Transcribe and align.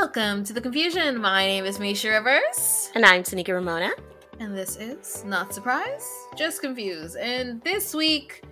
Welcome 0.00 0.44
to 0.44 0.52
the 0.52 0.60
confusion. 0.60 1.20
My 1.20 1.44
name 1.44 1.64
is 1.64 1.78
Mischa 1.78 2.10
Rivers, 2.12 2.88
And 2.94 3.04
I'm 3.04 3.24
Tanieka 3.24 3.48
Ramona. 3.48 3.90
and 4.38 4.56
this 4.56 4.76
is 4.76 5.24
not 5.24 5.52
surprise, 5.52 6.08
just 6.36 6.60
confused. 6.60 7.16
And 7.16 7.60
this 7.62 7.92
week, 7.94 8.44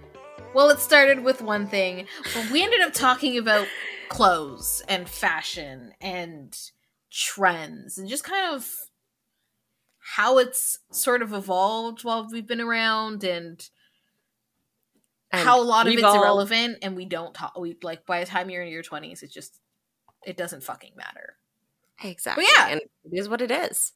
well, 0.54 0.71
it 0.71 0.80
started 0.80 1.22
with 1.22 1.40
one 1.43 1.69
thing, 1.69 2.09
but 2.35 2.51
we 2.51 2.64
ended 2.64 2.80
up 2.80 2.93
talking 2.93 3.38
about 3.38 3.69
clothes 4.09 4.82
and 4.88 5.09
fashion 5.09 5.93
and 6.00 6.59
trends 7.12 7.96
and 7.96 8.08
just 8.08 8.24
kind 8.24 8.52
of 8.52 8.68
how 9.98 10.38
it's 10.38 10.80
sort 10.90 11.22
of 11.22 11.32
evolved 11.32 12.02
while 12.02 12.26
we've 12.28 12.46
been 12.48 12.60
around 12.60 13.22
and 13.22 13.68
And 15.30 15.46
how 15.46 15.60
a 15.60 15.64
lot 15.64 15.86
of 15.86 15.92
it's 15.92 16.02
all- 16.02 16.20
irrelevant 16.20 16.78
and 16.82 16.96
we 16.96 17.04
don't 17.04 17.34
talk 17.34 17.56
we 17.56 17.76
like 17.84 18.04
by 18.04 18.18
the 18.18 18.26
time 18.26 18.50
you're 18.50 18.62
in 18.62 18.72
your 18.72 18.82
20s 18.82 19.22
it's 19.22 19.32
just 19.32 19.60
it 20.27 20.36
doesn't 20.36 20.62
fucking 20.62 20.92
matter 20.96 21.37
Exactly. 22.02 22.45
yeah. 22.55 22.69
And 22.69 22.80
it 22.80 23.19
is 23.19 23.28
what 23.28 23.41
it 23.41 23.51
is. 23.51 23.92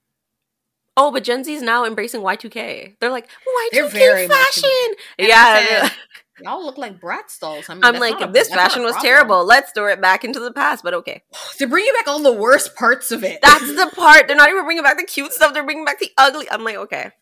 Oh, 0.96 1.10
but 1.10 1.24
Gen 1.24 1.44
Z 1.44 1.52
is 1.52 1.62
now 1.62 1.84
embracing 1.84 2.20
Y2K. 2.20 2.96
They're 3.00 3.10
like, 3.10 3.28
They're 3.72 3.88
Y2K 3.88 3.90
very 3.92 4.28
fashion. 4.28 4.94
And 5.18 5.28
yeah. 5.28 5.88
said, 5.88 5.92
y'all 6.42 6.64
look 6.64 6.78
like 6.78 7.00
Bratz 7.00 7.38
dolls 7.38 7.68
I 7.68 7.74
mean, 7.74 7.84
I'm 7.84 7.94
that's 7.94 8.00
like, 8.00 8.28
a- 8.28 8.32
this 8.32 8.50
a 8.50 8.54
fashion 8.54 8.82
was 8.82 8.96
terrible. 8.96 9.44
Let's 9.44 9.72
throw 9.72 9.88
it 9.88 10.00
back 10.00 10.24
into 10.24 10.40
the 10.40 10.52
past, 10.52 10.82
but 10.82 10.94
okay. 10.94 11.22
they're 11.58 11.68
bringing 11.68 11.92
back 11.94 12.08
all 12.08 12.20
the 12.20 12.32
worst 12.32 12.74
parts 12.74 13.12
of 13.12 13.22
it 13.24 13.40
That's 13.42 13.66
the 13.66 13.90
part. 13.96 14.26
They're 14.26 14.36
not 14.36 14.50
even 14.50 14.64
bringing 14.64 14.82
back 14.82 14.98
the 14.98 15.04
cute 15.04 15.32
stuff. 15.32 15.54
They're 15.54 15.64
bringing 15.64 15.84
back 15.84 16.00
the 16.00 16.10
ugly. 16.18 16.50
I'm 16.50 16.64
like, 16.64 16.76
okay. 16.76 17.12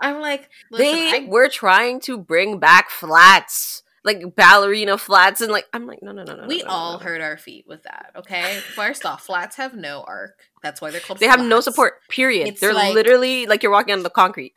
i'm 0.00 0.20
like 0.20 0.50
listen, 0.70 0.86
they 0.86 1.26
I, 1.26 1.28
were 1.28 1.48
trying 1.48 2.00
to 2.00 2.18
bring 2.18 2.58
back 2.58 2.90
flats, 2.90 3.82
like 4.04 4.34
ballerina 4.34 4.98
flats, 4.98 5.40
and 5.40 5.52
like, 5.52 5.66
I'm 5.72 5.86
like, 5.86 6.02
no, 6.02 6.12
no, 6.12 6.24
no, 6.24 6.34
no. 6.36 6.46
we 6.46 6.58
no, 6.58 6.64
no, 6.64 6.70
all 6.70 6.92
no. 6.94 6.98
hurt 6.98 7.20
our 7.20 7.36
feet 7.36 7.64
with 7.68 7.82
that 7.84 8.10
okay? 8.16 8.58
First 8.74 9.06
off 9.06 9.24
flats 9.24 9.56
have 9.56 9.74
no 9.74 10.02
arc. 10.06 10.38
That's 10.62 10.80
why 10.80 10.90
they're 10.90 11.00
called 11.00 11.18
They 11.20 11.26
have 11.26 11.40
no 11.44 11.60
support, 11.60 11.94
period. 12.08 12.48
It's 12.48 12.60
They're 12.60 12.74
like- 12.74 12.94
literally 12.94 13.46
like 13.46 13.62
you're 13.62 13.72
walking 13.72 13.94
on 13.94 14.02
the 14.02 14.10
concrete. 14.10 14.54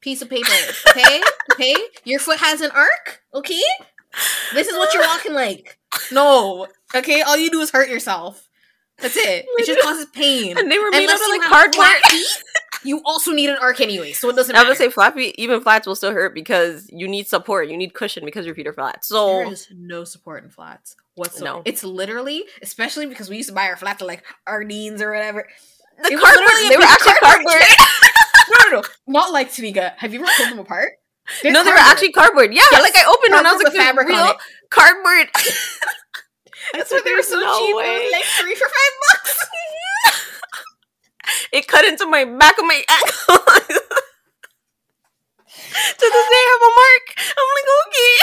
piece 0.00 0.22
of 0.22 0.28
paper 0.30 0.48
okay? 0.90 1.20
Okay? 1.52 1.76
Your 2.04 2.18
foot 2.18 2.38
has 2.40 2.60
an 2.60 2.70
arc 2.72 3.22
okay? 3.34 3.60
This 4.52 4.66
is 4.68 4.76
what 4.76 4.92
you're 4.94 5.02
walking 5.06 5.34
like. 5.34 5.78
No 6.12 6.66
okay? 6.94 7.22
All 7.22 7.36
you 7.36 7.50
do 7.50 7.60
is 7.60 7.70
hurt 7.70 7.88
yourself. 7.88 8.48
That's 8.98 9.16
it. 9.16 9.44
It 9.58 9.66
just 9.66 9.80
causes 9.82 10.06
pain. 10.12 10.56
And 10.58 10.70
they 10.70 10.78
were 10.78 10.90
made 10.90 11.02
Unless 11.02 11.20
out 11.20 11.24
of 11.24 11.30
like 11.38 11.48
cardboard. 11.48 11.74
flat 11.74 12.02
feet, 12.06 12.26
you 12.84 13.00
also 13.04 13.32
need 13.32 13.50
an 13.50 13.56
arc 13.60 13.80
anyway, 13.80 14.12
so 14.12 14.28
it 14.28 14.36
doesn't 14.36 14.54
I 14.54 14.68
was 14.68 14.78
say 14.78 14.90
flat 14.90 15.14
feet, 15.14 15.34
even 15.38 15.60
flats 15.60 15.86
will 15.86 15.96
still 15.96 16.12
hurt 16.12 16.34
because 16.34 16.88
you 16.92 17.08
need 17.08 17.26
support, 17.28 17.68
you 17.68 17.76
need 17.76 17.94
cushion 17.94 18.24
because 18.24 18.46
your 18.46 18.54
feet 18.54 18.66
are 18.66 18.72
flat. 18.72 19.04
So 19.04 19.50
is 19.50 19.68
no 19.74 20.04
support 20.04 20.44
in 20.44 20.50
flats 20.50 20.96
whatsoever. 21.14 21.58
No. 21.58 21.62
It's 21.64 21.84
literally, 21.84 22.44
especially 22.62 23.06
because 23.06 23.28
we 23.28 23.36
used 23.36 23.48
to 23.48 23.54
buy 23.54 23.66
our 23.68 23.76
flats 23.76 24.02
at 24.02 24.08
like 24.08 24.24
Ardene's 24.46 25.00
or 25.00 25.12
whatever. 25.12 25.48
the 26.02 26.12
It 26.12 26.20
cardboard, 26.20 26.44
literally 26.44 26.66
a 26.66 26.68
they 26.70 26.76
were 26.76 26.80
big 26.82 26.90
actually 26.90 27.12
cardboard 27.20 27.46
cardboard. 27.46 27.78
no, 28.50 28.70
no, 28.70 28.80
no, 28.80 28.82
not 29.06 29.32
like 29.32 29.50
Tanieka. 29.50 29.94
Have 29.96 30.12
you 30.12 30.20
ever 30.20 30.30
pulled 30.36 30.50
them 30.50 30.58
apart? 30.58 30.92
They're 31.42 31.52
no, 31.52 31.64
they 31.64 31.70
were 31.70 31.76
actually 31.78 32.12
cardboard. 32.12 32.52
Yeah, 32.52 32.62
Yes, 32.70 32.82
like 32.82 32.96
I 32.96 33.04
opened 33.10 33.32
one, 33.34 33.46
I 33.46 33.52
was 33.52 33.62
cardboard 33.62 33.64
like, 33.64 33.72
with 33.72 33.82
fabric 33.82 34.08
real 34.08 34.34
cardboard. 34.70 35.28
That's 36.72 36.90
why 36.90 37.00
they 37.04 37.14
were 37.14 37.22
so 37.22 37.40
no 37.40 37.58
cheap. 37.58 37.70
It 37.70 37.76
way." 37.76 38.04
was 38.04 38.12
like 38.12 38.24
three 38.24 38.54
for 38.54 38.68
five 38.68 38.94
bucks. 39.00 39.46
It 41.52 41.68
cut 41.68 41.84
into 41.84 42.06
my 42.06 42.24
back 42.24 42.58
of 42.58 42.64
my 42.64 42.82
ankle. 42.88 43.36
to 43.56 43.80
this 46.00 46.00
day, 46.00 46.10
I 46.10 46.48
have 46.52 46.62
a 46.62 46.72
mark. 46.82 47.04
I'm 47.38 47.48
like, 47.56 47.68
okay. 47.86 48.14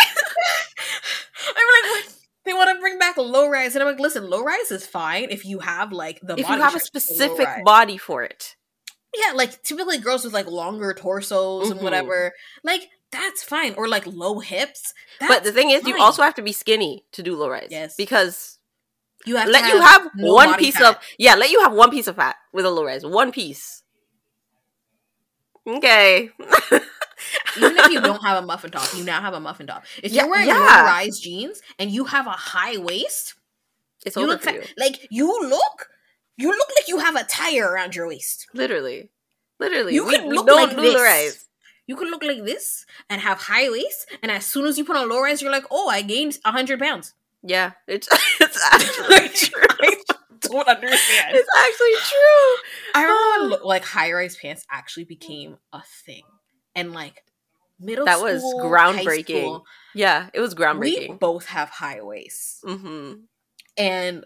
I'm 1.57 1.67
like, 1.67 1.85
what? 2.05 2.13
They 2.43 2.53
want 2.53 2.75
to 2.75 2.81
bring 2.81 2.97
back 2.97 3.17
low 3.17 3.47
rise, 3.49 3.75
and 3.75 3.83
I'm 3.83 3.89
like, 3.89 3.99
listen, 3.99 4.27
low 4.29 4.43
rise 4.43 4.71
is 4.71 4.87
fine 4.87 5.27
if 5.29 5.45
you 5.45 5.59
have 5.59 5.91
like 5.91 6.19
the 6.21 6.35
If 6.37 6.47
body 6.47 6.57
you 6.57 6.63
have 6.63 6.75
a 6.75 6.79
specific 6.79 7.47
body 7.63 7.97
for 7.97 8.23
it, 8.23 8.55
Yeah, 9.15 9.33
like 9.33 9.61
typically 9.61 9.99
girls 9.99 10.23
with 10.23 10.33
like 10.33 10.47
longer 10.47 10.93
torsos 10.93 11.69
and 11.69 11.79
Mhm. 11.79 11.83
whatever, 11.83 12.33
like 12.63 12.89
that's 13.11 13.43
fine. 13.43 13.75
Or 13.75 13.87
like 13.87 14.07
low 14.07 14.39
hips. 14.39 14.93
but 15.19 15.43
the 15.43 15.51
thing 15.51 15.69
is, 15.69 15.85
you 15.85 15.99
also 16.01 16.23
have 16.23 16.33
to 16.35 16.41
be 16.41 16.51
skinny 16.53 17.05
to 17.11 17.21
do 17.21 17.35
low 17.35 17.49
rise. 17.49 17.67
Yes. 17.69 17.95
because 17.95 18.57
you 19.25 19.35
have 19.35 19.45
to 19.45 19.51
let 19.51 19.73
you 19.73 19.79
have 19.81 20.09
no 20.15 20.33
one 20.33 20.55
piece 20.57 20.77
fat. 20.77 20.95
of 20.97 21.03
yeah 21.17 21.35
let 21.35 21.49
you 21.51 21.61
have 21.61 21.73
one 21.73 21.89
piece 21.91 22.07
of 22.07 22.15
fat 22.15 22.35
with 22.53 22.65
a 22.65 22.69
low 22.69 22.85
rise 22.85 23.05
one 23.05 23.31
piece 23.31 23.83
okay 25.67 26.29
even 27.57 27.77
if 27.77 27.91
you 27.91 28.01
don't 28.01 28.23
have 28.23 28.43
a 28.43 28.45
muffin 28.45 28.71
top, 28.71 28.87
you 28.95 29.03
now 29.03 29.21
have 29.21 29.33
a 29.33 29.39
muffin 29.39 29.67
top. 29.67 29.83
If 30.01 30.11
Yeah, 30.11 30.23
you're 30.23 30.31
wearing 30.31 30.47
yeah. 30.47 30.55
low 30.55 30.83
rise 30.85 31.19
jeans 31.19 31.61
and 31.77 31.91
you 31.91 32.05
have 32.05 32.25
a 32.25 32.31
high 32.31 32.77
waist, 32.77 33.35
it's 34.05 34.15
you 34.15 34.25
look 34.25 34.43
you 34.45 34.63
like 34.77 35.07
you 35.11 35.27
look 35.27 35.89
you 36.37 36.49
look 36.49 36.69
like 36.79 36.87
you 36.87 36.97
have 36.99 37.15
a 37.15 37.23
tire 37.23 37.69
around 37.71 37.95
your 37.95 38.07
waist. 38.07 38.47
literally 38.53 39.11
literally 39.59 39.93
You 39.93 40.05
we, 40.07 40.17
could 40.17 40.25
look 40.33 40.47
don't 40.47 40.55
like 40.69 40.75
this. 40.75 41.45
You 41.87 41.95
could 41.95 42.09
look 42.09 42.23
like 42.23 42.43
this 42.43 42.85
and 43.09 43.21
have 43.21 43.37
high 43.37 43.69
waist, 43.69 44.07
and 44.23 44.31
as 44.31 44.45
soon 44.45 44.65
as 44.65 44.77
you 44.77 44.85
put 44.85 44.95
on 44.95 45.09
low 45.09 45.21
rise, 45.21 45.41
you're 45.41 45.51
like, 45.51 45.65
oh, 45.69 45.89
I 45.89 46.01
gained 46.01 46.39
hundred 46.45 46.79
pounds. 46.79 47.13
Yeah 47.43 47.71
it's 47.87 48.07
it's 48.39 48.59
actually 48.71 49.29
true 49.49 49.61
I 49.81 49.95
don't 50.41 50.67
understand. 50.67 51.35
it's 51.35 51.49
actually 51.57 51.93
true 52.09 52.55
I 52.95 53.03
remember 53.03 53.55
when 53.57 53.67
like 53.67 53.83
high 53.85 54.11
rise 54.11 54.35
pants 54.35 54.65
actually 54.71 55.05
became 55.05 55.57
a 55.71 55.81
thing, 56.05 56.23
and 56.75 56.91
like 56.93 57.23
middle 57.79 58.05
That 58.05 58.21
was 58.21 58.41
school, 58.41 58.61
high 58.61 58.93
groundbreaking. 59.03 59.25
school, 59.43 59.65
yeah 59.95 60.29
it 60.33 60.39
was 60.39 60.53
groundbreaking. 60.55 61.09
we 61.09 61.15
both 61.19 61.45
have 61.47 61.69
high 61.69 62.01
waists, 62.01 62.61
mm-hmm. 62.65 63.13
and 63.77 64.25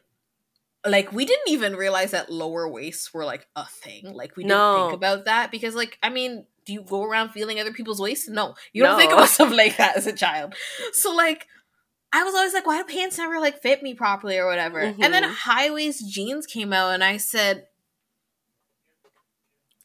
like 0.86 1.12
we 1.12 1.26
didn't 1.26 1.50
even 1.50 1.76
realize 1.76 2.12
that 2.12 2.32
lower 2.32 2.68
waists 2.70 3.14
were 3.14 3.26
like 3.26 3.48
a 3.56 3.66
thing. 3.66 4.12
Like 4.14 4.36
we 4.38 4.44
didn't 4.44 4.58
No. 4.58 4.84
think 4.88 4.94
about 4.94 5.26
that 5.26 5.50
because, 5.52 5.74
like, 5.74 5.98
I 6.04 6.10
mean, 6.10 6.46
do 6.66 6.74
you 6.74 6.82
go 6.84 7.04
around 7.04 7.30
feeling 7.30 7.60
other 7.60 7.72
people's 7.74 8.00
waists? 8.00 8.28
No, 8.30 8.54
you 8.72 8.84
don't 8.84 8.98
think 9.00 9.12
about 9.12 9.30
stuff 9.36 9.52
like 9.52 9.78
that 9.78 9.98
as 9.98 10.06
a 10.08 10.14
child. 10.14 10.54
So 10.94 11.12
like. 11.14 11.48
I 12.16 12.24
was 12.24 12.34
always 12.34 12.54
like, 12.54 12.66
why 12.66 12.78
do 12.78 12.86
pants 12.86 13.18
never 13.18 13.40
like 13.42 13.62
fit 13.62 13.84
me 13.84 13.94
properly 13.94 14.38
or 14.38 14.46
whatever? 14.48 14.80
And 14.80 15.14
then 15.14 15.24
Mhm. 15.24 15.32
high 15.34 15.70
waist 15.70 16.10
jeans 16.10 16.46
came 16.46 16.72
out, 16.72 16.94
and 16.94 17.04
I 17.04 17.18
said, 17.18 17.68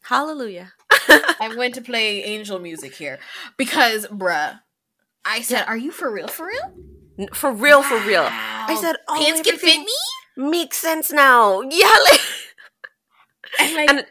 hallelujah 0.03 0.73
I 1.39 1.49
went 1.55 1.75
to 1.75 1.81
play 1.81 2.23
angel 2.23 2.57
music 2.59 2.95
here 2.95 3.19
because, 3.57 4.07
bruh, 4.07 4.61
I 5.25 5.41
said, 5.41 5.65
"Are 5.67 5.77
you 5.77 5.91
for 5.91 6.09
real? 6.11 6.27
For 6.27 6.45
real? 6.47 7.27
For 7.33 7.51
real 7.51 7.83
for 7.83 7.99
real 8.07 8.25
i 8.31 8.75
said 8.81 8.95
oh 9.09 9.15
pants 9.19 9.41
can 9.41 9.57
fit 9.59 9.79
me." 9.79 9.97
makes 10.37 10.77
sense 10.77 11.11
now 11.11 11.61
yeah 11.69 11.97
like 12.09 12.21
And 13.59 13.73
like, 13.75 13.89
and 13.89 14.05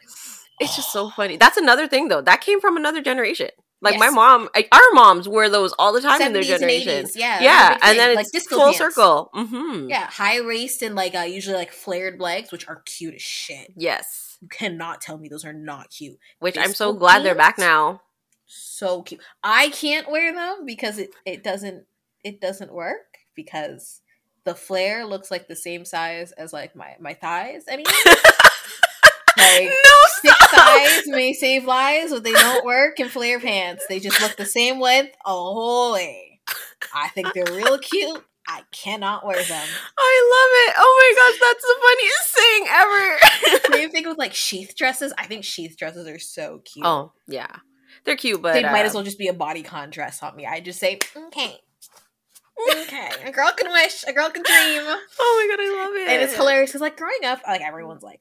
it's 0.60 0.76
just 0.76 0.92
so 0.92 1.08
funny. 1.10 1.36
That's 1.36 1.56
another 1.56 1.88
thing 1.88 2.08
though. 2.08 2.20
That 2.20 2.40
came 2.42 2.60
from 2.60 2.76
another 2.76 3.00
generation. 3.02 3.48
Like 3.82 3.98
my 3.98 4.10
mom, 4.10 4.48
like, 4.54 4.68
our 4.72 4.80
moms 4.92 5.26
wear 5.28 5.48
those 5.48 5.72
all 5.78 5.92
the 5.92 6.00
time 6.02 6.20
in 6.20 6.32
their 6.34 6.42
70s 6.42 6.50
and 6.52 6.60
generation. 6.60 7.04
80s, 7.06 7.16
yeah, 7.16 7.40
yeah, 7.42 7.68
that's 7.68 7.76
a 7.76 7.78
big 7.80 7.88
and 7.90 7.98
then 7.98 8.14
Like 8.16 8.26
it's 8.34 8.46
full 8.46 8.58
pants. 8.60 8.78
circle. 8.78 9.30
Mm-hmm. 9.34 9.88
yeah, 9.88 10.06
high 10.06 10.40
waist 10.42 10.82
and 10.82 10.94
like 10.94 11.14
uh, 11.14 11.20
usually 11.20 11.56
like 11.56 11.72
flared 11.72 12.20
legs, 12.20 12.52
which 12.52 12.68
are 12.68 12.82
cute 12.84 13.14
as 13.14 13.22
shit. 13.22 13.72
Yes, 13.76 14.36
You 14.42 14.48
cannot 14.48 15.00
tell 15.00 15.16
me 15.18 15.28
those 15.28 15.44
are 15.44 15.52
not 15.54 15.90
cute. 15.90 16.18
which 16.40 16.58
I'm 16.58 16.74
so 16.74 16.92
glad 16.92 17.24
they're 17.24 17.34
back 17.34 17.56
now. 17.58 18.02
So 18.46 19.02
cute. 19.02 19.20
I 19.42 19.70
can't 19.70 20.10
wear 20.10 20.34
them 20.34 20.66
because 20.66 20.98
it 20.98 21.10
it 21.24 21.42
doesn't 21.44 21.84
it 22.24 22.40
doesn't 22.40 22.72
work 22.74 23.18
because 23.34 24.00
the 24.44 24.54
flare 24.54 25.06
looks 25.06 25.30
like 25.30 25.48
the 25.48 25.56
same 25.56 25.84
size 25.84 26.32
as 26.32 26.52
like 26.52 26.74
my 26.76 26.96
my 27.00 27.14
thighs 27.14 27.64
anyway. 27.68 27.90
Like, 29.40 29.68
no, 29.68 30.32
stop. 30.32 30.50
thighs 30.50 31.02
may 31.06 31.32
save 31.32 31.64
lives, 31.64 32.12
but 32.12 32.24
they 32.24 32.32
don't 32.32 32.64
work 32.64 33.00
in 33.00 33.08
flare 33.08 33.40
pants. 33.40 33.84
They 33.88 34.00
just 34.00 34.20
look 34.20 34.36
the 34.36 34.46
same 34.46 34.80
width 34.80 35.14
whole 35.24 35.92
way. 35.92 36.40
I 36.94 37.08
think 37.08 37.32
they're 37.34 37.54
real 37.54 37.78
cute. 37.78 38.24
I 38.48 38.62
cannot 38.72 39.24
wear 39.24 39.36
them. 39.42 39.68
I 39.98 40.14
love 40.32 40.50
it. 40.68 40.74
Oh 40.78 40.94
my 41.00 41.14
gosh, 41.20 41.38
that's 41.48 41.62
the 41.62 41.76
funniest 41.86 42.30
thing 42.34 43.70
ever. 43.70 43.74
Same 43.76 43.90
thing 43.90 44.08
with 44.08 44.18
like 44.18 44.34
sheath 44.34 44.74
dresses. 44.76 45.12
I 45.16 45.26
think 45.26 45.44
sheath 45.44 45.76
dresses 45.76 46.08
are 46.08 46.18
so 46.18 46.60
cute. 46.64 46.84
oh 46.84 47.12
yeah, 47.28 47.56
they're 48.04 48.16
cute, 48.16 48.42
but 48.42 48.54
they 48.54 48.62
might 48.64 48.82
uh, 48.82 48.86
as 48.86 48.94
well 48.94 49.04
just 49.04 49.18
be 49.18 49.28
a 49.28 49.32
bodycon 49.34 49.90
dress 49.92 50.20
on 50.22 50.34
me. 50.34 50.46
I 50.46 50.60
just 50.60 50.80
say, 50.80 50.98
okay. 51.16 51.54
Okay. 52.82 53.08
A 53.24 53.32
girl 53.32 53.50
can 53.56 53.72
wish, 53.72 54.04
a 54.06 54.12
girl 54.12 54.28
can 54.28 54.42
dream. 54.42 54.82
Oh 54.84 55.46
my 55.48 55.56
god, 55.56 55.64
I 55.64 55.82
love 55.82 55.94
it. 55.94 56.08
And 56.12 56.22
it's 56.22 56.36
hilarious 56.36 56.70
because 56.70 56.82
like 56.82 56.96
growing 56.98 57.24
up, 57.24 57.40
like 57.48 57.62
everyone's 57.62 58.02
like, 58.02 58.20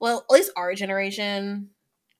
well, 0.00 0.18
at 0.28 0.32
least 0.34 0.52
our 0.56 0.74
generation 0.74 1.70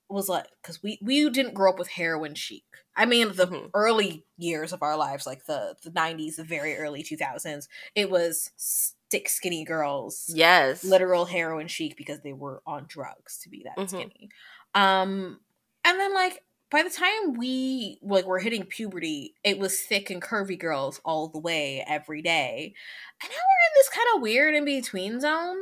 was 0.09 0.29
like 0.29 0.47
because 0.63 0.83
we 0.83 0.99
we 1.03 1.29
didn't 1.31 1.55
grow 1.55 1.73
up 1.73 1.79
with 1.79 1.89
heroin 1.89 2.35
chic. 2.35 2.65
I 2.97 3.07
mean, 3.07 3.29
the 3.37 3.49
Mhm. 3.51 3.75
early 3.75 4.27
years 4.39 4.73
of 4.73 4.83
our 4.83 4.97
lives, 4.97 5.27
like 5.27 5.47
the 5.47 5.77
the 5.83 5.91
nineties, 5.91 6.37
the 6.37 6.45
very 6.45 6.77
early 6.77 7.03
two 7.03 7.17
thousands, 7.17 7.69
it 7.95 8.11
was 8.11 8.53
stick 8.57 9.29
skinny 9.29 9.65
girls, 9.65 10.37
Yes, 10.37 10.83
literal 10.83 11.25
heroin 11.27 11.69
chic 11.69 11.97
because 11.97 12.21
they 12.23 12.33
were 12.33 12.63
on 12.67 12.87
drugs 12.89 13.39
to 13.41 13.49
be 13.49 13.63
that 13.65 13.79
Mhm. 13.79 13.89
skinny. 13.89 14.31
Um, 14.75 15.41
and 15.85 15.99
then 16.01 16.15
like 16.15 16.45
by 16.71 16.83
the 16.83 16.91
time 16.91 17.35
we 17.35 17.99
like 18.03 18.25
were 18.27 18.39
hitting 18.41 18.65
puberty, 18.65 19.35
it 19.45 19.59
was 19.59 19.81
thick 19.83 20.11
and 20.11 20.21
curvy 20.23 20.59
girls 20.59 21.01
all 21.05 21.29
the 21.29 21.39
way 21.39 21.85
every 21.87 22.23
day. 22.23 22.75
And 23.23 23.31
now 23.31 23.37
we're 23.37 23.69
in 23.69 23.75
this 23.77 23.89
kind 23.91 24.09
of 24.17 24.23
weird 24.23 24.55
in 24.55 24.65
between 24.65 25.21
zone 25.21 25.59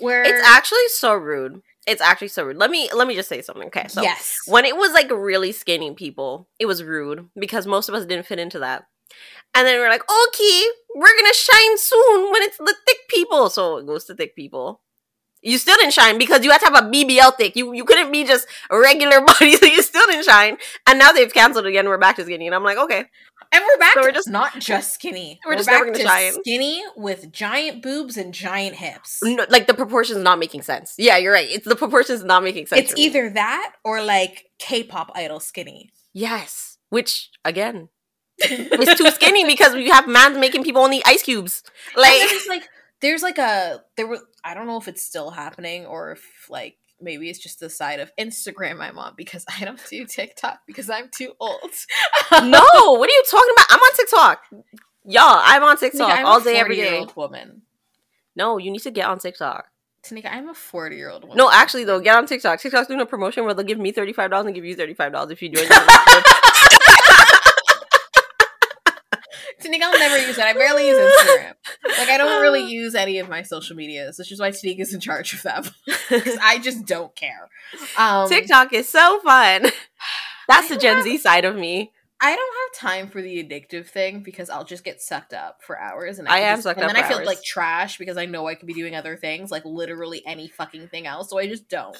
where 0.00 0.22
It's 0.22 0.46
actually 0.46 0.88
so 0.88 1.14
rude. 1.14 1.62
It's 1.86 2.00
actually 2.02 2.28
so 2.28 2.44
rude. 2.44 2.56
Let 2.56 2.70
me 2.70 2.88
let 2.94 3.08
me 3.08 3.14
just 3.14 3.28
say 3.28 3.42
something. 3.42 3.68
Okay, 3.68 3.86
so 3.88 4.02
yes, 4.02 4.36
when 4.46 4.64
it 4.64 4.76
was 4.76 4.92
like 4.92 5.10
really 5.10 5.52
skinny 5.52 5.92
people, 5.94 6.48
it 6.58 6.66
was 6.66 6.82
rude 6.82 7.28
because 7.38 7.66
most 7.66 7.88
of 7.88 7.94
us 7.94 8.04
didn't 8.06 8.26
fit 8.26 8.38
into 8.38 8.58
that. 8.58 8.84
And 9.54 9.66
then 9.66 9.78
we're 9.80 9.88
like, 9.88 10.02
okay, 10.02 10.64
we're 10.94 11.16
gonna 11.16 11.34
shine 11.34 11.78
soon 11.78 12.30
when 12.30 12.42
it's 12.42 12.58
the 12.58 12.74
thick 12.86 12.98
people. 13.08 13.50
So 13.50 13.78
it 13.78 13.86
goes 13.86 14.04
to 14.06 14.14
thick 14.14 14.36
people. 14.36 14.80
You 15.42 15.56
still 15.56 15.76
didn't 15.76 15.94
shine 15.94 16.18
because 16.18 16.44
you 16.44 16.50
had 16.50 16.58
to 16.58 16.66
have 16.66 16.84
a 16.84 16.88
BBL 16.88 17.36
thick. 17.36 17.56
You 17.56 17.72
you 17.72 17.84
couldn't 17.84 18.12
be 18.12 18.24
just 18.24 18.46
a 18.70 18.78
regular 18.78 19.20
body, 19.26 19.56
so 19.56 19.66
you 19.66 19.82
still 19.82 20.06
didn't 20.06 20.26
shine. 20.26 20.58
And 20.86 20.98
now 20.98 21.12
they've 21.12 21.32
canceled 21.32 21.66
again. 21.66 21.88
We're 21.88 21.98
back 21.98 22.16
to 22.16 22.24
skinny, 22.24 22.46
and 22.46 22.54
I'm 22.54 22.62
like, 22.62 22.78
okay, 22.78 23.06
and 23.52 23.62
we're 23.66 23.78
back 23.78 23.94
So 23.94 24.00
to 24.02 24.06
we're 24.08 24.12
just- 24.12 24.28
not 24.28 24.58
just 24.58 24.94
skinny. 24.94 25.40
we're 25.46 25.56
just 25.56 25.68
back 25.68 25.92
to 25.92 25.98
shine. 26.02 26.32
skinny 26.34 26.82
with 26.96 27.32
giant 27.32 27.82
boobs 27.82 28.16
and 28.16 28.32
giant 28.32 28.76
hips. 28.76 29.20
no, 29.22 29.44
like 29.50 29.66
the 29.66 29.74
proportions 29.74 30.18
not 30.22 30.38
making 30.38 30.62
sense. 30.62 30.94
Yeah, 30.98 31.16
you're 31.16 31.32
right. 31.32 31.48
It's 31.50 31.66
the 31.66 31.76
proportions 31.76 32.22
not 32.24 32.42
making 32.42 32.66
sense. 32.66 32.80
it's 32.82 32.90
for 32.92 32.96
me. 32.96 33.04
either 33.06 33.30
that 33.30 33.72
or 33.84 34.02
like 34.02 34.46
K-pop 34.58 35.10
idol 35.14 35.40
skinny. 35.40 35.90
yes, 36.12 36.78
which 36.90 37.30
again 37.44 37.88
is 38.42 38.94
too 38.98 39.10
skinny 39.10 39.44
because 39.44 39.74
we 39.74 39.90
have 39.90 40.08
mans 40.08 40.38
making 40.38 40.64
people 40.64 40.82
only 40.82 41.02
ice 41.04 41.22
cubes. 41.22 41.62
Like 41.96 42.18
there's 42.30 42.46
like 42.48 42.68
there's 43.00 43.22
like 43.22 43.38
a 43.38 43.82
there 43.96 44.06
were 44.06 44.20
I 44.44 44.54
don't 44.54 44.66
know 44.66 44.78
if 44.78 44.88
it's 44.88 45.02
still 45.02 45.30
happening 45.30 45.84
or 45.86 46.12
if 46.12 46.46
like 46.48 46.76
maybe 47.00 47.28
it's 47.30 47.38
just 47.38 47.60
the 47.60 47.70
side 47.70 48.00
of 48.00 48.10
Instagram 48.18 48.80
I'm 48.80 48.98
on 48.98 49.14
because 49.16 49.44
I 49.60 49.64
don't 49.64 49.80
do 49.88 50.04
TikTok 50.06 50.60
because 50.66 50.88
I'm 50.90 51.08
too 51.16 51.32
old. 51.40 51.60
no, 52.32 52.40
what 52.72 53.08
are 53.08 53.12
you 53.12 53.24
talking 53.28 53.50
about? 53.56 53.66
I'm 53.70 53.80
on 53.80 53.96
TikTok. 53.96 54.40
Y'all, 55.04 55.40
I'm 55.42 55.62
on 55.64 55.76
TikTok 55.78 56.10
Tanieka, 56.10 56.18
I'm 56.18 56.26
all 56.26 56.40
day, 56.40 56.56
every 56.58 56.76
40 56.76 56.76
year 56.76 56.90
day. 56.90 56.98
old 56.98 57.16
woman. 57.16 57.62
No, 58.36 58.58
you 58.58 58.70
need 58.70 58.82
to 58.82 58.90
get 58.90 59.06
on 59.06 59.18
TikTok. 59.18 59.66
Tanieka, 60.04 60.26
I'm 60.32 60.48
a 60.48 60.54
40 60.54 60.96
year 60.96 61.10
old 61.10 61.22
woman. 61.22 61.36
No, 61.36 61.50
actually 61.50 61.84
though, 61.84 62.00
get 62.00 62.16
on 62.16 62.26
TikTok. 62.26 62.60
TikTok's 62.60 62.88
doing 62.88 63.00
a 63.00 63.06
promotion 63.06 63.44
where 63.44 63.54
they'll 63.54 63.66
give 63.66 63.78
me 63.78 63.92
thirty 63.92 64.12
five 64.12 64.30
dollars 64.30 64.46
and 64.46 64.54
give 64.54 64.64
you 64.64 64.74
thirty 64.74 64.94
five 64.94 65.12
dollars 65.12 65.30
if 65.30 65.42
you 65.42 65.48
join. 65.48 65.66
the 65.68 65.74
Tanieka, 69.62 69.82
I'll 69.82 69.98
never 69.98 70.16
use 70.26 70.38
it. 70.38 70.44
I 70.44 70.52
barely 70.54 70.88
use 70.88 70.96
Instagram. 70.98 71.54
Like 71.84 72.08
I 72.08 72.18
don't 72.18 72.42
really 72.42 72.66
use 72.70 72.94
any 72.94 73.18
of 73.18 73.28
my 73.28 73.42
social 73.42 73.76
medias, 73.76 74.18
which 74.18 74.32
is 74.32 74.40
why 74.40 74.50
Tanieka's 74.50 74.92
in 74.92 75.00
charge 75.00 75.32
of 75.32 75.42
them. 75.42 75.64
Because 76.08 76.38
I 76.42 76.58
just 76.58 76.86
don't 76.86 77.14
care. 77.16 77.48
Um, 77.96 78.28
TikTok 78.28 78.72
is 78.72 78.88
so 78.88 79.20
fun. 79.20 79.66
That's 80.48 80.68
the 80.68 80.76
Gen 80.76 80.96
don't 80.96 81.04
Z 81.04 81.18
side 81.18 81.44
of 81.44 81.56
me. 81.56 81.92
I 82.22 82.36
don't 82.36 82.82
have 82.82 82.90
time 82.90 83.08
for 83.08 83.22
the 83.22 83.42
addictive 83.42 83.86
thing 83.86 84.22
because 84.22 84.50
I'll 84.50 84.64
just 84.64 84.84
get 84.84 85.00
sucked 85.00 85.32
up 85.32 85.60
for 85.62 85.78
hours, 85.80 86.18
and 86.18 86.28
I 86.28 86.40
can 86.40 86.48
am 86.48 86.56
just- 86.56 86.64
sucked 86.64 86.78
and 86.80 86.90
up 86.90 86.94
then 86.94 87.02
I 87.02 87.08
feel 87.08 87.18
hours. 87.18 87.26
like 87.26 87.42
trash 87.42 87.96
because 87.96 88.18
I 88.18 88.26
know 88.26 88.46
I 88.46 88.56
could 88.56 88.66
be 88.66 88.74
doing 88.74 88.94
other 88.94 89.16
things, 89.16 89.50
like 89.50 89.64
literally 89.64 90.22
any 90.26 90.48
fucking 90.48 90.88
thing 90.88 91.06
else. 91.06 91.30
So 91.30 91.38
I 91.38 91.46
just 91.46 91.68
don't. 91.68 91.96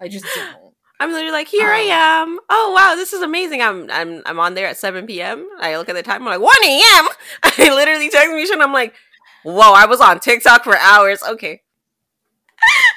I 0.00 0.08
just 0.08 0.24
don't. 0.34 0.73
I'm 1.00 1.10
literally 1.12 1.32
like, 1.32 1.48
here 1.48 1.68
I 1.68 1.82
Um, 1.82 1.88
am. 1.90 2.38
Oh 2.48 2.72
wow, 2.76 2.94
this 2.96 3.12
is 3.12 3.20
amazing. 3.22 3.60
I'm 3.62 3.90
I'm 3.90 4.22
I'm 4.26 4.38
on 4.40 4.54
there 4.54 4.66
at 4.68 4.76
7 4.78 5.06
p.m. 5.06 5.48
I 5.60 5.76
look 5.76 5.88
at 5.88 5.94
the 5.94 6.02
time, 6.02 6.22
I'm 6.22 6.26
like, 6.26 6.40
1 6.40 6.54
a.m. 6.64 7.08
I 7.42 7.74
literally 7.74 8.08
text 8.10 8.30
me 8.30 8.48
and 8.52 8.62
I'm 8.62 8.72
like, 8.72 8.94
whoa, 9.42 9.72
I 9.72 9.86
was 9.86 10.00
on 10.00 10.20
TikTok 10.20 10.64
for 10.64 10.76
hours. 10.76 11.22
Okay. 11.22 11.60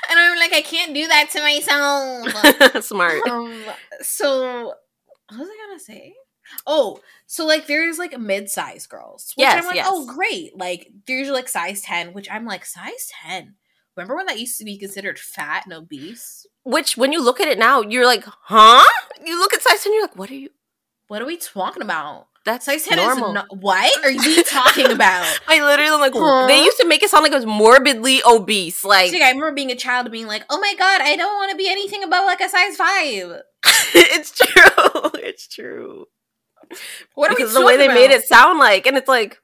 And 0.09 0.17
I'm 0.17 0.39
like, 0.39 0.53
I 0.53 0.61
can't 0.61 0.93
do 0.93 1.05
that 1.07 1.29
to 1.31 1.41
myself. 1.41 2.83
Smart. 2.85 3.27
um. 3.27 3.61
So 4.01 4.67
what 5.29 5.39
was 5.39 5.49
I 5.49 5.67
gonna 5.67 5.79
say? 5.79 6.13
Oh, 6.65 7.01
so 7.25 7.45
like 7.45 7.67
there's 7.67 7.97
like 7.97 8.17
mid-size 8.17 8.87
girls, 8.87 9.33
which 9.35 9.43
Yes, 9.43 9.61
I'm 9.61 9.65
like, 9.67 9.75
yes. 9.75 9.87
oh 9.89 10.05
great. 10.05 10.57
Like 10.57 10.87
they're 11.05 11.17
usually 11.17 11.35
like 11.35 11.49
size 11.49 11.81
ten, 11.81 12.13
which 12.13 12.29
I'm 12.31 12.45
like 12.45 12.65
size 12.65 13.11
ten. 13.23 13.55
Remember 13.97 14.15
when 14.15 14.27
that 14.27 14.39
used 14.39 14.57
to 14.59 14.63
be 14.63 14.77
considered 14.77 15.19
fat 15.19 15.63
and 15.65 15.73
obese? 15.73 16.45
Which 16.69 16.97
when 16.97 17.11
you 17.13 17.23
look 17.23 17.39
at 17.39 17.47
it 17.47 17.57
now, 17.57 17.81
you're 17.81 18.05
like, 18.05 18.23
huh? 18.25 18.83
You 19.25 19.39
look 19.39 19.53
at 19.53 19.61
size 19.61 19.83
10, 19.83 19.93
you're 19.93 20.01
like, 20.03 20.17
what 20.17 20.29
are 20.29 20.35
you? 20.35 20.49
What 21.07 21.21
are 21.21 21.25
we 21.25 21.37
talking 21.37 21.81
about? 21.81 22.27
That's 22.43 22.65
Size 22.65 22.85
10 22.85 22.97
normal. 22.97 23.27
is 23.29 23.33
not. 23.33 23.57
What 23.57 24.05
are 24.05 24.09
you 24.09 24.41
talking 24.43 24.89
about? 24.89 25.37
I 25.49 25.61
literally 25.61 25.91
am 25.91 25.99
like, 25.99 26.13
Huh? 26.15 26.47
they 26.47 26.63
used 26.63 26.77
to 26.77 26.87
make 26.87 27.03
it 27.03 27.09
sound 27.09 27.23
like 27.23 27.33
it 27.33 27.35
was 27.35 27.45
morbidly 27.45 28.21
obese. 28.23 28.85
Like, 28.85 29.11
See, 29.11 29.21
I 29.21 29.27
remember 29.29 29.51
being 29.51 29.69
a 29.71 29.75
child 29.75 30.09
being 30.11 30.27
like, 30.27 30.45
oh 30.49 30.57
my 30.59 30.73
god, 30.79 31.01
I 31.01 31.17
don't 31.17 31.35
want 31.35 31.51
to 31.51 31.57
be 31.57 31.69
anything 31.69 32.03
above 32.05 32.25
like 32.25 32.39
a 32.39 32.47
size 32.47 32.77
five. 32.77 33.41
it's 33.93 34.31
true. 34.31 35.11
It's 35.15 35.47
true. 35.49 36.05
What 37.15 37.31
are 37.31 37.35
because 37.35 37.53
we 37.53 37.59
the 37.59 37.65
way 37.65 37.75
they 37.77 37.87
talking 37.87 38.01
made 38.01 38.11
it 38.11 38.23
sound 38.23 38.59
like, 38.59 38.87
and 38.87 38.95
it's 38.95 39.09
like, 39.09 39.39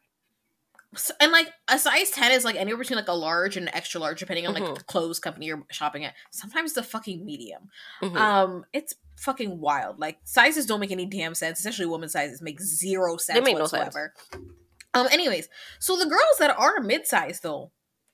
And 1.20 1.32
like 1.32 1.52
a 1.68 1.80
size 1.80 2.12
10 2.12 2.32
is 2.32 2.46
like 2.46 2.56
anywhere 2.56 2.78
between 2.80 2.98
like 2.98 3.08
a 3.08 3.14
large 3.14 3.58
and 3.58 3.68
an 3.68 3.76
extra 3.76 4.00
large, 4.00 4.20
depending 4.20 4.46
on 4.48 4.54
like 4.54 4.64
Mhm. 4.64 4.78
the 4.78 4.84
clothes 4.84 5.20
company 5.20 5.48
you're 5.48 5.64
shopping 5.72 6.06
at. 6.06 6.14
Sometimes 6.32 6.74
the 6.74 6.84
fucking 6.84 7.26
medium. 7.26 7.70
mhm. 8.02 8.16
Um, 8.18 8.66
it's 8.74 8.94
fucking 9.18 9.60
wild. 9.60 10.00
Like 10.00 10.20
sizes 10.24 10.66
don't 10.66 10.80
make 10.80 10.92
any 10.92 11.06
damn 11.06 11.34
sense, 11.36 11.60
especially 11.60 11.86
women's 11.86 12.12
sizes 12.14 12.42
make 12.42 12.62
zero 12.62 13.18
sense 13.18 13.44
make 13.44 13.58
no 13.58 13.66
sense. 13.68 13.96
Um, 14.94 15.08
anyways, 15.12 15.50
so 15.80 15.98
the 15.98 16.06
girls 16.06 16.38
that 16.40 16.56
are 16.58 16.80
mid-size 16.80 17.40
though, 17.40 17.72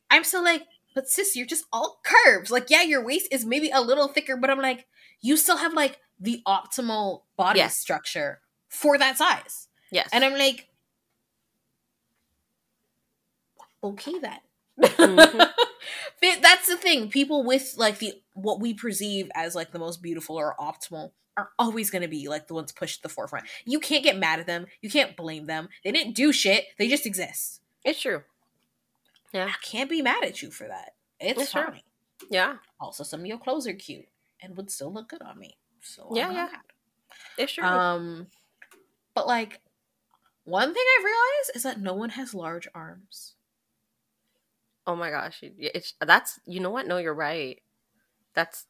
I'm 0.10 0.24
still 0.24 0.44
like, 0.44 0.64
but 0.96 1.08
sis, 1.10 1.36
you're 1.36 1.46
just 1.46 1.66
all 1.74 2.00
curves. 2.04 2.50
Like, 2.52 2.70
yeah, 2.70 2.82
your 2.84 3.04
waist 3.04 3.28
is 3.32 3.46
maybe 3.46 3.70
a 3.70 3.82
little 3.82 4.08
thicker, 4.08 4.38
but 4.38 4.50
I'm 4.50 4.62
like, 4.62 4.88
you 5.22 5.36
still 5.38 5.58
have 5.58 5.74
like 5.74 6.00
the 6.20 6.42
optimal 6.48 7.24
body 7.38 7.60
Yes. 7.60 7.78
structure 7.78 8.42
for 8.70 8.98
that 8.98 9.18
size. 9.18 9.68
yes. 9.92 10.08
And 10.14 10.24
I'm 10.24 10.38
like, 10.38 10.68
okay 13.84 14.20
then. 14.20 14.40
Mhm. 16.22 16.42
That's 16.42 16.68
the 16.68 16.76
thing. 16.78 17.10
People 17.10 17.44
with 17.44 17.76
like 17.78 18.00
the 18.00 18.14
what 18.34 18.60
we 18.60 18.74
perceive 18.74 19.30
as 19.36 19.56
like 19.56 19.72
the 19.72 19.80
most 19.80 20.02
beautiful 20.02 20.36
or 20.38 20.56
optimal 20.60 21.12
are 21.38 21.50
always 21.58 21.90
going 21.90 22.02
to 22.02 22.08
be 22.10 22.28
like 22.28 22.48
the 22.48 22.54
ones 22.54 22.72
pushed 22.74 22.98
to 22.98 23.04
the 23.04 23.10
forefront. 23.10 23.46
You 23.66 23.80
can't 23.80 24.04
get 24.04 24.18
mad 24.18 24.40
at 24.40 24.46
them. 24.48 24.66
You 24.82 24.90
can't 24.90 25.16
blame 25.16 25.46
them. 25.46 25.70
They 25.84 25.92
didn't 25.94 26.16
do 26.16 26.34
shit. 26.34 26.66
They 26.78 26.88
just 26.90 27.06
exist. 27.06 27.62
it's 27.86 28.02
true. 28.02 28.24
Yeah. 29.34 29.46
I 29.46 29.54
can't 29.62 29.90
be 29.90 30.02
mad 30.02 30.24
at 30.24 30.42
you 30.42 30.52
for 30.52 30.68
that. 30.68 30.96
It's 31.20 31.42
It's 31.42 31.52
true. 31.52 31.68
Yeah, 32.30 32.58
Also, 32.82 33.04
some 33.04 33.22
of 33.22 33.26
your 33.26 33.38
clothes 33.38 33.66
are 33.68 33.74
cute 33.74 34.08
and 34.42 34.58
would 34.58 34.70
still 34.72 34.92
look 34.92 35.08
good 35.10 35.22
on 35.22 35.40
me. 35.40 35.58
So 35.82 36.08
I'm 36.10 36.16
Yeah, 36.18 36.24
not 36.28 36.34
yeah. 36.34 36.46
mad. 36.52 36.62
it's 37.38 37.54
true. 37.54 37.64
Um, 37.64 38.28
but 39.14 39.26
like 39.28 39.62
one 40.44 40.74
thing 40.74 40.84
I've 40.98 41.06
realized 41.06 41.52
is 41.56 41.64
that 41.64 41.80
no 41.80 41.94
one 41.94 42.10
has 42.12 42.34
large 42.34 42.68
arms. 42.76 43.36
Oh 44.90 44.96
my 44.96 45.12
gosh, 45.12 45.44
it's 45.44 45.94
that's 46.02 46.40
you 46.48 46.60
know 46.60 46.72
what? 46.72 46.88
No, 46.88 46.98
you're 46.98 47.14
right. 47.14 47.62
That's 48.34 48.66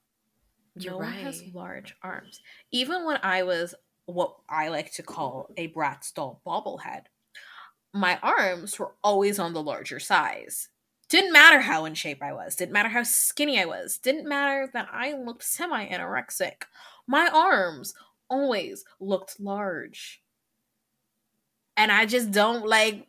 you're 0.75 0.93
no 0.93 0.99
right. 0.99 1.15
one 1.15 1.23
has 1.23 1.43
large 1.53 1.95
arms. 2.03 2.41
Even 2.71 3.05
when 3.05 3.19
I 3.23 3.43
was 3.43 3.73
what 4.05 4.35
I 4.49 4.67
like 4.67 4.91
to 4.93 5.03
call 5.03 5.49
a 5.55 5.69
Bratz 5.69 6.13
doll 6.13 6.41
bobblehead, 6.45 7.03
my 7.93 8.19
arms 8.21 8.77
were 8.77 8.91
always 9.01 9.39
on 9.39 9.53
the 9.53 9.63
larger 9.63 9.97
size. 9.97 10.67
Didn't 11.07 11.31
matter 11.31 11.61
how 11.61 11.85
in 11.85 11.93
shape 11.93 12.21
I 12.21 12.33
was, 12.33 12.57
didn't 12.57 12.73
matter 12.73 12.89
how 12.89 13.03
skinny 13.03 13.59
I 13.61 13.65
was, 13.65 13.97
didn't 13.97 14.27
matter 14.27 14.69
that 14.73 14.89
I 14.91 15.13
looked 15.13 15.43
semi 15.43 15.88
anorexic. 15.88 16.63
My 17.07 17.29
arms 17.33 17.93
always 18.29 18.83
looked 18.99 19.39
large. 19.39 20.21
And 21.77 21.93
I 21.93 22.05
just 22.05 22.31
don't 22.31 22.67
like. 22.67 23.07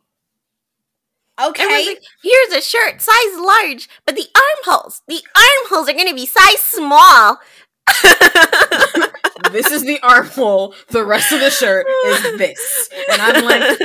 Okay. 1.41 1.87
Like, 1.89 2.03
here's 2.23 2.53
a 2.53 2.61
shirt, 2.61 3.01
size 3.01 3.39
large, 3.39 3.89
but 4.05 4.15
the 4.17 4.27
armholes, 4.67 5.01
the 5.09 5.23
armholes 5.35 5.89
are 5.89 5.95
gonna 5.95 6.15
be 6.15 6.27
size 6.27 6.61
small. 6.61 7.39
this 9.53 9.71
is 9.71 9.83
the 9.85 9.99
armhole. 10.03 10.75
The 10.89 11.05
rest 11.05 11.33
of 11.33 11.41
the 11.41 11.51
shirt 11.51 11.87
is 12.07 12.23
this. 12.39 12.89
And 13.11 13.21
I'm 13.23 13.45
like, 13.45 13.63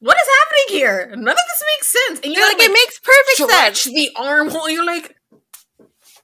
what 0.00 0.16
is 0.16 0.28
happening 0.38 0.68
here? 0.68 1.08
None 1.10 1.28
of 1.28 1.36
this 1.36 1.64
makes 1.76 1.86
sense. 1.88 2.20
And 2.20 2.32
you're 2.32 2.40
you're 2.40 2.48
like, 2.48 2.58
like, 2.58 2.68
it 2.68 2.72
makes 2.72 3.00
perfect 3.00 3.50
sense. 3.52 3.84
the 3.84 4.10
armhole. 4.16 4.70
You're 4.70 4.86
like, 4.86 5.16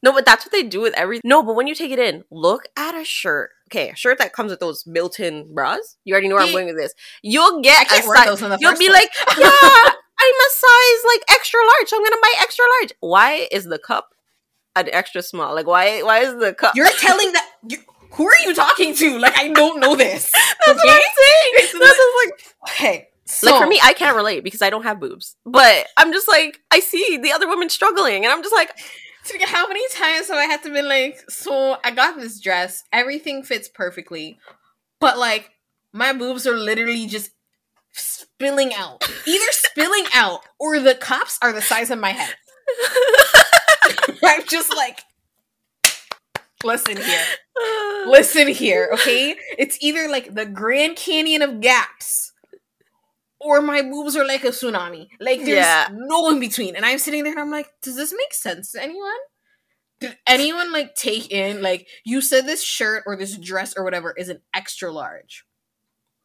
No, 0.03 0.13
but 0.13 0.25
that's 0.25 0.47
what 0.47 0.53
they 0.53 0.63
do 0.63 0.81
with 0.81 0.95
everything. 0.95 1.29
No, 1.29 1.43
but 1.43 1.57
when 1.57 1.67
you 1.67 1.75
take 1.75 1.91
it 1.91 1.99
in, 1.99 2.25
look 2.31 2.67
at 2.77 2.95
a 2.95 3.05
shirt. 3.05 3.51
Okay, 3.71 3.91
a 3.91 3.97
shirt 3.97 4.19
that 4.19 4.33
comes 4.33 4.51
with 4.51 4.61
those 4.61 4.83
built-in 4.85 5.53
bras. 5.55 5.97
You 6.05 6.15
already 6.15 6.29
know 6.29 6.35
where 6.35 6.45
I'm 6.45 6.53
going 6.53 6.67
with 6.67 6.77
this. 6.77 6.93
You'll 7.23 7.63
get 7.63 7.91
a 7.91 8.03
size. 8.03 8.27
those 8.27 8.43
in 8.43 8.51
the 8.51 8.59
You'll 8.61 8.79
be 8.79 8.91
like, 8.91 9.09
yeah, 9.39 9.49
I'm 9.49 10.35
a 10.35 10.51
size 10.51 11.05
like 11.07 11.23
extra 11.31 11.61
large, 11.61 11.89
so 11.89 11.97
I'm 11.97 12.05
gonna 12.05 12.21
buy 12.21 12.35
extra 12.41 12.65
large. 12.81 12.93
Why 13.01 13.49
is 13.51 13.65
the 13.65 13.79
cup 13.79 14.11
an 14.77 14.89
extra 14.93 15.23
small? 15.23 15.55
Like, 15.55 15.67
why? 15.67 16.03
Why 16.03 16.21
is 16.21 16.39
the 16.39 16.53
cup? 16.55 16.75
you're 16.77 16.89
telling 16.99 17.33
that. 17.33 17.51
You, 17.67 17.79
who 18.13 18.27
are 18.27 18.39
you 18.45 18.55
talking 18.55 18.95
to? 18.95 19.19
Like, 19.19 19.39
I 19.39 19.49
don't 19.49 19.81
know 19.81 19.97
this. 19.97 20.31
That's 20.67 20.85
what 20.85 20.91
I'm 20.91 21.01
saying. 21.01 21.53
That's 21.57 21.73
just 21.73 22.15
like. 22.23 22.71
Okay. 22.71 23.09
So, 23.25 23.51
like 23.51 23.63
for 23.63 23.67
me, 23.67 23.81
I 23.83 23.95
can't 23.95 24.15
relate 24.15 24.45
because 24.45 24.61
I 24.61 24.69
don't 24.69 24.83
have 24.83 25.01
boobs. 25.01 25.37
But 25.47 25.87
I'm 25.97 26.13
just 26.13 26.29
like 26.29 26.61
I 26.71 26.81
see 26.81 27.17
the 27.17 27.33
other 27.33 27.49
women 27.49 27.71
struggling, 27.71 28.25
and 28.25 28.33
I'm 28.33 28.43
just 28.43 28.55
like, 28.55 28.71
How 29.47 29.67
many 29.67 29.87
times 29.89 30.29
have 30.29 30.37
I 30.37 30.45
had 30.45 30.63
to 30.65 30.73
be 30.73 30.83
like, 30.83 31.19
so 31.31 31.79
I 31.85 31.91
got 31.91 32.19
this 32.19 32.41
dress, 32.41 32.85
everything 32.93 33.43
fits 33.43 33.69
perfectly, 33.69 34.39
but 35.01 35.19
like 35.19 35.51
my 35.93 36.13
boobs 36.13 36.47
are 36.47 36.59
literally 36.59 37.07
just 37.07 37.31
spilling 37.93 38.75
out. 38.75 39.09
Either 39.27 39.53
spilling 39.53 40.05
out 40.15 40.41
or 40.59 40.81
the 40.81 40.95
cups 40.95 41.39
are 41.43 41.53
the 41.53 41.63
size 41.63 41.91
of 41.91 41.99
my 41.99 42.11
head. 42.11 42.35
I'm 44.25 44.47
just 44.47 44.75
like, 44.75 45.03
listen 46.63 46.97
here, 46.97 47.25
listen 48.07 48.49
here, 48.49 48.91
okay? 48.95 49.37
It's 49.59 49.79
either 49.81 50.09
like 50.09 50.35
the 50.35 50.47
Grand 50.47 50.97
Canyon 50.97 51.43
of 51.43 51.61
gaps, 51.61 52.33
or 53.45 53.61
my 53.63 53.83
boobs 53.83 54.17
are 54.17 54.27
like 54.27 54.45
a 54.45 54.49
tsunami. 54.49 55.09
Like 55.21 55.39
there's 55.41 55.59
Yeah. 55.67 55.89
no 55.93 56.31
in 56.31 56.41
between. 56.41 56.77
And 56.77 56.85
I'm 56.85 56.99
sitting 56.99 57.23
there 57.25 57.33
and 57.33 57.41
I'm 57.41 57.51
like, 57.51 57.69
does 57.83 57.97
this 57.97 58.13
make 58.17 58.33
sense 58.35 58.73
to 58.73 58.83
anyone? 58.83 59.11
Did 60.01 60.17
anyone 60.27 60.73
like 60.73 60.95
take 60.95 61.31
in 61.31 61.63
like 61.63 61.87
you 62.05 62.21
said 62.21 62.47
this 62.47 62.63
shirt 62.63 63.05
or 63.07 63.17
this 63.17 63.37
dress 63.39 63.75
or 63.77 63.85
whatever 63.85 64.13
is 64.17 64.29
an 64.29 64.41
extra 64.55 64.91
large? 64.93 65.45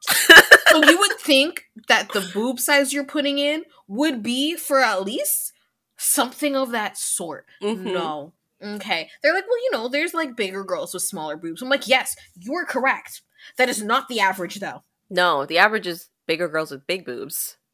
so 0.02 0.84
you 0.84 0.98
would 0.98 1.12
think 1.20 1.66
that 1.88 2.12
the 2.14 2.30
boob 2.34 2.60
size 2.60 2.94
you're 2.94 3.04
putting 3.04 3.38
in 3.38 3.64
would 3.88 4.24
be 4.24 4.56
for 4.56 4.80
at 4.80 5.04
least 5.04 5.54
something 5.98 6.56
of 6.56 6.72
that 6.72 6.98
sort. 6.98 7.46
Mhm. 7.62 7.94
No. 7.94 8.34
Okay. 8.64 9.10
They're 9.22 9.34
like, 9.34 9.48
well, 9.48 9.58
you 9.64 9.72
know, 9.72 9.88
there's 9.88 10.14
like 10.14 10.36
bigger 10.36 10.64
girls 10.64 10.94
with 10.94 11.04
smaller 11.04 11.38
boobs. 11.38 11.62
I'm 11.62 11.70
like, 11.70 11.88
yes, 11.88 12.16
you're 12.36 12.66
correct. 12.66 13.22
That 13.58 13.70
is 13.70 13.82
not 13.84 14.08
the 14.08 14.20
average 14.20 14.56
though. 14.60 14.84
No, 15.10 15.46
the 15.46 15.58
average 15.58 15.88
is 15.88 16.08
bigger 16.30 16.48
girls 16.48 16.72
with 16.72 16.88
big 16.88 17.06
boobs. 17.06 17.58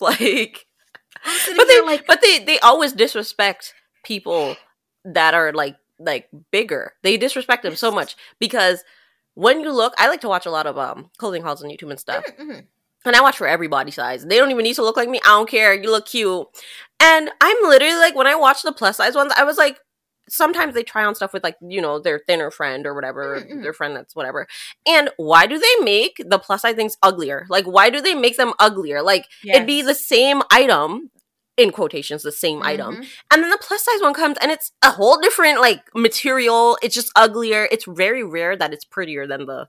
Like, 0.00 0.66
but 1.56 1.66
they 1.66 1.80
like, 1.80 2.06
but 2.06 2.20
they 2.22 2.38
they 2.44 2.58
always 2.60 2.92
disrespect 2.92 3.74
people 4.04 4.56
that 5.04 5.34
are 5.34 5.52
like 5.52 5.76
like 5.98 6.28
bigger. 6.52 6.92
They 7.02 7.16
disrespect 7.16 7.64
them 7.64 7.74
so 7.74 7.90
much 7.90 8.14
because 8.38 8.84
when 9.34 9.60
you 9.60 9.72
look, 9.72 9.94
I 9.98 10.08
like 10.08 10.20
to 10.20 10.28
watch 10.28 10.46
a 10.46 10.52
lot 10.52 10.66
of 10.66 10.78
um 10.78 11.10
clothing 11.18 11.42
hauls 11.42 11.64
on 11.64 11.70
YouTube 11.70 11.90
and 11.90 11.98
stuff. 11.98 12.24
Mhm. 12.38 12.66
And 13.04 13.16
I 13.16 13.22
watch 13.22 13.36
for 13.38 13.48
every 13.48 13.68
body 13.68 13.90
size. 13.90 14.24
They 14.24 14.36
don't 14.38 14.50
even 14.52 14.64
need 14.64 14.74
to 14.74 14.82
look 14.82 14.96
like 14.96 15.08
me. 15.08 15.20
I 15.24 15.30
don't 15.30 15.48
care. 15.48 15.74
You 15.74 15.90
look 15.90 16.06
cute. 16.06 16.46
And 17.00 17.30
I'm 17.40 17.56
literally 17.62 17.94
like, 17.96 18.14
when 18.16 18.26
I 18.26 18.34
watch 18.34 18.62
the 18.62 18.72
plus 18.72 18.96
size 18.98 19.14
ones, 19.16 19.32
I 19.36 19.44
was 19.44 19.56
like, 19.56 19.78
sometimes 20.28 20.74
they 20.74 20.82
try 20.82 21.04
on 21.04 21.14
stuff 21.14 21.32
with 21.32 21.42
like, 21.44 21.56
you 21.60 21.80
know, 21.80 21.98
their 21.98 22.18
thinner 22.18 22.50
friend 22.50 22.86
or 22.86 22.94
whatever, 22.94 23.44
their 23.62 23.72
friend 23.72 23.96
that's 23.96 24.14
whatever. 24.16 24.46
And 24.86 25.10
why 25.16 25.46
do 25.46 25.58
they 25.58 25.84
make 25.84 26.22
the 26.24 26.38
plus 26.38 26.62
size 26.62 26.74
things 26.74 26.96
uglier? 27.02 27.46
Like, 27.48 27.64
why 27.66 27.90
do 27.90 28.00
they 28.00 28.14
make 28.14 28.36
them 28.36 28.52
uglier? 28.58 29.02
Like, 29.02 29.26
it'd 29.44 29.66
be 29.66 29.82
the 29.82 29.94
same 29.94 30.42
item, 30.50 31.10
in 31.56 31.72
quotations, 31.72 32.22
the 32.22 32.30
same 32.30 32.62
item. 32.62 32.96
Mhm. 32.96 33.06
And 33.32 33.42
then 33.42 33.50
the 33.50 33.58
plus 33.58 33.82
size 33.84 34.00
one 34.00 34.14
comes 34.14 34.36
and 34.40 34.52
it's 34.52 34.70
a 34.82 34.92
whole 34.92 35.18
different 35.20 35.60
like 35.60 35.82
material. 35.94 36.78
It's 36.82 36.94
just 36.94 37.10
uglier. 37.16 37.66
It's 37.72 37.84
very 37.84 38.22
rare 38.22 38.54
that 38.56 38.72
it's 38.72 38.84
prettier 38.84 39.26
than 39.26 39.46
the 39.46 39.68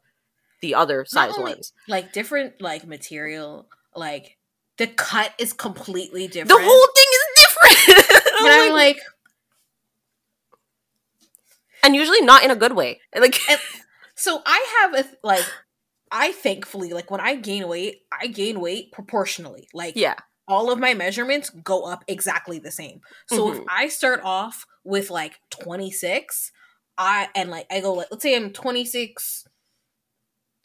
the 0.61 0.75
other 0.75 1.03
size 1.05 1.33
only- 1.37 1.53
ones. 1.53 1.73
like 1.87 2.13
different 2.13 2.61
like 2.61 2.85
material, 2.85 3.67
like 3.95 4.37
the 4.77 4.85
cut 4.87 5.33
is 5.39 5.51
completely 5.51 6.27
different. 6.27 6.49
The 6.49 6.61
whole 6.61 6.87
thing 6.95 7.05
is 7.11 7.25
different. 7.43 8.25
and 8.39 8.47
I'm 8.49 8.71
like, 8.73 8.99
and 11.83 11.95
usually 11.95 12.21
not 12.21 12.43
in 12.43 12.51
a 12.51 12.55
good 12.55 12.73
way. 12.75 12.99
Like 13.19 13.39
And- 13.49 13.59
so 14.15 14.41
I 14.45 14.65
have 14.81 14.93
a 14.93 15.03
th- 15.03 15.15
like, 15.23 15.45
I 16.11 16.31
thankfully 16.33 16.91
like 16.93 17.09
when 17.11 17.21
I 17.21 17.35
gain 17.35 17.67
weight, 17.67 17.99
I 18.11 18.27
gain 18.27 18.59
weight 18.59 18.91
proportionally. 18.91 19.67
Like, 19.73 19.95
yeah. 19.95 20.15
all 20.47 20.71
of 20.71 20.79
my 20.79 20.93
measurements 20.93 21.49
go 21.51 21.83
up 21.83 22.03
exactly 22.07 22.59
the 22.59 22.71
same. 22.71 23.01
So 23.27 23.51
if 23.53 23.59
Mhm. 23.59 23.65
I 23.69 23.87
start 23.87 24.21
off 24.23 24.65
with 24.83 25.09
like 25.09 25.39
26, 25.51 26.51
I 26.97 27.29
and 27.35 27.49
like 27.49 27.67
I 27.71 27.79
go 27.79 27.93
like 27.93 28.07
let's 28.11 28.23
say 28.23 28.35
I'm 28.35 28.51
26 28.51 29.45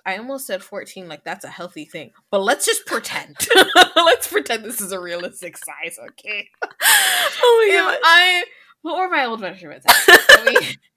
I 0.06 0.16
almost 0.18 0.46
said 0.46 0.62
14 0.62 1.08
like 1.08 1.22
that's 1.24 1.44
a 1.44 1.48
healthy 1.48 1.84
thing. 1.84 2.10
But 2.30 2.42
let's 2.42 2.66
just 2.66 2.84
pretend. 2.86 3.36
let's 3.96 4.26
pretend 4.28 4.64
this 4.64 4.80
is 4.80 4.90
a 4.92 4.98
realistic 5.00 5.56
size, 5.56 5.96
okay? 6.10 6.48
Oh 6.62 7.66
If 7.94 8.00
I 8.04 8.44
what 8.82 8.98
were 8.98 9.08
my 9.08 9.24
old 9.26 9.40
measurements? 9.40 9.86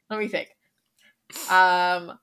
Let 0.10 0.20
me 0.20 0.28
think. 0.28 0.50
Um 1.50 2.20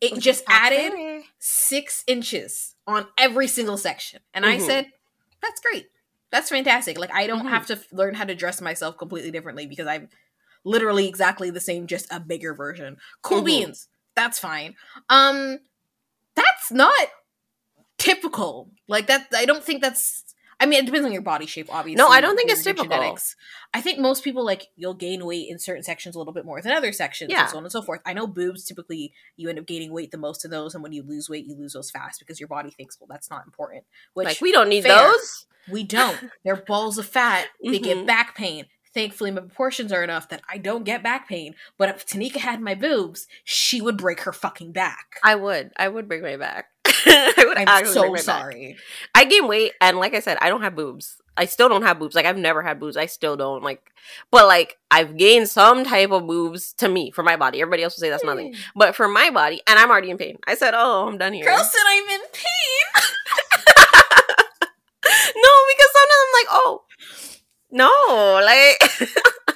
It 0.00 0.18
just 0.20 0.44
added 0.48 0.92
six 1.38 2.04
inches 2.06 2.74
on 2.86 3.06
every 3.18 3.48
single 3.48 3.76
section. 3.76 4.20
And 4.34 4.46
I 4.46 4.58
Mhm. 4.58 4.66
said, 4.66 4.86
that's 5.42 5.60
great. 5.60 5.88
That's 6.30 6.48
fantastic. 6.50 6.98
Like, 6.98 7.12
I 7.12 7.26
don't 7.26 7.46
Mhm. 7.46 7.50
have 7.50 7.66
to 7.66 7.74
f- 7.74 7.92
learn 7.92 8.14
how 8.14 8.24
to 8.24 8.34
dress 8.34 8.60
myself 8.60 8.96
completely 8.98 9.30
differently 9.30 9.66
because 9.66 9.86
I'm 9.86 10.08
literally 10.64 11.08
exactly 11.08 11.50
the 11.50 11.60
same, 11.60 11.86
just 11.86 12.06
a 12.10 12.20
bigger 12.20 12.54
version. 12.54 12.98
Cool 13.22 13.42
Mhm. 13.42 13.46
beans. 13.46 13.88
That's 14.14 14.38
fine. 14.38 14.76
Um, 15.08 15.60
that's 16.34 16.70
not 16.72 17.08
typical. 17.98 18.70
Like, 18.88 19.06
that, 19.08 19.28
I 19.34 19.46
don't 19.46 19.64
think 19.64 19.82
that's. 19.82 20.25
I 20.58 20.66
mean, 20.66 20.80
it 20.82 20.86
depends 20.86 21.04
on 21.04 21.12
your 21.12 21.22
body 21.22 21.44
shape, 21.46 21.68
obviously. 21.70 22.02
No, 22.02 22.08
I 22.08 22.20
don't 22.22 22.34
think 22.36 22.50
it's 22.50 22.64
typical. 22.64 23.16
I 23.74 23.80
think 23.82 23.98
most 23.98 24.24
people 24.24 24.44
like 24.44 24.68
you'll 24.76 24.94
gain 24.94 25.26
weight 25.26 25.48
in 25.50 25.58
certain 25.58 25.82
sections 25.82 26.14
a 26.14 26.18
little 26.18 26.32
bit 26.32 26.46
more 26.46 26.62
than 26.62 26.72
other 26.72 26.92
sections, 26.92 27.30
Yeah. 27.30 27.42
and 27.42 27.50
so 27.50 27.56
on 27.58 27.64
and 27.64 27.72
so 27.72 27.82
forth. 27.82 28.00
I 28.06 28.14
know 28.14 28.26
boobs 28.26 28.64
typically 28.64 29.12
you 29.36 29.48
end 29.50 29.58
up 29.58 29.66
gaining 29.66 29.92
weight 29.92 30.12
the 30.12 30.18
most 30.18 30.44
of 30.46 30.50
those, 30.50 30.74
and 30.74 30.82
when 30.82 30.92
you 30.92 31.02
lose 31.02 31.28
weight, 31.28 31.44
you 31.46 31.54
lose 31.56 31.74
those 31.74 31.90
fast 31.90 32.20
because 32.20 32.40
your 32.40 32.48
body 32.48 32.70
thinks, 32.70 32.98
well, 32.98 33.08
that's 33.10 33.28
not 33.30 33.44
important. 33.44 33.84
Which 34.14 34.26
like 34.26 34.40
we 34.40 34.50
don't 34.50 34.68
need 34.70 34.84
fair. 34.84 35.08
those. 35.08 35.46
we 35.70 35.82
don't. 35.82 36.30
They're 36.44 36.56
balls 36.56 36.96
of 36.96 37.06
fat. 37.06 37.48
They 37.62 37.78
get 37.78 37.98
Mhm. 37.98 38.06
back 38.06 38.34
pain. 38.34 38.66
Thankfully, 38.94 39.30
my 39.30 39.42
proportions 39.42 39.92
are 39.92 40.02
enough 40.02 40.30
that 40.30 40.40
I 40.48 40.56
don't 40.56 40.84
get 40.84 41.02
back 41.02 41.28
pain. 41.28 41.54
But 41.76 41.90
if 41.90 42.06
Tanieka 42.06 42.36
had 42.38 42.62
my 42.62 42.74
boobs, 42.74 43.26
she 43.44 43.82
would 43.82 43.98
break 43.98 44.20
her 44.20 44.32
fucking 44.32 44.72
back. 44.72 45.18
I 45.22 45.34
would. 45.34 45.72
I 45.76 45.88
would 45.88 46.08
break 46.08 46.22
my 46.22 46.38
back. 46.38 46.68
I 47.06 47.44
would 47.46 47.58
I'm 47.58 47.68
actually 47.68 47.92
so 47.94 48.08
my 48.08 48.14
back. 48.14 48.20
sorry. 48.20 48.76
I 49.14 49.24
gain 49.24 49.46
weight, 49.48 49.72
and 49.80 49.98
like 49.98 50.14
I 50.14 50.20
said, 50.20 50.38
I 50.40 50.48
don't 50.48 50.62
have 50.62 50.76
boobs. 50.76 51.16
I 51.36 51.44
still 51.44 51.68
don't 51.68 51.82
have 51.82 51.98
boobs. 51.98 52.14
Like 52.14 52.26
I've 52.26 52.38
never 52.38 52.62
had 52.62 52.80
boobs. 52.80 52.96
I 52.96 53.06
still 53.06 53.36
don't. 53.36 53.62
Like, 53.62 53.92
but 54.30 54.46
like 54.46 54.78
I've 54.90 55.16
gained 55.16 55.48
some 55.48 55.84
type 55.84 56.10
of 56.10 56.26
boobs 56.26 56.72
to 56.74 56.88
me 56.88 57.10
for 57.10 57.22
my 57.22 57.36
body. 57.36 57.60
Everybody 57.60 57.82
else 57.82 57.96
will 57.96 58.00
say 58.02 58.10
that's 58.10 58.22
hmm. 58.22 58.28
nothing, 58.28 58.54
but 58.74 58.94
for 58.94 59.08
my 59.08 59.30
body, 59.30 59.60
and 59.66 59.78
I'm 59.78 59.90
already 59.90 60.10
in 60.10 60.18
pain. 60.18 60.38
I 60.46 60.54
said, 60.54 60.74
"Oh, 60.74 61.06
I'm 61.06 61.18
done 61.18 61.32
here." 61.32 61.44
Girl 61.44 61.58
said 61.58 61.82
I'm 61.86 62.08
in 62.08 62.20
pain. 62.32 63.02
no, 65.36 65.52
because 65.68 65.92
sometimes 65.92 66.22
I'm 66.22 66.32
like, 66.32 66.48
"Oh, 66.50 66.84
no," 67.70 68.40
like. 68.44 69.55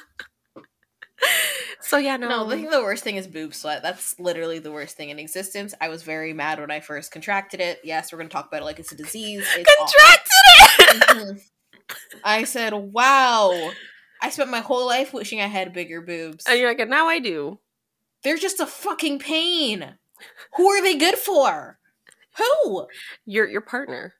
so 1.81 1.97
yeah, 1.97 2.17
no. 2.17 2.27
No, 2.29 2.49
I 2.49 2.55
think 2.55 2.71
the 2.71 2.81
worst 2.81 3.03
thing 3.03 3.15
is 3.17 3.27
boob 3.27 3.53
sweat. 3.53 3.81
That's 3.83 4.19
literally 4.19 4.59
the 4.59 4.71
worst 4.71 4.95
thing 4.97 5.09
in 5.09 5.19
existence. 5.19 5.73
I 5.81 5.89
was 5.89 6.03
very 6.03 6.33
mad 6.33 6.59
when 6.59 6.71
I 6.71 6.79
first 6.79 7.11
contracted 7.11 7.59
it. 7.59 7.79
Yes, 7.83 8.11
we're 8.11 8.17
gonna 8.19 8.29
talk 8.29 8.47
about 8.47 8.61
it 8.61 8.65
like 8.65 8.79
it's 8.79 8.91
a 8.91 8.95
disease. 8.95 9.45
It's 9.55 9.69
awful. 9.79 9.93
contracted 9.99 11.27
it. 11.37 11.37
Mhm. 11.37 11.95
I 12.23 12.43
said, 12.45 12.73
"Wow." 12.73 13.71
I 14.21 14.29
spent 14.29 14.51
my 14.51 14.59
whole 14.59 14.85
life 14.85 15.13
wishing 15.13 15.41
I 15.41 15.47
had 15.47 15.73
bigger 15.73 15.99
boobs. 16.01 16.45
and 16.47 16.59
you're 16.59 16.69
like, 16.69 16.87
now 16.87 17.07
I 17.07 17.17
do. 17.17 17.59
They're 18.23 18.37
just 18.37 18.59
a 18.59 18.67
fucking 18.67 19.17
pain. 19.17 19.95
Who 20.57 20.69
are 20.69 20.81
they 20.81 20.95
good 20.95 21.15
for? 21.15 21.79
Who? 22.37 22.87
Your 23.25 23.47
your 23.49 23.61
partner. 23.61 24.13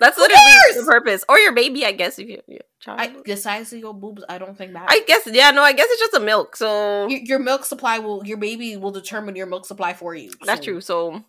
That's 0.00 0.16
Who 0.16 0.22
literally 0.22 0.42
cares? 0.72 0.76
the 0.76 0.90
purpose, 0.90 1.24
or 1.28 1.38
your 1.38 1.52
baby, 1.52 1.84
I 1.84 1.92
guess. 1.92 2.18
If 2.18 2.28
you, 2.28 2.40
you 2.46 2.58
child. 2.80 3.00
I, 3.00 3.12
the 3.24 3.36
size 3.36 3.72
of 3.72 3.80
your 3.80 3.92
boobs, 3.94 4.22
I 4.28 4.38
don't 4.38 4.56
think 4.56 4.72
matters. 4.72 4.88
I 4.90 5.02
guess 5.06 5.22
yeah, 5.26 5.50
no, 5.50 5.62
I 5.62 5.72
guess 5.72 5.86
it's 5.90 6.00
just 6.00 6.14
a 6.14 6.20
milk. 6.20 6.54
So 6.56 7.08
your, 7.08 7.20
your 7.20 7.38
milk 7.40 7.64
supply 7.64 7.98
will, 7.98 8.24
your 8.24 8.36
baby 8.36 8.76
will 8.76 8.92
determine 8.92 9.34
your 9.34 9.46
milk 9.46 9.66
supply 9.66 9.94
for 9.94 10.14
you. 10.14 10.30
that's 10.44 10.64
true. 10.64 10.80
So 10.80 11.24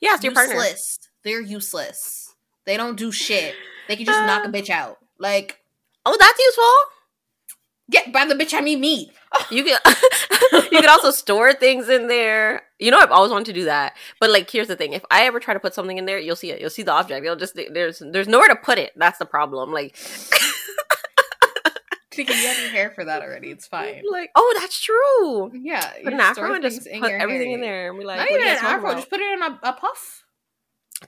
yeah, 0.00 0.14
it's 0.14 0.22
your 0.24 0.32
partner. 0.32 0.54
Useless. 0.54 0.98
They're 1.24 1.40
useless. 1.40 2.34
They 2.66 2.76
don't 2.76 2.96
do 2.96 3.10
shit. 3.10 3.54
They 3.88 3.96
can 3.96 4.06
just 4.06 4.20
knock 4.26 4.44
a 4.44 4.48
Uh. 4.48 4.52
bitch 4.52 4.70
out. 4.70 4.98
Like, 5.18 5.58
Oh, 6.06 6.16
that's 6.18 6.38
useful. 6.38 6.72
Yeah, 7.88 8.00
by 8.12 8.24
the 8.24 8.34
bitch 8.34 8.54
I 8.54 8.60
mean 8.60 8.80
me. 8.80 9.10
You 9.50 9.64
can 9.64 9.78
you 10.70 10.80
can 10.80 10.88
also 10.88 11.10
store 11.10 11.52
things 11.54 11.88
in 11.88 12.06
there. 12.08 12.62
You 12.78 12.90
know, 12.90 12.98
I've 12.98 13.10
always 13.10 13.32
wanted 13.32 13.46
to 13.46 13.52
do 13.52 13.64
that. 13.64 13.96
But 14.20 14.30
like, 14.30 14.50
here's 14.50 14.68
the 14.68 14.76
thing: 14.76 14.92
if 14.92 15.04
I 15.10 15.24
ever 15.24 15.40
try 15.40 15.54
to 15.54 15.60
put 15.60 15.74
something 15.74 15.98
in 15.98 16.04
there, 16.06 16.18
you'll 16.18 16.36
see 16.36 16.50
it. 16.50 16.60
You'll 16.60 16.70
see 16.70 16.82
the 16.82 16.92
object. 16.92 17.24
You'll 17.24 17.36
just 17.36 17.58
there's 17.72 18.02
there's 18.04 18.28
nowhere 18.28 18.48
to 18.48 18.56
put 18.56 18.78
it. 18.78 18.92
That's 18.96 19.18
the 19.18 19.26
problem. 19.26 19.72
Like, 19.72 19.96
you 22.16 22.24
have 22.26 22.58
your 22.60 22.70
hair 22.70 22.90
for 22.90 23.04
that 23.04 23.22
already. 23.22 23.50
It's 23.50 23.66
fine. 23.66 24.02
like 24.10 24.30
oh, 24.36 24.56
that's 24.60 24.80
true. 24.80 25.50
Yeah, 25.54 25.90
Put 26.04 26.12
an 26.12 26.20
afro 26.20 26.52
and 26.54 26.62
just 26.62 26.84
put 26.84 27.10
everything 27.10 27.48
hair. 27.48 27.54
in 27.54 27.60
there 27.62 27.90
and 27.90 27.98
be 27.98 28.04
like, 28.04 28.18
Not 28.18 28.30
even 28.30 28.42
an 28.48 28.56
afro. 28.58 28.90
about? 28.90 28.96
Just 28.98 29.10
put 29.10 29.20
it 29.20 29.32
in 29.32 29.42
a, 29.42 29.58
a 29.62 29.72
puff. 29.72 30.24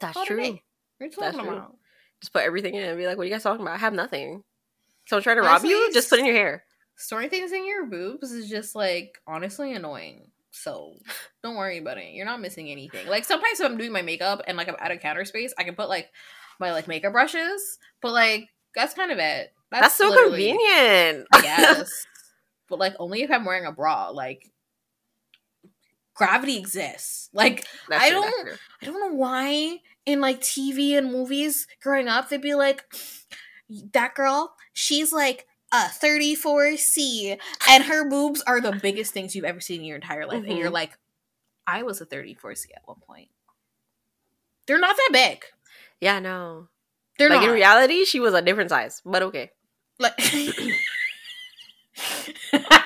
That's 0.00 0.14
Call 0.14 0.24
true. 0.26 0.36
day. 0.40 0.62
What 0.98 1.00
are 1.00 1.04
you 1.06 1.10
That's 1.18 1.36
talking 1.36 1.50
true. 1.50 1.56
about? 1.58 1.76
Just 2.20 2.32
put 2.32 2.42
everything 2.42 2.74
in 2.74 2.84
and 2.84 2.98
be 2.98 3.06
like, 3.06 3.16
what 3.18 3.24
are 3.24 3.26
you 3.26 3.32
guys 3.32 3.42
talking 3.42 3.60
about? 3.60 3.74
I 3.74 3.78
have 3.78 3.92
nothing. 3.92 4.42
Someone 5.06 5.22
trying 5.22 5.36
to 5.36 5.42
rob 5.42 5.64
you? 5.64 5.90
Just 5.92 6.10
put 6.10 6.18
in 6.18 6.26
your 6.26 6.34
hair. 6.34 6.64
Storing 6.96 7.28
things 7.30 7.52
in 7.52 7.66
your 7.66 7.86
boobs 7.86 8.30
is 8.32 8.48
just 8.48 8.74
like 8.74 9.18
honestly 9.26 9.72
annoying. 9.74 10.30
So 10.52 10.94
don't 11.42 11.56
worry 11.56 11.78
about 11.78 11.98
it. 11.98 12.12
You're 12.12 12.26
not 12.26 12.40
missing 12.40 12.70
anything. 12.70 13.06
Like 13.08 13.24
sometimes 13.24 13.58
if 13.60 13.66
I'm 13.66 13.76
doing 13.76 13.92
my 13.92 14.02
makeup 14.02 14.42
and 14.46 14.56
like 14.56 14.68
I'm 14.68 14.76
out 14.78 14.92
of 14.92 15.00
counter 15.00 15.24
space, 15.24 15.52
I 15.58 15.64
can 15.64 15.74
put 15.74 15.88
like 15.88 16.08
my 16.60 16.70
like 16.72 16.86
makeup 16.86 17.12
brushes, 17.12 17.78
but 18.00 18.12
like 18.12 18.48
that's 18.74 18.94
kind 18.94 19.10
of 19.10 19.18
it. 19.18 19.52
That's, 19.70 19.96
so 19.96 20.12
convenient. 20.28 21.26
Guess. 21.42 22.06
but 22.68 22.78
like 22.78 22.94
only 23.00 23.22
if 23.22 23.30
I'm 23.30 23.44
wearing 23.44 23.66
a 23.66 23.72
bra. 23.72 24.10
Like 24.10 24.48
gravity 26.14 26.56
exists. 26.58 27.28
Like 27.32 27.66
That's 27.88 28.04
I 28.04 28.10
don't- 28.10 28.58
I 28.82 28.86
don't 28.86 29.00
know 29.00 29.16
why 29.16 29.78
in 30.06 30.20
like 30.20 30.40
TV 30.40 30.96
and 30.96 31.10
movies 31.10 31.66
growing 31.82 32.06
up 32.08 32.28
they'd 32.28 32.40
be 32.40 32.54
like 32.54 32.84
that 33.92 34.14
girl, 34.14 34.54
she's 34.72 35.12
like 35.12 35.46
a 35.72 35.84
34C 35.88 37.38
and 37.68 37.84
her 37.84 38.08
boobs 38.08 38.42
are 38.46 38.60
the 38.60 38.72
biggest 38.72 39.12
things 39.12 39.34
you've 39.34 39.44
ever 39.44 39.60
seen 39.60 39.80
in 39.80 39.86
your 39.86 39.96
entire 39.96 40.26
life 40.26 40.44
and 40.46 40.56
you're 40.58 40.70
Mhm. 40.70 40.74
like 40.74 40.98
I 41.66 41.82
was 41.82 42.00
a 42.00 42.06
34C 42.06 42.66
at 42.76 42.82
one 42.86 43.00
point. 43.00 43.30
They're 44.66 44.78
not 44.78 44.96
that 44.96 45.10
big. 45.12 45.44
Yeah, 46.00 46.20
no. 46.20 46.68
They're 47.18 47.30
like 47.30 47.40
not. 47.40 47.48
in 47.48 47.54
reality, 47.54 48.04
she 48.04 48.20
was 48.20 48.34
a 48.34 48.42
different 48.42 48.70
size, 48.70 49.00
but 49.04 49.22
okay. 49.22 49.50
like 49.98 50.14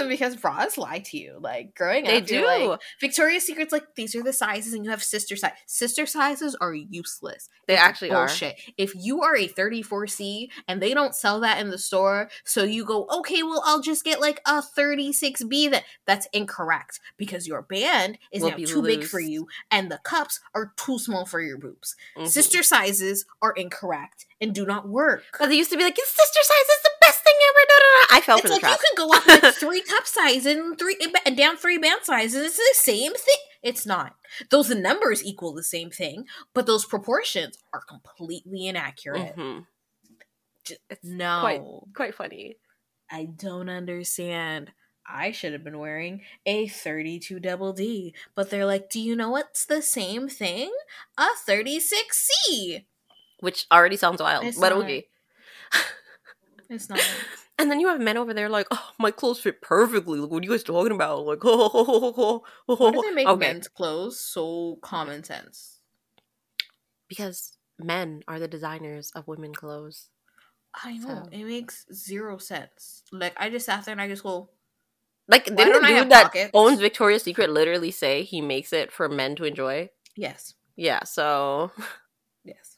Listen, 0.00 0.08
because 0.08 0.36
bras 0.36 0.76
lie 0.78 1.00
to 1.00 1.16
you. 1.18 1.38
Like 1.40 1.74
growing 1.74 2.04
They 2.04 2.18
up, 2.18 2.26
do. 2.26 2.44
like, 2.44 2.80
Victoria's 3.00 3.44
Secret's 3.46 3.72
like 3.72 3.94
these 3.94 4.14
are 4.14 4.22
the 4.22 4.32
sizes, 4.32 4.72
and 4.72 4.84
you 4.84 4.90
have 4.90 5.02
sister 5.02 5.36
size. 5.36 5.52
Sister 5.66 6.06
sizes 6.06 6.54
are 6.60 6.74
useless. 6.74 7.48
They 7.66 7.74
It's 7.74 7.82
actually 7.82 8.10
are. 8.10 8.26
bullshit. 8.26 8.56
If 8.76 8.92
you 8.94 9.22
are 9.22 9.36
a 9.36 9.48
34C 9.48 10.48
and 10.68 10.80
they 10.82 10.94
don't 10.94 11.14
sell 11.14 11.40
that 11.40 11.60
in 11.60 11.70
the 11.70 11.78
store, 11.78 12.28
so 12.44 12.64
you 12.64 12.84
go, 12.84 13.06
okay, 13.18 13.42
well, 13.42 13.62
I'll 13.64 13.80
just 13.80 14.04
get 14.04 14.20
like 14.20 14.40
a 14.46 14.62
36B. 14.62 15.70
That 15.70 15.84
that's 16.06 16.26
incorrect 16.32 17.00
because 17.16 17.46
your 17.46 17.62
band 17.62 18.18
is 18.32 18.42
Will 18.42 18.50
now 18.50 18.56
too 18.56 18.82
big 18.82 19.04
for 19.04 19.20
you, 19.20 19.46
and 19.70 19.90
the 19.90 19.98
cups 19.98 20.40
are 20.54 20.72
too 20.76 20.98
small 20.98 21.26
for 21.26 21.40
your 21.40 21.58
boobs. 21.58 21.96
Mhm. 22.16 22.28
Sister 22.28 22.62
sizes 22.62 23.24
are 23.42 23.52
incorrect 23.52 24.26
and 24.40 24.54
do 24.54 24.64
not 24.64 24.88
work. 24.88 25.24
But 25.38 25.48
they 25.48 25.56
used 25.56 25.70
to 25.70 25.76
be 25.76 25.84
like, 25.84 25.98
it's 25.98 26.10
sister 26.10 26.40
size 26.42 26.76
is 26.76 26.82
the 26.82 26.89
I 28.12 28.20
fell 28.24 28.36
It's 28.38 28.42
for 28.42 28.48
the 28.48 28.54
like 28.54 28.60
trap. 28.62 28.78
you 28.80 28.96
can 28.96 29.06
go 29.08 29.14
up 29.14 29.26
like 29.26 29.54
three 29.54 29.82
cup 29.82 30.06
sizes 30.06 30.46
and 30.46 30.78
three 30.78 30.96
and 31.26 31.36
down 31.36 31.56
three 31.56 31.78
band 31.78 32.00
sizes. 32.02 32.44
It's 32.46 32.56
the 32.56 32.92
same 32.92 33.12
thing. 33.14 33.36
It's 33.62 33.86
not. 33.86 34.14
Those 34.50 34.70
numbers 34.74 35.22
equal 35.24 35.52
the 35.54 35.62
same 35.62 35.90
thing, 35.90 36.24
but 36.54 36.66
those 36.66 36.84
proportions 36.84 37.58
are 37.72 37.80
completely 37.82 38.66
inaccurate. 38.66 39.36
Mhm. 39.36 39.66
J- 40.64 40.76
It's 40.88 41.04
No, 41.04 41.40
quite 41.40 41.62
quite 41.94 42.14
funny. 42.14 42.56
I 43.10 43.24
don't 43.26 43.68
understand. 43.68 44.72
I 45.06 45.32
should 45.32 45.52
have 45.52 45.64
been 45.64 45.78
wearing 45.78 46.22
a 46.46 46.68
32 46.68 47.40
double 47.40 47.72
D, 47.72 48.14
but 48.36 48.50
they're 48.50 48.66
like, 48.66 48.88
"Do 48.90 49.00
you 49.00 49.16
know 49.16 49.30
what's 49.30 49.64
the 49.66 49.82
same 49.82 50.28
thing? 50.28 50.72
A 51.18 51.26
36C." 51.46 52.86
Which 53.40 53.66
already 53.72 53.96
sounds 53.96 54.20
wild, 54.22 54.44
It's 54.44 54.58
but 54.58 54.72
okay. 54.72 55.08
It's 56.70 56.88
not. 56.88 57.00
And 57.58 57.70
then 57.70 57.78
you 57.78 57.88
have 57.88 58.00
men 58.00 58.16
over 58.16 58.32
there 58.32 58.48
like, 58.48 58.66
oh, 58.70 58.88
my 58.98 59.10
clothes 59.10 59.38
fit 59.40 59.60
perfectly. 59.60 60.18
Like, 60.18 60.30
what 60.30 60.42
are 60.42 60.46
you 60.46 60.50
guys 60.52 60.62
talking 60.62 60.92
about? 60.92 61.26
Like, 61.26 61.40
oh, 61.44 61.70
oh, 61.74 61.84
oh, 61.84 62.14
oh, 62.16 62.42
oh, 62.70 62.76
Why 62.76 62.90
do 62.92 63.02
they 63.02 63.10
make 63.10 63.28
okay. 63.28 63.38
men's 63.38 63.68
clothes 63.68 64.18
so 64.18 64.78
common 64.80 65.22
sense? 65.24 65.80
Because 67.06 67.58
men 67.78 68.22
are 68.28 68.38
the 68.38 68.48
designers 68.48 69.10
of 69.14 69.28
women 69.28 69.52
clothes. 69.54 70.08
I 70.74 70.96
know 70.96 71.24
So- 71.24 71.28
it 71.32 71.44
makes 71.44 71.84
zero 71.92 72.38
sense. 72.38 73.02
Like 73.12 73.34
I 73.36 73.50
just 73.50 73.66
sat 73.66 73.84
there 73.84 73.92
and 73.92 74.00
I 74.00 74.08
just 74.08 74.22
go, 74.22 74.48
Like, 75.28 75.44
didn't 75.44 75.56
don't 75.58 75.82
the 75.82 75.88
dude 75.88 76.10
that 76.12 76.24
pockets? 76.24 76.50
owns 76.54 76.80
Victoria's 76.80 77.24
Secret 77.24 77.50
literally 77.50 77.90
say 77.90 78.22
he 78.22 78.40
makes 78.40 78.72
it 78.72 78.90
for 78.90 79.06
men 79.08 79.36
to 79.36 79.44
enjoy? 79.44 79.90
"Yes, 80.16 80.54
Yeah, 80.76 81.04
so 81.04 81.72
yes." 82.44 82.69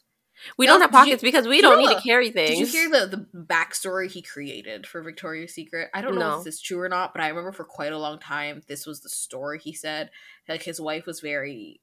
We 0.57 0.65
No, 0.65 0.73
don't 0.73 0.81
have 0.81 0.91
did 0.91 0.97
you- 0.97 1.03
pockets 1.03 1.23
because 1.23 1.47
we 1.47 1.61
don't 1.61 1.81
know 1.81 1.87
need 1.89 1.95
to 1.95 2.01
carry 2.01 2.31
things. 2.31 2.49
Did 2.51 2.59
you 2.59 2.89
hear 2.89 2.89
the 2.89 3.07
the 3.07 3.27
backstory 3.37 4.09
he 4.11 4.21
created 4.21 4.85
for 4.87 5.01
Victoria's 5.01 5.53
Secret? 5.53 5.89
I 5.93 6.01
don't 6.01 6.15
know 6.15 6.31
No. 6.31 6.37
if 6.39 6.43
this 6.45 6.55
is 6.55 6.61
true 6.61 6.79
or 6.79 6.89
not, 6.89 7.13
but 7.13 7.21
I 7.21 7.27
remember 7.29 7.51
for 7.51 7.63
quite 7.65 7.91
a 7.93 7.97
long 7.97 8.19
time 8.19 8.61
this 8.67 8.85
was 8.85 9.01
the 9.01 9.09
story 9.09 9.59
he 9.59 9.73
said. 9.73 10.09
Like 10.47 10.63
his 10.63 10.79
wife 10.81 11.05
was 11.05 11.19
very 11.21 11.81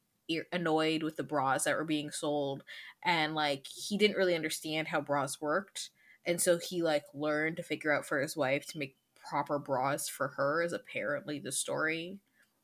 annoyed 0.53 1.03
with 1.03 1.17
the 1.17 1.25
bras 1.25 1.65
that 1.65 1.77
were 1.77 1.85
being 1.85 2.11
sold, 2.11 2.63
and 3.05 3.35
like 3.35 3.67
he 3.67 3.97
didn't 3.99 4.17
really 4.17 4.35
understand 4.37 4.89
how 4.89 5.01
bras 5.01 5.41
worked, 5.41 5.91
and 6.25 6.41
so 6.41 6.59
he 6.59 6.83
like 6.83 7.05
learned 7.15 7.57
to 7.57 7.63
figure 7.63 7.93
out 7.93 8.07
for 8.07 8.21
his 8.21 8.37
wife 8.37 8.67
to 8.67 8.79
make 8.79 8.97
proper 9.29 9.59
bras 9.59 10.09
for 10.09 10.29
her. 10.29 10.63
Is 10.63 10.73
apparently 10.73 11.39
the 11.41 11.53
story. 11.53 12.19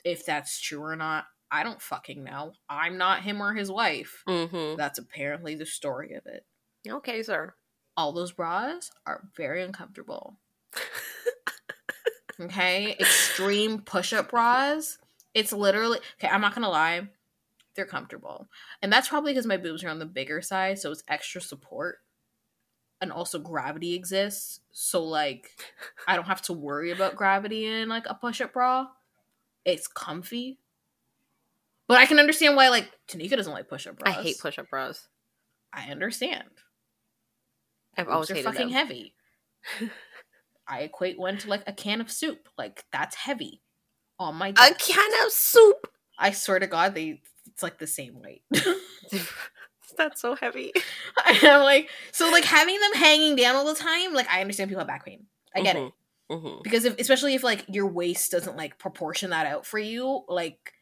If 0.04 0.24
that's 0.24 0.60
true 0.60 0.82
or 0.82 0.94
not, 0.94 1.26
I 1.50 1.62
don't 1.62 1.80
fucking 1.80 2.24
know. 2.24 2.52
I'm 2.68 2.98
not 2.98 3.22
him 3.22 3.40
or 3.40 3.54
his 3.54 3.70
wife. 3.70 4.24
Mm-hmm. 4.28 4.76
That's 4.76 4.98
apparently 4.98 5.54
the 5.54 5.66
story 5.66 6.14
of 6.14 6.26
it 6.26 6.44
Okay, 6.88 7.22
sir. 7.22 7.54
all 7.96 8.12
those 8.12 8.32
bras 8.32 8.90
are 9.06 9.22
very 9.36 9.62
uncomfortable. 9.62 10.38
okay, 12.40 12.96
extreme 12.98 13.80
push-up 13.80 14.30
bras. 14.30 14.98
It's 15.34 15.52
literally 15.52 15.98
okay. 16.18 16.28
I'm 16.32 16.40
not 16.40 16.54
gonna 16.54 16.68
lie, 16.70 17.08
they're 17.74 17.86
comfortable, 17.86 18.48
and 18.82 18.92
that's 18.92 19.08
probably 19.08 19.32
because 19.32 19.46
my 19.46 19.56
boobs 19.56 19.84
are 19.84 19.88
on 19.88 19.98
the 19.98 20.06
bigger 20.06 20.40
side, 20.42 20.78
so 20.78 20.90
it's 20.90 21.02
extra 21.08 21.40
support, 21.40 21.98
and 23.00 23.12
also 23.12 23.38
gravity 23.38 23.94
exists. 23.94 24.60
So 24.72 25.02
like, 25.04 25.50
I 26.06 26.16
don't 26.16 26.26
have 26.26 26.42
to 26.42 26.52
worry 26.52 26.90
about 26.90 27.16
gravity 27.16 27.66
in 27.66 27.88
like 27.88 28.06
a 28.06 28.14
push-up 28.14 28.52
bra. 28.52 28.86
It's 29.64 29.88
comfy, 29.88 30.58
but 31.88 31.98
I 31.98 32.06
can 32.06 32.18
understand 32.18 32.56
why 32.56 32.68
like 32.68 32.90
Tanieka 33.08 33.36
doesn't 33.36 33.52
like 33.52 33.68
push-up 33.68 33.98
bras. 33.98 34.16
I 34.16 34.22
hate 34.22 34.38
push-up 34.38 34.68
bras. 34.70 35.06
I 35.72 35.90
understand. 35.90 36.44
I've 37.96 38.08
always 38.08 38.28
hated 38.28 38.44
fucking 38.44 38.68
them. 38.68 38.70
heavy. 38.70 39.14
I 40.68 40.80
equate 40.80 41.18
one 41.18 41.38
to 41.38 41.48
like 41.48 41.62
a 41.66 41.72
can 41.72 42.00
of 42.00 42.10
soup. 42.10 42.48
Like 42.58 42.84
that's 42.92 43.14
heavy 43.16 43.62
Oh 44.18 44.32
my 44.32 44.52
god. 44.52 44.72
A 44.72 44.74
can 44.74 45.10
of 45.24 45.32
soup. 45.32 45.88
I 46.18 46.30
swear 46.30 46.58
to 46.58 46.66
God, 46.66 46.94
they 46.94 47.20
it's 47.46 47.62
like 47.62 47.78
the 47.78 47.86
same 47.86 48.20
weight. 48.20 48.42
That's 49.96 50.20
so 50.20 50.34
heavy. 50.34 50.72
I'm 51.24 51.62
like, 51.62 51.88
so 52.12 52.30
like 52.30 52.44
having 52.44 52.78
them 52.80 52.92
hanging 52.94 53.36
down 53.36 53.54
all 53.54 53.64
the 53.64 53.74
time. 53.74 54.12
Like 54.12 54.28
I 54.28 54.40
understand 54.40 54.68
people 54.68 54.80
have 54.80 54.88
back 54.88 55.04
pain. 55.04 55.26
I 55.54 55.62
get 55.62 55.76
it 55.76 55.92
Mm-hmm. 56.28 56.62
because 56.64 56.84
if 56.84 56.98
especially 56.98 57.36
if 57.36 57.44
like 57.44 57.64
your 57.68 57.86
waist 57.86 58.32
doesn't 58.32 58.56
like 58.56 58.80
proportion 58.80 59.30
that 59.30 59.46
out 59.46 59.64
for 59.64 59.78
you, 59.78 60.24
like 60.26 60.72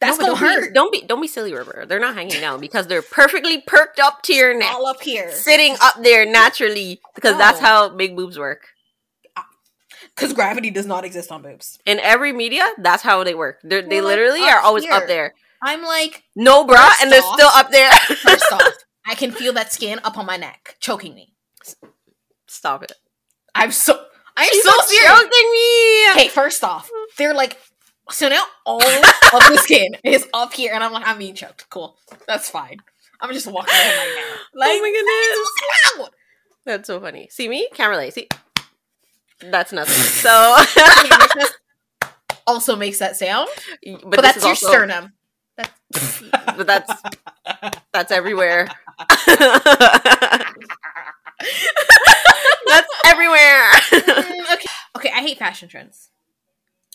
that's 0.00 0.18
gonna 0.18 0.28
don't 0.32 0.38
hurt. 0.38 0.68
Be, 0.68 0.74
don't 0.74 0.92
be 0.92 1.00
don't 1.02 1.20
be 1.20 1.28
silly, 1.28 1.52
River. 1.54 1.84
They're 1.88 1.98
not 2.00 2.14
hanging 2.14 2.40
down 2.40 2.60
because 2.60 2.86
they're 2.86 3.02
perfectly 3.02 3.62
perked 3.66 3.98
up 3.98 4.22
to 4.22 4.34
your 4.34 4.56
neck, 4.56 4.72
all 4.74 4.86
up 4.86 5.00
here 5.02 5.30
sitting 5.32 5.76
up 5.80 6.02
there 6.02 6.24
naturally. 6.26 7.00
Because 7.14 7.36
that's 7.38 7.58
how 7.60 7.88
big 7.88 8.14
boobs 8.16 8.38
work. 8.38 8.66
Ah, 9.36 9.46
because 10.14 10.32
gravity 10.32 10.70
does 10.70 10.86
not 10.86 11.04
exist 11.04 11.32
on 11.32 11.42
boobs. 11.42 11.78
In 11.86 11.98
every 12.00 12.32
media, 12.32 12.66
that's 12.78 13.02
how 13.02 13.24
they 13.24 13.34
work. 13.34 13.58
They're, 13.62 13.82
they 13.82 14.00
Well, 14.00 14.08
literally 14.10 14.42
are 14.42 14.60
always 14.60 14.84
here. 14.84 14.92
up 14.92 15.06
there. 15.06 15.34
I'm 15.62 15.82
like, 15.82 16.22
No 16.36 16.64
bra, 16.64 16.90
and 17.00 17.10
they're 17.10 17.22
still 17.22 17.48
up 17.48 17.70
there. 17.70 17.90
first 18.22 18.52
off, 18.52 18.62
I 19.06 19.14
can 19.14 19.30
feel 19.32 19.52
that 19.54 19.72
skin 19.72 19.98
up 20.04 20.18
on 20.18 20.26
my 20.26 20.36
neck 20.36 20.76
choking 20.80 21.14
me. 21.14 21.32
Stop 22.46 22.82
it. 22.82 22.92
I'm 23.54 23.72
so 23.72 23.98
I'm 24.36 24.48
She's 24.50 24.62
so 24.62 24.72
serious. 24.84 25.10
choking 25.10 25.50
me. 25.52 26.10
Okay, 26.12 26.28
first 26.28 26.62
off, 26.62 26.90
they're 27.16 27.32
like 27.34 27.58
so 28.10 28.28
now 28.28 28.42
all 28.64 28.76
of 28.82 28.82
the 29.48 29.58
skin 29.62 29.96
is 30.04 30.26
up 30.34 30.52
here, 30.52 30.72
and 30.74 30.82
I'm 30.84 30.92
like, 30.92 31.06
I'm 31.06 31.18
being 31.18 31.34
choked. 31.34 31.68
Cool, 31.70 31.96
that's 32.26 32.48
fine. 32.50 32.78
I'm 33.20 33.32
just 33.32 33.46
walking 33.46 33.72
right 33.72 34.14
now. 34.16 34.34
Like, 34.54 34.70
oh 34.72 34.80
my 34.80 35.96
goodness. 35.96 36.10
That's 36.64 36.86
so 36.86 37.00
funny. 37.00 37.28
See 37.30 37.48
me? 37.48 37.68
Camera 37.74 37.96
lay. 37.96 38.10
See? 38.10 38.28
That's 39.40 39.72
nothing. 39.72 39.94
So, 40.26 40.56
also 42.46 42.76
makes 42.76 42.98
that 42.98 43.16
sound, 43.16 43.48
but, 43.84 44.10
but, 44.10 44.22
that's 44.22 44.38
your 44.38 44.48
also- 44.50 44.68
sternum. 44.68 45.12
That's 45.56 46.22
But 46.56 46.66
that's 46.66 46.92
that's 47.92 48.12
everywhere. 48.12 48.68
that's 52.66 52.88
everywhere. 53.06 53.70
Mm, 53.90 54.52
okay. 54.54 54.68
Okay, 54.96 55.10
I 55.14 55.20
hate 55.20 55.38
fashion 55.38 55.68
trends. 55.68 56.10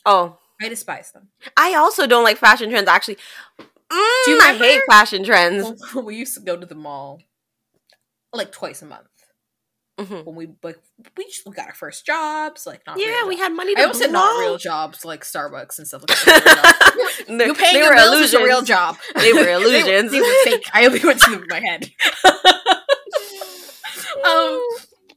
oh, 0.06 0.38
I 0.62 0.70
despise 0.70 1.12
them. 1.12 1.30
I 1.58 1.74
also 1.76 2.06
don't 2.08 2.24
like 2.24 2.38
fashion 2.38 2.70
trends. 2.70 2.88
Actually, 2.88 3.18
mm, 3.58 4.28
you 4.28 4.40
I 4.42 4.56
hate 4.58 4.82
fashion 4.90 5.24
trends. 5.24 5.82
We 5.96 6.16
used 6.16 6.36
to 6.36 6.42
go 6.42 6.56
to 6.58 6.66
the 6.66 6.76
mall 6.76 7.22
like 8.34 8.52
twice 8.52 8.82
a 8.82 8.86
month 8.86 9.08
Mhm. 10.00 10.26
when 10.26 10.36
we 10.36 10.48
like 10.64 10.80
we 11.18 11.26
just 11.26 11.46
we 11.46 11.52
got 11.54 11.68
our 11.68 11.74
first 11.74 12.06
jobs. 12.06 12.66
Like 12.66 12.82
not 12.88 12.98
Yeah, 13.00 13.26
we 13.28 13.38
had 13.38 13.52
money 13.54 13.74
to 13.76 13.80
I 13.82 13.84
almost 13.84 14.00
said 14.00 14.12
not 14.12 14.40
real 14.40 14.58
jobs 14.58 15.04
like 15.04 15.24
Starbucks 15.24 15.78
and 15.80 15.88
stuff 15.88 16.02
like 16.08 16.18
that. 16.26 17.18
You 17.28 17.54
paying 17.54 17.74
they 17.74 17.80
your 17.80 17.90
were 17.90 17.96
bills 17.96 18.22
is 18.22 18.34
a 18.34 18.38
real 18.38 18.60
illusions. 18.60 18.68
job. 18.68 18.98
They 19.16 19.34
were 19.34 19.44
They 19.44 19.54
illusions. 19.54 20.12
They, 20.12 20.20
were 20.22 20.34
fake. 20.44 20.66
I 20.74 20.86
only 20.86 21.00
went 21.04 21.20
to 21.22 21.44
my 21.50 21.60
head. 21.60 21.90
um, 24.26 24.62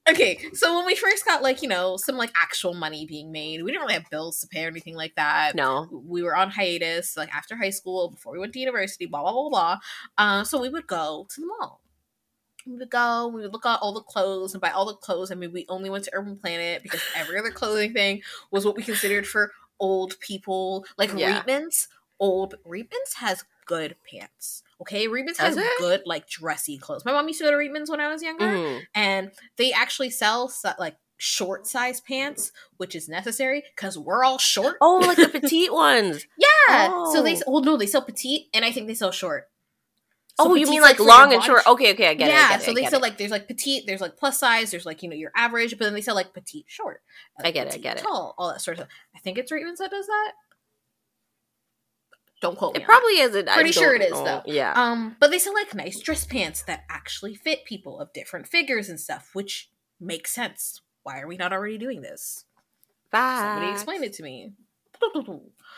okay, 0.08 0.38
so 0.52 0.76
when 0.76 0.86
we 0.86 0.94
first 0.94 1.24
got 1.24 1.42
like, 1.42 1.62
you 1.62 1.68
know, 1.68 1.96
some 1.96 2.16
like 2.16 2.32
actual 2.36 2.74
money 2.74 3.06
being 3.06 3.32
made, 3.32 3.62
we 3.62 3.70
didn't 3.70 3.82
really 3.82 3.94
have 3.94 4.10
bills 4.10 4.40
to 4.40 4.46
pay 4.46 4.64
or 4.64 4.68
anything 4.68 4.94
like 4.96 5.14
that. 5.16 5.54
No. 5.54 5.88
We 6.06 6.22
were 6.22 6.36
on 6.36 6.50
hiatus, 6.50 7.16
like 7.16 7.34
after 7.34 7.56
high 7.56 7.70
school, 7.70 8.10
before 8.10 8.32
we 8.32 8.38
went 8.38 8.52
to 8.54 8.58
university, 8.60 9.06
blah 9.06 9.22
blah 9.22 9.32
blah 9.32 9.48
blah. 9.48 9.78
Uh, 10.18 10.44
so 10.44 10.60
we 10.60 10.68
would 10.68 10.86
go 10.86 11.26
to 11.30 11.40
the 11.40 11.46
mall. 11.46 11.80
We 12.66 12.76
would 12.78 12.90
go, 12.90 13.28
we 13.28 13.42
would 13.42 13.52
look 13.52 13.66
at 13.66 13.80
all 13.82 13.92
the 13.92 14.00
clothes 14.00 14.54
and 14.54 14.60
buy 14.60 14.70
all 14.70 14.86
the 14.86 14.94
clothes. 14.94 15.30
I 15.30 15.34
mean, 15.34 15.52
we 15.52 15.66
only 15.68 15.90
went 15.90 16.04
to 16.04 16.10
Urban 16.14 16.36
Planet 16.38 16.82
because 16.82 17.02
every 17.14 17.38
other 17.38 17.50
clothing 17.50 17.92
thing 17.92 18.22
was 18.50 18.64
what 18.64 18.76
we 18.76 18.82
considered 18.82 19.26
for 19.26 19.52
old 19.80 20.18
people. 20.20 20.86
Like 20.96 21.12
Yeah. 21.14 21.42
Reitmans, 21.42 21.88
old 22.18 22.54
Reitmans 22.66 23.14
has 23.16 23.44
good 23.66 23.96
pants. 24.10 24.63
Okay, 24.82 25.06
Reitmans 25.08 25.38
has 25.38 25.56
it? 25.56 25.66
good 25.78 26.02
like 26.04 26.28
dressy 26.28 26.78
clothes. 26.78 27.04
My 27.04 27.12
mom 27.12 27.26
used 27.28 27.38
to 27.40 27.44
go 27.44 27.50
to 27.50 27.56
Reitmans 27.56 27.88
when 27.88 28.00
I 28.00 28.08
was 28.08 28.22
younger 28.22 28.44
Mhm. 28.46 28.82
and 28.94 29.30
they 29.56 29.72
actually 29.72 30.10
sell 30.10 30.52
like 30.78 30.96
short 31.16 31.66
size 31.66 32.00
pants, 32.00 32.50
which 32.76 32.94
is 32.94 33.08
necessary 33.08 33.62
because 33.76 33.96
we're 33.96 34.24
all 34.24 34.38
short. 34.38 34.76
Oh, 34.80 34.96
like 34.98 35.16
the 35.16 35.28
petite 35.40 35.72
ones. 35.72 36.26
yeah. 36.36 37.04
So 37.12 37.22
they 37.22 37.36
Oh. 37.38 37.42
oh 37.46 37.58
no, 37.60 37.76
they 37.76 37.86
sell 37.86 38.02
petite, 38.02 38.48
and 38.52 38.64
I 38.64 38.72
think 38.72 38.88
they 38.88 38.94
sell 38.94 39.12
short. 39.12 39.48
oh, 40.40 40.56
you 40.56 40.66
mean 40.68 40.80
like 40.82 40.98
your 40.98 41.06
long 41.06 41.32
and 41.32 41.40
short? 41.44 41.64
Okay, 41.64 41.92
okay, 41.92 42.08
I 42.08 42.14
get 42.14 42.28
it. 42.28 42.32
Yeah, 42.32 42.56
it, 42.56 42.62
so 42.62 42.74
they 42.74 42.84
sell 42.86 42.98
it. 42.98 43.02
like 43.02 43.18
there's 43.18 43.30
like 43.30 43.46
petite, 43.46 43.84
there's 43.86 44.00
like 44.00 44.16
plus 44.16 44.40
size, 44.40 44.72
there's 44.72 44.84
like 44.84 45.00
you 45.04 45.08
know 45.08 45.14
your 45.14 45.30
average, 45.36 45.78
but 45.78 45.84
then 45.84 45.94
they 45.94 46.00
sell 46.00 46.16
like 46.16 46.34
petite 46.34 46.64
short. 46.66 47.00
I 47.38 47.52
get 47.52 47.68
it, 47.68 47.74
I 47.74 47.76
get 47.78 47.98
it. 47.98 48.02
Tall, 48.02 48.34
all 48.36 48.48
that 48.48 48.60
sort 48.60 48.78
of 48.78 48.84
stuff. 48.86 48.92
I 49.14 49.20
think 49.20 49.38
it's 49.38 49.52
Reitmans 49.52 49.76
that 49.78 49.92
does 49.92 50.06
that. 50.08 50.32
Don't 52.44 52.58
quote 52.58 52.74
me. 52.74 52.82
It 52.82 52.84
probably 52.84 53.20
isn't. 53.20 53.48
Pretty 53.48 53.72
sure 53.72 53.94
it 53.94 54.02
is 54.02 54.12
know. 54.12 54.22
though. 54.22 54.42
Yeah. 54.44 54.74
Um, 54.76 55.16
but 55.18 55.30
they 55.30 55.38
sell 55.38 55.54
like 55.54 55.74
nice 55.74 55.98
dress 55.98 56.26
pants 56.26 56.60
that 56.64 56.84
actually 56.90 57.34
fit 57.34 57.64
people 57.64 57.98
of 57.98 58.12
different 58.12 58.46
figures 58.46 58.90
and 58.90 59.00
stuff, 59.00 59.30
which 59.32 59.70
makes 59.98 60.30
sense. 60.30 60.82
Why 61.04 61.20
are 61.20 61.26
we 61.26 61.38
not 61.38 61.54
already 61.54 61.78
doing 61.78 62.02
this? 62.02 62.44
Somebody 63.10 63.68
Facts. 63.68 63.80
explain 63.80 64.04
it 64.04 64.12
to 64.12 64.22
me. 64.22 64.52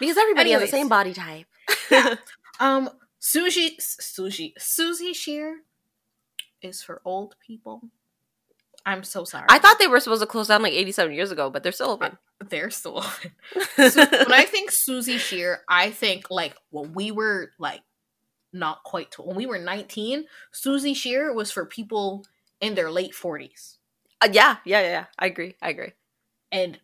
Because 0.01 0.17
everybody 0.17 0.51
has 0.51 0.63
the 0.63 0.67
same 0.67 0.89
body 0.89 1.15
type. 1.15 1.47
Yeah. 1.89 2.17
Um, 2.59 2.89
Sushi, 3.21 3.77
Sushi, 3.79 4.55
Suzy 4.57 5.13
Shier 5.13 5.57
is 6.63 6.83
for 6.83 7.03
old 7.05 7.37
people. 7.47 7.83
I'm 8.87 9.05
so 9.05 9.25
sorry. 9.25 9.45
I 9.51 9.59
thought 9.59 9.79
they 9.79 9.87
were 9.87 10.01
supposed 10.01 10.23
to 10.23 10.27
close 10.27 10.49
down 10.49 10.63
like 10.63 10.73
87 10.73 11.13
years 11.13 11.31
ago, 11.31 11.51
but 11.51 11.63
they're 11.63 11.71
still 11.71 11.91
open. 11.91 12.17
They're 12.41 12.71
still 12.71 12.99
open. 12.99 13.33
So 13.91 14.05
when 14.05 14.33
I 14.33 14.45
think 14.45 14.71
Suzy 14.71 15.19
Shier, 15.19 15.59
I 15.69 15.91
think 15.91 16.31
like 16.31 16.55
when 16.71 16.93
we 16.93 17.11
were 17.11 17.51
like 17.59 17.83
not 18.53 18.83
quite 18.85 19.15
when 19.19 19.37
we 19.37 19.47
were 19.47 19.59
19, 19.59 20.25
Suzy 20.53 20.95
Shier 20.95 21.33
was 21.33 21.51
for 21.51 21.65
people 21.67 22.25
in 22.61 22.75
their 22.75 22.91
late 22.91 23.13
40s. 23.13 23.77
Uh, 24.21 24.29
yeah, 24.33 24.57
yeah, 24.65 24.81
yeah. 24.81 25.05
I 25.19 25.27
agree. 25.27 25.57
I 25.61 25.71
agree. 25.71 25.93
And 26.51 26.79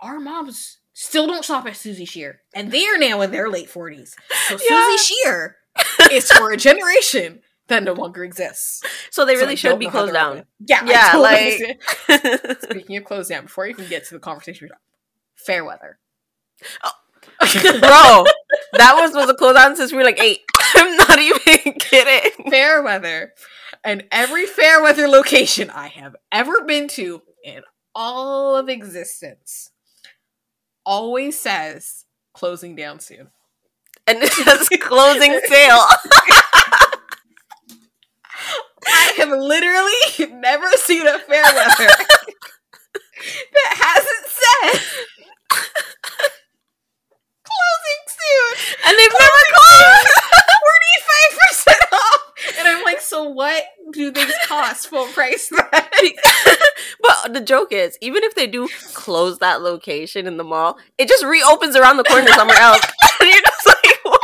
our 0.00 0.20
moms 0.20 0.78
still 0.92 1.26
don't 1.26 1.44
shop 1.44 1.66
at 1.66 1.76
Suzy 1.76 2.04
Shier, 2.04 2.40
and 2.54 2.70
they 2.70 2.86
are 2.86 2.98
now 2.98 3.20
in 3.22 3.30
their 3.30 3.50
late 3.50 3.68
40s. 3.68 4.14
So 4.48 4.56
Yeah. 4.70 4.96
Suzy 4.96 5.14
Shier 5.24 5.56
is 6.12 6.30
for 6.30 6.52
a 6.52 6.56
generation 6.56 7.40
that 7.68 7.82
no 7.82 7.92
longer 7.92 8.24
exists. 8.24 8.82
So 9.10 9.24
they 9.24 9.34
really 9.34 9.52
I 9.52 9.56
should 9.56 9.78
be 9.78 9.88
closed 9.88 10.12
down. 10.14 10.44
Yeah, 10.60 10.84
Yeah, 10.86 11.12
totally 11.12 11.78
like-. 12.08 12.62
Speaking 12.62 12.96
of 12.96 13.04
closed 13.04 13.30
down, 13.30 13.44
before 13.44 13.66
you 13.66 13.74
can 13.74 13.88
get 13.88 14.06
to 14.06 14.14
the 14.14 14.20
conversation, 14.20 14.68
Fairweather. 15.46 15.98
Oh. 16.84 16.90
Bro, 17.40 18.24
that 18.72 18.94
was 18.94 19.10
supposed 19.10 19.28
to 19.28 19.34
close 19.34 19.54
down 19.54 19.76
since 19.76 19.92
we 19.92 19.98
were 19.98 20.04
like 20.04 20.20
eight. 20.20 20.40
I'm 20.74 20.96
not 20.96 21.18
even 21.18 21.74
kidding. 21.74 22.50
Fairweather, 22.50 23.32
and 23.84 24.04
every 24.10 24.46
Fairweather 24.46 25.06
location 25.06 25.70
I 25.70 25.88
have 25.88 26.16
ever 26.32 26.62
been 26.62 26.88
to 26.88 27.22
in 27.44 27.62
all 27.94 28.56
of 28.56 28.68
existence 28.68 29.70
always 30.84 31.38
says 31.38 32.04
closing 32.32 32.74
down 32.74 33.00
soon. 33.00 33.28
And 34.06 34.22
it 34.22 34.32
says 34.32 34.68
closing 34.80 35.38
sale. 35.46 35.86
I 38.88 39.14
have 39.18 39.30
literally 39.30 40.34
never 40.40 40.70
seen 40.72 41.06
a 41.06 41.18
Fairweather 41.18 41.90
that 43.52 43.72
hasn't 43.74 44.80
said 44.80 45.15
closing 47.56 48.00
soon. 48.12 48.50
And 48.86 48.94
they've 48.98 49.16
never 49.18 49.42
closed. 49.54 50.12
Forty-five 50.66 51.32
percent 51.40 51.82
off, 51.92 52.26
and 52.58 52.68
I'm 52.68 52.84
like, 52.84 53.00
so 53.00 53.28
what 53.28 53.64
do 53.92 54.12
things 54.12 54.32
cost 54.46 54.88
full 54.88 55.06
price? 55.08 55.50
But 57.00 57.32
the 57.32 57.40
joke 57.40 57.72
is, 57.72 57.96
even 58.00 58.24
if 58.24 58.34
they 58.34 58.46
do 58.46 58.68
close 58.94 59.38
that 59.38 59.62
location 59.62 60.26
in 60.26 60.36
the 60.36 60.44
mall, 60.44 60.78
it 60.98 61.08
just 61.08 61.24
reopens 61.24 61.76
around 61.76 61.96
the 61.96 62.04
corner 62.04 62.28
somewhere 62.28 62.58
else. 62.58 62.84
and 63.20 63.30
you're 63.30 63.42
just 63.42 63.66
like, 63.66 63.98
what? 64.02 64.20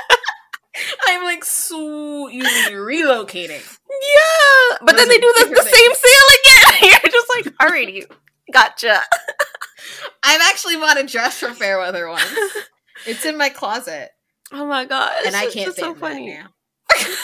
I'm 1.08 1.24
like, 1.24 1.44
so 1.44 2.28
you 2.28 2.42
relocating? 2.42 3.78
Yeah. 3.90 4.78
But 4.82 4.96
then 4.96 5.08
they 5.08 5.18
do 5.18 5.34
the, 5.38 5.46
the 5.46 5.62
same 5.62 5.92
sale 5.94 6.28
again. 6.40 7.00
you're 7.02 7.12
just 7.12 7.28
like, 7.36 7.44
alrighty, 7.58 8.04
gotcha. 8.52 9.00
I've 10.22 10.40
actually 10.42 10.76
bought 10.76 10.98
a 10.98 11.06
dress 11.06 11.38
from 11.38 11.54
Fairweather 11.54 12.08
once. 12.08 12.24
It's 13.06 13.24
in 13.24 13.36
my 13.38 13.48
closet, 13.48 14.10
Oh 14.52 14.66
my 14.66 14.84
god. 14.84 15.12
and 15.26 15.34
I 15.36 15.42
can't 15.50 15.72
stand 15.72 15.74
so 15.76 15.94
funny. 15.94 16.28
now. 16.34 16.46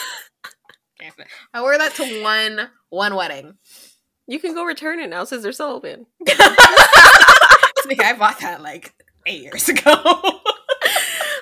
I 1.53 1.61
wore 1.61 1.77
that 1.77 1.93
to 1.95 2.23
one 2.23 2.69
one 2.89 3.15
wedding. 3.15 3.53
You 4.27 4.39
can 4.39 4.53
go 4.53 4.63
return 4.63 4.99
it 4.99 5.09
now 5.09 5.23
since 5.23 5.43
they're 5.43 5.51
still 5.53 5.67
open. 5.71 6.05
I 6.27 8.15
bought 8.17 8.39
that 8.41 8.61
like 8.61 8.93
eight 9.25 9.41
years 9.41 9.69
ago. 9.69 9.81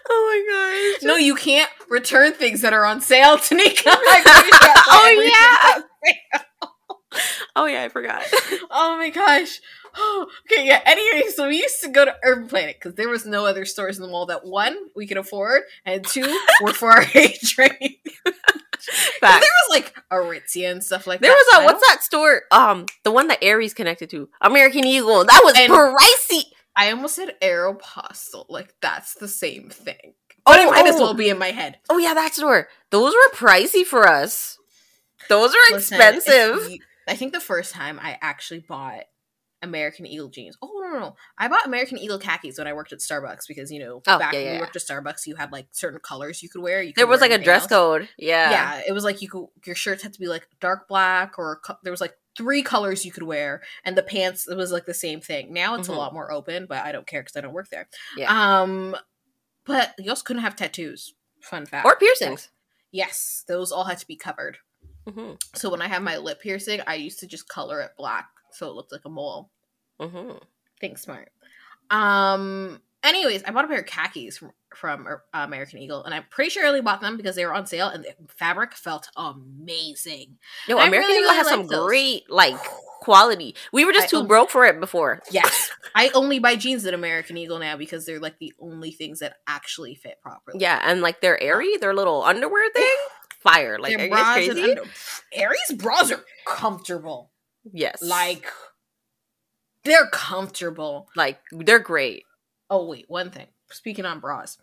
Oh 0.10 0.94
my 0.96 0.96
gosh. 1.02 1.06
no, 1.06 1.18
you 1.18 1.36
can't 1.36 1.70
return 1.90 2.32
things 2.32 2.62
that 2.62 2.72
are 2.72 2.86
on 2.86 3.02
sale, 3.02 3.38
Tanieka. 3.38 3.82
Oh, 3.88 5.82
yeah. 6.06 6.12
Oh 7.56 7.66
yeah, 7.66 7.84
I 7.84 7.90
forgot. 7.90 8.24
Oh 8.70 8.98
my 8.98 9.10
gosh. 9.10 9.60
okay, 10.52 10.66
yeah. 10.68 10.82
Anyway, 10.86 11.30
so 11.34 11.48
we 11.48 11.58
used 11.58 11.82
to 11.82 11.90
go 11.90 12.04
to 12.06 12.16
Urban 12.24 12.48
Planet 12.50 12.76
because 12.80 12.96
there 12.96 13.08
was 13.10 13.26
no 13.26 13.46
other 13.46 13.66
stores 13.66 13.98
in 13.98 14.04
the 14.04 14.10
mall 14.10 14.26
that 14.28 14.46
one 14.46 14.78
we 14.96 15.08
could 15.08 15.18
afford, 15.18 15.62
and 15.86 16.06
two 16.06 16.40
were 16.62 16.74
for 16.74 16.92
our 16.92 17.04
age 17.16 17.58
range. 17.58 17.98
There 19.22 19.32
was 19.40 19.70
like 19.70 19.94
Aritzia 20.14 20.72
and 20.72 20.84
stuff 20.84 21.08
like 21.08 21.20
There 21.20 21.30
that. 21.32 21.46
There 21.52 21.60
was 21.60 21.62
I 21.62 21.64
a 21.64 21.66
what's 21.66 21.88
that 21.90 22.04
store? 22.04 22.44
Um, 22.52 22.86
the 23.04 23.12
one 23.12 23.28
that 23.28 23.40
Aerie's 23.44 23.74
connected 23.74 24.10
to, 24.12 24.30
American 24.40 24.86
Eagle. 24.86 25.26
That 25.26 25.42
was 25.44 25.56
And- 25.58 25.72
pricey. 25.74 26.44
I 26.76 26.92
almost 26.92 27.16
said 27.16 27.34
Aeropostale. 27.42 28.46
Like 28.50 28.74
that's 28.82 29.16
the 29.16 29.28
same 29.28 29.70
thing. 29.70 30.14
But 30.46 30.60
it 30.60 30.68
Oh, 30.68 30.72
might 30.72 30.86
as 30.88 30.96
oh. 30.96 31.02
well 31.02 31.14
be 31.16 31.30
in 31.30 31.38
my 31.40 31.52
head. 31.52 31.80
Oh 31.90 31.98
yeah, 31.98 32.14
that 32.14 32.36
store. 32.36 32.70
Those 32.92 33.14
were 33.14 33.36
pricey 33.36 33.84
for 33.84 34.08
us. 34.08 34.58
Those 35.28 35.52
are 35.52 35.74
Listen, 35.76 35.96
expensive. 36.00 36.58
if 36.66 36.70
you- 36.72 36.80
I 37.08 37.16
think 37.16 37.34
the 37.34 37.40
first 37.40 37.74
time 37.74 38.00
I 38.02 38.18
actually 38.22 38.60
bought 38.60 39.04
American 39.64 40.06
Eagle 40.06 40.30
jeans. 40.30 40.56
Oh 40.62 40.70
no, 40.84 40.92
no, 40.94 41.00
no! 41.00 41.16
I 41.38 41.48
bought 41.48 41.66
American 41.66 41.98
Eagle 41.98 42.20
khakis 42.20 42.58
when 42.60 42.68
I 42.68 42.74
worked 42.74 42.94
at 42.94 43.00
Starbucks 43.00 43.48
because 43.48 43.72
you 43.72 43.80
know 43.80 44.02
Oh, 44.06 44.20
back 44.20 44.34
yeah, 44.34 44.40
when 44.40 44.48
yeah, 44.48 44.54
we 44.56 44.60
worked 44.60 44.76
at 44.76 44.82
Starbucks, 44.84 45.26
you 45.26 45.36
had 45.36 45.52
like 45.52 45.68
certain 45.72 46.00
colors 46.00 46.44
you 46.44 46.50
could 46.50 46.62
wear. 46.62 46.82
You 46.82 46.94
there 46.96 47.08
was 47.08 47.22
wear 47.22 47.30
like 47.32 47.40
a 47.40 47.44
dress 47.44 47.64
else. 47.64 47.70
code. 47.72 48.10
Yeah. 48.20 48.52
Yeah, 48.52 48.82
it 48.88 48.92
was 48.92 49.04
like 49.04 49.22
you 49.22 49.30
could 49.30 49.48
your 49.66 49.76
shirts 49.76 50.04
had 50.04 50.14
to 50.14 50.20
be 50.20 50.28
like 50.28 50.48
dark 50.62 50.88
black 50.88 51.40
or 51.40 51.60
co- 51.66 51.78
there 51.84 51.92
was 51.92 52.02
like 52.02 52.14
three 52.38 52.62
colors 52.62 53.04
you 53.04 53.12
could 53.12 53.24
wear, 53.24 53.64
and 53.84 53.98
the 53.98 54.04
pants 54.04 54.48
it 54.48 54.56
was 54.56 54.72
like 54.72 54.86
the 54.86 54.94
same 54.94 55.22
thing. 55.22 55.52
Now 55.54 55.74
it's 55.76 55.88
Mhm. 55.88 55.96
a 55.96 55.98
lot 55.98 56.14
more 56.14 56.32
open, 56.32 56.68
but 56.70 56.86
I 56.86 56.92
don't 56.92 57.08
care 57.08 57.22
because 57.22 57.36
I 57.36 57.42
don't 57.42 57.54
work 57.54 57.70
there. 57.70 57.88
Yeah. 58.16 58.62
Um, 58.62 58.96
but 59.66 59.96
you 59.98 60.12
also 60.12 60.24
couldn't 60.24 60.44
have 60.44 60.56
tattoos. 60.56 61.14
Fun 61.42 61.66
fact. 61.66 61.86
Or 61.86 61.96
piercings. 61.96 62.50
Yes, 62.92 63.44
those 63.48 63.72
all 63.72 63.86
had 63.86 63.98
to 63.98 64.08
be 64.08 64.16
covered. 64.16 64.60
Hmm 65.08 65.34
So 65.56 65.70
when 65.70 65.82
I 65.82 65.88
have 65.88 66.02
my 66.02 66.18
lip 66.18 66.42
piercing, 66.42 66.82
I 66.88 66.96
used 66.96 67.20
to 67.20 67.28
just 67.28 67.48
color 67.48 67.82
it 67.82 67.92
black 67.98 68.28
so 68.52 68.68
it 68.68 68.74
looked 68.74 68.92
like 68.92 69.06
a 69.06 69.10
mole. 69.10 69.50
hmm 70.00 70.32
Think 70.82 70.98
smart. 70.98 71.30
Um. 71.90 72.82
Anyways, 73.04 73.44
I 73.44 73.52
bought 73.52 73.64
a 73.64 73.68
pair 73.68 73.80
of 73.80 73.86
khakis 73.86 74.40
from, 74.40 74.52
from 74.76 75.08
uh, 75.08 75.18
American 75.34 75.80
Eagle, 75.80 76.04
and 76.04 76.14
I'm 76.14 76.26
pretty 76.30 76.50
sure 76.50 76.66
I 76.66 76.68
only 76.68 76.82
bought 76.82 77.00
them 77.00 77.16
because 77.16 77.36
they 77.36 77.46
were 77.46 77.54
on 77.54 77.66
sale, 77.68 77.88
and 77.88 78.04
the 78.04 78.14
fabric 78.28 78.74
felt 78.74 79.08
amazing. 79.16 80.38
I 80.68 80.72
American 80.74 80.98
really, 81.00 81.14
Eagle 81.20 81.22
really 81.30 81.38
has 81.38 81.48
some 81.48 81.68
those. 81.68 81.86
great 81.88 82.30
like 82.30 82.56
quality. 83.00 83.56
We 83.72 83.86
were 83.86 83.94
just 83.94 84.06
I 84.08 84.10
too 84.10 84.18
own- 84.18 84.28
broke 84.28 84.50
for 84.50 84.66
it 84.66 84.80
before. 84.80 85.22
Yes, 85.32 85.70
I 85.96 86.10
only 86.16 86.40
buy 86.40 86.56
jeans 86.56 86.86
at 86.86 86.94
American 86.96 87.38
Eagle 87.38 87.60
now 87.60 87.78
because 87.78 88.06
they're 88.06 88.20
like 88.20 88.40
the 88.40 88.54
only 88.60 88.92
things 88.92 89.20
that 89.20 89.38
actually 89.48 89.96
fit 89.96 90.20
properly. 90.22 90.60
Yeah, 90.60 90.82
and 90.84 91.02
like 91.02 91.22
their 91.22 91.42
Aerie, 91.42 91.78
their 91.78 91.94
little 91.94 92.24
underwear 92.24 92.70
thing, 92.72 92.96
fire. 93.48 93.78
Like 93.80 93.98
Their 93.98 94.10
bras 94.10 94.22
guys 94.22 94.48
and 94.50 94.58
crazy? 94.58 94.72
under- 94.80 94.90
Aerie's 95.34 95.74
bras 95.76 96.12
are 96.12 96.24
comfortable. 96.46 97.32
yes, 97.72 98.02
Like 98.02 98.46
they're 99.84 100.08
comfortable. 100.12 101.10
like 101.16 101.40
they're 101.52 101.80
great. 101.80 102.24
Oh 102.70 102.86
wait, 102.86 103.06
one 103.08 103.32
thing. 103.32 103.48
Speaking 103.70 104.06
on 104.06 104.20
bras, 104.20 104.58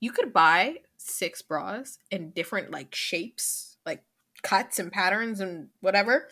you 0.00 0.12
could 0.12 0.32
buy 0.32 0.76
six 0.96 1.42
bras 1.42 1.98
in 2.10 2.30
different 2.30 2.70
like 2.70 2.94
shapes, 2.94 3.76
like 3.86 4.02
cuts 4.42 4.78
and 4.78 4.90
patterns 4.92 5.40
and 5.40 5.68
whatever. 5.80 6.28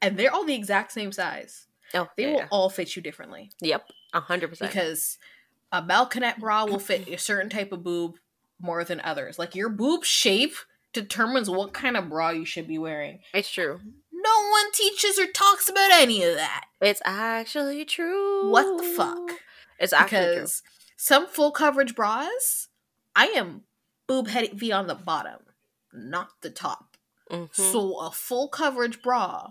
and 0.00 0.16
they're 0.16 0.32
all 0.32 0.44
the 0.44 0.54
exact 0.54 0.92
same 0.92 1.12
size. 1.12 1.66
Oh, 1.94 2.08
They 2.16 2.24
yeah, 2.24 2.28
will 2.30 2.38
yeah. 2.40 2.48
all 2.50 2.68
fit 2.70 2.94
you 2.96 3.02
differently 3.02 3.50
Yep, 3.62 3.88
a 4.12 4.20
hundred 4.20 4.48
percent. 4.50 4.70
because 4.70 5.18
a 5.72 5.82
balconette 5.82 6.38
bra 6.38 6.66
will 6.66 6.78
fit 6.78 7.08
a 7.08 7.16
certain 7.16 7.48
type 7.48 7.72
of 7.72 7.82
boob 7.82 8.16
more 8.60 8.84
than 8.84 9.00
others. 9.00 9.38
Like 9.38 9.54
your 9.54 9.68
boob 9.68 10.04
shape 10.04 10.54
determines 10.92 11.48
what 11.50 11.72
kind 11.72 11.96
of 11.96 12.08
bra 12.08 12.30
you 12.30 12.44
should 12.44 12.66
be 12.66 12.78
wearing. 12.78 13.20
It's 13.34 13.50
true. 13.50 13.80
No 14.12 14.48
one 14.50 14.72
teaches 14.72 15.18
or 15.18 15.26
talks 15.26 15.68
about 15.68 15.90
any 15.92 16.24
of 16.24 16.34
that. 16.34 16.64
It's 16.80 17.02
actually 17.04 17.84
true. 17.84 18.50
What 18.50 18.78
the 18.78 18.88
fuck? 18.96 19.30
It's 19.78 19.92
actually 19.92 20.34
because 20.34 20.62
some 20.96 21.26
full 21.28 21.52
coverage 21.52 21.94
bras, 21.94 22.68
I 23.14 23.26
am 23.28 23.62
boob 24.08 24.26
heavy 24.28 24.72
on 24.72 24.86
the 24.88 24.94
bottom, 24.96 25.40
not 25.92 26.30
the 26.40 26.50
top. 26.50 26.96
true. 27.30 27.48
Mhm. 27.48 27.54
So 27.72 28.00
a 28.00 28.10
full 28.10 28.48
coverage 28.48 29.02
bra, 29.02 29.48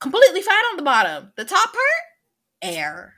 completely 0.00 0.42
fine 0.42 0.62
on 0.70 0.76
the 0.76 0.82
bottom. 0.82 1.32
The 1.36 1.44
top 1.44 1.72
part, 1.72 2.02
air, 2.60 3.14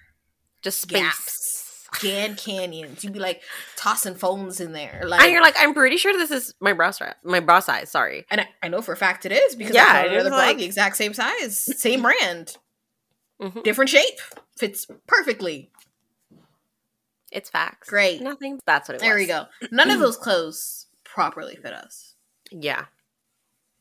Just 0.62 0.82
space. 0.82 1.00
gaps, 1.02 1.55
Grand 2.00 2.36
Canyons. 2.36 3.02
You'd 3.04 3.12
be 3.12 3.18
like 3.18 3.42
tossing 3.76 4.14
phones 4.14 4.60
in 4.60 4.72
there, 4.72 5.02
like. 5.06 5.20
and 5.22 5.32
you're 5.32 5.42
like, 5.42 5.54
I'm 5.58 5.74
pretty 5.74 5.96
sure 5.96 6.12
this 6.12 6.30
is 6.30 6.54
my 6.60 6.72
bra 6.72 6.90
strap, 6.90 7.16
my 7.24 7.40
bra 7.40 7.60
size. 7.60 7.90
Sorry. 7.90 8.24
and 8.30 8.40
I, 8.40 8.48
I 8.62 8.68
know 8.68 8.82
for 8.82 8.92
a 8.92 8.96
fact 8.96 9.26
it 9.26 9.32
is 9.32 9.54
because 9.56 9.74
Yeah, 9.74 9.86
I 9.88 10.02
found 10.04 10.14
is 10.16 10.24
the 10.24 10.30
bra 10.30 10.38
like- 10.38 10.56
the 10.58 10.64
exact 10.64 10.96
same 10.96 11.14
size, 11.14 11.58
same 11.80 12.02
brand, 12.02 12.56
Mhm. 13.40 13.62
different 13.64 13.90
shape, 13.90 14.18
fits 14.58 14.86
perfectly. 15.06 15.70
It's 17.32 17.50
facts. 17.50 17.88
Great. 17.90 18.22
Nothing. 18.22 18.60
That's 18.66 18.88
what 18.88 18.94
it 18.96 19.00
There 19.00 19.14
was. 19.16 19.26
There 19.26 19.36
we 19.38 19.46
go. 19.68 19.68
None 19.76 19.90
of 19.90 19.98
those 20.00 20.16
clothes 20.16 20.86
properly 21.04 21.56
fit 21.56 21.72
us. 21.72 22.14
Yeah. 22.50 22.86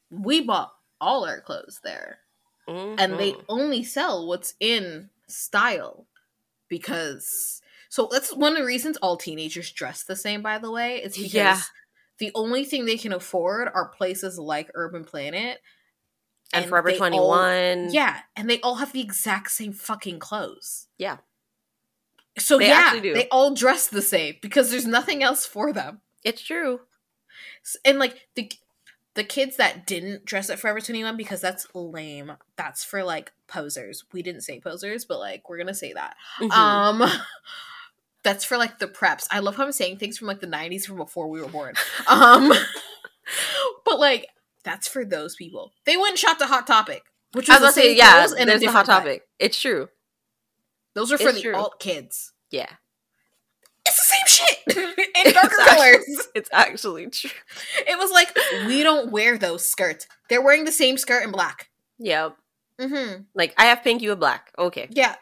We 0.10 0.42
bought 0.42 0.74
all 1.00 1.26
our 1.26 1.42
clothes 1.42 1.80
there. 1.84 2.20
and 2.68 3.20
they 3.20 3.34
Mhm. 3.34 3.46
only 3.48 3.84
sell 3.84 4.26
what's 4.28 4.56
in 4.60 5.12
style 5.28 6.08
because 6.68 7.62
so 7.96 8.10
that's 8.12 8.36
one 8.36 8.52
of 8.54 8.58
the 8.60 8.66
reasons 8.66 8.98
all 8.98 9.16
teenagers 9.16 9.72
dress 9.72 10.04
the 10.04 10.16
same 10.16 10.42
by 10.42 10.58
the 10.58 10.70
way 10.72 10.98
it's 10.98 11.16
because 11.18 11.34
Yeah. 11.34 11.62
the 12.20 12.32
only 12.36 12.66
thing 12.66 12.86
they 12.86 12.98
can 12.98 13.14
afford 13.14 13.70
are 13.74 13.88
places 13.90 14.38
like 14.38 14.70
urban 14.74 15.04
planet 15.06 15.60
and, 16.54 16.66
Forever 16.68 16.90
they 16.92 16.98
all- 17.00 17.08
21. 17.10 17.94
yeah 17.94 18.20
and 18.36 18.50
they 18.50 18.60
all 18.62 18.76
have 18.76 18.92
the 18.92 19.02
exact 19.02 19.52
same 19.52 19.72
fucking 19.74 20.20
clothes 20.20 20.88
Yeah. 20.98 21.18
so 22.38 22.58
They 22.60 22.68
yeah 22.68 23.00
they 23.00 23.28
all 23.30 23.54
dress 23.54 23.88
the 23.88 24.02
same 24.02 24.36
because 24.42 24.70
there's 24.72 24.86
nothing 24.86 25.24
else 25.24 25.46
for 25.46 25.72
them 25.72 26.02
It's 26.24 26.42
true. 26.42 26.82
And 27.86 27.98
like 28.00 28.28
the 28.36 28.52
the 29.14 29.24
kids 29.24 29.56
that 29.58 29.88
didn't 29.88 30.26
dress 30.26 30.50
at 30.50 30.60
Forever 30.60 30.82
21 30.82 31.16
because 31.16 31.40
that's 31.40 31.66
lame. 31.74 32.34
That's 32.58 32.84
for 32.84 33.02
like 33.04 33.32
posers. 33.48 34.04
We 34.12 34.22
didn't 34.22 34.42
say 34.42 34.60
posers, 34.60 35.06
but 35.06 35.20
like 35.20 35.48
we're 35.48 35.58
gonna 35.58 35.74
say 35.74 35.94
that. 35.94 36.16
Mhm. 36.42 36.52
Um 36.52 36.98
that's 38.26 38.44
for 38.44 38.58
like 38.58 38.80
the 38.80 38.88
preps. 38.88 39.26
I 39.32 39.40
love 39.40 39.56
how 39.56 39.64
I'm 39.64 39.72
saying 39.72 39.98
things 40.00 40.18
from 40.18 40.28
like 40.28 40.42
the 40.42 40.48
90s 40.48 40.84
from 40.84 40.98
before 40.98 41.30
we 41.30 41.40
were 41.42 41.48
born. 41.48 41.76
Um 42.10 42.52
but 43.86 44.00
like 44.00 44.28
that's 44.64 44.88
for 44.88 45.06
those 45.06 45.36
people. 45.36 45.72
They 45.86 45.96
went 45.96 46.10
and 46.12 46.20
shot 46.20 46.40
the 46.40 46.48
hot 46.48 46.68
topic. 46.68 47.04
Which 47.34 47.50
I 47.50 47.54
was 47.54 47.62
was 47.62 47.76
the 47.76 47.82
say, 47.82 47.96
yeah, 47.96 48.24
and 48.38 48.42
a 48.42 48.46
there's 48.46 48.62
the 48.62 48.72
hot 48.72 48.86
topic. 48.88 49.24
It's 49.40 49.60
true. 49.60 49.90
Those 50.94 51.12
are 51.12 51.18
for 51.18 51.30
It's 51.30 51.38
the 51.38 51.42
true. 51.44 51.56
alt 51.56 51.80
kids. 51.80 52.34
Yeah. 52.52 52.68
It's 53.86 53.98
the 53.98 54.16
same 54.16 54.28
shit 54.28 54.78
in 54.78 54.94
It's 55.16 55.34
darker 55.34 55.56
actually- 55.62 55.76
colors. 55.78 56.28
It's 56.36 56.50
actually 56.52 57.08
true. 57.12 57.30
It 57.88 57.98
was 57.98 58.12
like 58.12 58.36
we 58.68 58.82
don't 58.84 59.12
wear 59.12 59.38
those 59.38 59.68
skirts. 59.68 60.08
They're 60.30 60.42
wearing 60.42 60.66
the 60.66 60.72
same 60.72 60.98
skirt 60.98 61.24
in 61.24 61.32
black. 61.32 61.70
Yep. 62.00 62.36
Mm-hmm. 62.82 63.22
Like 63.36 63.54
I 63.58 63.66
have 63.66 63.84
pink, 63.84 64.02
you 64.02 64.10
have 64.10 64.20
black. 64.20 64.52
Okay. 64.58 64.88
Yeah. 64.92 65.16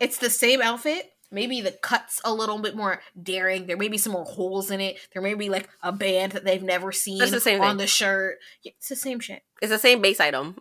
It's 0.00 0.18
the 0.18 0.30
same 0.30 0.60
outfit. 0.60 1.10
Maybe 1.30 1.60
the 1.60 1.72
cut's 1.72 2.20
a 2.24 2.32
little 2.32 2.58
bit 2.58 2.76
more 2.76 3.00
daring. 3.20 3.66
There 3.66 3.76
may 3.76 3.88
be 3.88 3.98
some 3.98 4.12
more 4.12 4.24
holes 4.24 4.70
in 4.70 4.80
it. 4.80 4.96
There 5.12 5.20
may 5.22 5.34
be 5.34 5.48
like 5.48 5.68
a 5.82 5.90
band 5.92 6.32
that 6.32 6.44
they've 6.44 6.62
never 6.62 6.92
seen 6.92 7.18
the 7.18 7.40
same 7.40 7.60
on 7.60 7.70
thing. 7.70 7.76
the 7.78 7.86
shirt. 7.86 8.38
Yeah, 8.62 8.72
it's 8.78 8.88
the 8.88 8.96
same 8.96 9.18
shit. 9.20 9.42
It's 9.60 9.70
the 9.72 9.78
same 9.78 10.00
base 10.00 10.20
item. 10.20 10.56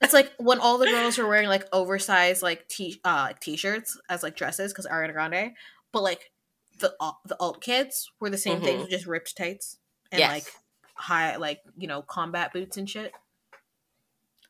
It's 0.00 0.12
like 0.12 0.32
when 0.38 0.60
all 0.60 0.76
the 0.78 0.86
girls 0.86 1.16
were 1.18 1.26
wearing 1.26 1.48
like 1.48 1.66
oversized 1.72 2.42
like 2.42 2.68
t 2.68 3.00
uh 3.04 3.32
t-shirts 3.40 3.98
as 4.10 4.22
like 4.22 4.36
dresses 4.36 4.72
because 4.72 4.86
Ariana 4.86 5.12
Grande, 5.12 5.52
but 5.92 6.02
like 6.02 6.30
the 6.78 6.92
al- 7.00 7.20
the 7.26 7.36
alt 7.40 7.62
kids 7.62 8.10
were 8.20 8.28
the 8.30 8.36
same 8.38 8.60
thing, 8.60 8.80
Mhm. 8.80 8.90
just 8.90 9.06
ripped 9.06 9.36
tights 9.36 9.78
and 10.12 10.18
Yes. 10.18 10.30
like 10.32 10.52
high 10.94 11.36
like 11.36 11.60
you 11.76 11.86
know 11.88 12.02
combat 12.02 12.52
boots 12.52 12.76
and 12.76 12.88
shit. 12.88 13.12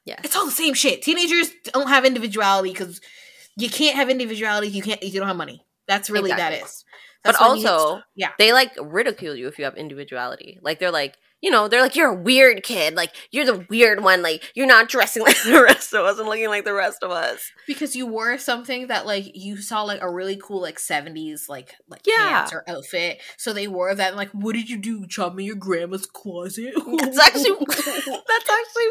Yeah, 0.05 0.21
It's 0.25 0.37
all 0.37 0.45
the 0.45 0.51
same 0.53 0.75
shit. 0.75 1.03
Teenagers 1.03 1.51
don't 1.73 1.89
have 1.89 2.05
individuality 2.05 2.71
because 2.71 3.01
you 3.57 3.69
can't 3.71 3.97
have 3.97 4.09
individuality. 4.11 4.69
if 4.69 4.75
You 4.75 4.83
can't. 4.83 5.03
if 5.03 5.13
You 5.15 5.21
don't 5.21 5.29
have 5.29 5.37
money. 5.37 5.65
That's 5.89 6.09
really 6.11 6.31
Exactly. 6.31 6.59
that 6.61 6.65
is. 6.67 6.85
But 7.23 7.33
That's 7.39 7.39
hit 7.39 7.67
also, 7.67 7.89
st- 7.95 8.05
yeah. 8.17 8.31
they 8.39 8.53
like 8.53 8.73
ridicule 8.81 9.35
you 9.35 9.49
if 9.49 9.59
you 9.59 9.65
have 9.65 9.77
individuality. 9.77 10.59
Like 10.63 10.79
they're 10.79 10.91
like, 10.91 11.17
you 11.41 11.51
know, 11.51 11.69
they're 11.69 11.81
like, 11.83 11.95
you're 11.97 12.11
a 12.11 12.15
weird 12.15 12.63
kid. 12.63 12.95
Like 12.95 13.15
you're 13.31 13.45
the 13.47 13.67
weird 13.71 14.03
one. 14.03 14.23
Like 14.23 14.51
you're 14.55 14.67
not 14.67 14.89
dressing 14.91 15.23
like 15.27 15.43
the 15.43 15.63
rest 15.63 15.93
of 15.95 16.05
us 16.05 16.19
and 16.19 16.29
looking 16.29 16.49
like 16.49 16.65
the 16.65 16.73
rest 16.75 17.03
of 17.03 17.11
us. 17.11 17.51
because 17.67 17.95
you 17.97 18.07
wore 18.07 18.37
something 18.39 18.89
that 18.89 19.07
like 19.07 19.35
you 19.35 19.57
saw 19.59 19.83
like 19.83 20.03
a 20.03 20.11
really 20.11 20.37
cool 20.43 20.61
like 20.61 20.79
70s 20.79 21.49
like 21.49 21.75
like 21.89 22.03
Yeah. 22.07 22.15
pants 22.41 22.53
or 22.53 22.63
outfit 22.69 23.21
so 23.39 23.53
they 23.55 23.69
wore 23.69 23.95
that 23.95 24.09
and 24.09 24.17
like 24.17 24.31
what 24.33 24.55
did 24.55 24.69
you 24.69 24.77
do 24.79 25.07
chop 25.07 25.35
me 25.35 25.45
in 25.45 25.47
your 25.49 25.57
grandma's 25.57 26.05
closet 26.07 26.75
That's 26.77 27.19
actually 27.19 27.57
that's 27.69 28.51
actually 28.51 28.91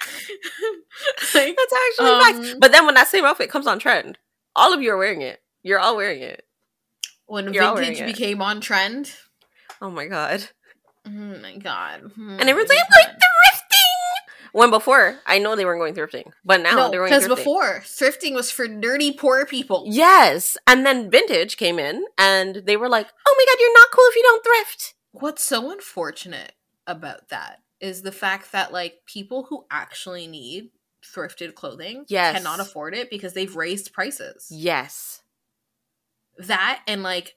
like, 1.34 1.56
that's 1.56 1.74
actually 1.88 2.10
um, 2.52 2.58
But 2.60 2.72
then 2.72 2.86
when 2.86 2.94
that 2.94 3.08
same 3.08 3.24
outfit 3.24 3.50
comes 3.50 3.66
on 3.66 3.78
trend, 3.78 4.18
all 4.56 4.72
of 4.72 4.82
you 4.82 4.90
are 4.92 4.96
wearing 4.98 5.22
it. 5.22 5.40
You're 5.62 5.78
all 5.78 5.96
wearing 5.96 6.22
it. 6.22 6.44
when 7.26 7.52
You're 7.54 7.74
vintage 7.74 8.04
became 8.04 8.42
on 8.42 8.60
trend 8.60 9.12
Oh 9.80 9.90
my 9.90 10.06
god. 10.06 10.44
oh 11.06 11.10
my 11.10 11.56
god 11.56 12.02
And 12.16 12.40
everyone's 12.40 12.68
like, 12.68 12.78
I'm 12.78 12.90
going 12.90 13.14
thrifting. 13.16 14.50
When 14.52 14.70
before, 14.70 15.18
I 15.26 15.38
know 15.40 15.56
they 15.56 15.64
weren't 15.64 15.80
going 15.80 15.94
thrifting, 15.94 16.30
but 16.44 16.60
now 16.62 16.76
no 16.76 16.90
they're 16.90 17.00
going 17.00 17.12
thrifting. 17.12 17.22
because 17.24 17.38
before 17.38 17.80
thrifting 17.84 18.34
was 18.34 18.50
for 18.50 18.68
dirty 18.68 19.12
poor 19.12 19.44
people 19.46 19.84
Yes. 19.88 20.56
And 20.66 20.86
then 20.86 21.10
vintage 21.10 21.56
came 21.56 21.78
in 21.78 22.04
and 22.18 22.56
they 22.66 22.76
were 22.76 22.88
like, 22.88 23.08
oh 23.26 23.34
my 23.36 23.44
God, 23.52 23.60
you're 23.60 23.74
not 23.80 23.90
cool 23.90 24.04
if 24.08 24.16
you 24.16 24.22
don't 24.22 24.44
thrift. 24.44 24.94
what's 25.12 25.42
so 25.42 25.70
unfortunate 25.72 26.52
about 26.86 27.28
that 27.30 27.60
is 27.84 28.02
the 28.02 28.12
fact 28.12 28.50
that 28.52 28.72
like 28.72 29.02
people 29.06 29.44
who 29.44 29.66
actually 29.70 30.26
need 30.26 30.70
thrifted 31.04 31.54
clothing 31.54 32.04
Yes. 32.08 32.36
cannot 32.36 32.58
afford 32.60 32.94
it 32.94 33.10
because 33.10 33.34
they've 33.34 33.54
raised 33.54 33.92
prices. 33.92 34.48
Yes. 34.50 35.20
That 36.38 36.80
and 36.86 37.02
like 37.02 37.36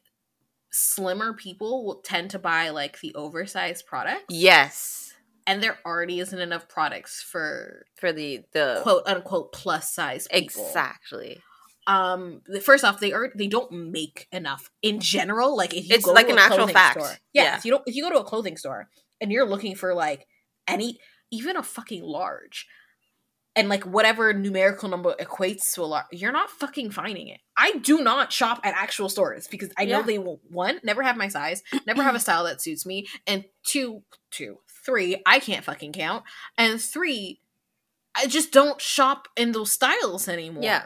slimmer 0.72 1.34
people 1.34 1.86
will 1.86 2.02
tend 2.02 2.32
to 2.32 2.40
buy 2.40 2.70
like 2.70 3.00
the 3.02 3.14
oversized 3.16 3.86
products. 3.86 4.24
Yes. 4.30 5.14
And 5.46 5.62
there 5.64 5.78
already 5.86 6.20
isn't 6.20 6.40
enough 6.40 6.68
products 6.68 7.22
for 7.22 7.86
For 8.00 8.12
the, 8.12 8.44
the, 8.54 8.80
quote 8.84 9.04
unquote 9.06 9.52
plus 9.54 9.92
size 9.92 10.28
people. 10.28 10.46
exactly. 10.46 11.42
Um 11.88 12.42
first 12.62 12.84
off, 12.84 13.00
they 13.00 13.14
are 13.14 13.32
they 13.36 13.48
don't 13.48 13.72
make 13.92 14.28
enough 14.32 14.70
in 14.82 15.00
general. 15.00 15.56
Like 15.56 15.74
if 15.74 15.88
you 15.90 15.96
It's 15.96 16.06
go 16.06 16.12
like 16.14 16.28
to 16.28 16.34
an 16.34 16.40
a 16.40 16.42
actual 16.42 16.68
fact. 16.68 17.02
store. 17.02 17.16
Yeah, 17.34 17.44
Yeah. 17.44 17.62
you 17.64 17.72
don't 17.72 17.84
if 17.86 17.96
you 17.96 18.04
go 18.04 18.10
to 18.12 18.20
a 18.20 18.24
clothing 18.24 18.58
store 18.58 18.90
and 19.22 19.32
you're 19.32 19.46
looking 19.48 19.76
for 19.76 19.94
like 19.94 20.28
any 20.68 21.00
even 21.32 21.58
a 21.58 21.64
fucking 21.64 22.04
large 22.04 22.68
and 23.56 23.70
like 23.70 23.86
whatever 23.86 24.34
numerical 24.34 24.88
number 24.88 25.16
equates 25.20 25.74
to 25.74 25.82
a 25.82 25.86
large, 25.86 26.06
you're 26.12 26.32
not 26.32 26.50
fucking 26.50 26.92
finding 26.92 27.28
it. 27.28 27.40
I 27.58 27.78
do 27.78 28.02
not 28.02 28.32
shop 28.32 28.60
at 28.64 28.76
actual 28.76 29.10
stores 29.10 29.48
because 29.48 29.70
I 29.78 29.86
know 29.86 30.00
Yeah. 30.00 30.06
they 30.06 30.20
will 30.20 30.40
one, 30.48 30.80
never 30.84 31.02
have 31.02 31.18
my 31.18 31.28
size, 31.28 31.64
never 31.88 32.04
have 32.04 32.14
a 32.14 32.20
style 32.20 32.44
that 32.44 32.62
suits 32.62 32.86
me, 32.86 33.08
and 33.26 33.46
two, 33.64 34.04
two, 34.30 34.60
three, 34.86 35.22
I 35.26 35.40
can't 35.40 35.66
fucking 35.66 35.94
count. 35.94 36.24
And 36.58 36.80
three, 36.80 37.42
I 38.16 38.28
just 38.28 38.52
don't 38.52 38.80
shop 38.80 39.28
in 39.36 39.54
those 39.54 39.72
styles 39.72 40.28
anymore. 40.28 40.64
Yeah. 40.64 40.84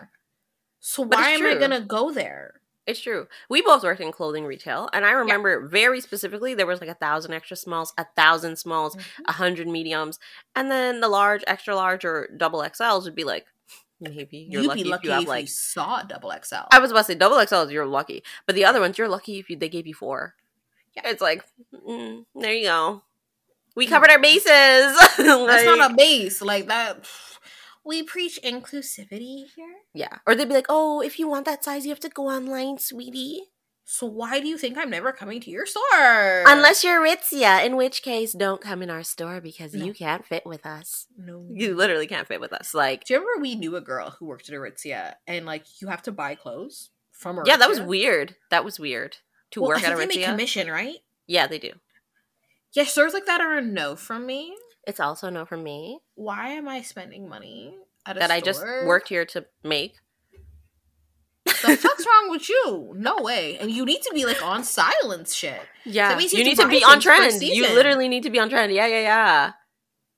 So 0.80 1.04
why 1.04 1.32
am 1.32 1.46
I 1.46 1.56
gonna 1.56 1.82
go 1.82 2.12
there? 2.12 2.61
It's 2.88 3.00
true. 3.00 3.28
We 3.50 3.62
both 3.62 3.84
worked 3.84 4.02
in 4.02 4.12
clothing 4.12 4.46
retail, 4.46 4.90
and 4.92 5.06
I 5.06 5.12
remember 5.12 5.68
very 5.68 6.02
specifically 6.02 6.56
there 6.56 6.66
was 6.66 6.82
like 6.82 6.90
a 6.90 6.96
thousand 6.96 7.34
extra 7.34 7.56
smalls, 7.56 7.94
a 7.98 8.06
thousand 8.16 8.58
smalls, 8.58 8.98
a 9.28 9.32
hundred 9.34 9.68
mediums, 9.68 10.18
and 10.56 10.72
then 10.72 11.00
the 11.00 11.08
large, 11.08 11.44
extra 11.46 11.76
large, 11.76 12.04
or 12.04 12.30
double 12.38 12.60
XLs 12.62 13.04
would 13.04 13.16
be 13.16 13.24
like 13.24 13.46
maybe 14.00 14.48
you're 14.50 14.64
You'd 14.64 14.68
lucky, 14.70 14.84
be 14.84 14.90
lucky 14.90 15.02
if 15.02 15.10
you 15.10 15.12
have 15.12 15.22
if 15.24 15.28
like. 15.30 15.42
you 15.44 15.48
saw 15.48 16.02
a 16.02 16.06
double 16.08 16.32
XL. 16.44 16.56
I 16.72 16.80
was 16.80 16.90
about 16.90 17.02
to 17.02 17.04
say 17.06 17.16
double 17.16 17.38
XLs, 17.38 17.72
you're 17.72 17.86
lucky, 17.86 18.24
but 18.48 18.56
the 18.56 18.66
other 18.66 18.80
ones 18.80 18.98
you're 18.98 19.08
lucky 19.08 19.38
if 19.38 19.48
you 19.50 19.56
they 19.58 19.70
gave 19.70 19.86
you 19.86 19.94
four. 19.94 20.34
Yeah. 20.96 21.04
It's 21.06 21.22
like 21.22 21.46
mm, 21.88 22.26
there 22.34 22.54
you 22.54 22.64
go. 22.66 23.04
We 23.76 23.86
covered 23.88 24.10
our 24.10 24.20
bases. 24.20 24.44
That's 25.18 25.18
Like- 25.20 25.66
not 25.66 25.92
a 25.92 25.94
base 25.96 26.42
like 26.42 26.68
that. 26.68 27.06
We 27.84 28.04
preach 28.04 28.40
inclusivity 28.44 29.46
here. 29.56 29.76
yeah. 29.94 30.20
Or 30.28 30.36
they'd 30.36 30.48
be 30.48 30.54
like, 30.54 30.68
"Oh, 30.70 31.02
if 31.02 31.18
you 31.20 31.28
want 31.28 31.46
that 31.46 31.64
size, 31.64 31.84
you 31.86 31.90
have 31.92 32.00
to 32.02 32.10
go 32.10 32.28
online, 32.28 32.78
sweetie." 32.78 33.50
So 33.84 34.06
why 34.06 34.40
do 34.40 34.48
you 34.48 34.58
think 34.58 34.78
I'm 34.78 34.90
never 34.92 35.12
coming 35.12 35.42
to 35.42 35.50
your 35.50 35.66
store? 35.66 36.44
Unless 36.48 36.84
you're 36.84 37.02
Ritzia, 37.04 37.66
in 37.66 37.76
which 37.76 38.04
case, 38.04 38.32
don't 38.32 38.62
come 38.62 38.82
in 38.82 38.90
our 38.90 39.04
store 39.04 39.42
because 39.42 39.74
No. 39.74 39.84
you 39.84 39.94
can't 39.94 40.26
fit 40.26 40.46
with 40.46 40.66
us. 40.66 41.08
no. 41.18 41.46
You 41.52 41.76
literally 41.76 42.08
can't 42.08 42.28
fit 42.28 42.40
with 42.40 42.54
us. 42.54 42.74
Like, 42.74 43.04
Do 43.04 43.16
you 43.16 43.20
remember 43.20 43.42
we 43.42 43.56
knew 43.56 43.76
a 43.76 43.82
girl 43.82 44.12
who 44.12 44.28
worked 44.28 44.48
at 44.48 44.56
Aritzia 44.56 45.16
and 45.28 45.46
like 45.46 45.66
you 45.82 45.88
have 45.90 46.04
to 46.04 46.12
buy 46.12 46.36
clothes 46.36 46.92
from 47.12 47.36
Aritzia? 47.38 47.48
yeah, 47.48 47.58
that 47.58 47.68
was 47.70 47.82
weird. 47.82 48.36
That 48.50 48.64
was 48.64 48.80
weird 48.80 49.18
to 49.52 49.60
Well, 49.62 49.70
work 49.70 49.80
I 49.80 49.82
think 49.82 49.94
at 49.94 49.98
they 50.00 50.06
make 50.20 50.26
commission, 50.26 50.70
right? 50.70 50.98
yeah, 51.28 51.48
they 51.48 51.60
do. 51.60 51.74
Yeah, 52.74 52.86
stores 52.86 53.14
like 53.14 53.26
that 53.26 53.42
are 53.42 53.58
a 53.58 53.62
no 53.62 53.98
from 53.98 54.26
me. 54.26 54.56
It's 54.88 55.00
also 55.00 55.30
no 55.30 55.46
from 55.46 55.64
me 55.64 56.00
Why 56.16 56.50
am 56.50 56.68
I 56.68 56.82
spending 56.82 57.30
money 57.30 57.76
at 58.06 58.18
a 58.18 58.20
that 58.20 58.32
I 58.32 58.42
just 58.42 58.62
worked 58.62 59.10
here 59.10 59.26
to 59.26 59.46
make. 59.64 59.96
The 61.46 61.52
fuck's 61.78 62.06
wrong 62.06 62.30
with 62.30 62.50
you? 62.50 62.94
No 62.96 63.18
way. 63.18 63.58
And 63.58 63.72
you 63.72 63.86
need 63.86 64.02
to 64.04 64.12
be 64.14 64.26
like 64.26 64.44
on 64.44 64.64
silence 64.64 65.34
shit. 65.34 65.62
Yeah, 65.86 66.16
means 66.16 66.34
you 66.34 66.44
need 66.44 66.58
to 66.58 66.64
to 66.64 66.68
be 66.68 66.84
on 66.84 67.00
trend. 67.00 67.42
You 67.42 67.64
literally 67.74 68.08
need 68.08 68.24
to 68.24 68.30
be 68.30 68.40
on 68.40 68.50
trend. 68.50 68.72
Yeah, 68.74 68.88
yeah, 68.88 69.02
yeah. 69.02 69.52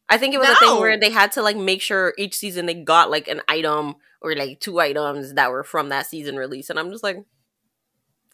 I 0.09 0.17
think 0.17 0.33
it 0.33 0.37
was 0.37 0.49
a 0.49 0.55
thing 0.55 0.79
where 0.79 0.99
they 0.99 1.09
had 1.09 1.31
to 1.33 1.41
like 1.41 1.57
make 1.57 1.81
sure 1.81 2.13
each 2.17 2.35
season 2.35 2.65
they 2.65 2.73
got 2.73 3.09
like 3.09 3.27
an 3.27 3.41
item 3.47 3.95
or 4.21 4.35
like 4.35 4.59
two 4.59 4.79
items 4.79 5.33
that 5.33 5.49
were 5.49 5.63
from 5.63 5.89
that 5.89 6.07
season 6.07 6.35
release, 6.35 6.69
and 6.69 6.77
I'm 6.77 6.91
just 6.91 7.03
like, 7.03 7.17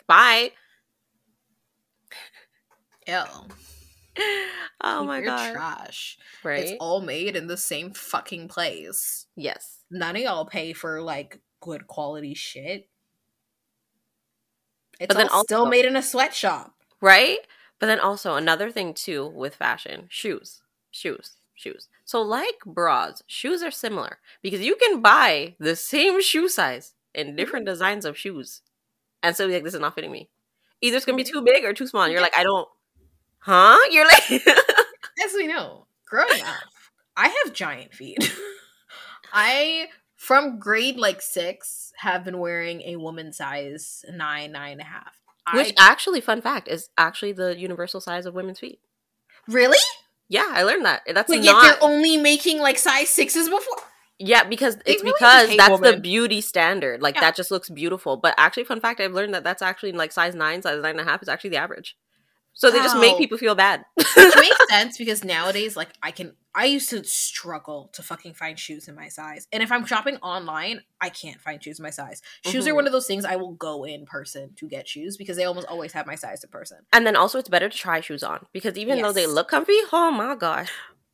bye. 0.08 0.52
Ew. 3.08 3.24
Oh 4.82 5.04
my 5.04 5.20
god! 5.20 5.52
trash. 5.52 6.18
Right? 6.42 6.64
It's 6.64 6.78
all 6.80 7.02
made 7.02 7.36
in 7.36 7.48
the 7.48 7.58
same 7.58 7.92
fucking 7.92 8.48
place. 8.48 9.26
yes. 9.36 9.80
None 9.92 10.16
of 10.16 10.22
y'all 10.22 10.46
pay 10.46 10.72
for 10.72 11.02
like 11.02 11.42
good 11.60 11.86
quality 11.88 12.34
shit. 12.34 12.88
It's 15.00 15.08
But 15.08 15.18
then 15.18 15.28
all 15.30 15.44
still 15.44 15.60
also- 15.60 15.70
made 15.70 15.84
in 15.86 15.96
a 15.96 16.02
sweatshop. 16.02 16.74
right? 17.02 17.40
But 17.80 17.88
then 17.88 18.00
also 18.00 18.36
another 18.36 18.72
thing 18.72 18.94
too 18.94 19.26
with 19.28 19.56
fashion, 19.56 20.08
shoes, 20.10 20.62
shoes, 20.92 21.38
shoes. 21.56 21.88
So 22.06 22.22
like 22.22 22.60
bras, 22.66 23.22
shoes 23.28 23.62
are 23.64 23.72
similar 23.72 24.20
because 24.42 24.62
you 24.62 24.76
can 24.76 25.02
buy 25.02 25.56
the 25.60 25.76
same 25.76 26.22
shoe 26.22 26.48
size 26.48 26.94
in 27.14 27.28
mm-hmm. 27.28 27.36
different 27.38 27.66
designs 27.66 28.06
of 28.06 28.18
shoes, 28.18 28.62
and 29.24 29.36
so 29.36 29.46
like 29.46 29.64
this 29.64 29.74
is 29.74 29.80
not 29.80 29.96
fitting 29.96 30.12
me. 30.12 30.30
Either 30.82 30.98
it's 30.98 31.06
gonna 31.06 31.18
be 31.18 31.24
mm-hmm. 31.24 31.40
too 31.40 31.46
big 31.46 31.66
or 31.66 31.74
too 31.74 31.88
small. 31.88 32.04
And 32.04 32.12
you're 32.14 32.22
like, 32.22 32.38
I 32.38 32.44
don't, 32.44 32.68
huh? 33.40 33.78
You're 33.92 34.06
like, 34.06 34.30
As 35.26 35.34
we 35.36 35.48
know, 35.48 35.88
growing 36.06 36.42
up, 36.42 36.64
I 37.18 37.28
have 37.44 37.54
giant 37.54 37.94
feet. 37.94 38.34
I 39.34 39.88
from 40.16 40.60
grade 40.60 40.98
like 40.98 41.22
six 41.22 41.94
have 41.98 42.24
been 42.26 42.40
wearing 42.40 42.82
a 42.82 42.96
woman 42.98 43.32
size 43.34 44.04
nine, 44.12 44.52
nine 44.52 44.74
and 44.74 44.82
a 44.82 44.86
half. 44.86 45.16
which 45.54 45.74
I, 45.78 45.92
actually, 45.92 46.22
fun 46.22 46.42
fact, 46.42 46.68
is 46.68 46.90
actually 46.98 47.32
the 47.34 47.58
universal 47.58 48.02
size 48.02 48.26
of 48.26 48.34
women's 48.34 48.60
feet. 48.60 48.80
really? 49.48 49.78
Yeah, 50.32 50.46
I 50.48 50.62
learned 50.64 50.86
that. 50.86 51.02
That's 51.12 51.28
But 51.28 51.42
yet 51.44 51.54
not. 51.54 51.62
they're 51.64 51.84
only 51.84 52.16
making 52.18 52.60
like 52.60 52.78
size 52.78 53.10
sixes 53.10 53.50
before. 53.50 53.78
Yeah, 54.20 54.44
because 54.44 54.76
They 54.78 54.92
it's 54.94 55.02
really 55.04 55.14
because 55.18 55.58
that's 55.58 55.80
the 55.80 55.98
beauty 56.00 56.42
standard. 56.42 57.02
Like 57.02 57.16
Yeah. 57.16 57.22
that 57.22 57.36
just 57.36 57.50
looks 57.50 57.70
beautiful. 57.70 58.16
But 58.18 58.36
actually, 58.38 58.66
fun 58.66 58.80
fact, 58.80 59.00
I've 59.00 59.14
learned 59.14 59.34
that 59.34 59.44
that's 59.44 59.62
actually 59.64 59.94
like 59.94 60.12
size 60.12 60.36
nine, 60.36 60.62
size 60.62 60.82
nine 60.84 61.00
and 61.00 61.08
a 61.08 61.12
half 61.12 61.24
is 61.24 61.30
actually 61.30 61.50
the 61.52 61.58
average. 61.58 61.96
So 62.54 62.70
they 62.72 62.80
just 62.80 62.98
make 62.98 63.18
people 63.18 63.38
feel 63.38 63.56
bad. 63.56 63.86
Which 63.96 64.36
makes 64.36 64.58
sense 64.70 64.98
because 64.98 65.24
nowadays, 65.24 65.78
like 65.78 65.90
I 66.04 66.12
can, 66.12 66.34
I 66.54 66.66
used 66.66 66.90
to 66.90 67.04
struggle 67.06 67.90
to 67.94 68.04
fucking 68.04 68.34
find 68.34 68.60
shoes 68.60 68.90
in 68.90 68.96
my 68.96 69.08
size, 69.08 69.48
and 69.54 69.64
if 69.64 69.72
I'm 69.72 69.86
shopping 69.86 70.18
online, 70.18 70.82
I 71.00 71.08
can't 71.10 71.40
find 71.40 71.64
shoes 71.64 71.80
in 71.80 71.84
my 71.84 71.90
size. 71.90 72.22
Shoes 72.46 72.68
are 72.68 72.72
Mhm. 72.72 72.76
one 72.76 72.86
of 72.88 72.92
those 72.92 73.08
things 73.08 73.24
I 73.24 73.38
will 73.38 73.54
go 73.54 73.86
in 73.86 74.06
person 74.06 74.54
to 74.58 74.68
get 74.68 74.88
shoes 74.90 75.16
because 75.16 75.38
they 75.38 75.46
almost 75.46 75.68
always 75.68 75.94
have 75.94 76.06
my 76.06 76.16
size 76.16 76.44
in 76.44 76.50
person. 76.50 76.80
and 76.92 77.06
then 77.08 77.16
also, 77.16 77.40
it's 77.40 77.48
better 77.50 77.70
to 77.70 77.78
try 77.78 78.02
shoes 78.02 78.24
on 78.24 78.46
because 78.52 78.78
even 78.78 79.02
though 79.02 79.14
they 79.14 79.26
look 79.28 79.48
comfy, 79.50 79.78
oh 79.94 80.12
my 80.12 80.36
gosh, 80.36 80.70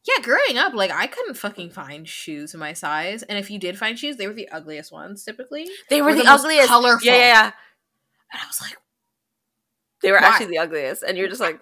Yeah, 0.07 0.23
growing 0.23 0.57
up, 0.57 0.73
like 0.73 0.91
I 0.91 1.05
couldn't 1.07 1.35
fucking 1.35 1.69
find 1.71 2.07
shoes 2.09 2.53
in 2.55 2.59
my 2.59 2.73
size, 2.73 3.21
and 3.23 3.37
if 3.37 3.51
you 3.51 3.59
did 3.59 3.77
find 3.77 3.99
shoes, 3.99 4.17
they 4.17 4.27
were 4.27 4.33
the 4.33 4.49
ugliest 4.49 4.91
ones 4.91 5.23
typically. 5.23 5.67
they 5.89 6.01
were 6.01 6.15
the, 6.15 6.23
the 6.23 6.29
ugliest. 6.31 6.67
colorful. 6.69 7.05
Yeah, 7.05 7.15
yeah, 7.17 7.27
yeah. 7.27 7.51
And 8.31 8.41
I 8.41 8.47
was 8.47 8.61
like, 8.61 8.77
They 10.01 10.11
were 10.11 10.19
Why? 10.19 10.27
actually 10.27 10.47
the 10.47 10.57
ugliest, 10.59 11.03
and 11.03 11.17
you're 11.17 11.27
just 11.29 11.41
like, 11.41 11.59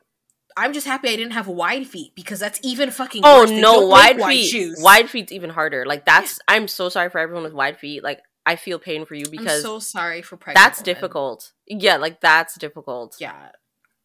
I'm 0.58 0.74
just 0.74 0.86
happy 0.86 1.10
I 1.10 1.16
didn't 1.16 1.34
have 1.34 1.48
wide 1.48 1.88
feet 1.88 2.14
because 2.16 2.40
that's 2.40 2.60
even 2.64 2.92
fucking. 2.92 3.22
oh 3.26 3.42
worse. 3.42 3.52
No, 3.52 3.88
wide 3.88 4.22
feet. 4.22 4.48
shoes. 4.50 4.80
Wide 4.82 5.10
feet's 5.10 5.32
even 5.32 5.50
harder. 5.50 5.86
Like 5.86 6.06
that's. 6.06 6.40
I'm 6.48 6.68
so 6.68 6.90
sorry 6.90 7.10
for 7.10 7.20
everyone 7.20 7.44
with 7.44 7.54
wide 7.54 7.78
feet. 7.78 8.04
Like 8.04 8.22
I 8.46 8.56
feel 8.56 8.78
pain 8.80 9.06
for 9.06 9.16
you 9.16 9.26
I'm 9.26 9.32
because 9.32 9.62
so 9.62 9.80
sorry 9.80 10.22
for 10.22 10.38
pregnant. 10.38 10.64
that's 10.64 10.80
women. 10.80 10.94
difficult. 10.96 11.52
Yeah, 11.68 11.98
like 11.98 12.22
that's 12.22 12.56
difficult. 12.58 13.16
Yeah, 13.20 13.50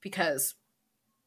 because 0.03 0.55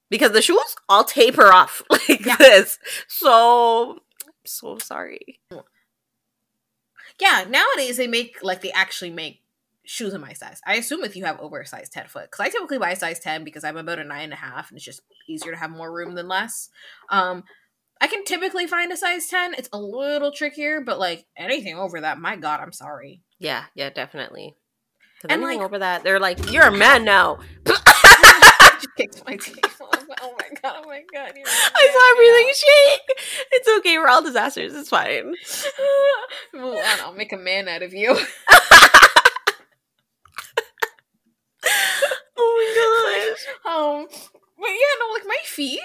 because 0.09 0.31
the 0.31 0.41
shoes 0.41 0.75
all 0.89 1.03
taper 1.03 1.51
off 1.53 1.81
like 1.89 2.25
Yeah. 2.25 2.35
this. 2.37 2.79
So 3.07 3.99
so 4.45 4.77
sorry. 4.79 5.39
yeah, 7.19 7.45
nowadays 7.47 7.97
they 7.97 8.07
make 8.07 8.37
like 8.41 8.61
they 8.61 8.71
actually 8.71 9.11
make 9.11 9.40
shoes 9.85 10.13
in 10.13 10.21
my 10.21 10.33
size. 10.33 10.61
I 10.65 10.75
assume 10.75 11.03
if 11.03 11.15
you 11.15 11.25
have 11.25 11.39
over 11.39 11.59
a 11.59 11.65
size 11.65 11.89
ten 11.89 12.07
foot, 12.07 12.25
because 12.31 12.39
I 12.39 12.49
typically 12.49 12.77
buy 12.77 12.91
a 12.91 12.95
size 12.95 13.19
ten 13.19 13.43
because 13.43 13.63
I'm 13.63 13.77
about 13.77 13.99
a 13.99 14.03
nine 14.03 14.25
and 14.25 14.33
a 14.33 14.37
half, 14.37 14.69
and 14.69 14.77
it's 14.77 14.85
just 14.85 15.01
easier 15.27 15.51
to 15.51 15.57
have 15.57 15.71
more 15.71 15.91
room 15.91 16.15
than 16.15 16.27
less. 16.27 16.69
Um, 17.09 17.43
I 17.99 18.07
can 18.07 18.23
typically 18.25 18.67
find 18.67 18.91
a 18.91 18.97
size 18.97 19.27
ten. 19.27 19.53
It's 19.55 19.69
a 19.73 19.79
little 19.79 20.31
trickier, 20.31 20.81
but 20.81 20.99
like 20.99 21.25
anything 21.37 21.77
over 21.77 22.01
that, 22.01 22.19
my 22.19 22.35
god, 22.35 22.59
I'm 22.59 22.73
sorry. 22.73 23.21
Yeah, 23.39 23.65
yeah, 23.75 23.89
definitely. 23.89 24.55
And, 25.23 25.31
anything 25.33 25.59
like- 25.59 25.65
over 25.65 25.79
that, 25.79 26.03
they're 26.03 26.19
like, 26.19 26.51
"You're 26.51 26.67
a 26.67 26.71
man 26.71 27.05
now." 27.05 27.39
Kicked 28.97 29.23
my 29.25 29.35
teeth. 29.35 29.59
oh 30.21 30.35
my 30.39 30.49
god! 30.61 30.81
Oh 30.83 30.87
my 30.87 31.01
god! 31.13 31.33
you're 31.35 31.45
I 31.47 31.87
saw 31.93 32.11
everything 32.11 32.53
shake. 32.53 33.47
It's 33.51 33.69
okay. 33.79 33.97
We're 33.97 34.07
all 34.07 34.23
disasters. 34.23 34.73
It's 34.73 34.89
fine. 34.89 35.33
Move 36.53 36.75
on. 36.75 36.99
I'll 37.01 37.13
make 37.13 37.33
a 37.33 37.37
man 37.37 37.67
out 37.67 37.83
of 37.83 37.93
you. 37.93 38.17
Oh 42.63 43.33
my 43.65 43.71
Um, 43.71 44.07
but 44.57 44.69
yeah, 44.69 44.99
no, 44.99 45.13
like 45.13 45.25
my 45.27 45.37
feet, 45.45 45.79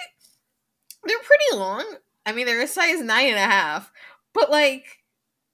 they're 1.05 1.17
pretty 1.19 1.57
long. 1.59 1.85
I 2.25 2.33
mean, 2.33 2.47
they're 2.47 2.61
a 2.61 2.67
size 2.67 3.01
nine 3.01 3.27
and 3.29 3.37
a 3.37 3.41
half, 3.41 3.91
but 4.35 4.51
like, 4.51 4.85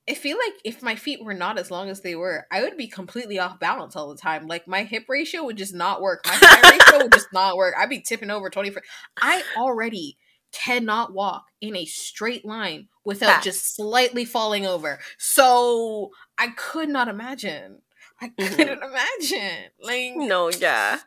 I 0.08 0.14
feel 0.14 0.37
like 0.38 0.54
if 0.64 0.82
my 0.82 0.96
feet 0.96 1.22
were 1.22 1.35
not 1.35 1.58
as 1.58 1.70
long 1.70 1.88
as 1.88 2.00
they 2.00 2.16
were, 2.16 2.46
I 2.50 2.62
would 2.62 2.76
be 2.76 2.88
completely 2.88 3.38
off 3.38 3.61
balance 3.61 3.94
all 3.94 4.08
the 4.08 4.20
time. 4.20 4.46
Like 4.48 4.66
my 4.66 4.82
hip 4.82 5.04
ratio 5.08 5.44
would 5.44 5.56
just 5.56 5.74
not 5.74 6.00
work. 6.02 6.26
My 6.26 6.35
thigh 6.37 6.70
ratio 6.90 7.04
would 7.04 7.12
just 7.12 7.32
not 7.32 7.56
work. 7.56 7.74
I'd 7.78 7.88
be 7.88 8.00
tipping 8.00 8.30
over 8.30 8.50
twenty. 8.50 8.72
I 9.20 9.42
already 9.56 10.16
cannot 10.50 11.12
walk 11.12 11.44
in 11.61 11.76
a 11.76 11.85
straight 11.85 12.44
line 12.44 12.88
without 13.04 13.42
just 13.42 13.76
slightly 13.76 14.24
falling 14.24 14.66
over. 14.66 14.98
So 15.18 16.11
I 16.37 16.48
could 16.48 16.88
not 16.88 17.08
imagine. 17.08 17.82
I 18.20 18.28
Mhm. 18.30 18.56
couldn't 18.56 18.82
imagine. 18.82 19.70
Like. 19.80 20.14
No, 20.16 20.50
yeah. 20.50 20.98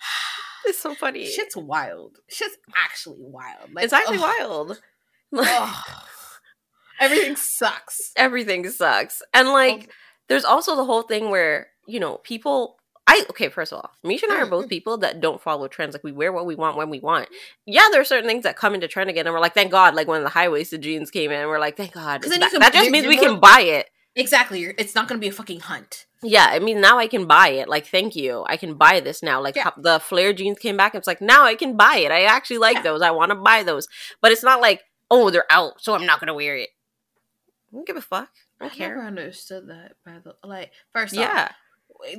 It's 0.66 0.78
so 0.78 0.94
funny. 0.94 1.24
Shit's 1.24 1.56
wild. 1.56 2.18
Shit's 2.28 2.56
actually 2.76 3.16
wild. 3.18 3.72
Like, 3.72 3.84
it's 3.84 3.94
actually 3.94 4.18
ugh, 4.20 4.34
wild. 4.38 4.80
ugh. 5.36 5.84
Everything 7.00 7.34
sucks. 7.34 8.12
Everything 8.14 8.68
sucks. 8.68 9.22
And 9.32 9.48
like 9.48 9.90
there's 10.28 10.44
also 10.44 10.76
the 10.76 10.84
whole 10.84 11.02
thing 11.02 11.30
where, 11.30 11.68
you 11.86 11.98
know, 11.98 12.18
people 12.18 12.76
I 13.06 13.24
okay, 13.30 13.48
first 13.48 13.72
of 13.72 13.78
all, 13.78 13.90
Mischa 14.04 14.24
and 14.24 14.32
I 14.32 14.36
are 14.42 14.46
mm, 14.46 14.50
both 14.50 14.66
mm. 14.66 14.68
people 14.68 14.98
that 14.98 15.20
don't 15.20 15.40
follow 15.40 15.66
trends. 15.66 15.94
Like 15.94 16.04
we 16.04 16.12
wear 16.12 16.32
what 16.32 16.46
we 16.46 16.54
want 16.54 16.76
when 16.76 16.90
we 16.90 17.00
want. 17.00 17.28
Yeah, 17.66 17.82
there 17.90 18.00
are 18.00 18.04
certain 18.04 18.28
things 18.28 18.44
that 18.44 18.54
come 18.56 18.74
into 18.74 18.86
trend 18.86 19.10
again, 19.10 19.26
and 19.26 19.34
we're 19.34 19.40
like, 19.40 19.54
thank 19.54 19.72
God. 19.72 19.94
Like 19.94 20.06
when 20.06 20.22
the 20.22 20.28
high 20.28 20.48
waisted 20.48 20.82
jeans 20.82 21.10
came 21.10 21.32
in, 21.32 21.48
we're 21.48 21.58
like, 21.58 21.76
thank 21.76 21.92
God. 21.92 22.22
'Cause 22.22 22.30
it's 22.30 22.38
then 22.38 22.50
can- 22.50 22.60
that 22.60 22.72
just 22.72 22.90
means 22.90 23.06
we 23.08 23.16
more- 23.16 23.24
can 23.24 23.40
buy 23.40 23.62
it. 23.62 23.88
Exactly. 24.14 24.62
It's 24.78 24.94
not 24.94 25.08
going 25.08 25.18
to 25.18 25.24
be 25.24 25.28
a 25.28 25.32
fucking 25.32 25.60
hunt. 25.60 26.06
Yeah, 26.22 26.46
I 26.50 26.58
mean 26.58 26.80
now 26.80 26.98
I 26.98 27.06
can 27.06 27.26
buy 27.26 27.48
it. 27.48 27.68
Like, 27.68 27.86
thank 27.86 28.14
you. 28.14 28.44
I 28.46 28.56
can 28.56 28.74
buy 28.74 29.00
this 29.00 29.22
now. 29.22 29.40
Like 29.42 29.56
Yeah. 29.56 29.70
the 29.76 29.98
flare 30.00 30.32
jeans 30.32 30.58
came 30.58 30.76
back. 30.76 30.94
It's 30.94 31.06
like 31.06 31.20
now 31.22 31.44
I 31.44 31.54
can 31.54 31.76
buy 31.76 31.96
it. 31.98 32.12
I 32.12 32.22
actually 32.24 32.58
like 32.58 32.76
Yeah. 32.76 32.82
those. 32.82 33.02
I 33.02 33.10
want 33.10 33.30
to 33.30 33.36
buy 33.36 33.62
those. 33.62 33.88
But 34.20 34.32
it's 34.32 34.42
not 34.42 34.60
like 34.60 34.82
oh 35.10 35.30
they're 35.30 35.50
out, 35.50 35.80
so 35.82 35.94
I'm 35.94 36.06
not 36.06 36.20
gonna 36.20 36.34
wear 36.34 36.56
it. 36.56 36.70
I 37.72 37.76
don't 37.76 37.86
give 37.86 37.96
a 37.96 38.00
fuck. 38.02 38.30
I 38.60 38.66
I 38.66 38.68
care. 38.68 38.88
never 38.96 39.06
understood 39.06 39.68
that. 39.68 39.92
By 40.04 40.18
the 40.22 40.34
like, 40.46 40.72
first 40.92 41.14
off, 41.16 41.20
Yeah. 41.20 41.52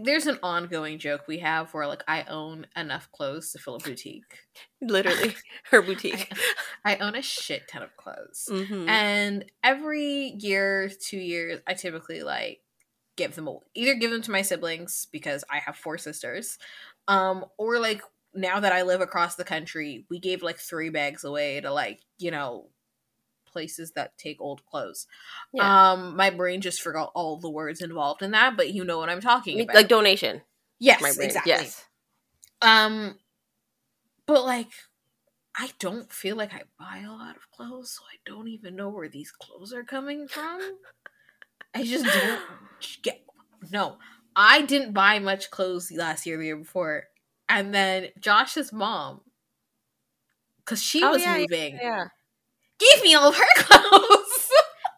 there's 0.02 0.26
an 0.28 0.40
ongoing 0.42 0.98
joke 0.98 1.28
we 1.28 1.38
have 1.40 1.72
where 1.74 1.86
like 1.88 2.04
I 2.08 2.24
own 2.24 2.66
enough 2.76 3.12
clothes 3.12 3.52
to 3.52 3.60
fill 3.60 3.76
a 3.76 3.80
boutique. 3.80 4.40
Literally, 4.82 5.36
her 5.72 5.82
boutique. 5.84 6.32
I 6.84 6.96
own 6.98 7.16
a 7.16 7.22
shit 7.22 7.68
ton 7.68 7.84
of 7.84 7.96
clothes. 7.98 8.48
Mhm. 8.50 8.88
And 8.90 9.46
every 9.64 10.34
year, 10.40 10.90
two 10.90 11.18
years, 11.20 11.62
I 11.68 11.74
typically 11.76 12.24
like 12.24 12.62
give 13.22 13.36
them. 13.36 13.50
Either 13.76 13.94
give 13.96 14.12
them 14.12 14.22
to 14.24 14.32
my 14.32 14.42
siblings 14.42 15.08
because 15.12 15.44
I 15.50 15.60
have 15.60 15.76
four 15.76 15.98
sisters, 15.98 16.58
um, 17.08 17.46
or 17.58 17.80
like 17.80 18.02
now 18.34 18.60
that 18.60 18.72
I 18.74 18.84
live 18.84 19.02
across 19.02 19.36
the 19.36 19.44
country, 19.44 20.06
we 20.10 20.20
gave 20.20 20.42
like 20.44 20.58
three 20.58 20.90
bags 20.90 21.24
away 21.24 21.60
to 21.62 21.72
like 21.72 22.02
you 22.18 22.32
know 22.32 22.70
places 23.52 23.92
that 23.94 24.18
take 24.18 24.40
old 24.42 24.66
clothes. 24.66 25.08
Yeah. 25.54 25.92
Um, 25.92 26.16
my 26.16 26.30
brain 26.30 26.62
just 26.62 26.82
forgot 26.82 27.12
all 27.14 27.38
the 27.38 27.50
words 27.50 27.82
involved 27.82 28.22
in 28.22 28.32
that, 28.32 28.56
but 28.58 28.74
you 28.74 28.84
know 28.84 28.98
what 28.98 29.10
I'm 29.10 29.22
talking 29.22 29.60
about. 29.60 29.76
like 29.76 29.88
donation. 29.88 30.42
yes, 30.80 31.02
My 31.02 31.12
brain. 31.14 31.28
exactly. 31.28 31.52
Yes. 31.52 31.86
Um, 32.62 33.18
but 34.26 34.46
like, 34.46 34.70
I 35.58 35.72
don't 35.80 36.12
feel 36.12 36.38
like 36.38 36.54
I 36.54 36.62
buy 36.80 37.00
a 37.06 37.12
lot 37.12 37.36
of 37.36 37.52
clothes, 37.52 37.92
so 37.92 38.04
I 38.06 38.18
don't 38.26 38.48
even 38.48 38.76
know 38.76 38.90
where 38.90 39.10
these 39.10 39.32
clothes 39.32 39.74
are 39.74 39.84
coming 39.84 40.28
from. 40.28 40.62
I 41.74 41.84
just 41.84 42.12
don't 42.12 42.44
get. 43.04 43.22
No, 43.72 43.98
I 44.36 44.62
didn't 44.64 44.94
buy 44.94 45.20
much 45.20 45.52
clothes 45.52 45.92
last 45.92 46.26
year, 46.26 46.38
the 46.38 46.46
year 46.46 46.58
before, 46.58 47.06
and 47.50 47.74
then 47.74 48.10
Josh's 48.20 48.74
mom, 48.74 49.22
because 50.58 50.82
she 50.82 51.04
Oh, 51.04 51.12
was 51.12 51.22
yeah, 51.22 51.38
yeah, 51.38 51.46
moving, 51.50 51.80
Yeah. 51.82 52.06
gave 52.80 53.04
me 53.04 53.16
all 53.16 53.30
of 53.30 53.36
her 53.36 53.46
clothes. 53.58 54.52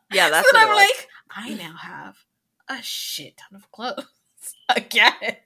Yeah, 0.09 0.29
that's 0.29 0.51
so 0.51 0.57
what 0.57 0.61
I'm 0.69 0.75
like, 0.75 1.07
I 1.31 1.53
now 1.55 1.75
have 1.75 2.17
a 2.69 2.81
shit 2.81 3.37
ton 3.37 3.55
of 3.55 3.71
clothes 3.71 4.05
again. 4.69 5.37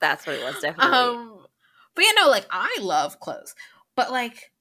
That's 0.00 0.26
what 0.26 0.36
it 0.36 0.42
was, 0.42 0.58
definitely. 0.60 0.90
Um, 0.90 1.46
but 1.94 2.04
yeah, 2.04 2.12
no, 2.16 2.28
like 2.28 2.46
I 2.50 2.76
love 2.80 3.20
clothes, 3.20 3.54
but 3.96 4.10
like 4.10 4.52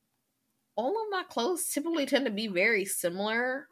all 0.75 0.91
of 0.91 1.09
my 1.11 1.23
clothes 1.29 1.69
typically 1.69 2.05
tend 2.05 2.25
to 2.25 2.31
be 2.31 2.47
very 2.47 2.85
similar 2.85 3.67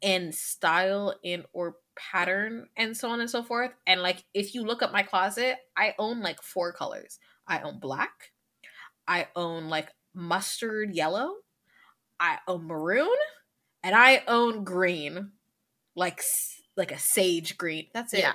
in 0.00 0.32
style 0.32 1.14
and 1.24 1.44
or 1.52 1.76
pattern 1.96 2.66
and 2.76 2.96
so 2.96 3.10
on 3.10 3.20
and 3.20 3.30
so 3.30 3.42
forth. 3.42 3.72
And 3.86 4.02
like 4.02 4.24
if 4.34 4.54
you 4.54 4.62
look 4.64 4.82
up 4.82 4.92
my 4.92 5.02
closet, 5.02 5.56
I 5.76 5.94
own 5.98 6.20
like 6.20 6.42
four 6.42 6.72
colors. 6.72 7.18
I 7.46 7.60
own 7.60 7.80
black, 7.80 8.32
I 9.08 9.28
own 9.34 9.68
like 9.68 9.88
mustard 10.14 10.94
yellow, 10.94 11.34
I 12.18 12.38
own 12.46 12.66
maroon, 12.66 13.16
and 13.82 13.94
I 13.94 14.22
own 14.28 14.64
green, 14.64 15.32
like 15.96 16.22
like 16.76 16.92
a 16.92 16.98
sage 16.98 17.58
green. 17.58 17.88
That's 17.92 18.14
it. 18.14 18.20
Yeah. 18.20 18.32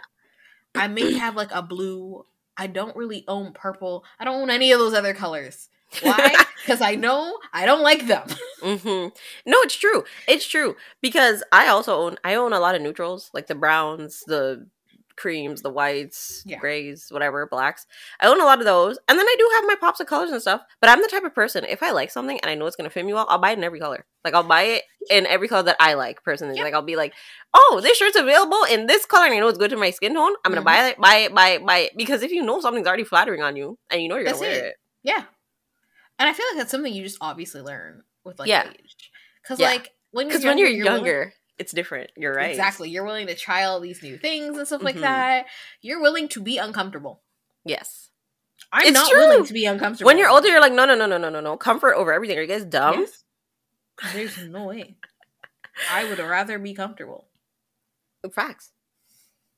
I 0.75 0.87
may 0.87 1.13
have 1.13 1.35
like 1.35 1.51
a 1.51 1.61
blue. 1.61 2.25
I 2.57 2.67
don't 2.67 2.95
really 2.95 3.23
own 3.27 3.53
purple. 3.53 4.03
I 4.19 4.25
don't 4.25 4.41
own 4.41 4.49
any 4.49 4.71
of 4.71 4.79
those 4.79 4.93
other 4.93 5.13
colors. 5.13 5.69
Why? 6.01 6.35
Because 6.65 6.81
I 6.81 6.95
know 6.95 7.37
I 7.53 7.67
don't 7.67 7.83
like 7.83 8.07
them. 8.07 8.27
Mm-hmm. 8.63 9.09
No, 9.45 9.57
it's 9.61 9.75
true. 9.75 10.03
It's 10.27 10.47
true 10.47 10.75
because 10.99 11.43
I 11.51 11.67
also 11.67 11.95
own. 11.95 12.17
I 12.23 12.33
own 12.33 12.53
a 12.53 12.59
lot 12.59 12.73
of 12.73 12.81
neutrals, 12.81 13.29
like 13.35 13.45
the 13.45 13.53
browns, 13.53 14.23
the 14.25 14.65
creams, 15.15 15.61
the 15.61 15.69
whites, 15.69 16.41
Yeah. 16.43 16.57
grays, 16.57 17.07
whatever, 17.11 17.45
blacks. 17.45 17.85
I 18.19 18.25
own 18.27 18.41
a 18.41 18.45
lot 18.45 18.57
of 18.57 18.65
those, 18.65 18.97
and 19.07 19.17
then 19.19 19.27
I 19.27 19.35
do 19.37 19.49
have 19.55 19.65
my 19.67 19.75
pops 19.79 19.99
of 19.99 20.07
colors 20.07 20.31
and 20.31 20.41
stuff. 20.41 20.61
But 20.81 20.89
I'm 20.89 21.03
the 21.03 21.07
type 21.07 21.23
of 21.23 21.35
person 21.35 21.65
if 21.65 21.83
I 21.83 21.91
like 21.91 22.09
something 22.09 22.39
and 22.39 22.49
I 22.49 22.55
know 22.55 22.65
it's 22.65 22.75
gonna 22.75 22.89
fit 22.89 23.05
me 23.05 23.13
well, 23.13 23.27
I'll 23.29 23.37
buy 23.37 23.51
it 23.51 23.59
in 23.59 23.63
every 23.63 23.79
color. 23.79 24.03
Like 24.23 24.33
I'll 24.33 24.41
buy 24.43 24.63
it 24.63 24.83
in 25.11 25.27
every 25.27 25.47
color 25.47 25.63
that 25.63 25.77
I 25.79 25.93
like 25.93 26.23
personally. 26.23 26.57
Yeah. 26.57 26.63
Like 26.63 26.73
I'll 26.73 26.81
be 26.81 26.95
like, 26.95 27.13
oh, 27.53 27.79
this 27.83 27.97
shirt's 27.99 28.17
available 28.17 28.63
in 28.71 28.87
this 28.87 29.05
color, 29.05 29.25
and 29.25 29.35
I 29.35 29.39
know 29.39 29.49
it's 29.49 29.59
good 29.59 29.69
to 29.69 29.77
my 29.77 29.91
skin 29.91 30.15
tone. 30.15 30.33
I'm 30.43 30.51
gonna 30.51 30.61
Mhm. 30.61 30.65
buy 30.65 30.87
it, 30.89 30.97
buy 30.97 31.15
it, 31.17 31.35
buy 31.35 31.49
it, 31.49 31.63
buy 31.65 31.77
it. 31.77 31.91
Because 31.95 32.23
if 32.23 32.31
you 32.31 32.41
know 32.41 32.59
something's 32.59 32.87
already 32.87 33.03
flattering 33.03 33.43
on 33.43 33.55
you 33.55 33.77
and 33.91 34.01
you 34.01 34.09
know 34.09 34.15
you're 34.15 34.23
That's 34.25 34.39
gonna 34.39 34.49
wear 34.51 34.59
it. 34.59 34.65
it, 34.69 34.75
Yeah. 35.03 35.25
And 36.19 36.29
I 36.29 36.33
feel 36.33 36.45
like 36.51 36.57
that's 36.57 36.71
something 36.71 36.93
you 36.93 37.03
just 37.03 37.17
obviously 37.21 37.61
learn 37.61 38.03
with 38.23 38.39
like 38.39 38.47
Yeah. 38.47 38.69
age. 38.69 39.11
Because 39.41 39.59
Yeah. 39.59 39.67
like 39.69 39.91
when 40.11 40.27
you're 40.27 40.31
because 40.31 40.45
when 40.45 40.57
you're 40.57 40.69
willing- 40.69 40.83
younger, 40.85 41.33
it's 41.57 41.71
different. 41.73 42.11
You're 42.15 42.33
right. 42.33 42.49
Exactly. 42.51 42.89
You're 42.89 43.03
willing 43.05 43.27
to 43.27 43.35
try 43.35 43.63
all 43.63 43.79
these 43.79 44.01
new 44.01 44.17
things 44.17 44.57
and 44.57 44.65
stuff 44.67 44.81
like 44.81 44.95
Mhm. 44.95 45.01
that. 45.01 45.45
You're 45.81 46.01
willing 46.01 46.27
to 46.29 46.41
be 46.41 46.57
uncomfortable. 46.57 47.21
Yes. 47.65 48.09
I'm 48.71 48.87
It's 48.87 48.93
not 48.93 49.09
true. 49.09 49.19
willing 49.19 49.45
to 49.45 49.53
be 49.53 49.65
uncomfortable. 49.65 50.07
When 50.07 50.17
you're 50.17 50.29
older, 50.29 50.47
you're 50.47 50.61
like, 50.61 50.73
no, 50.73 50.85
no, 50.85 50.95
no, 50.95 51.05
no, 51.05 51.17
no, 51.17 51.29
no, 51.29 51.39
no. 51.41 51.57
Comfort 51.57 51.93
over 51.95 52.11
everything. 52.13 52.37
Are 52.37 52.41
you 52.41 52.47
guys 52.47 52.65
dumb? 52.65 53.01
Yes. 53.01 53.23
There's 54.13 54.37
no 54.49 54.65
way. 54.65 54.97
I 55.91 56.05
would 56.05 56.19
rather 56.19 56.57
be 56.59 56.73
comfortable. 56.73 57.29
Facts. 58.33 58.71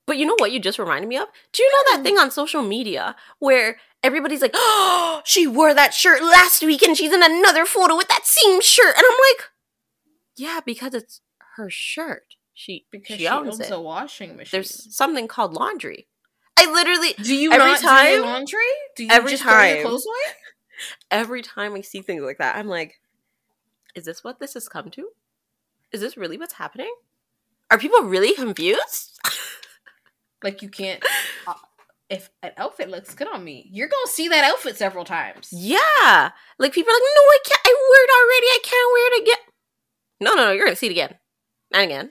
But 0.08 0.18
you 0.18 0.26
know 0.26 0.36
what 0.40 0.52
you 0.54 0.60
just 0.60 0.80
reminded 0.80 1.08
me 1.10 1.18
of? 1.18 1.28
Do 1.52 1.62
you 1.62 1.70
know 1.70 1.92
that 1.92 1.98
Hmm. 1.98 2.04
thing 2.04 2.18
on 2.18 2.32
social 2.32 2.64
media 2.64 3.16
where 3.40 3.80
everybody's 4.02 4.42
like, 4.42 4.54
oh, 4.56 5.22
she 5.26 5.46
wore 5.46 5.74
that 5.74 5.94
shirt 5.94 6.24
last 6.24 6.64
week 6.64 6.82
and 6.82 6.96
she's 6.98 7.12
in 7.14 7.22
another 7.22 7.66
photo 7.66 7.96
with 7.96 8.08
that 8.08 8.26
same 8.26 8.62
shirt. 8.62 8.96
And 8.96 9.06
I'm 9.06 9.18
like, 9.36 9.50
yeah, 10.38 10.62
because 10.66 10.94
it's 10.94 11.22
her 11.58 11.70
shirt. 11.70 12.36
She, 12.54 12.88
Because 12.90 13.18
she 13.18 13.24
she, 13.24 13.28
owns 13.28 13.50
owns 13.50 13.60
it. 13.60 13.72
a 13.72 13.80
washing 13.80 14.36
machine. 14.38 14.50
There's 14.52 14.96
something 14.96 15.28
called 15.28 15.54
laundry. 15.54 16.08
I 16.58 16.72
literally, 16.72 17.14
do 17.22 17.36
you 17.36 17.52
every 17.52 17.66
not 17.74 17.82
do 17.82 17.88
time- 17.88 18.14
your 18.14 18.22
laundry? 18.26 18.60
Do 18.96 19.04
you 19.04 19.10
every 19.12 19.32
just 19.32 19.44
throw 19.44 19.62
your 19.62 19.76
time. 19.76 19.86
clothes 19.86 20.08
away? 20.08 20.34
every 21.12 21.42
time 21.44 21.76
I 21.76 21.82
see 21.82 22.02
things 22.02 22.24
like 22.24 22.38
that, 22.40 22.56
I'm 22.56 22.68
like, 22.68 23.00
is 23.94 24.06
this 24.06 24.24
what 24.24 24.40
this 24.40 24.54
has 24.56 24.68
come 24.70 24.90
to? 24.92 25.10
Is 25.92 26.02
this 26.02 26.18
really 26.18 26.38
what's 26.38 26.54
happening? 26.54 26.92
Are 27.70 27.78
people 27.78 28.02
really 28.04 28.34
confused? 28.34 29.20
Like 30.44 30.62
you 30.62 30.70
can't. 30.70 31.04
Uh, 31.48 31.54
if 32.10 32.30
an 32.44 32.52
outfit 32.58 32.90
looks 32.90 33.14
good 33.16 33.28
on 33.34 33.44
me, 33.44 33.68
you're 33.72 33.88
gonna 33.90 34.08
see 34.08 34.28
that 34.30 34.44
outfit 34.46 34.78
several 34.78 35.04
times. 35.06 35.50
Yeah. 35.52 36.32
Like 36.60 36.74
people 36.74 36.92
are 36.92 36.96
like, 36.96 37.02
no, 37.16 37.22
I 37.22 37.40
can't. 37.46 37.62
I 37.66 37.76
wear 37.90 38.04
it 38.04 38.10
already. 38.20 38.48
I 38.48 38.60
can't 38.64 38.92
wear 38.94 39.08
it 39.14 39.22
again. 39.24 39.54
No, 40.22 40.36
no, 40.36 40.46
no. 40.46 40.52
You're 40.52 40.66
gonna 40.66 40.76
see 40.76 40.88
it 40.88 40.92
again 40.92 41.16
and 41.74 41.84
again, 41.84 42.10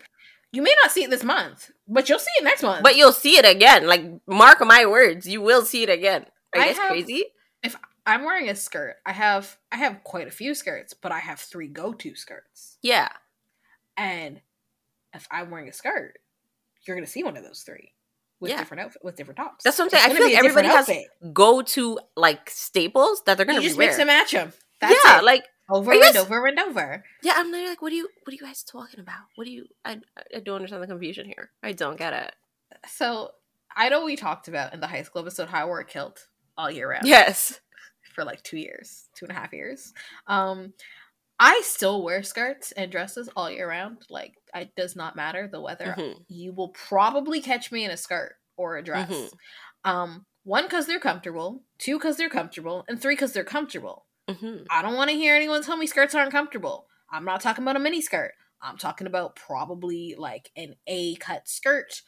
You 0.52 0.62
may 0.62 0.74
not 0.82 0.90
see 0.92 1.04
it 1.04 1.10
this 1.10 1.24
month, 1.24 1.70
but 1.88 2.08
you'll 2.08 2.18
see 2.18 2.30
it 2.38 2.44
next 2.44 2.62
month. 2.62 2.82
but 2.82 2.96
you'll 2.96 3.12
see 3.12 3.36
it 3.38 3.44
again. 3.46 3.86
Like 3.86 4.04
mark 4.26 4.60
my 4.60 4.84
words, 4.86 5.26
you 5.26 5.40
will 5.40 5.64
see 5.64 5.82
it 5.82 5.88
again. 5.90 6.26
Are 6.54 6.60
you 6.66 6.74
have- 6.74 6.88
crazy? 6.88 7.24
If 7.62 7.74
I'm 8.06 8.24
wearing 8.24 8.48
a 8.48 8.54
skirt. 8.54 8.96
I 9.06 9.12
have 9.12 9.56
I 9.72 9.76
have 9.78 10.04
quite 10.04 10.28
a 10.28 10.30
few 10.30 10.54
skirts, 10.54 10.94
but 10.94 11.10
I 11.10 11.18
have 11.20 11.40
three 11.40 11.66
go-to 11.68 12.14
skirts. 12.14 12.76
Yeah. 12.82 13.08
And 13.96 14.40
if 15.14 15.26
I'm 15.30 15.50
wearing 15.50 15.68
a 15.68 15.72
skirt, 15.72 16.18
you're 16.86 16.96
gonna 16.96 17.06
see 17.06 17.24
one 17.24 17.36
of 17.36 17.42
those 17.44 17.62
three 17.62 17.92
with 18.40 18.50
Yeah. 18.50 18.58
different 18.58 18.82
outfit 18.82 19.02
with 19.04 19.16
different 19.16 19.38
tops. 19.38 19.64
That's 19.64 19.78
what 19.78 19.84
I'm 19.86 19.90
saying. 19.90 20.04
I 20.10 20.14
feel 20.14 20.24
like 20.26 20.34
everybody 20.36 20.68
has. 20.68 20.90
Go 21.32 21.62
to 21.62 21.98
like 22.16 22.50
staples 22.50 23.22
that 23.26 23.36
they're 23.36 23.46
gonna 23.46 23.60
You 23.60 23.68
just 23.68 23.76
rewear. 23.78 23.86
mix 23.86 23.98
and 23.98 24.06
match 24.08 24.32
them. 24.32 24.52
That's 24.80 24.94
yeah, 25.04 25.18
it. 25.18 25.24
like 25.24 25.44
over 25.70 25.92
and 25.92 26.00
guys- 26.02 26.16
over 26.16 26.46
and 26.46 26.58
over. 26.60 27.04
yeah. 27.22 27.32
I'm 27.36 27.46
literally 27.50 27.70
like, 27.70 27.82
what 27.82 27.90
do 27.90 27.96
you, 27.96 28.08
what 28.24 28.32
are 28.32 28.36
you 28.36 28.42
guys 28.42 28.62
talking 28.62 29.00
about? 29.00 29.20
What 29.36 29.44
do 29.46 29.50
you? 29.50 29.66
I, 29.84 29.98
I 30.34 30.40
don't 30.40 30.56
understand 30.56 30.82
the 30.82 30.86
confusion 30.86 31.26
here. 31.26 31.50
I 31.62 31.72
don't 31.72 31.98
get 31.98 32.12
it. 32.12 32.34
So 32.88 33.32
I 33.74 33.88
know 33.88 34.04
we 34.04 34.16
talked 34.16 34.48
about 34.48 34.74
in 34.74 34.80
the 34.80 34.86
high 34.86 35.02
school 35.02 35.22
episode 35.22 35.48
how 35.48 35.62
I 35.62 35.64
wore 35.64 35.80
a 35.80 35.84
kilt 35.84 36.26
all 36.58 36.70
year 36.70 36.90
round. 36.90 37.06
Yes. 37.06 37.60
for 38.14 38.24
like 38.24 38.42
two 38.42 38.56
years, 38.58 39.08
two 39.14 39.26
and 39.26 39.36
a 39.36 39.38
half 39.38 39.52
years. 39.52 39.92
Um, 40.26 40.72
I 41.38 41.60
still 41.64 42.02
wear 42.02 42.22
skirts 42.22 42.72
and 42.72 42.90
dresses 42.90 43.28
all 43.36 43.50
year 43.50 43.68
round. 43.68 44.06
Like, 44.08 44.34
it 44.54 44.74
does 44.74 44.96
not 44.96 45.16
matter 45.16 45.48
the 45.48 45.60
weather. 45.60 45.94
Mhm. 45.98 46.24
You 46.28 46.52
will 46.52 46.70
probably 46.70 47.40
catch 47.40 47.70
me 47.70 47.84
in 47.84 47.90
a 47.90 47.96
skirt 47.96 48.36
or 48.56 48.76
a 48.76 48.82
dress. 48.82 49.10
Mhm. 49.10 49.32
Um, 49.84 50.26
one 50.44 50.64
because 50.64 50.86
they're 50.86 51.00
comfortable, 51.00 51.62
two 51.78 51.98
because 51.98 52.16
they're 52.16 52.30
comfortable, 52.30 52.84
and 52.88 53.00
three 53.00 53.14
because 53.14 53.32
they're 53.32 53.44
comfortable. 53.44 54.06
Mhm. 54.28 54.66
I 54.70 54.80
don't 54.82 54.94
want 54.94 55.10
to 55.10 55.16
hear 55.16 55.34
anyone 55.36 55.62
tell 55.62 55.76
me 55.76 55.86
skirts 55.86 56.14
aren't 56.14 56.32
comfortable. 56.32 56.88
I'm 57.10 57.24
not 57.24 57.40
talking 57.40 57.62
about 57.64 57.76
a 57.76 57.80
mini 57.80 58.00
skirt. 58.00 58.34
I'm 58.60 58.78
talking 58.78 59.06
about 59.06 59.36
probably 59.36 60.14
like 60.16 60.50
an 60.56 60.76
A 60.86 61.16
cut 61.16 61.48
skirt. 61.48 62.02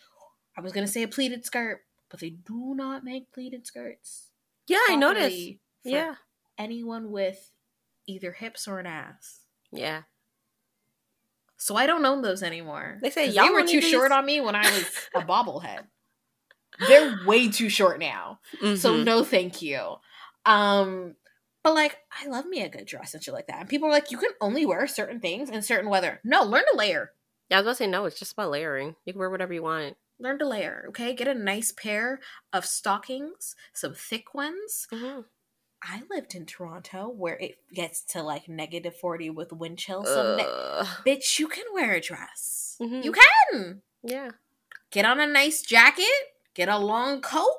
I 0.57 0.61
was 0.61 0.73
gonna 0.73 0.89
say 0.89 1.03
a 1.03 1.09
pleated 1.09 1.45
skirt, 1.45 1.85
but 2.09 2.21
they 2.21 2.31
do 2.31 2.75
not 2.75 3.05
make 3.05 3.31
pleated 3.33 3.67
skirts 3.67 4.31
Yeah, 4.67 4.81
I 4.89 4.97
noticed. 4.97 5.37
Yeah. 5.85 6.17
anyone 6.57 7.11
with 7.13 7.53
either 8.09 8.33
hips 8.33 8.67
or 8.67 8.81
an 8.81 8.87
ass. 8.87 9.41
Yeah. 9.71 10.03
So 11.57 11.77
I 11.77 11.87
don't 11.87 12.05
own 12.05 12.23
those 12.23 12.43
anymore. 12.43 12.99
They 13.03 13.11
say 13.11 13.29
y'all 13.29 13.53
were 13.53 13.61
too 13.63 13.81
need 13.81 13.91
short 13.91 14.13
on 14.13 14.25
me 14.25 14.41
when 14.41 14.55
I 14.55 14.63
was 14.63 14.85
a 15.15 15.21
bobblehead. 15.27 15.85
They're 16.87 17.19
way 17.27 17.49
too 17.49 17.69
short 17.69 17.99
now. 17.99 18.41
So 18.61 18.95
Mhm. 18.95 19.05
no 19.05 19.25
thank 19.25 19.61
you. 19.63 19.97
Um 20.47 21.17
but 21.65 21.75
like 21.75 21.99
I 22.23 22.29
love 22.29 22.47
me 22.47 22.63
a 22.63 22.69
good 22.69 22.87
dress 22.87 23.13
and 23.15 23.23
shit 23.23 23.35
like 23.35 23.49
that. 23.49 23.61
And 23.61 23.69
people 23.69 23.89
are 23.89 23.93
like, 23.93 24.11
you 24.11 24.19
can 24.19 24.31
only 24.41 24.65
wear 24.65 24.87
certain 24.87 25.21
things 25.21 25.51
in 25.51 25.61
certain 25.63 25.91
weather. 25.91 26.21
No, 26.25 26.43
learn 26.43 26.65
to 26.73 26.79
layer. 26.79 27.13
yeah, 27.51 27.57
I 27.57 27.61
was 27.61 27.65
about 27.67 27.71
to 27.73 27.77
say 27.77 27.87
no. 27.89 28.05
It's 28.05 28.19
just 28.19 28.33
about 28.33 28.51
layering. 28.51 28.95
You 29.05 29.13
can 29.13 29.19
wear 29.21 29.31
whatever 29.31 29.53
you 29.53 29.63
want. 29.63 29.97
Learn 30.21 30.39
to 30.39 30.47
layer, 30.49 30.85
okay? 30.89 31.15
Get 31.15 31.29
a 31.29 31.35
nice 31.35 31.71
pair 31.73 32.21
of 32.53 32.65
stockings, 32.67 33.55
some 33.73 33.95
thick 33.95 34.35
ones, 34.35 34.87
Mhm. 34.93 35.25
I 35.83 36.03
lived 36.11 36.35
in 36.35 36.45
Toronto 36.47 37.09
where 37.09 37.37
it 37.39 37.59
gets 37.73 38.03
to 38.13 38.23
like 38.23 38.49
negative 38.49 38.97
40 38.97 39.31
with 39.31 39.53
wind 39.53 39.79
chill. 39.79 40.05
So, 40.05 40.37
ne- 40.37 40.85
bitch, 41.15 41.39
you 41.39 41.47
can 41.49 41.65
wear 41.73 41.93
a 41.93 42.01
dress. 42.01 42.77
Mhm. 42.81 43.05
You 43.05 43.13
can. 43.13 43.83
yeah. 44.03 44.31
Get 44.91 45.05
on 45.05 45.21
a 45.21 45.27
nice 45.27 45.63
jacket, 45.63 46.07
get 46.55 46.69
a 46.69 46.79
long 46.79 47.21
coat, 47.21 47.57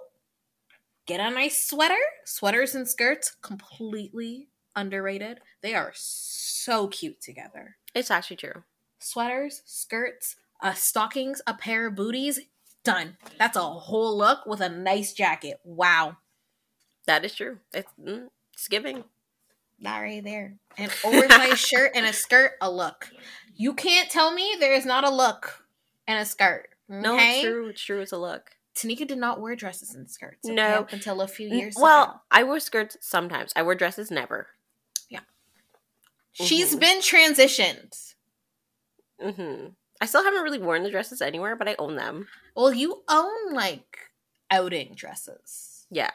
get 1.06 1.20
a 1.20 1.30
nice 1.30 1.64
sweater. 1.64 1.96
Sweaters 2.26 2.76
and 2.76 2.88
skirts, 2.88 3.36
completely 3.42 4.50
underrated. 4.76 5.40
They 5.62 5.76
are 5.76 5.92
so 5.96 6.88
cute 6.88 7.22
together. 7.22 7.78
It's 7.94 8.12
actually 8.12 8.38
true. 8.38 8.64
Sweaters, 9.00 9.62
skirts, 9.66 10.36
uh, 10.62 10.74
stockings, 10.74 11.42
a 11.48 11.54
pair 11.54 11.88
of 11.88 11.96
booties, 11.96 12.40
done. 12.84 13.18
That's 13.38 13.56
a 13.58 13.62
whole 13.62 14.18
look 14.18 14.46
with 14.46 14.62
a 14.62 14.70
nice 14.70 15.14
jacket. 15.14 15.60
Wow. 15.64 16.18
That 17.10 17.26
is 17.26 17.34
true. 17.34 17.58
It's, 17.74 17.92
mm, 18.00 18.28
it's 18.54 18.68
giving. 18.68 19.04
That 19.82 20.00
right 20.00 20.24
there. 20.24 20.54
An 20.78 20.92
oversized 21.04 21.58
shirt 21.68 21.94
and 21.96 22.06
a 22.06 22.14
skirt, 22.14 22.52
a 22.62 22.70
look. 22.70 23.10
You 23.56 23.74
can't 23.74 24.12
tell 24.12 24.32
me 24.32 24.56
there 24.60 24.76
is 24.76 24.86
not 24.86 25.04
a 25.04 25.10
look 25.10 25.66
and 26.08 26.20
a 26.20 26.26
skirt. 26.26 26.70
No, 26.88 27.16
okay? 27.16 27.40
it's 27.40 27.48
true. 27.48 27.68
It's 27.70 27.82
true. 27.82 28.02
It's 28.02 28.12
a 28.12 28.18
look. 28.20 28.52
Tanieka 28.76 29.08
did 29.08 29.18
not 29.18 29.42
wear 29.42 29.56
dresses 29.56 29.96
and 29.96 30.08
skirts. 30.08 30.46
okay, 30.46 30.54
No. 30.54 30.64
up 30.82 30.94
until 30.94 31.22
a 31.22 31.28
few 31.28 31.48
years 31.50 31.76
well, 31.80 32.04
ago. 32.04 32.14
I 32.30 32.44
wore 32.44 32.60
skirts 32.60 32.96
sometimes. 33.02 33.54
I 33.56 33.64
wore 33.64 33.74
dresses 33.74 34.12
never. 34.12 34.50
She's 36.32 36.46
Mhm. 36.46 36.48
She's 36.48 36.76
been 36.76 37.00
transitioned. 37.00 38.14
hmm 39.20 39.70
I 40.00 40.06
still 40.06 40.24
haven't 40.24 40.44
really 40.44 40.60
worn 40.60 40.84
the 40.84 40.92
dresses 40.92 41.24
anywhere, 41.24 41.56
but 41.56 41.68
I 41.68 41.76
own 41.80 41.96
them. 41.96 42.28
Well, 42.56 42.72
you 42.72 43.04
own 43.10 43.52
like 43.54 44.12
outing 44.52 44.94
dresses. 44.94 45.88
Yeah. 45.90 46.12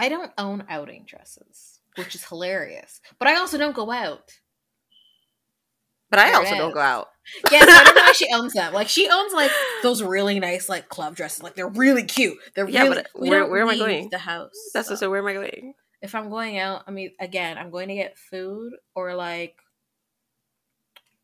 I 0.00 0.08
don't 0.08 0.32
own 0.38 0.64
outing 0.68 1.04
dresses, 1.06 1.78
which 1.96 2.14
is 2.14 2.24
hilarious. 2.24 3.00
But 3.18 3.28
I 3.28 3.36
also 3.36 3.58
don't 3.58 3.74
go 3.76 3.90
out. 3.90 4.32
But 6.08 6.18
I 6.20 6.28
There 6.30 6.36
also 6.36 6.54
don't 6.56 6.72
go 6.74 6.80
out. 6.80 7.08
Yes, 7.52 7.68
I 7.68 7.84
don't 7.84 7.94
know 7.94 8.02
why 8.02 8.12
she 8.12 8.26
owns 8.32 8.54
them. 8.54 8.72
Like 8.72 8.88
she 8.88 9.08
owns 9.08 9.32
like 9.34 9.50
those 9.82 10.02
really 10.02 10.40
nice 10.40 10.68
like 10.70 10.88
club 10.88 11.14
dresses. 11.16 11.42
Like 11.42 11.54
they're 11.54 11.68
really 11.68 12.02
cute. 12.04 12.38
They're 12.56 12.68
Yeah, 12.68 12.84
really. 12.84 12.96
but 12.96 13.08
where- 13.14 13.46
where 13.46 13.60
am 13.62 13.68
I 13.68 13.76
going? 13.76 14.08
The 14.10 14.18
house. 14.18 14.50
That's 14.72 14.88
so. 14.88 14.94
so 14.94 15.10
where 15.10 15.20
am 15.20 15.26
I 15.26 15.34
going? 15.34 15.74
if 16.02 16.14
I'm 16.14 16.30
going 16.30 16.58
out, 16.58 16.82
I 16.88 16.92
mean, 16.92 17.10
again, 17.20 17.58
I'm 17.58 17.70
going 17.70 17.88
to 17.88 17.94
get 17.94 18.16
food 18.16 18.72
or 18.94 19.14
like, 19.14 19.54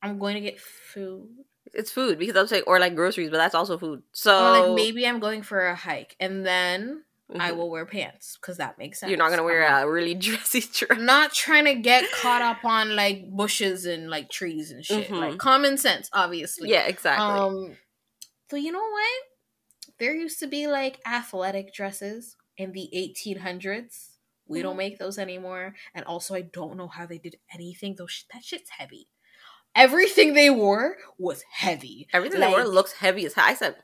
I'm 0.02 0.18
going 0.18 0.34
to 0.34 0.42
get 0.42 0.60
food 0.60 1.28
It's 1.72 1.90
food 1.90 2.18
because 2.18 2.36
I 2.36 2.42
was 2.42 2.50
saying, 2.50 2.64
or 2.66 2.78
like 2.78 2.94
groceries, 2.94 3.30
but 3.30 3.38
that's 3.38 3.54
also 3.54 3.78
food. 3.78 4.02
So 4.12 4.36
or 4.36 4.60
like 4.68 4.74
maybe 4.76 5.06
I'm 5.06 5.18
going 5.18 5.42
for 5.42 5.66
a 5.66 5.74
hike 5.74 6.14
and 6.20 6.44
then 6.44 7.02
I 7.34 7.50
Mhm. 7.50 7.56
will 7.56 7.70
wear 7.70 7.84
pants 7.86 8.36
because 8.40 8.58
that 8.58 8.78
makes 8.78 9.00
sense. 9.00 9.10
You're 9.10 9.18
not 9.18 9.30
gonna 9.30 9.42
wear 9.42 9.64
I'm 9.66 9.72
not- 9.72 9.82
a 9.84 9.90
really 9.90 10.14
dressy 10.26 10.60
dress. 10.60 10.98
Not 11.00 11.32
trying 11.32 11.64
to 11.64 11.74
get 11.74 12.10
caught 12.12 12.40
up 12.42 12.64
on 12.64 12.94
like 12.94 13.28
bushes 13.30 13.84
and 13.84 14.08
like 14.08 14.30
trees 14.30 14.70
and 14.70 14.84
shit. 14.84 15.08
Mhm. 15.08 15.18
Like 15.18 15.38
common 15.38 15.76
sense, 15.76 16.08
obviously. 16.12 16.68
Yeah, 16.70 16.86
exactly. 16.86 17.26
Um, 17.26 17.76
so 18.50 18.56
you 18.56 18.70
know 18.70 18.78
what? 18.88 19.22
There 19.98 20.14
used 20.14 20.38
to 20.40 20.46
be 20.46 20.68
like 20.68 21.00
athletic 21.06 21.74
dresses 21.74 22.36
in 22.56 22.70
the 22.72 22.88
1800s. 22.94 24.10
We 24.46 24.62
don't 24.62 24.74
Mhm. 24.74 24.78
make 24.78 24.98
those 24.98 25.18
anymore. 25.18 25.74
And 25.94 26.04
also, 26.04 26.34
I 26.36 26.42
don't 26.42 26.76
know 26.76 26.86
how 26.86 27.06
they 27.06 27.18
did 27.18 27.36
anything. 27.52 27.96
Those 27.96 28.12
sh- 28.12 28.22
that 28.32 28.44
shit's 28.44 28.70
heavy. 28.70 29.08
Everything 29.74 30.34
they 30.34 30.48
wore 30.48 30.96
was 31.18 31.42
heavy. 31.50 32.08
Everything 32.12 32.40
they 32.40 32.46
wore 32.48 32.64
looks 32.64 32.92
heavy 32.92 33.26
as 33.26 33.34
hell. 33.34 33.44
I 33.46 33.54
said, 33.54 33.82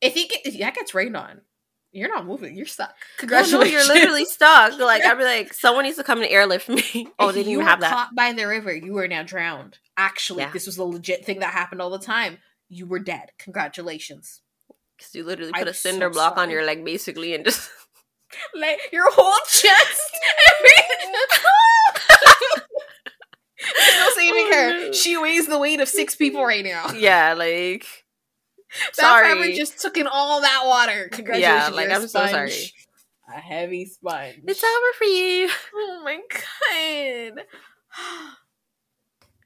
If 0.00 0.16
you 0.16 0.26
get 0.28 0.44
if 0.44 0.58
that 0.58 0.74
gets 0.74 0.94
rained 0.94 1.16
on, 1.16 1.42
you're 1.98 2.08
not 2.14 2.26
moving. 2.26 2.56
You're 2.56 2.66
stuck. 2.66 2.88
no, 2.90 2.94
no, 2.94 3.18
Congratulations. 3.18 3.72
you're 3.72 3.94
literally 3.94 4.24
stuck. 4.24 4.78
Like 4.78 5.04
I'd 5.04 5.18
be 5.18 5.24
like, 5.36 5.52
someone 5.54 5.84
needs 5.84 5.96
to 5.98 6.04
come 6.04 6.20
and 6.22 6.30
airlift 6.30 6.68
me. 6.68 7.08
oh, 7.18 7.32
didn't 7.32 7.50
you 7.52 7.60
have 7.60 7.80
that. 7.80 7.92
Caught 7.92 8.14
by 8.14 8.32
the 8.32 8.46
river, 8.46 8.74
you 8.74 8.96
are 8.98 9.08
now 9.08 9.22
drowned. 9.22 9.78
Actually, 9.96 10.42
Yeah. 10.42 10.52
this 10.52 10.66
was 10.66 10.78
a 10.78 10.84
legit 10.84 11.24
thing 11.24 11.40
that 11.40 11.52
happened 11.52 11.82
all 11.82 11.90
the 11.90 11.98
time. 11.98 12.38
You 12.68 12.86
were 12.86 12.98
dead. 12.98 13.30
Congratulations. 13.38 14.40
Because 14.96 15.14
you 15.14 15.24
literally 15.24 15.52
I'm 15.54 15.60
put 15.60 15.68
a 15.68 15.74
so 15.74 15.90
cinder 15.90 16.10
block 16.10 16.36
on 16.38 16.50
your 16.50 16.64
leg, 16.64 16.84
basically, 16.84 17.34
and 17.34 17.44
just 17.44 17.70
like 18.54 18.78
your 18.92 19.10
whole 19.12 19.34
chest. 19.48 20.10
There's 23.60 23.96
no 23.96 24.08
saving 24.14 24.44
Oh, 24.46 24.52
her. 24.54 24.70
no. 24.86 24.92
She 24.92 25.16
weighs 25.16 25.46
the 25.46 25.58
weight 25.58 25.80
of 25.80 25.88
six 25.88 26.14
people 26.14 26.44
right 26.44 26.64
now. 26.64 26.92
yeah, 26.92 27.34
like 27.34 27.86
That 28.96 29.02
sorry. 29.04 29.28
fabric 29.28 29.54
just 29.56 29.80
took 29.80 29.96
in 29.96 30.06
all 30.06 30.40
that 30.42 30.62
water. 30.66 31.08
Congratulations. 31.12 31.74
like, 31.74 31.86
you're 31.88 31.92
a 31.98 32.00
I'm 32.02 32.08
so 32.08 32.26
sorry. 32.26 32.52
A 33.34 33.40
heavy 33.40 33.84
sponge. 33.86 34.40
it's 34.46 34.64
over 34.64 34.92
for 34.96 35.04
you. 35.04 35.48
Oh 35.74 36.00
my 36.04 36.18
god. 37.34 37.44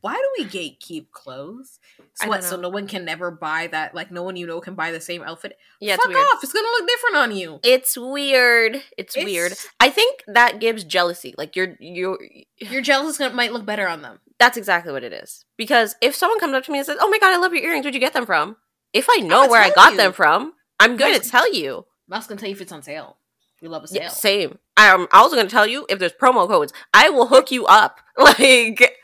Why 0.01 0.15
do 0.15 0.29
we 0.37 0.45
gatekeep 0.51 1.13
clothes? 1.13 1.79
I 2.21 2.27
What? 2.29 2.41
don't 2.41 2.51
So 2.51 2.57
no 2.57 2.69
one 2.69 2.89
can 2.89 3.05
never 3.05 3.31
buy 3.31 3.69
that. 3.69 3.95
Like 3.95 4.11
no 4.11 4.25
one 4.25 4.35
you 4.35 4.49
know 4.49 4.61
can 4.61 4.75
buy 4.75 4.91
the 4.91 5.01
same 5.01 5.23
outfit. 5.23 5.57
Yeah, 5.81 5.95
Fuck 5.97 6.11
it's 6.11 6.35
off! 6.35 6.43
It's 6.43 6.53
gonna 6.53 6.67
look 6.67 6.89
different 6.89 7.17
on 7.17 7.37
you. 7.37 7.61
It's 7.63 7.97
weird. 7.97 8.83
It's, 8.99 9.17
weird. 9.17 9.53
I 9.79 9.91
think 9.91 10.25
that 10.27 10.59
gives 10.59 10.83
jealousy. 10.83 11.35
Like 11.39 11.55
you're 11.55 11.77
you're 11.79 12.19
Your 12.59 12.83
jealous 12.83 13.19
gonna 13.19 13.33
might 13.33 13.53
look 13.53 13.65
better 13.65 13.87
on 13.87 14.03
them. 14.03 14.19
that's 14.41 14.57
exactly 14.57 14.93
what 14.93 15.05
it 15.05 15.13
is. 15.13 15.45
Because 15.57 15.95
if 16.01 16.17
someone 16.17 16.41
comes 16.41 16.55
up 16.55 16.65
to 16.65 16.73
me 16.73 16.79
and 16.79 16.87
says, 16.87 16.99
"Oh 17.01 17.09
my 17.09 17.19
god, 17.19 17.33
I 17.33 17.37
love 17.37 17.55
your 17.55 17.63
earrings. 17.63 17.85
Where'd 17.85 17.95
you 17.95 18.01
get 18.01 18.13
them 18.13 18.27
from?" 18.27 18.57
If 18.93 19.07
I 19.11 19.21
know 19.21 19.49
where 19.49 19.63
I 19.63 19.71
got 19.71 19.93
you. 19.93 19.97
them 19.99 20.13
from, 20.13 20.53
I'm 20.81 20.97
going 20.97 21.19
to 21.21 21.29
tell 21.29 21.53
you. 21.53 21.87
I 22.11 22.17
was 22.19 22.27
gonna 22.27 22.39
tell 22.41 22.49
you 22.49 22.55
if 22.55 22.61
it's 22.61 22.73
on 22.73 22.83
sale. 22.83 23.17
We 23.63 23.69
love 23.69 23.85
a 23.85 23.89
sale. 23.89 24.03
Yeah, 24.03 24.09
same. 24.09 24.59
I'm 24.77 25.07
also 25.13 25.37
going 25.37 25.47
to 25.47 25.53
tell 25.53 25.67
you 25.67 25.87
if 25.89 25.99
there's 25.99 26.13
promo 26.13 26.47
codes. 26.49 26.73
I 26.93 27.09
will 27.11 27.27
hook 27.29 27.51
you 27.51 27.65
up. 27.67 28.01
Like, 28.19 28.99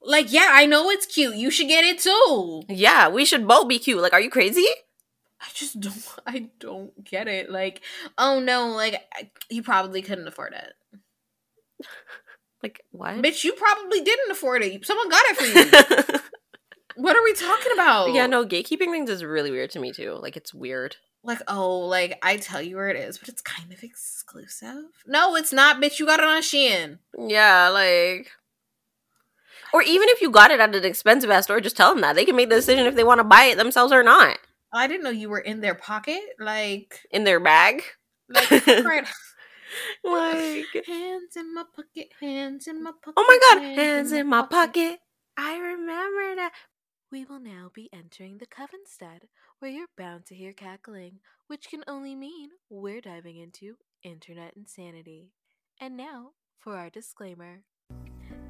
Like, 0.00 0.32
yeah, 0.32 0.48
I 0.52 0.64
know 0.66 0.88
it's 0.88 1.04
cute. 1.04 1.34
You 1.36 1.50
should 1.50 1.68
get 1.68 1.84
it 1.84 1.98
too. 1.98 2.62
yeah, 2.68 3.08
we 3.08 3.24
should 3.26 3.46
both 3.46 3.68
be 3.68 3.78
cute. 3.78 4.00
Like, 4.00 4.12
are 4.14 4.20
you 4.20 4.30
crazy? 4.30 4.64
I 5.40 5.46
just 5.52 5.78
don't. 5.80 6.02
I 6.26 6.48
don't 6.58 7.04
get 7.04 7.28
it. 7.28 7.50
Like, 7.50 7.82
oh 8.16 8.40
no, 8.40 8.68
like 8.68 8.94
I- 9.14 9.30
you 9.50 9.62
probably 9.62 10.00
couldn't 10.02 10.26
afford 10.28 10.52
it, 10.54 10.72
Like, 12.62 12.80
what? 12.90 13.16
bitch. 13.16 13.44
You 13.44 13.52
probably 13.52 14.00
didn't 14.00 14.30
afford 14.30 14.62
it. 14.62 14.84
Someone 14.86 15.08
got 15.08 15.24
it 15.28 15.36
for 15.36 16.12
you. 16.14 16.20
What 17.00 17.16
are 17.16 17.22
we 17.22 17.32
talking 17.34 17.72
about? 17.72 18.12
yeah, 18.12 18.26
no, 18.26 18.44
gatekeeping 18.44 18.90
things 18.90 19.08
is 19.10 19.24
really 19.24 19.50
weird 19.50 19.70
to 19.70 19.78
me 19.80 19.92
too. 19.92 20.18
Like, 20.20 20.36
it's 20.36 20.52
weird. 20.52 20.96
Like, 21.24 21.40
oh, 21.48 21.80
like 21.80 22.18
I 22.22 22.36
tell 22.36 22.62
you 22.62 22.76
where 22.76 22.88
it 22.88 22.96
is, 22.96 23.18
but 23.18 23.28
it's 23.28 23.42
kind 23.42 23.72
of 23.72 23.82
exclusive. 23.82 24.84
No, 25.06 25.34
it's 25.34 25.52
not, 25.52 25.80
bitch. 25.80 25.98
You 25.98 26.06
got 26.06 26.20
it 26.20 26.26
on 26.26 26.42
Shein. 26.42 26.98
Yeah, 27.18 27.68
like. 27.68 28.30
Or 29.74 29.82
even 29.82 30.08
if 30.10 30.20
you 30.22 30.30
got 30.30 30.50
it 30.50 30.60
at 30.60 30.74
an 30.74 30.84
expensive 30.84 31.28
ass 31.28 31.44
store, 31.44 31.60
just 31.60 31.76
tell 31.76 31.92
them 31.92 32.00
that. 32.02 32.14
They 32.14 32.24
can 32.24 32.36
make 32.36 32.48
the 32.48 32.54
decision 32.54 32.86
if 32.86 32.94
they 32.94 33.04
want 33.04 33.18
to 33.18 33.24
buy 33.24 33.44
it 33.44 33.58
themselves 33.58 33.92
or 33.92 34.02
not. 34.02 34.38
I 34.72 34.86
didn't 34.86 35.02
know 35.02 35.10
you 35.10 35.28
were 35.28 35.40
in 35.40 35.60
their 35.60 35.74
pocket. 35.74 36.20
Like, 36.38 37.00
In 37.10 37.24
their 37.24 37.40
bag. 37.40 37.82
like, 38.28 38.50
right. 38.50 39.06
Like, 40.02 40.64
hands 40.86 41.36
in 41.36 41.54
my 41.54 41.64
pocket, 41.76 42.08
hands 42.20 42.66
in 42.66 42.82
my 42.82 42.90
pocket. 42.92 43.14
oh 43.18 43.24
my 43.28 43.38
god, 43.60 43.62
hands 43.76 44.12
in 44.12 44.26
my 44.26 44.42
pocket. 44.42 44.98
I 45.36 45.58
remember 45.58 46.34
that. 46.36 46.52
We 47.10 47.24
will 47.24 47.40
now 47.40 47.70
be 47.72 47.88
entering 47.90 48.36
the 48.36 48.46
Covenstead, 48.46 49.28
where 49.58 49.70
you're 49.70 49.88
bound 49.96 50.26
to 50.26 50.34
hear 50.34 50.52
cackling, 50.52 51.20
which 51.46 51.70
can 51.70 51.82
only 51.86 52.14
mean 52.14 52.50
we're 52.68 53.00
diving 53.00 53.38
into 53.38 53.78
internet 54.02 54.54
insanity. 54.56 55.32
And 55.80 55.96
now 55.96 56.32
for 56.58 56.76
our 56.76 56.90
disclaimer. 56.90 57.64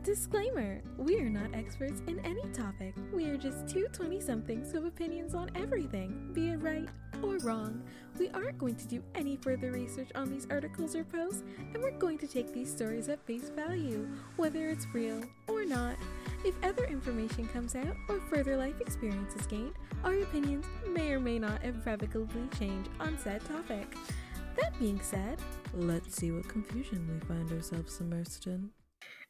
Disclaimer 0.08 0.80
We 0.96 1.20
are 1.20 1.28
not 1.28 1.52
experts 1.52 2.00
in 2.06 2.18
any 2.20 2.40
topic. 2.54 2.94
We 3.12 3.26
are 3.26 3.36
just 3.36 3.68
two 3.68 3.88
20 3.92 4.22
somethings 4.22 4.72
who 4.72 4.78
have 4.78 4.86
opinions 4.86 5.34
on 5.34 5.50
everything, 5.54 6.30
be 6.32 6.48
it 6.48 6.62
right 6.62 6.88
or 7.22 7.36
wrong. 7.40 7.82
We 8.18 8.30
aren't 8.30 8.56
going 8.56 8.76
to 8.76 8.88
do 8.88 9.02
any 9.14 9.36
further 9.36 9.70
research 9.70 10.08
on 10.14 10.30
these 10.30 10.46
articles 10.50 10.96
or 10.96 11.04
posts, 11.04 11.42
and 11.58 11.82
we're 11.82 11.90
going 11.90 12.16
to 12.20 12.26
take 12.26 12.54
these 12.54 12.74
stories 12.74 13.10
at 13.10 13.22
face 13.26 13.50
value, 13.50 14.08
whether 14.36 14.70
it's 14.70 14.86
real 14.94 15.22
or 15.46 15.66
not. 15.66 15.96
If 16.42 16.54
other 16.64 16.84
information 16.84 17.46
comes 17.48 17.76
out 17.76 17.94
or 18.08 18.18
further 18.30 18.56
life 18.56 18.80
experience 18.80 19.34
is 19.34 19.46
gained, 19.46 19.74
our 20.04 20.14
opinions 20.14 20.64
may 20.88 21.12
or 21.12 21.20
may 21.20 21.38
not 21.38 21.62
irrevocably 21.62 22.48
change 22.58 22.86
on 22.98 23.18
said 23.18 23.44
topic. 23.44 23.94
That 24.56 24.72
being 24.78 25.02
said, 25.02 25.38
let's 25.74 26.16
see 26.16 26.32
what 26.32 26.48
confusion 26.48 27.06
we 27.12 27.26
find 27.26 27.52
ourselves 27.52 28.00
immersed 28.00 28.46
in. 28.46 28.70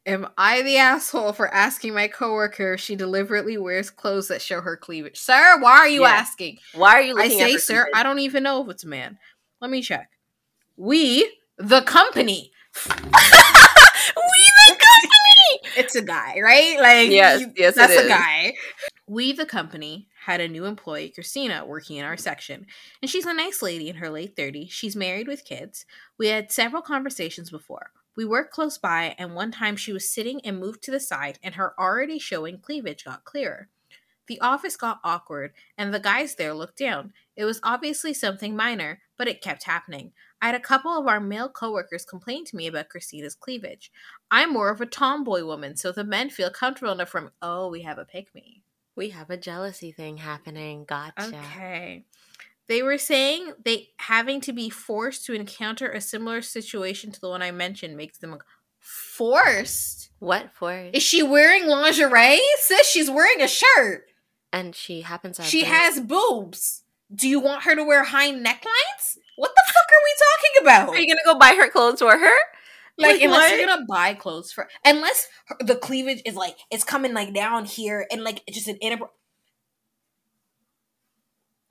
Am 0.08 0.26
I 0.38 0.62
the 0.62 0.78
asshole 0.78 1.34
for 1.34 1.52
asking 1.52 1.92
my 1.92 2.08
coworker 2.08 2.72
if 2.74 2.80
she 2.80 2.96
deliberately 2.96 3.58
wears 3.58 3.90
clothes 3.90 4.28
that 4.28 4.40
show 4.40 4.62
her 4.62 4.74
cleavage? 4.74 5.18
Sir, 5.18 5.58
why 5.60 5.72
are 5.72 5.88
you 5.88 6.00
Yeah. 6.04 6.08
asking? 6.12 6.58
Why 6.74 6.94
are 6.94 7.02
you 7.02 7.12
I 7.18 7.24
looking 7.24 7.40
at 7.42 7.50
say, 7.50 7.56
sir, 7.58 7.82
cleavage? 7.82 7.92
I 7.94 8.02
don't 8.04 8.18
even 8.20 8.42
know 8.42 8.62
if 8.64 8.70
it's 8.70 8.84
a 8.84 8.88
man. 8.88 9.18
Let 9.60 9.70
me 9.70 9.82
check. 9.82 10.08
We, 10.78 11.30
the 11.58 11.82
company. 11.82 12.52
we 12.86 12.92
the 12.96 14.76
company. 14.78 15.72
It's 15.76 15.94
a 15.94 16.00
guy, 16.02 16.40
right? 16.42 16.78
Like, 16.80 17.10
Yes, 17.10 17.40
you- 17.40 17.52
yes, 17.54 17.74
that's 17.74 17.92
a 17.94 18.08
guy. 18.08 18.54
We, 19.06 19.32
the 19.32 19.44
company, 19.46 20.08
had 20.24 20.40
a 20.40 20.48
new 20.48 20.64
employee, 20.64 21.10
Christina, 21.10 21.66
working 21.66 21.96
in 21.98 22.06
our 22.06 22.16
section. 22.16 22.66
And 23.02 23.10
she's 23.10 23.26
a 23.26 23.34
nice 23.34 23.60
lady 23.60 23.90
in 23.90 23.96
her 23.96 24.08
late 24.08 24.36
30s. 24.36 24.70
She's 24.70 24.96
married 24.96 25.28
with 25.28 25.44
kids. 25.44 25.84
We 26.18 26.28
had 26.28 26.50
several 26.50 26.80
conversations 26.82 27.50
before. 27.50 27.90
We 28.18 28.24
worked 28.24 28.52
close 28.52 28.78
by, 28.78 29.14
and 29.16 29.36
one 29.36 29.52
time 29.52 29.76
she 29.76 29.92
was 29.92 30.10
sitting 30.10 30.40
and 30.44 30.58
moved 30.58 30.82
to 30.82 30.90
the 30.90 30.98
side, 30.98 31.38
and 31.40 31.54
her 31.54 31.72
already 31.78 32.18
showing 32.18 32.58
cleavage 32.58 33.04
got 33.04 33.24
clearer. 33.24 33.68
The 34.26 34.40
office 34.40 34.76
got 34.76 34.98
awkward, 35.04 35.52
and 35.76 35.94
the 35.94 36.00
guys 36.00 36.34
there 36.34 36.52
looked 36.52 36.78
down. 36.78 37.12
It 37.36 37.44
was 37.44 37.60
obviously 37.62 38.12
something 38.12 38.56
minor, 38.56 39.02
but 39.16 39.28
it 39.28 39.40
kept 39.40 39.62
happening. 39.62 40.10
I 40.42 40.46
had 40.46 40.56
a 40.56 40.60
couple 40.60 40.98
of 40.98 41.06
our 41.06 41.20
male 41.20 41.48
coworkers 41.48 42.04
complain 42.04 42.44
to 42.46 42.56
me 42.56 42.66
about 42.66 42.88
Christina's 42.88 43.36
cleavage. 43.36 43.92
I'm 44.32 44.52
more 44.52 44.70
of 44.70 44.80
a 44.80 44.86
tomboy 44.86 45.44
woman, 45.44 45.76
so 45.76 45.92
the 45.92 46.02
men 46.02 46.28
feel 46.28 46.50
comfortable 46.50 46.94
enough 46.94 47.10
from, 47.10 47.30
oh, 47.40 47.68
we 47.70 47.82
have 47.82 47.98
a 47.98 48.04
pick 48.04 48.34
me. 48.34 48.64
We 48.96 49.10
have 49.10 49.30
a 49.30 49.36
jealousy 49.36 49.92
thing 49.92 50.16
happening. 50.16 50.86
Gotcha. 50.88 51.28
Okay. 51.28 52.04
They 52.68 52.82
were 52.82 52.98
saying 52.98 53.52
they 53.64 53.88
having 53.98 54.40
to 54.42 54.52
be 54.52 54.68
forced 54.70 55.24
to 55.26 55.32
encounter 55.32 55.88
a 55.90 56.00
similar 56.00 56.42
situation 56.42 57.10
to 57.12 57.20
the 57.20 57.28
one 57.30 57.42
I 57.42 57.50
mentioned 57.50 57.96
makes 57.96 58.18
them 58.18 58.36
forced. 58.78 60.10
What 60.18 60.50
for? 60.54 60.72
Is 60.92 61.02
she 61.02 61.22
wearing 61.22 61.66
lingerie? 61.66 62.40
Says 62.58 62.86
she's 62.86 63.10
wearing 63.10 63.40
a 63.40 63.48
shirt. 63.48 64.04
and 64.52 64.74
she 64.74 65.02
happens 65.02 65.36
to. 65.36 65.42
have 65.42 65.50
She 65.50 65.62
been- 65.62 65.70
has 65.72 66.00
boobs. 66.00 66.82
Do 67.14 67.28
you 67.28 67.40
want 67.40 67.62
her 67.64 67.74
to 67.74 67.84
wear 67.84 68.04
high 68.04 68.30
necklines? 68.32 69.18
What 69.36 69.50
the 69.54 69.62
fuck 69.66 69.84
are 69.84 70.04
we 70.04 70.14
talking 70.18 70.62
about? 70.62 70.88
Are 70.94 71.00
you 71.00 71.06
gonna 71.06 71.20
go 71.24 71.38
buy 71.38 71.54
her 71.54 71.68
clothes 71.70 72.00
for 72.00 72.16
her? 72.18 72.36
like, 72.98 73.12
Like, 73.14 73.22
unless 73.22 73.50
what? 73.50 73.58
you're 73.58 73.66
gonna 73.68 73.84
buy 73.88 74.14
clothes 74.14 74.50
for, 74.52 74.68
unless 74.84 75.28
her, 75.46 75.56
the 75.60 75.76
cleavage 75.76 76.20
is 76.26 76.34
like 76.34 76.56
it's 76.70 76.82
coming 76.84 77.14
like 77.14 77.32
down 77.34 77.64
here 77.64 78.06
and 78.10 78.24
like 78.24 78.42
just 78.50 78.68
an 78.68 78.76
inner. 78.78 78.98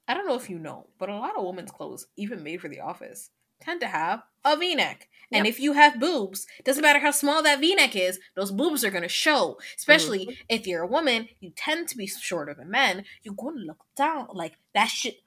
I 0.07 0.13
don't 0.13 0.27
know 0.27 0.35
if 0.35 0.49
you 0.49 0.57
know, 0.59 0.87
but 0.97 1.09
a 1.09 1.15
lot 1.15 1.35
of 1.37 1.45
women's 1.45 1.71
clothes, 1.71 2.07
even 2.15 2.43
made 2.43 2.61
for 2.61 2.69
the 2.69 2.79
office, 2.79 3.29
tend 3.59 3.81
to 3.81 3.87
have 3.87 4.21
a 4.45 4.55
V-neck. 4.55 5.09
And 5.31 5.45
if 5.45 5.59
you 5.59 5.73
have 5.73 5.99
boobs, 5.99 6.47
doesn't 6.63 6.81
matter 6.81 6.99
how 6.99 7.11
small 7.11 7.43
that 7.43 7.59
V-neck 7.59 7.95
is, 7.97 8.17
those 8.35 8.51
boobs 8.51 8.85
are 8.85 8.91
gonna 8.91 9.09
show. 9.09 9.57
Especially 9.75 10.19
Mm-hmm. 10.27 10.31
if 10.49 10.65
you're 10.67 10.83
a 10.83 10.87
woman, 10.87 11.27
you 11.41 11.51
tend 11.55 11.89
to 11.89 11.97
be 11.97 12.07
shorter 12.07 12.53
than 12.53 12.69
men. 12.71 13.03
You're 13.23 13.33
gonna 13.35 13.59
look 13.59 13.83
down 13.95 14.27
like 14.33 14.53
that 14.73 14.87
shit. 14.87 15.17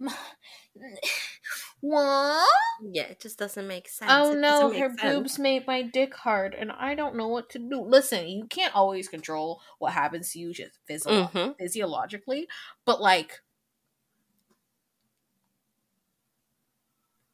What? 1.80 2.48
Yeah, 2.82 3.04
it 3.04 3.20
just 3.20 3.38
doesn't 3.38 3.66
make 3.68 3.88
sense. 3.88 4.10
Oh 4.12 4.32
It 4.32 4.38
no, 4.38 4.72
her 4.72 4.88
sense. 4.88 5.00
boobs 5.02 5.38
made 5.38 5.66
my 5.66 5.82
dick 5.82 6.14
hard, 6.14 6.54
and 6.54 6.72
I 6.72 6.94
don't 6.94 7.16
know 7.16 7.28
what 7.28 7.50
to 7.50 7.58
do. 7.58 7.80
Listen, 7.82 8.26
you 8.28 8.46
can't 8.46 8.74
always 8.74 9.08
control 9.08 9.60
what 9.78 9.92
happens 9.92 10.32
to 10.32 10.38
you 10.38 10.52
just 10.52 10.78
physio- 10.86 11.28
Mhm. 11.28 11.56
physiologically, 11.58 12.48
but 12.84 13.00
like, 13.00 13.40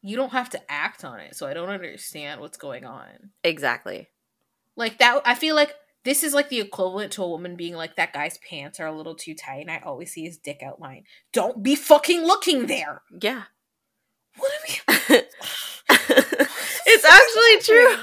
you 0.03 0.17
don't 0.17 0.33
have 0.33 0.51
to 0.51 0.61
act 0.71 1.05
on 1.05 1.21
it. 1.21 1.37
So 1.37 1.47
I 1.47 1.55
don't 1.55 1.69
understand 1.69 2.41
what's 2.41 2.59
going 2.59 2.85
on. 2.85 3.31
Exactly. 3.45 4.09
Like 4.77 4.99
that, 4.99 5.23
I 5.25 5.35
feel 5.35 5.55
like 5.55 5.75
this 6.05 6.23
is 6.25 6.35
like 6.35 6.49
the 6.49 6.61
equivalent 6.61 7.13
to 7.13 7.23
a 7.23 7.29
woman 7.29 7.55
being 7.57 7.75
like, 7.75 7.97
"That 7.97 8.13
guy's 8.13 8.39
pants 8.39 8.81
are 8.81 8.87
a 8.87 8.97
little 8.97 9.15
too 9.15 9.35
tight, 9.35 9.61
and 9.61 9.71
I 9.71 9.79
always 9.79 10.13
see 10.13 10.25
his 10.25 10.37
dick 10.39 10.61
outline." 10.63 11.05
Don't 11.33 11.63
be 11.63 11.77
fucking 11.77 12.23
looking 12.23 12.67
there. 12.67 13.03
Yeah. 13.21 13.45
What 14.37 14.51
do 14.67 14.73
we? 14.73 15.17
it's 16.87 17.05
actually 17.05 17.75
true. 17.75 17.95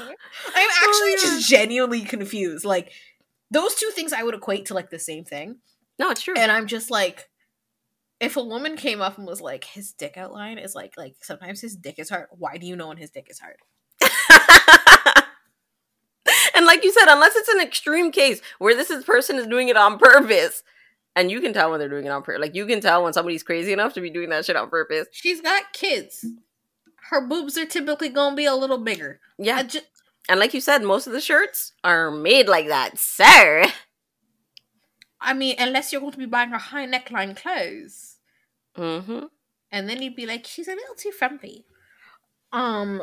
I'm 0.54 0.68
oh, 0.68 0.84
actually 0.84 1.00
Oh, 1.02 1.06
yeah. 1.08 1.16
just 1.16 1.50
genuinely 1.50 2.02
confused. 2.02 2.64
Like 2.64 2.92
those 3.50 3.74
two 3.74 3.90
things 3.90 4.12
I 4.12 4.22
would 4.22 4.34
equate 4.34 4.66
to 4.66 4.74
like 4.74 4.90
the 4.90 4.98
same 4.98 5.24
thing. 5.24 5.56
No, 5.98 6.10
it's 6.10 6.22
true. 6.22 6.34
And 6.36 6.50
I'm 6.52 6.66
just 6.66 6.90
like 6.90 7.28
if 8.20 8.36
a 8.36 8.44
woman 8.44 8.76
came 8.76 9.00
up 9.00 9.16
and 9.18 9.26
was 9.26 9.40
like 9.40 9.64
his 9.64 9.92
dick 9.92 10.16
outline 10.16 10.58
is 10.58 10.74
like 10.74 10.94
like 10.96 11.16
sometimes 11.22 11.60
his 11.60 11.74
dick 11.74 11.98
is 11.98 12.10
hard. 12.10 12.26
Why 12.30 12.58
do 12.58 12.66
you 12.66 12.76
know 12.76 12.88
when 12.88 12.98
his 12.98 13.10
dick 13.10 13.28
is 13.30 13.40
hard? 13.40 13.56
and 16.54 16.66
like 16.66 16.84
you 16.84 16.92
said, 16.92 17.08
unless 17.08 17.34
it's 17.34 17.48
an 17.48 17.60
extreme 17.60 18.12
case 18.12 18.40
where 18.58 18.76
this 18.76 18.90
is, 18.90 19.04
person 19.04 19.36
is 19.36 19.46
doing 19.46 19.68
it 19.68 19.76
on 19.76 19.98
purpose, 19.98 20.62
and 21.16 21.30
you 21.30 21.40
can 21.40 21.54
tell 21.54 21.70
when 21.70 21.80
they're 21.80 21.88
doing 21.88 22.04
it 22.04 22.10
on 22.10 22.22
purpose. 22.22 22.42
Like 22.42 22.54
you 22.54 22.66
can 22.66 22.80
tell 22.80 23.02
when 23.02 23.14
somebody's 23.14 23.42
crazy 23.42 23.72
enough 23.72 23.94
to 23.94 24.00
be 24.00 24.10
doing 24.10 24.28
that 24.30 24.44
shit 24.44 24.56
on 24.56 24.68
purpose. 24.68 25.08
She's 25.12 25.40
got 25.40 25.72
kids. 25.72 26.26
Her 27.08 27.26
boobs 27.26 27.56
are 27.56 27.66
typically 27.66 28.10
gonna 28.10 28.36
be 28.36 28.44
a 28.44 28.54
little 28.54 28.78
bigger. 28.78 29.20
Yeah, 29.38 29.62
just, 29.62 29.86
and 30.28 30.38
like 30.38 30.52
you 30.52 30.60
said, 30.60 30.82
most 30.82 31.06
of 31.06 31.14
the 31.14 31.20
shirts 31.20 31.72
are 31.82 32.10
made 32.10 32.48
like 32.48 32.68
that, 32.68 32.98
sir. 32.98 33.64
I 35.20 35.34
mean, 35.34 35.56
unless 35.58 35.92
you're 35.92 36.00
going 36.00 36.12
to 36.12 36.18
be 36.18 36.26
buying 36.26 36.50
her 36.50 36.58
high 36.58 36.86
neckline 36.86 37.36
clothes. 37.36 38.09
Mm-hmm. 38.80 39.26
and 39.70 39.88
then 39.88 40.00
you'd 40.00 40.16
be 40.16 40.26
like, 40.26 40.46
she's 40.46 40.68
a 40.68 40.74
little 40.74 40.94
too 40.94 41.12
frumpy. 41.12 41.66
Um, 42.52 43.02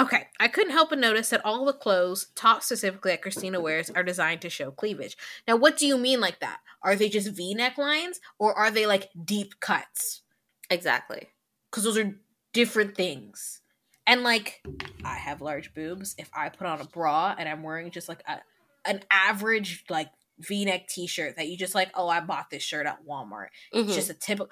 okay, 0.00 0.28
I 0.38 0.48
couldn't 0.48 0.72
help 0.72 0.90
but 0.90 0.98
notice 0.98 1.30
that 1.30 1.44
all 1.44 1.64
the 1.64 1.72
clothes, 1.72 2.28
top 2.34 2.62
specifically 2.62 3.10
that 3.10 3.22
Christina 3.22 3.60
wears, 3.60 3.90
are 3.90 4.04
designed 4.04 4.40
to 4.42 4.50
show 4.50 4.70
cleavage. 4.70 5.16
Now, 5.48 5.56
what 5.56 5.76
do 5.76 5.86
you 5.86 5.98
mean 5.98 6.20
like 6.20 6.40
that? 6.40 6.60
Are 6.82 6.96
they 6.96 7.08
just 7.08 7.36
V-neck 7.36 7.76
lines, 7.76 8.20
or 8.38 8.54
are 8.54 8.70
they 8.70 8.86
like 8.86 9.10
deep 9.24 9.60
cuts? 9.60 10.22
Exactly. 10.70 11.28
Because 11.70 11.84
those 11.84 11.98
are 11.98 12.16
different 12.52 12.96
things. 12.96 13.60
And 14.06 14.22
like, 14.22 14.62
I 15.04 15.14
have 15.14 15.40
large 15.40 15.74
boobs. 15.74 16.14
If 16.16 16.30
I 16.34 16.48
put 16.48 16.66
on 16.66 16.80
a 16.80 16.84
bra 16.84 17.34
and 17.38 17.48
I'm 17.48 17.62
wearing 17.62 17.90
just 17.90 18.08
like 18.08 18.22
a 18.26 18.38
an 18.86 19.02
average 19.10 19.84
like 19.90 20.08
V-neck 20.40 20.88
T-shirt 20.88 21.36
that 21.36 21.48
you 21.48 21.56
just 21.56 21.74
like, 21.74 21.90
oh, 21.94 22.08
I 22.08 22.20
bought 22.20 22.50
this 22.50 22.62
shirt 22.62 22.86
at 22.86 23.04
Walmart. 23.06 23.48
Mhm. 23.74 23.84
It's 23.86 23.94
just 23.94 24.10
a 24.10 24.14
typical. 24.14 24.50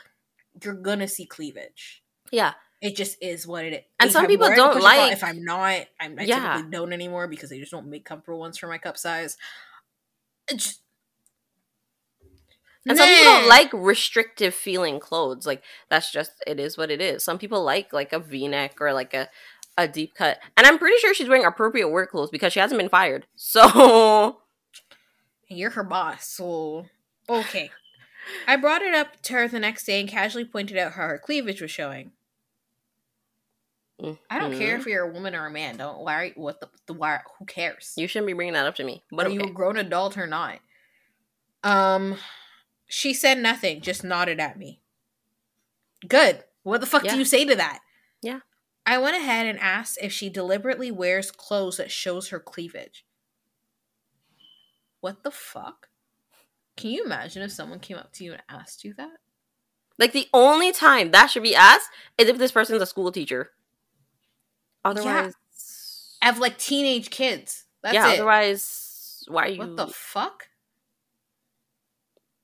You're 0.62 0.74
gonna 0.74 1.08
see 1.08 1.26
cleavage. 1.26 2.02
yeah, 2.30 2.54
It 2.80 2.94
just 2.96 3.16
is 3.22 3.46
what 3.46 3.64
it 3.64 3.72
is. 3.72 3.80
And 3.98 4.06
If 4.08 4.12
some 4.12 4.22
I'm 4.24 4.28
people 4.28 4.48
don't 4.54 4.74
bra, 4.74 4.82
like- 4.82 5.12
If 5.12 5.24
I'm 5.24 5.42
not, 5.44 5.86
I'm, 6.00 6.18
I 6.18 6.22
Yeah. 6.24 6.52
typically 6.52 6.70
don't 6.70 6.92
anymore 6.92 7.26
because 7.26 7.50
they 7.50 7.58
just 7.58 7.72
don't 7.72 7.88
make 7.88 8.04
comfortable 8.04 8.38
ones 8.38 8.58
for 8.58 8.66
my 8.68 8.78
cup 8.78 8.96
size. 8.98 9.36
Just- 10.54 10.82
and 12.86 12.96
some 12.96 13.06
people 13.08 13.24
don't 13.24 13.48
like 13.48 13.70
restrictive 13.72 14.54
feeling 14.54 14.98
clothes. 15.00 15.46
Like 15.46 15.62
that's 15.90 16.10
just 16.10 16.32
it 16.46 16.58
is 16.60 16.78
what 16.78 16.90
it 16.90 17.00
is. 17.00 17.22
Some 17.24 17.38
people 17.38 17.62
like 17.62 17.92
like 17.92 18.12
a 18.12 18.18
V-neck 18.18 18.80
or 18.80 18.92
like 18.92 19.12
a 19.14 19.28
a 19.76 19.86
deep 19.86 20.14
cut, 20.14 20.38
and 20.56 20.66
I'm 20.66 20.78
pretty 20.78 20.96
sure 20.98 21.14
she's 21.14 21.28
wearing 21.28 21.44
appropriate 21.44 21.88
work 21.88 22.10
clothes 22.10 22.30
because 22.30 22.52
she 22.52 22.60
hasn't 22.60 22.78
been 22.80 22.88
fired. 22.88 23.26
So 23.36 24.40
You're 25.48 25.70
her 25.70 25.84
boss, 25.84 26.26
so 26.28 26.86
okay. 27.28 27.70
I 28.46 28.56
brought 28.56 28.82
it 28.82 28.94
up 28.94 29.20
to 29.22 29.32
her 29.34 29.48
the 29.48 29.58
next 29.58 29.84
day 29.84 30.00
and 30.00 30.08
casually 30.08 30.44
pointed 30.44 30.76
out 30.76 30.92
how 30.92 31.08
her 31.08 31.18
cleavage 31.18 31.60
was 31.62 31.70
showing. 31.70 32.12
I 34.30 34.38
don't 34.38 34.56
care 34.56 34.76
Mhm. 34.76 34.80
if 34.80 34.86
you're 34.86 35.08
a 35.08 35.12
woman 35.12 35.34
or 35.34 35.46
a 35.46 35.50
man. 35.50 35.76
Don't 35.76 36.04
worry. 36.04 36.32
What 36.36 36.60
the 36.60 36.68
the 36.86 36.92
why? 36.92 37.20
Who 37.38 37.46
cares? 37.46 37.94
You 37.96 38.06
shouldn't 38.06 38.28
be 38.28 38.32
bringing 38.32 38.54
that 38.54 38.66
up 38.66 38.76
to 38.76 38.84
me. 38.84 39.02
But 39.10 39.26
Are 39.26 39.30
you 39.30 39.40
okay. 39.40 39.50
a 39.50 39.52
grown 39.52 39.76
adult 39.76 40.16
or 40.16 40.26
not? 40.26 40.60
Um, 41.64 42.16
she 42.86 43.12
said 43.12 43.38
nothing, 43.38 43.80
just 43.80 44.04
nodded 44.04 44.38
at 44.38 44.56
me. 44.56 44.80
Good. 46.06 46.44
What 46.62 46.80
the 46.80 46.86
fuck 46.86 47.02
Yeah. 47.02 47.12
do 47.14 47.18
you 47.18 47.24
say 47.24 47.44
to 47.44 47.56
that? 47.56 47.80
Yeah. 48.22 48.40
I 48.86 48.98
went 48.98 49.16
ahead 49.16 49.46
and 49.46 49.58
asked 49.58 49.98
if 50.00 50.12
she 50.12 50.28
deliberately 50.30 50.92
wears 50.92 51.32
clothes 51.32 51.78
that 51.78 51.90
shows 51.90 52.28
her 52.28 52.38
cleavage. 52.38 53.04
What 55.08 55.22
the 55.22 55.30
fuck? 55.30 55.88
Can 56.76 56.90
you 56.90 57.02
imagine 57.02 57.42
if 57.42 57.50
someone 57.50 57.78
came 57.78 57.96
up 57.96 58.12
to 58.12 58.24
you 58.24 58.32
and 58.32 58.42
asked 58.46 58.84
you 58.84 58.92
that? 58.98 59.16
Like 59.98 60.12
the 60.12 60.28
only 60.34 60.70
time 60.70 61.12
that 61.12 61.28
should 61.28 61.42
be 61.42 61.56
asked 61.56 61.88
is 62.18 62.28
if 62.28 62.36
this 62.36 62.52
person's 62.52 62.82
a 62.82 62.86
school 62.86 63.10
teacher. 63.10 63.52
Otherwise, 64.84 65.32
I 66.20 66.26
have 66.26 66.38
like 66.40 66.58
teenage 66.58 67.08
kids. 67.08 67.64
That's 67.82 67.94
yeah. 67.94 68.10
it. 68.10 68.14
Otherwise, 68.16 69.24
why 69.28 69.46
are 69.46 69.48
you 69.48 69.58
what 69.60 69.76
the 69.78 69.86
fuck? 69.86 70.48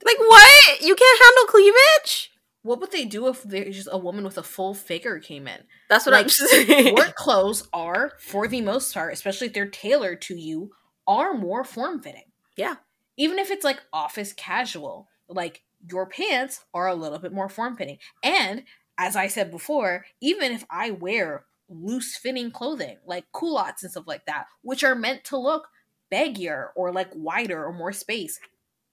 like 0.03 0.19
what? 0.19 0.81
You 0.81 0.95
can't 0.95 1.23
handle 1.23 1.45
cleavage? 1.51 2.31
What 2.63 2.81
would 2.81 2.93
they 2.93 3.05
do 3.05 3.29
if 3.29 3.43
there's 3.43 3.77
just 3.77 3.89
a 3.93 3.99
woman 3.99 4.25
with 4.25 4.39
a 4.39 4.43
full 4.43 4.73
figure 4.73 5.19
came 5.19 5.47
in? 5.47 5.65
That's 5.91 6.07
what 6.07 6.15
I'm 6.15 6.29
saying. 6.31 6.95
work 6.95 7.15
clothes 7.15 7.69
are, 7.75 8.13
for 8.19 8.49
the 8.49 8.63
most 8.63 8.95
part, 8.95 9.13
especially 9.13 9.49
if 9.49 9.53
they're 9.53 9.69
tailored 9.69 10.23
to 10.23 10.35
you, 10.35 10.71
are 11.07 11.35
more 11.35 11.63
form 11.63 12.01
fitting. 12.01 12.25
Yeah. 12.57 12.77
Even 13.17 13.39
if 13.39 13.51
it's 13.51 13.65
like 13.65 13.81
office 13.93 14.33
casual, 14.33 15.09
like 15.29 15.63
your 15.89 16.07
pants 16.07 16.65
are 16.73 16.89
a 16.89 16.95
little 16.95 17.19
bit 17.19 17.33
more 17.33 17.49
form 17.49 17.77
fitting. 17.77 17.99
And 18.23 18.65
as 18.99 19.17
I 19.17 19.27
said 19.29 19.51
before, 19.51 20.05
even 20.21 20.53
if 20.53 20.65
I 20.71 20.91
wear 20.91 21.45
loose 21.69 22.17
fitting 22.17 22.51
clothing, 22.51 22.99
like 23.07 23.25
culottes 23.33 23.83
and 23.83 23.91
stuff 23.91 24.07
like 24.07 24.27
that, 24.27 24.47
which 24.63 24.85
are 24.85 24.95
meant 24.95 25.25
to 25.25 25.37
look 25.37 25.69
baggier 26.13 26.69
or 26.77 26.93
like 26.93 27.11
wider 27.15 27.65
or 27.65 27.73
more 27.73 27.93
space, 27.93 28.39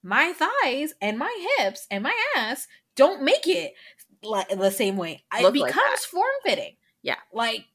my 0.03 0.33
thighs 0.33 0.93
and 1.01 1.17
my 1.17 1.47
hips 1.57 1.87
and 1.91 2.03
my 2.03 2.15
ass 2.35 2.67
don't 2.95 3.23
make 3.23 3.47
it 3.47 3.73
like 4.23 4.49
the 4.49 4.71
same 4.71 4.97
way. 4.97 5.23
It 5.33 5.43
Look 5.43 5.55
like 5.55 5.73
becomes 5.73 6.05
form 6.05 6.31
fitting. 6.43 6.75
Yeah. 7.01 7.17
Like 7.33 7.65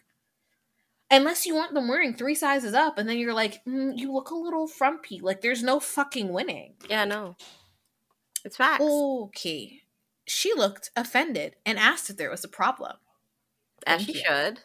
unless 1.11 1.46
you 1.46 1.54
want 1.54 1.74
them 1.74 1.88
wearing 1.88 2.14
three 2.14 2.34
sizes 2.34 2.74
up 2.74 2.98
and 2.98 3.09
then 3.09 3.18
you're 3.18 3.34
like, 3.34 3.64
mm, 3.64 3.92
you 3.96 4.12
look 4.12 4.30
a 4.30 4.34
little 4.34 4.66
frumpy. 4.66 5.20
Like 5.20 5.40
there's 5.40 5.62
no 5.62 5.80
fucking 5.80 6.32
winning. 6.32 6.74
yeah, 6.88 7.04
no. 7.04 7.36
It's 8.44 8.57
facts. 8.57 8.84
Okay. 8.84 9.82
She 10.26 10.52
looked 10.54 10.90
offended 10.96 11.57
and 11.64 11.78
asked 11.78 12.11
if 12.11 12.16
there 12.16 12.30
was 12.30 12.44
a 12.44 12.48
problem. 12.48 12.92
As 13.86 14.04
thank 14.04 14.16
she 14.16 14.22
should. 14.24 14.61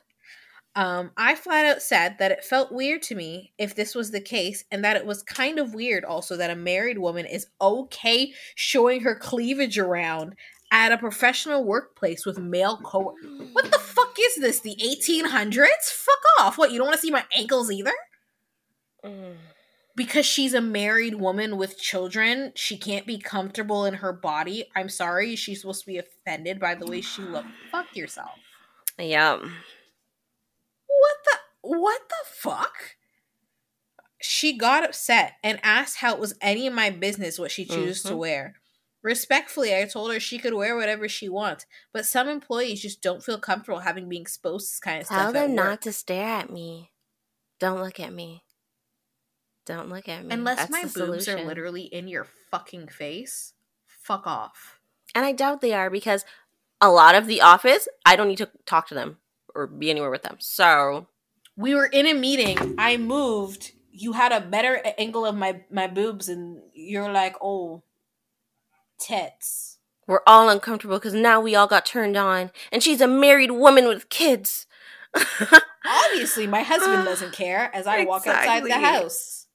Um, 0.75 1.11
I 1.17 1.35
flat 1.35 1.65
out 1.65 1.81
said 1.81 2.17
that 2.19 2.31
it 2.31 2.45
felt 2.45 2.71
weird 2.71 3.01
to 3.03 3.15
me 3.15 3.53
if 3.57 3.75
this 3.75 3.93
was 3.93 4.11
the 4.11 4.21
case, 4.21 4.63
and 4.71 4.85
that 4.85 4.95
it 4.95 5.05
was 5.05 5.21
kind 5.21 5.59
of 5.59 5.73
weird 5.73 6.05
also 6.05 6.37
that 6.37 6.49
a 6.49 6.55
married 6.55 6.97
woman 6.97 7.25
is 7.25 7.47
okay 7.59 8.33
showing 8.55 9.01
her 9.01 9.15
cleavage 9.15 9.77
around 9.77 10.35
at 10.71 10.93
a 10.93 10.97
professional 10.97 11.65
workplace 11.65 12.25
with 12.25 12.39
male 12.39 12.77
co. 12.77 13.13
What 13.51 13.69
the 13.69 13.79
fuck 13.79 14.01
is 14.20 14.36
this? 14.36 14.59
The 14.59 14.76
1800s? 14.82 15.91
Fuck 15.91 16.20
off! 16.39 16.57
What 16.57 16.72
you 16.72 16.78
don't 16.78 16.88
want 16.88 16.95
to 16.95 17.01
see 17.01 17.12
my 17.12 17.26
ankles 17.36 17.72
either? 17.72 17.93
Mm. 19.03 19.36
Because 19.95 20.26
she's 20.26 20.53
a 20.53 20.62
married 20.62 21.16
woman 21.16 21.57
with 21.57 21.78
children, 21.78 22.53
she 22.55 22.78
can't 22.78 23.05
be 23.05 23.18
comfortable 23.18 23.86
in 23.86 23.95
her 23.95 24.14
body. 24.14 24.66
I'm 24.76 24.88
sorry, 24.89 25.36
she's 25.36 25.62
supposed 25.62 25.82
to 25.82 25.88
be 25.88 25.97
offended 25.97 26.59
by 26.59 26.76
the 26.76 26.86
way 26.86 27.01
she 27.01 27.22
looked. 27.22 27.49
Fuck 27.72 27.95
yourself. 27.95 28.32
Yeah. 28.97 29.36
What 29.38 31.18
the 31.26 31.38
what 31.62 32.01
the 32.09 32.16
fuck? 32.34 32.95
She 34.22 34.57
got 34.57 34.84
upset 34.86 35.34
and 35.43 35.59
asked 35.64 35.97
how 35.97 36.14
it 36.14 36.20
was 36.20 36.36
any 36.41 36.68
of 36.68 36.74
my 36.74 36.89
business 36.89 37.39
what 37.39 37.51
she 37.51 37.66
chooses 37.66 38.03
to 38.03 38.14
Mhm. 38.14 38.18
wear. 38.18 38.61
Respectfully, 39.04 39.76
I 39.76 39.86
told 39.86 40.12
her 40.14 40.20
she 40.20 40.38
could 40.38 40.54
wear 40.54 40.76
whatever 40.76 41.08
she 41.10 41.28
wants, 41.28 41.66
but 41.91 42.06
some 42.06 42.28
employees 42.30 42.82
just 42.82 43.02
don't 43.02 43.24
feel 43.24 43.39
comfortable 43.39 43.80
having 43.80 44.08
being 44.08 44.22
exposed 44.22 44.68
to 44.68 44.72
this 44.74 44.80
kind 44.80 45.02
of 45.02 45.08
Tell 45.08 45.18
stuff. 45.18 45.28
at 45.30 45.34
them 45.34 45.56
not 45.56 45.82
to 45.84 45.91
stare 45.91 46.28
at 46.28 46.52
me. 46.52 46.91
Don't 47.60 47.82
look 47.82 47.99
at 47.99 48.14
me. 48.14 48.43
Don't 49.66 49.89
look 49.89 50.08
at 50.08 50.26
me. 50.26 50.34
Unless 50.34 50.58
That's 50.58 50.72
my 50.72 50.86
boobs 50.86 51.28
are 51.28 51.43
literally 51.43 51.84
in 51.84 52.08
your 52.08 52.28
fucking 52.49 52.88
face, 52.89 53.54
fuck 53.88 54.26
off. 54.28 54.80
And 55.14 55.26
I 55.26 55.32
doubt 55.32 55.62
they 55.62 55.74
are 55.74 55.89
because 55.89 56.26
a 56.80 56.89
lot 56.89 57.16
of 57.16 57.28
the 57.28 57.41
office, 57.41 57.88
I 58.06 58.16
don't 58.16 58.28
need 58.28 58.38
to 58.39 58.49
talk 58.66 58.88
to 58.88 58.93
them 58.95 59.18
or 59.54 59.68
be 59.68 59.89
anywhere 59.89 60.10
with 60.10 60.24
them. 60.24 60.38
So 60.39 61.08
We 61.56 61.76
were 61.76 61.86
in 61.86 62.08
a 62.08 62.14
meeting. 62.14 62.76
I 62.78 62.97
moved. 62.97 63.72
You 63.91 64.14
had 64.14 64.32
a 64.32 64.41
better 64.41 64.82
angle 64.97 65.26
of 65.26 65.36
my 65.36 65.62
my 65.70 65.86
boobs, 65.88 66.30
and 66.30 66.62
you're 66.74 67.12
like, 67.12 67.36
"Oh, 67.41 67.84
tits." 69.02 69.72
we're 70.12 70.22
all 70.28 70.49
uncomfortable 70.49 70.97
because 70.97 71.14
now 71.14 71.39
we 71.39 71.56
all 71.56 71.68
got 71.68 71.86
turned 71.86 72.18
on, 72.18 72.52
and 72.72 72.84
she's 72.84 72.99
a 72.99 73.08
married 73.08 73.52
woman 73.52 73.88
with 73.88 74.10
kids. 74.10 74.68
Obviously, 75.86 76.47
my 76.47 76.64
husband 76.64 77.06
doesn't 77.06 77.32
care 77.32 77.74
as 77.74 77.88
I 77.88 78.04
walk 78.04 78.28
outside 78.28 78.66
the 78.66 78.74
house. 78.74 79.47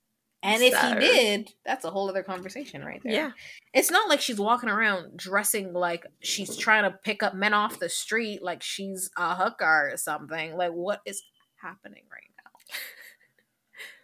And 0.43 0.63
if 0.63 0.75
he 0.75 0.95
did, 0.95 1.53
that's 1.65 1.85
a 1.85 1.91
whole 1.91 2.09
other 2.09 2.23
conversation 2.23 2.85
right 2.85 3.03
there. 3.03 3.13
yeah. 3.13 3.31
It's 3.75 3.91
not 3.91 4.09
like 4.09 4.21
she's 4.21 4.39
walking 4.39 4.71
around 4.71 5.19
dressing 5.19 5.75
like 5.75 6.07
she's 6.21 6.57
trying 6.57 6.85
to 6.85 6.97
pick 7.05 7.23
up 7.23 7.35
men 7.35 7.53
off 7.53 7.79
the 7.79 7.89
street 7.89 8.43
like 8.43 8.63
she's 8.63 9.11
a 9.17 9.35
hooker 9.35 9.91
or 9.93 9.97
something. 9.97 10.57
Like, 10.57 10.73
what 10.73 11.01
is 11.05 11.23
happening 11.57 12.05
right 12.11 12.31
now? 12.45 12.77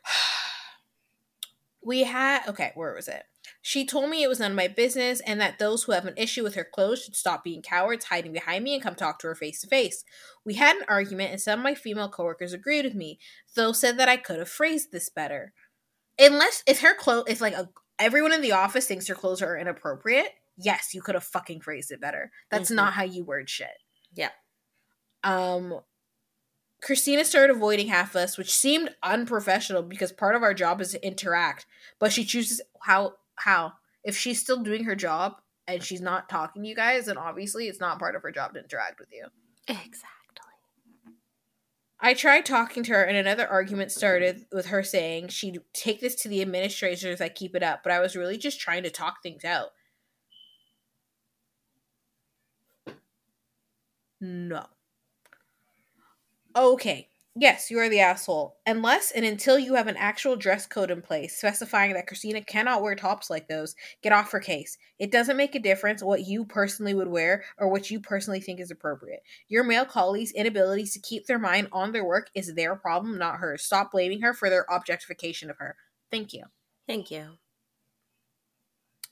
we 1.82 2.02
had, 2.02 2.48
okay, 2.48 2.72
where 2.74 2.94
was 2.94 3.08
it? 3.08 3.24
She 3.64 3.86
told 3.86 4.10
me 4.10 4.24
it 4.24 4.28
was 4.28 4.40
none 4.40 4.50
of 4.50 4.56
my 4.56 4.66
business 4.66 5.20
and 5.20 5.40
that 5.40 5.60
those 5.60 5.84
who 5.84 5.92
have 5.92 6.04
an 6.04 6.14
issue 6.16 6.42
with 6.42 6.56
her 6.56 6.64
clothes 6.70 7.04
should 7.04 7.14
stop 7.14 7.44
being 7.44 7.62
cowards, 7.62 8.06
hiding 8.06 8.32
behind 8.32 8.64
me, 8.64 8.74
and 8.74 8.82
come 8.82 8.96
talk 8.96 9.20
to 9.20 9.28
her 9.28 9.36
face 9.36 9.60
to 9.60 9.68
face. 9.68 10.04
We 10.44 10.54
had 10.54 10.76
an 10.76 10.84
argument, 10.88 11.30
and 11.30 11.40
some 11.40 11.60
of 11.60 11.64
my 11.64 11.76
female 11.76 12.08
coworkers 12.08 12.52
agreed 12.52 12.84
with 12.84 12.96
me, 12.96 13.20
though 13.54 13.72
said 13.72 13.98
that 13.98 14.08
I 14.08 14.16
could 14.16 14.40
have 14.40 14.48
phrased 14.48 14.90
this 14.90 15.08
better. 15.08 15.54
Unless 16.18 16.64
if 16.66 16.80
her 16.80 16.94
clothes, 16.94 17.26
if 17.28 17.40
like 17.40 17.54
a, 17.54 17.70
everyone 18.00 18.32
in 18.32 18.42
the 18.42 18.52
office 18.52 18.86
thinks 18.86 19.06
her 19.06 19.14
clothes 19.14 19.40
are 19.40 19.56
inappropriate, 19.56 20.32
yes, 20.56 20.92
you 20.92 21.00
could 21.00 21.14
have 21.14 21.24
fucking 21.24 21.60
phrased 21.60 21.92
it 21.92 22.00
better. 22.00 22.32
That's 22.50 22.70
Mhm. 22.70 22.76
not 22.76 22.94
how 22.94 23.04
you 23.04 23.24
word 23.24 23.48
shit. 23.48 23.78
Yeah. 24.12 24.30
Um, 25.22 25.80
Christina 26.82 27.24
started 27.24 27.54
avoiding 27.54 27.86
half 27.86 28.10
of 28.10 28.16
us, 28.16 28.36
which 28.36 28.52
seemed 28.52 28.94
unprofessional 29.04 29.82
because 29.82 30.10
part 30.10 30.34
of 30.34 30.42
our 30.42 30.52
job 30.52 30.80
is 30.80 30.90
to 30.90 31.06
interact. 31.06 31.64
But 32.00 32.12
she 32.12 32.24
chooses 32.24 32.60
how 32.82 33.14
how 33.44 33.72
if 34.04 34.16
she's 34.16 34.40
still 34.40 34.62
doing 34.62 34.84
her 34.84 34.94
job 34.94 35.34
and 35.66 35.82
she's 35.82 36.00
not 36.00 36.28
talking 36.28 36.62
to 36.62 36.68
you 36.68 36.74
guys, 36.74 37.06
then 37.06 37.16
obviously 37.16 37.68
it's 37.68 37.80
not 37.80 37.98
part 37.98 38.16
of 38.16 38.22
her 38.22 38.32
job 38.32 38.54
to 38.54 38.60
interact 38.60 38.98
with 38.98 39.08
you. 39.12 39.26
Exactly. 39.68 40.08
I 42.04 42.14
tried 42.14 42.44
talking 42.44 42.82
to 42.82 42.92
her, 42.94 43.04
and 43.04 43.16
another 43.16 43.46
argument 43.46 43.92
started 43.92 44.46
with 44.50 44.66
her 44.66 44.82
saying 44.82 45.28
she'd 45.28 45.60
take 45.72 46.00
this 46.00 46.16
to 46.16 46.28
the 46.28 46.42
administrators 46.42 47.20
I 47.20 47.28
keep 47.28 47.54
it 47.54 47.62
up, 47.62 47.84
but 47.84 47.92
I 47.92 48.00
was 48.00 48.16
really 48.16 48.36
just 48.36 48.58
trying 48.58 48.82
to 48.82 48.90
talk 48.90 49.22
things 49.22 49.44
out. 49.44 49.68
No. 54.20 54.66
Okay. 56.56 57.08
Yes, 57.34 57.70
you 57.70 57.78
are 57.78 57.88
the 57.88 58.00
asshole. 58.00 58.58
Unless 58.66 59.12
and 59.12 59.24
until 59.24 59.58
you 59.58 59.74
have 59.74 59.86
an 59.86 59.96
actual 59.96 60.36
dress 60.36 60.66
code 60.66 60.90
in 60.90 61.00
place 61.00 61.34
specifying 61.38 61.94
that 61.94 62.06
Christina 62.06 62.42
cannot 62.42 62.82
wear 62.82 62.94
tops 62.94 63.30
like 63.30 63.48
those, 63.48 63.74
get 64.02 64.12
off 64.12 64.30
her 64.32 64.40
case. 64.40 64.76
It 64.98 65.10
doesn't 65.10 65.38
make 65.38 65.54
a 65.54 65.58
difference 65.58 66.02
what 66.02 66.26
you 66.26 66.44
personally 66.44 66.92
would 66.92 67.08
wear 67.08 67.44
or 67.56 67.68
what 67.68 67.90
you 67.90 68.00
personally 68.00 68.40
think 68.40 68.60
is 68.60 68.70
appropriate. 68.70 69.22
Your 69.48 69.64
male 69.64 69.86
colleagues' 69.86 70.32
inability 70.32 70.84
to 70.84 71.00
keep 71.00 71.26
their 71.26 71.38
mind 71.38 71.68
on 71.72 71.92
their 71.92 72.04
work 72.04 72.28
is 72.34 72.54
their 72.54 72.76
problem, 72.76 73.16
not 73.16 73.38
hers. 73.38 73.62
Stop 73.62 73.92
blaming 73.92 74.20
her 74.20 74.34
for 74.34 74.50
their 74.50 74.66
objectification 74.68 75.48
of 75.48 75.56
her. 75.56 75.76
Thank 76.10 76.34
you. 76.34 76.44
Thank 76.86 77.10
you. 77.10 77.38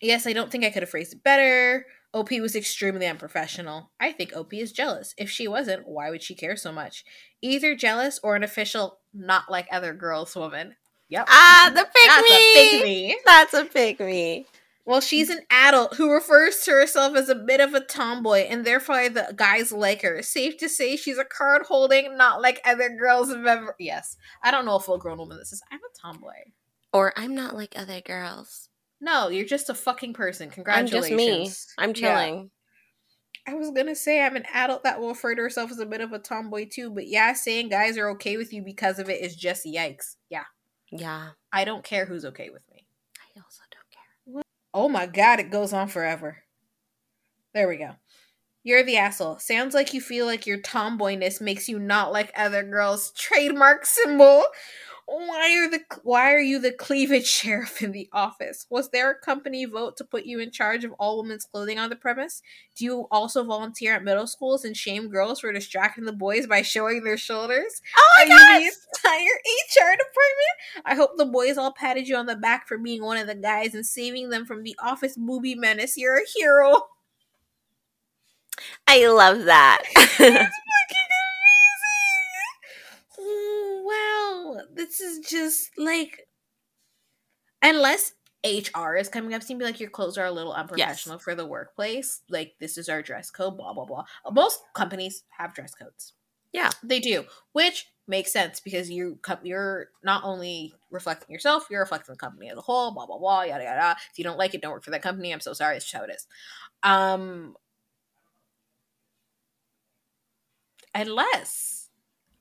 Yes, 0.02 0.26
I 0.26 0.34
don't 0.34 0.50
think 0.50 0.64
I 0.64 0.70
could 0.70 0.82
have 0.82 0.90
phrased 0.90 1.14
it 1.14 1.22
better. 1.22 1.86
OP 2.12 2.30
was 2.32 2.56
extremely 2.56 3.06
unprofessional. 3.06 3.90
I 4.00 4.12
think 4.12 4.34
OP 4.34 4.52
is 4.54 4.72
jealous. 4.72 5.14
If 5.16 5.30
she 5.30 5.46
wasn't, 5.46 5.86
why 5.86 6.10
would 6.10 6.22
she 6.22 6.34
care 6.34 6.56
so 6.56 6.72
much? 6.72 7.04
Either 7.40 7.76
jealous 7.76 8.18
or 8.22 8.34
an 8.34 8.42
official, 8.42 8.98
not 9.14 9.50
like 9.50 9.68
other 9.70 9.94
girls 9.94 10.34
woman. 10.34 10.74
Yep. 11.08 11.26
Ah, 11.28 11.70
the 11.74 11.84
pick 11.84 12.08
That's 12.08 12.30
me. 12.30 12.36
a 12.36 12.54
pick 12.54 12.84
me. 12.84 13.18
That's 13.24 13.54
a 13.54 13.64
pick 13.64 14.00
me. 14.00 14.46
Well, 14.86 15.00
she's 15.00 15.28
an 15.28 15.40
adult 15.50 15.96
who 15.96 16.10
refers 16.10 16.62
to 16.62 16.72
herself 16.72 17.14
as 17.14 17.28
a 17.28 17.34
bit 17.34 17.60
of 17.60 17.74
a 17.74 17.80
tomboy, 17.80 18.40
and 18.40 18.64
therefore 18.64 19.08
the 19.08 19.32
guys 19.36 19.70
like 19.70 20.02
her. 20.02 20.22
Safe 20.22 20.56
to 20.58 20.68
say 20.68 20.96
she's 20.96 21.18
a 21.18 21.24
card 21.24 21.62
holding, 21.68 22.16
not 22.16 22.40
like 22.40 22.60
other 22.64 22.88
girls 22.88 23.28
have 23.30 23.46
ever. 23.46 23.76
Yes. 23.78 24.16
I 24.42 24.50
don't 24.50 24.64
know 24.64 24.76
a 24.76 24.80
full 24.80 24.98
grown 24.98 25.18
woman 25.18 25.36
that 25.36 25.46
says, 25.46 25.62
I'm 25.70 25.78
a 25.78 25.98
tomboy. 26.00 26.52
Or 26.92 27.12
I'm 27.16 27.36
not 27.36 27.54
like 27.54 27.74
other 27.76 28.00
girls. 28.00 28.69
No, 29.00 29.28
you're 29.28 29.46
just 29.46 29.70
a 29.70 29.74
fucking 29.74 30.12
person. 30.14 30.50
Congratulations. 30.50 31.04
I'm 31.04 31.08
Congratulations. 31.16 31.48
just 31.48 31.68
me. 31.78 31.84
I'm 31.84 31.90
Yeah. 31.90 31.94
chilling. 31.94 32.50
I 33.46 33.54
was 33.54 33.70
gonna 33.70 33.96
say 33.96 34.20
I'm 34.20 34.36
an 34.36 34.44
adult 34.52 34.84
that 34.84 35.00
will 35.00 35.08
refer 35.08 35.34
to 35.34 35.42
herself 35.42 35.70
as 35.70 35.78
a 35.78 35.86
bit 35.86 36.02
of 36.02 36.12
a 36.12 36.18
tomboy 36.18 36.68
too, 36.70 36.90
but 36.90 37.06
yeah, 37.06 37.32
saying 37.32 37.70
guys 37.70 37.96
are 37.96 38.10
okay 38.10 38.36
with 38.36 38.52
you 38.52 38.62
because 38.62 38.98
of 38.98 39.08
it 39.08 39.22
is 39.22 39.34
just 39.34 39.64
yikes. 39.64 40.16
Yeah, 40.28 40.44
Yeah. 40.90 41.30
I 41.52 41.64
don't 41.64 41.82
care 41.82 42.04
who's 42.04 42.24
okay 42.26 42.50
with 42.50 42.62
me. 42.70 42.86
I 43.18 43.40
also 43.40 43.62
don't 43.70 43.90
care. 43.90 44.42
Oh 44.74 44.88
my 44.88 45.06
god, 45.06 45.40
it 45.40 45.50
goes 45.50 45.72
on 45.72 45.88
forever. 45.88 46.44
There 47.54 47.66
we 47.66 47.78
go. 47.78 47.96
You're 48.62 48.84
the 48.84 48.98
asshole. 48.98 49.38
Sounds 49.38 49.74
like 49.74 49.94
you 49.94 50.02
feel 50.02 50.26
like 50.26 50.46
your 50.46 50.58
tomboyness 50.58 51.40
makes 51.40 51.66
you 51.66 51.78
not 51.78 52.12
like 52.12 52.30
other 52.36 52.62
girls. 52.62 53.10
Trademark 53.16 53.86
symbol. 53.86 54.44
Why 55.12 55.56
are 55.56 55.68
the 55.68 55.80
why 56.04 56.32
are 56.32 56.38
you 56.38 56.60
the 56.60 56.70
cleavage 56.70 57.26
sheriff 57.26 57.82
in 57.82 57.90
the 57.90 58.08
office? 58.12 58.66
Was 58.70 58.90
there 58.90 59.10
a 59.10 59.18
company 59.18 59.64
vote 59.64 59.96
to 59.96 60.04
put 60.04 60.24
you 60.24 60.38
in 60.38 60.52
charge 60.52 60.84
of 60.84 60.92
all 61.00 61.20
women's 61.20 61.46
clothing 61.46 61.80
on 61.80 61.90
the 61.90 61.96
premise? 61.96 62.42
Do 62.76 62.84
you 62.84 63.08
also 63.10 63.42
volunteer 63.42 63.96
at 63.96 64.04
middle 64.04 64.28
schools 64.28 64.64
and 64.64 64.76
shame 64.76 65.08
girls 65.08 65.40
for 65.40 65.52
distracting 65.52 66.04
the 66.04 66.12
boys 66.12 66.46
by 66.46 66.62
showing 66.62 67.02
their 67.02 67.16
shoulders? 67.16 67.82
Oh 67.96 68.20
Are 68.20 68.24
you 68.24 68.38
the 68.38 68.72
entire 68.94 69.24
HR 69.24 69.96
department? 69.96 70.84
I 70.84 70.94
hope 70.94 71.16
the 71.16 71.26
boys 71.26 71.58
all 71.58 71.72
patted 71.72 72.06
you 72.06 72.14
on 72.14 72.26
the 72.26 72.36
back 72.36 72.68
for 72.68 72.78
being 72.78 73.02
one 73.02 73.16
of 73.16 73.26
the 73.26 73.34
guys 73.34 73.74
and 73.74 73.84
saving 73.84 74.30
them 74.30 74.46
from 74.46 74.62
the 74.62 74.76
office 74.80 75.16
booby 75.16 75.56
menace. 75.56 75.96
You're 75.96 76.18
a 76.18 76.26
hero. 76.36 76.82
I 78.86 79.08
love 79.08 79.46
that. 79.46 79.82
This 84.74 85.00
is 85.00 85.20
just 85.20 85.70
like 85.78 86.26
unless 87.62 88.12
HR 88.44 88.96
is 88.96 89.08
coming 89.08 89.34
up 89.34 89.42
to 89.42 89.54
be 89.54 89.64
like, 89.64 89.80
your 89.80 89.90
clothes 89.90 90.16
are 90.16 90.26
a 90.26 90.32
little 90.32 90.52
unprofessional 90.52 91.18
for 91.18 91.34
the 91.34 91.46
workplace. 91.46 92.22
Like, 92.30 92.54
this 92.58 92.78
is 92.78 92.88
our 92.88 93.02
dress 93.02 93.30
code, 93.30 93.56
blah, 93.56 93.74
blah, 93.74 93.84
blah. 93.84 94.04
Most 94.32 94.60
companies 94.74 95.24
have 95.38 95.54
dress 95.54 95.74
codes. 95.74 96.14
Yeah. 96.52 96.70
They 96.82 97.00
do, 97.00 97.24
which 97.52 97.86
makes 98.08 98.32
sense 98.32 98.58
because 98.58 98.90
you 98.90 99.18
you're 99.44 99.88
not 100.02 100.24
only 100.24 100.72
reflecting 100.90 101.32
yourself, 101.32 101.66
you're 101.70 101.80
reflecting 101.80 102.12
the 102.12 102.18
company 102.18 102.50
as 102.50 102.56
a 102.56 102.62
whole, 102.62 102.92
blah, 102.92 103.06
blah, 103.06 103.18
blah, 103.18 103.42
yada, 103.42 103.64
yada. 103.64 103.96
If 104.10 104.18
you 104.18 104.24
don't 104.24 104.38
like 104.38 104.54
it, 104.54 104.62
don't 104.62 104.72
work 104.72 104.84
for 104.84 104.90
that 104.90 105.02
company. 105.02 105.32
I'm 105.32 105.40
so 105.40 105.52
sorry. 105.52 105.76
It's 105.76 105.84
just 105.84 105.96
how 105.96 106.04
it 106.04 106.14
is. 106.14 106.26
Um, 106.82 107.54
unless 110.94 111.79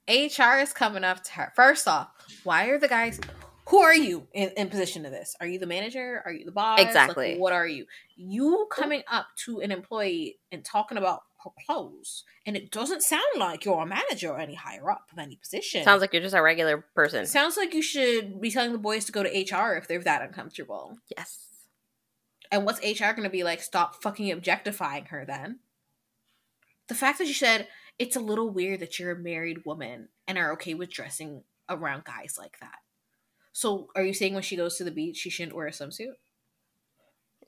HR 0.10 0.60
is 0.60 0.74
coming 0.74 1.03
up 1.03 1.24
to 1.26 1.32
her. 1.34 1.53
First 1.55 1.88
off, 1.88 2.10
why 2.43 2.66
are 2.68 2.80
the 2.80 2.88
guys? 2.88 3.20
Who 3.68 3.78
are 3.80 3.93
you 3.95 4.28
in, 4.34 4.49
in 4.57 4.70
position 4.70 5.03
to 5.03 5.10
this? 5.12 5.36
Are 5.39 5.45
you 5.45 5.60
the 5.60 5.68
manager? 5.68 6.24
Are 6.26 6.32
you 6.32 6.43
the 6.43 6.51
boss? 6.51 6.80
Like, 6.80 6.88
Exactly. 6.88 7.38
what 7.38 7.53
are 7.53 7.68
you? 7.68 7.86
You 8.16 8.68
coming 8.72 9.03
up 9.12 9.28
to 9.45 9.60
an 9.60 9.72
employee 9.72 10.39
and 10.51 10.66
talking 10.66 10.97
about 10.97 11.22
her 11.43 11.51
clothes, 11.66 12.24
and 12.47 12.57
it 12.57 12.72
doesn't 12.72 13.03
sound 13.03 13.22
like 13.38 13.64
you're 13.66 13.82
a 13.82 13.86
manager 13.86 14.30
or 14.32 14.39
any 14.39 14.55
higher 14.55 14.89
up 14.89 15.05
of 15.12 15.20
any 15.20 15.36
position. 15.36 15.84
Sounds 15.84 16.01
like 16.01 16.12
you're 16.14 16.22
just 16.24 16.36
a 16.36 16.41
regular 16.41 16.84
person. 16.95 17.26
sounds 17.28 17.55
like 17.57 17.74
you 17.76 17.82
should 17.84 18.41
be 18.41 18.49
telling 18.49 18.72
the 18.72 18.78
boys 18.80 19.05
to 19.05 19.12
go 19.12 19.22
to 19.24 19.30
HR 19.30 19.76
if 19.76 19.88
they're 19.88 19.99
that 20.01 20.22
uncomfortable. 20.24 20.97
yes. 21.16 21.38
And 22.51 22.66
what's 22.66 22.80
HR 22.80 23.12
going 23.12 23.24
to 23.24 23.30
be 23.30 23.43
like? 23.43 23.62
Stop 23.62 24.01
fucking 24.01 24.32
objectifying 24.32 25.05
her 25.05 25.24
then. 25.24 25.60
The 26.88 26.95
fact 26.95 27.20
that 27.20 27.28
you 27.28 27.36
said 27.36 27.68
it's 28.00 28.16
a 28.16 28.22
little 28.22 28.50
weird 28.50 28.80
that 28.80 28.97
you're 28.97 29.12
a 29.12 29.20
married 29.20 29.66
woman 29.66 30.08
and 30.28 30.38
are 30.38 30.54
okay 30.54 30.74
with 30.74 30.89
dressing 30.89 31.43
around 31.70 32.06
guys 32.06 32.36
like 32.39 32.58
that. 32.62 32.80
So, 33.52 33.89
are 33.95 34.04
you 34.04 34.14
saying 34.14 34.34
when 34.34 34.43
she 34.43 34.56
goes 34.56 34.78
to 34.78 34.84
the 34.84 34.91
beach, 34.91 35.18
she 35.18 35.30
shouldn't 35.30 35.56
wear 35.56 35.68
a 35.68 35.72
swimsuit? 35.72 36.14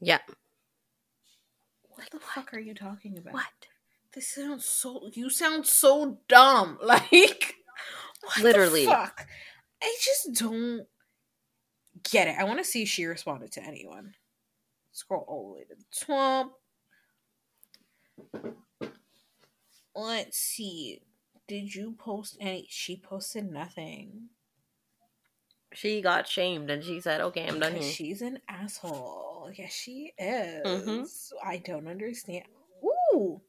Yeah. 0.01 0.19
What 1.89 2.09
the 2.11 2.19
fuck 2.19 2.53
are 2.53 2.59
you 2.59 2.73
talking 2.73 3.17
about? 3.17 3.33
What? 3.33 3.45
This 4.13 4.27
sounds 4.27 4.65
so. 4.65 5.09
You 5.13 5.29
sound 5.29 5.65
so 5.65 6.19
dumb. 6.27 6.77
Like, 6.83 7.55
what 8.21 8.35
the 8.37 8.43
Literally. 8.43 8.85
fuck? 8.85 9.25
I 9.81 9.97
just 9.99 10.33
don't 10.39 10.85
get 12.11 12.27
it. 12.27 12.35
I 12.37 12.43
want 12.43 12.59
to 12.59 12.63
see 12.63 12.83
if 12.83 12.89
she 12.89 13.05
responded 13.05 13.51
to 13.53 13.63
anyone. 13.63 14.13
Scroll 14.91 15.25
all 15.27 15.47
the 15.47 15.53
way 15.53 15.63
to 15.63 15.75
the 15.75 15.85
top. 16.05 16.51
Let's 19.95 20.37
see. 20.37 21.01
Did 21.47 21.73
you 21.75 21.95
post 21.97 22.37
any? 22.39 22.67
She 22.69 22.97
posted 22.97 23.51
nothing. 23.51 24.29
She 25.73 26.01
got 26.01 26.27
shamed 26.27 26.69
and 26.69 26.83
she 26.83 26.99
said, 26.99 27.21
"Okay, 27.21 27.47
I'm 27.47 27.59
done 27.59 27.75
here." 27.75 27.91
She's 27.91 28.21
an 28.21 28.39
asshole. 28.47 29.51
Yes, 29.53 29.73
she 29.73 30.13
is. 30.17 30.65
Mhm. 30.65 31.33
I 31.43 31.57
don't 31.57 31.87
understand. 31.87 32.45
Ooh. 32.83 33.41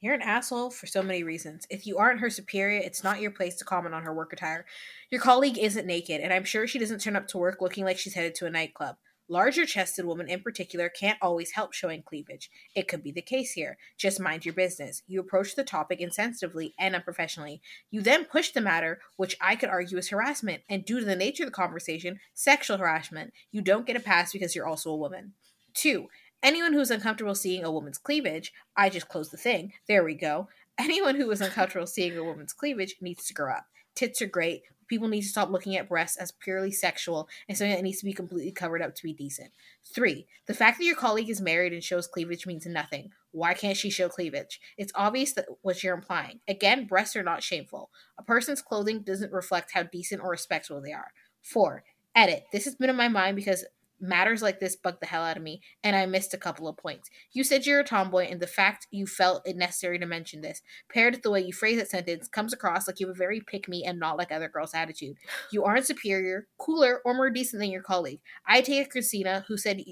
You're 0.00 0.14
an 0.14 0.22
asshole 0.22 0.70
for 0.70 0.86
so 0.86 1.02
many 1.02 1.22
reasons. 1.22 1.66
If 1.68 1.86
you 1.86 1.98
aren't 1.98 2.20
her 2.20 2.30
superior, 2.30 2.80
it's 2.80 3.04
not 3.04 3.20
your 3.20 3.30
place 3.30 3.56
to 3.56 3.64
comment 3.66 3.94
on 3.94 4.02
her 4.04 4.14
work 4.14 4.32
attire. 4.32 4.64
Your 5.10 5.20
colleague 5.20 5.58
isn't 5.58 5.86
naked, 5.86 6.22
and 6.22 6.32
I'm 6.32 6.44
sure 6.44 6.66
she 6.66 6.78
doesn't 6.78 7.00
turn 7.00 7.16
up 7.16 7.28
to 7.28 7.38
work 7.38 7.60
looking 7.60 7.84
like 7.84 7.98
she's 7.98 8.14
headed 8.14 8.34
to 8.36 8.46
a 8.46 8.50
nightclub. 8.50 8.96
Larger 9.30 9.64
chested 9.64 10.06
women 10.06 10.28
in 10.28 10.40
particular 10.40 10.88
can't 10.88 11.16
always 11.22 11.52
help 11.52 11.72
showing 11.72 12.02
cleavage. 12.02 12.50
It 12.74 12.88
could 12.88 13.00
be 13.00 13.12
the 13.12 13.22
case 13.22 13.52
here. 13.52 13.78
Just 13.96 14.18
mind 14.18 14.44
your 14.44 14.54
business. 14.54 15.04
You 15.06 15.20
approach 15.20 15.54
the 15.54 15.62
topic 15.62 16.00
insensitively 16.00 16.72
and 16.80 16.96
unprofessionally. 16.96 17.62
You 17.92 18.00
then 18.00 18.24
push 18.24 18.50
the 18.50 18.60
matter, 18.60 18.98
which 19.16 19.36
I 19.40 19.54
could 19.54 19.68
argue 19.68 19.98
is 19.98 20.08
harassment, 20.08 20.62
and 20.68 20.84
due 20.84 20.98
to 20.98 21.06
the 21.06 21.14
nature 21.14 21.44
of 21.44 21.46
the 21.46 21.54
conversation, 21.54 22.18
sexual 22.34 22.78
harassment. 22.78 23.32
You 23.52 23.62
don't 23.62 23.86
get 23.86 23.94
a 23.94 24.00
pass 24.00 24.32
because 24.32 24.56
you're 24.56 24.66
also 24.66 24.90
a 24.90 24.96
woman. 24.96 25.34
Two, 25.74 26.08
anyone 26.42 26.72
who's 26.72 26.90
uncomfortable 26.90 27.36
seeing 27.36 27.62
a 27.62 27.70
woman's 27.70 27.98
cleavage, 27.98 28.52
I 28.76 28.88
just 28.88 29.08
closed 29.08 29.30
the 29.30 29.36
thing. 29.36 29.74
There 29.86 30.02
we 30.02 30.14
go. 30.14 30.48
Anyone 30.76 31.14
who 31.14 31.30
is 31.30 31.40
uncomfortable 31.40 31.86
seeing 31.86 32.18
a 32.18 32.24
woman's 32.24 32.52
cleavage 32.52 32.96
needs 33.00 33.26
to 33.26 33.34
grow 33.34 33.52
up. 33.52 33.66
Tits 33.94 34.22
are 34.22 34.26
great. 34.26 34.62
People 34.88 35.08
need 35.08 35.22
to 35.22 35.28
stop 35.28 35.50
looking 35.50 35.76
at 35.76 35.88
breasts 35.88 36.16
as 36.16 36.32
purely 36.32 36.72
sexual 36.72 37.28
and 37.48 37.56
something 37.56 37.74
that 37.74 37.82
needs 37.82 38.00
to 38.00 38.04
be 38.04 38.12
completely 38.12 38.50
covered 38.50 38.82
up 38.82 38.94
to 38.96 39.02
be 39.04 39.12
decent. 39.12 39.52
Three, 39.94 40.26
the 40.46 40.54
fact 40.54 40.78
that 40.78 40.84
your 40.84 40.96
colleague 40.96 41.30
is 41.30 41.40
married 41.40 41.72
and 41.72 41.82
shows 41.82 42.08
cleavage 42.08 42.44
means 42.44 42.66
nothing. 42.66 43.10
Why 43.30 43.54
can't 43.54 43.76
she 43.76 43.90
show 43.90 44.08
cleavage? 44.08 44.60
It's 44.76 44.92
obvious 44.96 45.32
that 45.34 45.46
what 45.62 45.82
you're 45.84 45.94
implying. 45.94 46.40
Again, 46.48 46.86
breasts 46.86 47.14
are 47.14 47.22
not 47.22 47.44
shameful. 47.44 47.90
A 48.18 48.24
person's 48.24 48.62
clothing 48.62 49.02
doesn't 49.02 49.32
reflect 49.32 49.70
how 49.72 49.84
decent 49.84 50.22
or 50.22 50.30
respectful 50.30 50.80
they 50.80 50.92
are. 50.92 51.12
Four, 51.40 51.84
edit. 52.16 52.44
This 52.52 52.64
has 52.64 52.74
been 52.74 52.90
in 52.90 52.96
my 52.96 53.08
mind 53.08 53.36
because 53.36 53.64
matters 54.00 54.42
like 54.42 54.60
this 54.60 54.76
bug 54.76 54.98
the 55.00 55.06
hell 55.06 55.22
out 55.22 55.36
of 55.36 55.42
me, 55.42 55.60
and 55.82 55.94
I 55.94 56.06
missed 56.06 56.34
a 56.34 56.38
couple 56.38 56.68
of 56.68 56.76
points. 56.76 57.10
You 57.32 57.44
said 57.44 57.66
you're 57.66 57.80
a 57.80 57.84
tomboy, 57.84 58.26
and 58.30 58.40
the 58.40 58.46
fact 58.46 58.86
you 58.90 59.06
felt 59.06 59.46
it 59.46 59.56
necessary 59.56 59.98
to 59.98 60.06
mention 60.06 60.40
this, 60.40 60.62
paired 60.92 61.14
with 61.14 61.22
the 61.22 61.30
way 61.30 61.40
you 61.40 61.52
phrase 61.52 61.78
that 61.78 61.90
sentence, 61.90 62.28
comes 62.28 62.52
across 62.52 62.86
like 62.86 63.00
you 63.00 63.06
have 63.06 63.16
a 63.16 63.18
very 63.18 63.40
pick 63.40 63.68
me 63.68 63.84
and 63.84 63.98
not 63.98 64.16
like 64.16 64.32
other 64.32 64.48
girls 64.48 64.74
attitude. 64.74 65.16
You 65.52 65.64
aren't 65.64 65.86
superior, 65.86 66.46
cooler, 66.58 67.00
or 67.04 67.14
more 67.14 67.30
decent 67.30 67.60
than 67.60 67.70
your 67.70 67.82
colleague. 67.82 68.20
I 68.46 68.60
take 68.60 68.86
it 68.86 68.90
Christina, 68.90 69.44
who 69.48 69.56
said 69.56 69.82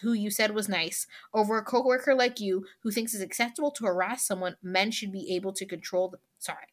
who 0.00 0.12
you 0.12 0.30
said 0.30 0.54
was 0.54 0.68
nice, 0.68 1.06
over 1.34 1.58
a 1.58 1.64
coworker 1.64 2.14
like 2.14 2.40
you 2.40 2.64
who 2.82 2.90
thinks 2.90 3.14
it's 3.14 3.22
acceptable 3.22 3.70
to 3.72 3.84
harass 3.84 4.26
someone. 4.26 4.56
Men 4.62 4.90
should 4.90 5.12
be 5.12 5.34
able 5.34 5.52
to 5.52 5.66
control 5.66 6.08
the. 6.08 6.18
Sorry, 6.38 6.66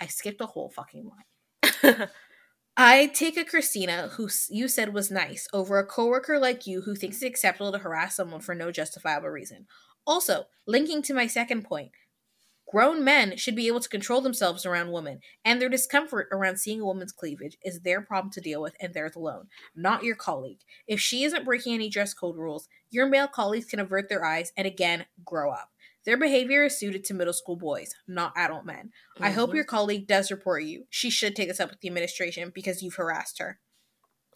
I 0.00 0.06
skipped 0.06 0.40
a 0.40 0.46
whole 0.46 0.68
fucking 0.68 1.08
line. 1.08 2.08
I 2.80 3.06
take 3.08 3.36
a 3.36 3.44
Christina, 3.44 4.08
who 4.12 4.28
you 4.48 4.68
said 4.68 4.94
was 4.94 5.10
nice, 5.10 5.48
over 5.52 5.78
a 5.78 5.84
coworker 5.86 6.38
like 6.38 6.66
you 6.66 6.82
who 6.82 6.94
thinks 6.94 7.16
it's 7.16 7.24
acceptable 7.24 7.72
to 7.72 7.78
harass 7.78 8.14
someone 8.14 8.40
for 8.40 8.54
no 8.54 8.70
justifiable 8.70 9.28
reason. 9.30 9.66
Also, 10.06 10.44
linking 10.66 11.02
to 11.02 11.12
my 11.12 11.26
second 11.26 11.64
point, 11.64 11.90
grown 12.70 13.02
men 13.02 13.36
should 13.36 13.56
be 13.56 13.66
able 13.66 13.80
to 13.80 13.88
control 13.88 14.20
themselves 14.20 14.64
around 14.64 14.92
women, 14.92 15.20
and 15.44 15.60
their 15.60 15.68
discomfort 15.68 16.28
around 16.30 16.58
seeing 16.58 16.80
a 16.80 16.84
woman's 16.84 17.12
cleavage 17.12 17.56
is 17.64 17.80
their 17.80 18.00
problem 18.00 18.30
to 18.32 18.40
deal 18.40 18.62
with 18.62 18.76
and 18.80 18.94
theirs 18.94 19.16
alone, 19.16 19.48
not 19.74 20.04
your 20.04 20.16
colleague. 20.16 20.60
If 20.86 21.00
she 21.00 21.24
isn't 21.24 21.44
breaking 21.44 21.74
any 21.74 21.90
dress 21.90 22.14
code 22.14 22.36
rules, 22.36 22.68
your 22.90 23.06
male 23.08 23.28
colleagues 23.28 23.66
can 23.66 23.80
avert 23.80 24.08
their 24.08 24.24
eyes 24.24 24.52
and 24.56 24.68
again 24.68 25.06
grow 25.24 25.50
up. 25.50 25.70
Their 26.08 26.16
behavior 26.16 26.64
is 26.64 26.78
suited 26.78 27.04
to 27.04 27.12
middle 27.12 27.34
school 27.34 27.56
boys, 27.56 27.94
not 28.06 28.32
adult 28.34 28.64
men. 28.64 28.92
I 29.20 29.28
hope 29.28 29.52
your 29.52 29.64
mm-hmm. 29.64 29.76
colleague 29.76 30.06
does 30.06 30.30
report 30.30 30.62
you. 30.62 30.84
She 30.88 31.10
should 31.10 31.36
take 31.36 31.48
this 31.48 31.60
up 31.60 31.68
with 31.68 31.82
the 31.82 31.88
administration 31.88 32.50
because 32.54 32.82
you've 32.82 32.94
harassed 32.94 33.38
her. 33.40 33.58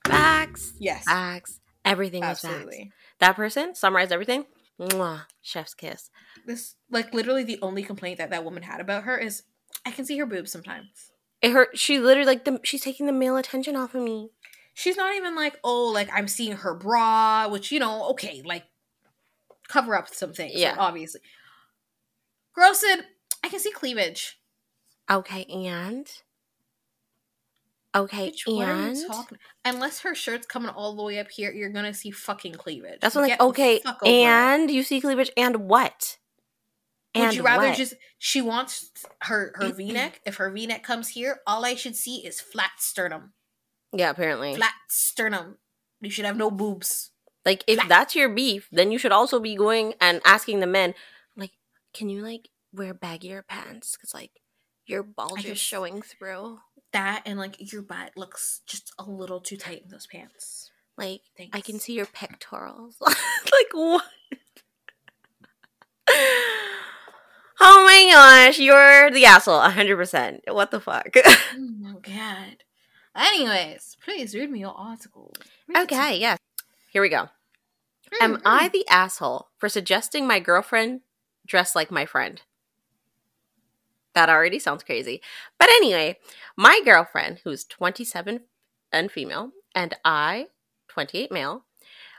facts. 0.07 0.75
Yes. 0.79 1.05
Facts. 1.05 1.61
Everything 1.83 2.25
is 2.25 2.41
facts. 2.41 2.77
That 3.21 3.37
person 3.37 3.75
summarized 3.75 4.13
everything. 4.13 4.45
Mwah, 4.79 5.23
chef's 5.41 5.73
kiss. 5.73 6.11
This 6.47 6.75
like 6.91 7.15
literally 7.15 7.43
the 7.43 7.59
only 7.63 7.83
complaint 7.83 8.19
that 8.19 8.29
that 8.29 8.45
woman 8.45 8.65
had 8.65 8.83
about 8.83 9.05
her 9.05 9.17
is 9.17 9.45
I 9.87 9.93
can 9.93 10.05
see 10.05 10.19
her 10.19 10.27
boobs 10.27 10.53
sometimes. 10.53 11.11
It 11.41 11.53
hurt. 11.53 11.79
She 11.79 11.99
literally 11.99 12.27
like 12.27 12.45
the, 12.45 12.61
she's 12.65 12.83
taking 12.83 13.07
the 13.07 13.13
male 13.15 13.39
attention 13.39 13.77
off 13.77 13.95
of 13.95 14.03
me. 14.03 14.29
She's 14.75 14.99
not 14.99 15.15
even 15.15 15.35
like, 15.35 15.59
"Oh, 15.65 15.87
like 15.87 16.11
I'm 16.13 16.29
seeing 16.29 16.53
her 16.53 16.75
bra," 16.75 17.49
which, 17.49 17.73
you 17.73 17.79
know, 17.79 18.11
okay, 18.11 18.43
like 18.45 18.65
cover 19.69 19.97
up 19.97 20.09
some 20.09 20.35
things, 20.35 20.53
Yeah. 20.61 20.73
like, 20.73 20.79
obviously. 20.79 21.23
Girl 22.55 22.75
said, 22.75 23.07
"I 23.43 23.49
can 23.49 23.59
see 23.61 23.71
cleavage." 23.73 24.39
Okay, 25.11 25.45
and 25.45 26.07
okay, 27.95 28.31
Bitch, 28.31 28.47
what 28.47 28.69
are 28.69 28.73
and 28.73 28.97
talking? 29.07 29.39
Unless 29.65 30.01
her 30.01 30.15
shirt's 30.15 30.47
coming 30.47 30.71
all 30.71 30.95
the 30.97 31.03
way 31.03 31.19
up 31.19 31.31
here, 31.31 31.53
you're 31.53 31.71
gonna 31.71 31.95
see 31.95 32.11
fucking 32.11 32.55
cleavage. 32.55 33.01
that's 33.01 33.15
what 33.15 33.23
like 33.23 33.33
Get 33.33 33.39
the 33.39 33.45
okay, 33.47 33.81
and 34.25 34.71
you 34.71 34.83
see 34.83 35.01
cleavage 35.01 35.31
and 35.37 35.69
what? 35.69 36.19
And 37.15 37.27
Would 37.27 37.35
you 37.37 37.43
rather 37.43 37.69
what? 37.69 37.77
just 37.77 37.95
she 38.19 38.41
wants 38.41 38.91
her 39.23 39.53
her 39.57 39.71
V 39.73 39.93
neck? 39.93 40.21
If 40.25 40.37
her 40.37 40.51
V 40.51 40.67
neck 40.67 40.83
comes 40.83 41.09
here, 41.09 41.41
all 41.47 41.65
I 41.65 41.75
should 41.75 41.95
see 41.97 42.25
is 42.25 42.41
flat 42.41 42.71
sternum. 42.79 43.35
yeah? 43.93 44.09
Apparently, 44.11 44.55
Flat 44.57 44.73
sternum. 44.89 45.59
You 46.01 46.11
should 46.11 46.25
have 46.25 46.39
no 46.39 46.51
boobs. 46.51 47.11
like 47.45 47.65
if 47.67 47.77
flat. 47.77 47.89
that's 47.89 48.17
your 48.17 48.31
beef, 48.31 48.69
then 48.73 48.91
you 48.91 48.99
should 48.99 49.13
also 49.13 49.39
be 49.41 49.55
going 49.55 49.93
and 50.01 50.23
asking 50.25 50.61
the 50.61 50.67
men, 50.67 50.89
like, 50.91 50.97
can 51.93 52.09
you 52.09 52.23
like 52.23 52.49
wear 52.73 52.95
baggier 52.95 53.47
pants? 53.47 53.97
Because 53.97 54.15
like 54.15 54.31
your 54.87 55.03
bulge 55.03 55.45
is 55.45 55.59
showing 55.59 56.03
through. 56.03 56.59
That 56.93 57.23
and 57.25 57.39
like 57.39 57.73
your 57.73 57.83
butt 57.83 58.13
looks 58.17 58.61
just 58.67 58.93
a 58.99 59.05
little 59.05 59.41
too 59.41 59.57
tight 59.57 59.83
in 59.85 59.91
those 59.91 60.07
pants. 60.07 60.71
Like 60.99 61.23
I 61.53 61.61
can 61.61 61.79
see 61.79 61.95
your 61.95 62.07
pectorals. 62.07 62.97
like 63.01 63.73
what? 63.73 64.05
oh 66.09 67.85
my 67.87 68.09
gosh, 68.13 68.59
you're 68.59 69.11
the 69.11 69.25
asshole, 69.25 69.61
hundred 69.61 69.97
percent. 69.97 70.43
What 70.49 70.71
the 70.71 70.81
fuck? 70.81 71.15
Oh 71.55 71.69
my 71.81 71.95
god. 72.01 72.65
Anyways, 73.15 73.99
please 74.03 74.35
read 74.35 74.51
me 74.51 74.61
your 74.61 74.75
article. 74.75 75.35
Read 75.69 75.83
okay, 75.83 76.19
yes. 76.19 76.39
Here 76.93 77.03
we 77.03 77.11
go. 77.11 77.29
Am 78.21 78.37
Mm, 78.37 78.43
I 78.45 78.69
mm. 78.69 78.73
the 78.73 78.87
asshole 78.89 79.49
for 79.59 79.69
suggesting 79.69 80.27
my 80.27 80.39
girlfriend 80.41 81.01
dress 81.47 81.75
like 81.75 81.91
my 81.91 82.07
friend? 82.07 82.43
That 84.15 84.29
already 84.29 84.59
sounds 84.59 84.83
crazy. 84.83 85.23
But 85.59 85.71
anyway, 85.71 86.19
my 86.57 86.81
girlfriend, 86.85 87.41
who's 87.45 87.65
27 87.65 88.41
and 88.93 89.11
female, 89.11 89.53
and 89.75 89.95
I, 90.05 90.49
28 90.89 91.33
male, 91.33 91.65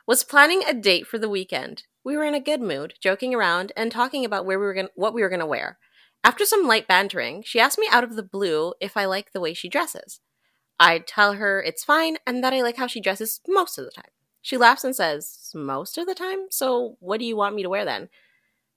was 0.07 0.23
planning 0.23 0.63
a 0.67 0.73
date 0.73 1.07
for 1.07 1.17
the 1.17 1.29
weekend. 1.29 1.83
We 2.03 2.17
were 2.17 2.25
in 2.25 2.33
a 2.33 2.39
good 2.39 2.61
mood, 2.61 2.95
joking 2.99 3.33
around 3.33 3.71
and 3.77 3.91
talking 3.91 4.25
about 4.25 4.45
where 4.45 4.59
we 4.59 4.65
were 4.65 4.73
going 4.73 4.89
what 4.95 5.13
we 5.13 5.21
were 5.21 5.29
going 5.29 5.39
to 5.39 5.45
wear. 5.45 5.77
After 6.23 6.45
some 6.45 6.67
light 6.67 6.87
bantering, 6.87 7.43
she 7.43 7.59
asked 7.59 7.77
me 7.77 7.87
out 7.91 8.03
of 8.03 8.15
the 8.15 8.23
blue 8.23 8.73
if 8.79 8.97
I 8.97 9.05
like 9.05 9.31
the 9.31 9.39
way 9.39 9.53
she 9.53 9.69
dresses. 9.69 10.19
I 10.79 10.99
tell 10.99 11.33
her 11.33 11.61
it's 11.61 11.83
fine 11.83 12.17
and 12.25 12.43
that 12.43 12.53
I 12.53 12.61
like 12.61 12.77
how 12.77 12.87
she 12.87 12.99
dresses 12.99 13.39
most 13.47 13.77
of 13.77 13.85
the 13.85 13.91
time. 13.91 14.11
She 14.41 14.57
laughs 14.57 14.83
and 14.83 14.95
says, 14.95 15.51
Most 15.53 15.97
of 15.97 16.05
the 16.05 16.15
time? 16.15 16.47
So 16.49 16.97
what 16.99 17.19
do 17.19 17.25
you 17.25 17.37
want 17.37 17.55
me 17.55 17.63
to 17.63 17.69
wear 17.69 17.85
then? 17.85 18.09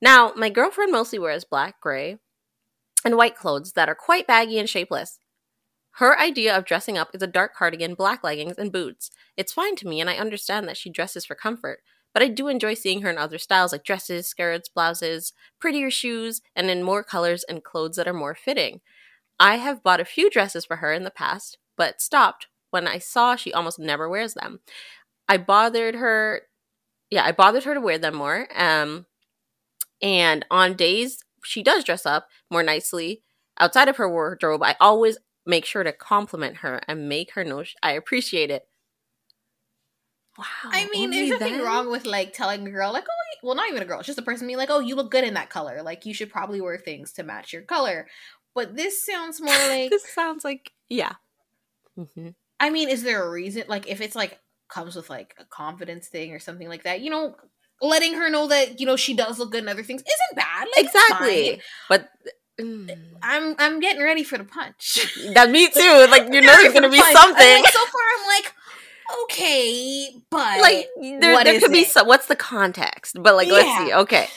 Now, 0.01 0.33
my 0.37 0.51
girlfriend 0.51 0.93
mostly 0.93 1.19
wears 1.19 1.45
black, 1.45 1.81
gray, 1.81 2.19
and 3.05 3.17
white 3.17 3.37
clothes 3.37 3.73
that 3.73 3.89
are 3.89 3.95
quite 3.95 4.27
baggy 4.27 4.59
and 4.59 4.69
shapeless. 4.69 5.19
Her 5.93 6.19
idea 6.21 6.57
of 6.57 6.67
dressing 6.67 6.99
up 6.99 7.11
is 7.15 7.23
a 7.23 7.27
dark 7.27 7.55
cardigan, 7.55 7.95
black 7.95 8.23
leggings, 8.23 8.59
and 8.59 8.71
boots. 8.71 9.11
It's 9.37 9.53
fine 9.53 9.77
to 9.77 9.89
me, 9.89 10.01
and 10.01 10.11
I 10.11 10.17
understand 10.17 10.69
that 10.69 10.77
she 10.77 10.91
dresses 10.91 11.25
for 11.25 11.35
comfort, 11.35 11.81
but 12.13 12.23
I 12.23 12.29
do 12.29 12.49
enjoy 12.49 12.75
seeing 12.75 13.01
her 13.03 13.11
in 13.11 13.17
other 13.17 13.39
styles 13.39 13.73
like 13.73 13.85
dresses, 13.85 14.27
skirts, 14.27 14.69
blouses, 14.69 15.33
prettier 15.59 15.91
shoes, 15.91 16.43
and 16.55 16.71
in 16.71 16.83
more 16.83 17.03
colors 17.03 17.45
and 17.45 17.65
clothes 17.65 17.97
that 17.97 18.09
are 18.09 18.13
more 18.13 18.35
fitting. 18.35 18.81
I 19.41 19.57
have 19.57 19.83
bought 19.83 20.01
a 20.01 20.05
few 20.05 20.31
dresses 20.31 20.67
for 20.67 20.77
her 20.77 20.93
in 20.93 21.05
the 21.05 21.11
past, 21.11 21.59
but 21.77 22.01
stopped 22.01 22.47
when 22.71 22.87
I 22.87 22.99
saw 22.99 23.37
she 23.37 23.53
almost 23.53 23.79
never 23.79 24.09
wears 24.09 24.35
them. 24.35 24.61
I 25.29 25.39
bothered 25.39 25.95
her 25.95 26.43
yeah, 27.11 27.25
I 27.25 27.33
bothered 27.33 27.65
her 27.65 27.75
to 27.75 27.81
wear 27.81 27.99
them 27.99 28.17
more. 28.17 28.49
Um 28.55 29.07
and 30.03 30.45
on 30.51 30.75
days 30.75 31.19
she 31.45 31.63
does 31.63 31.85
dress 31.85 32.07
up 32.07 32.29
more 32.51 32.63
nicely 32.63 33.23
outside 33.59 33.89
of 33.89 33.97
her 33.97 34.09
wardrobe, 34.09 34.63
I 34.63 34.77
always 34.81 35.19
make 35.47 35.65
sure 35.65 35.85
to 35.85 35.93
compliment 35.93 36.59
her 36.59 36.81
and 36.89 37.09
make 37.09 37.33
her 37.33 37.45
know 37.45 37.63
sh- 37.63 37.75
I 37.83 37.93
appreciate 37.93 38.51
it. 38.51 38.67
Wow. 40.39 40.45
I 40.65 40.87
mean, 40.93 41.11
there's 41.11 41.31
nothing 41.31 41.55
then? 41.55 41.63
wrong 41.63 41.91
with 41.91 42.05
like 42.05 42.35
telling 42.35 42.67
a 42.67 42.71
girl, 42.71 42.93
like, 42.93 43.05
oh, 43.09 43.37
well, 43.43 43.55
not 43.55 43.69
even 43.69 43.83
a 43.83 43.87
girl, 43.87 44.01
it's 44.01 44.07
just 44.07 44.19
a 44.19 44.23
person 44.23 44.47
being 44.47 44.59
like, 44.59 44.71
oh, 44.71 44.81
you 44.81 44.95
look 44.95 45.11
good 45.11 45.25
in 45.25 45.35
that 45.35 45.51
color. 45.51 45.83
Like, 45.83 46.05
you 46.05 46.13
should 46.13 46.31
probably 46.31 46.61
wear 46.61 46.77
things 46.79 47.13
to 47.13 47.23
match 47.23 47.53
your 47.53 47.63
color. 47.63 48.07
But 48.55 48.77
this 48.77 49.03
sounds 49.05 49.41
more 49.41 49.55
like, 49.69 49.91
this 49.91 50.05
sounds 50.05 50.45
like 50.45 50.73
yeah. 50.89 51.15
hmm 51.97 52.29
I 52.59 52.71
mean, 52.71 52.89
is 52.89 53.03
there 53.03 53.25
a 53.25 53.31
reason? 53.31 53.65
Like, 53.69 53.87
if 53.89 54.01
it's 54.01 54.17
like 54.17 54.39
comes 54.69 54.97
with 54.97 55.09
like 55.09 55.35
a 55.39 55.45
confidence 55.45 56.09
thing 56.09 56.33
or 56.33 56.39
something 56.39 56.69
like 56.69 56.85
that, 56.85 57.01
you 57.01 57.11
know, 57.11 57.37
letting 57.83 58.15
her 58.15 58.31
know 58.31 58.49
that 58.49 58.81
you 58.81 58.87
know 58.87 58.97
she 58.97 59.15
does 59.15 59.39
look 59.39 59.53
good 59.53 59.61
and 59.61 59.69
other 59.69 59.83
things 59.83 60.03
isn't 60.03 60.37
bad. 60.37 60.67
Like, 60.77 60.87
exactly. 60.87 61.61
But 61.89 62.09
mm, 62.61 62.97
I'm 63.23 63.55
I'm 63.59 63.81
getting 63.81 64.03
ready 64.03 64.25
for 64.25 64.39
the 64.39 64.45
punch. 64.45 65.07
that 65.35 65.51
me 65.51 65.69
too. 65.71 66.07
Like 66.11 66.33
you 66.33 66.41
know 66.41 66.57
there's 66.57 66.73
gonna 66.73 66.91
be 66.91 67.01
punch. 67.01 67.17
Something. 67.17 67.63
like, 67.63 67.73
so 67.73 67.85
far, 67.87 68.03
I'm 68.19 68.27
like, 68.27 68.55
okay, 69.25 70.11
but 70.31 70.61
like 70.61 70.89
there, 71.01 71.33
what 71.33 71.45
there 71.45 71.55
is 71.55 71.63
could 71.63 71.73
be 71.73 71.81
it? 71.81 71.89
some 71.89 72.07
what's 72.07 72.27
the 72.27 72.37
context 72.37 73.17
but 73.23 73.35
like 73.35 73.49
let's 73.49 73.79
see 73.79 73.93
okay 73.93 74.29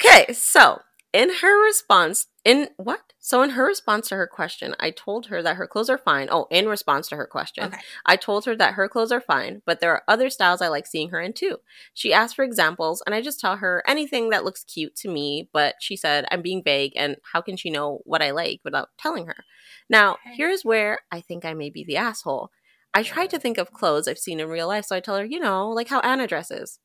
okay 0.00 0.32
so 0.32 0.80
in 1.12 1.30
her 1.40 1.64
response 1.66 2.26
in 2.48 2.68
what 2.78 3.12
so 3.18 3.42
in 3.42 3.50
her 3.50 3.66
response 3.66 4.08
to 4.08 4.16
her 4.16 4.26
question 4.26 4.74
i 4.80 4.90
told 4.90 5.26
her 5.26 5.42
that 5.42 5.56
her 5.56 5.66
clothes 5.66 5.90
are 5.90 5.98
fine 5.98 6.28
oh 6.30 6.46
in 6.50 6.66
response 6.66 7.08
to 7.08 7.16
her 7.16 7.26
question 7.26 7.64
Okay. 7.64 7.80
i 8.06 8.16
told 8.16 8.46
her 8.46 8.56
that 8.56 8.74
her 8.74 8.88
clothes 8.88 9.12
are 9.12 9.20
fine 9.20 9.60
but 9.66 9.80
there 9.80 9.92
are 9.92 10.02
other 10.08 10.30
styles 10.30 10.62
i 10.62 10.68
like 10.68 10.86
seeing 10.86 11.10
her 11.10 11.20
in 11.20 11.32
too 11.32 11.58
she 11.92 12.12
asked 12.12 12.36
for 12.36 12.44
examples 12.44 13.02
and 13.04 13.14
i 13.14 13.20
just 13.20 13.38
tell 13.40 13.56
her 13.56 13.82
anything 13.86 14.30
that 14.30 14.44
looks 14.44 14.64
cute 14.64 14.96
to 14.96 15.08
me 15.08 15.48
but 15.52 15.74
she 15.80 15.96
said 15.96 16.24
i'm 16.30 16.40
being 16.42 16.62
vague 16.62 16.92
and 16.96 17.16
how 17.32 17.40
can 17.40 17.56
she 17.56 17.70
know 17.70 18.00
what 18.04 18.22
i 18.22 18.30
like 18.30 18.60
without 18.64 18.88
telling 18.98 19.26
her 19.26 19.44
now 19.90 20.12
Okay. 20.26 20.36
here's 20.36 20.64
where 20.64 21.00
i 21.12 21.20
think 21.20 21.44
i 21.44 21.54
may 21.54 21.70
be 21.70 21.84
the 21.84 21.96
asshole 21.96 22.50
I 22.94 23.02
try 23.02 23.26
to 23.26 23.38
think 23.38 23.58
of 23.58 23.70
clothes 23.70 24.08
I've 24.08 24.18
seen 24.18 24.40
in 24.40 24.48
real 24.48 24.66
life, 24.66 24.86
so 24.86 24.96
I 24.96 25.00
tell 25.00 25.16
her, 25.18 25.24
you 25.24 25.38
know, 25.38 25.68
like 25.68 25.88
how 25.88 26.00
Anna 26.00 26.26
dresses. 26.26 26.80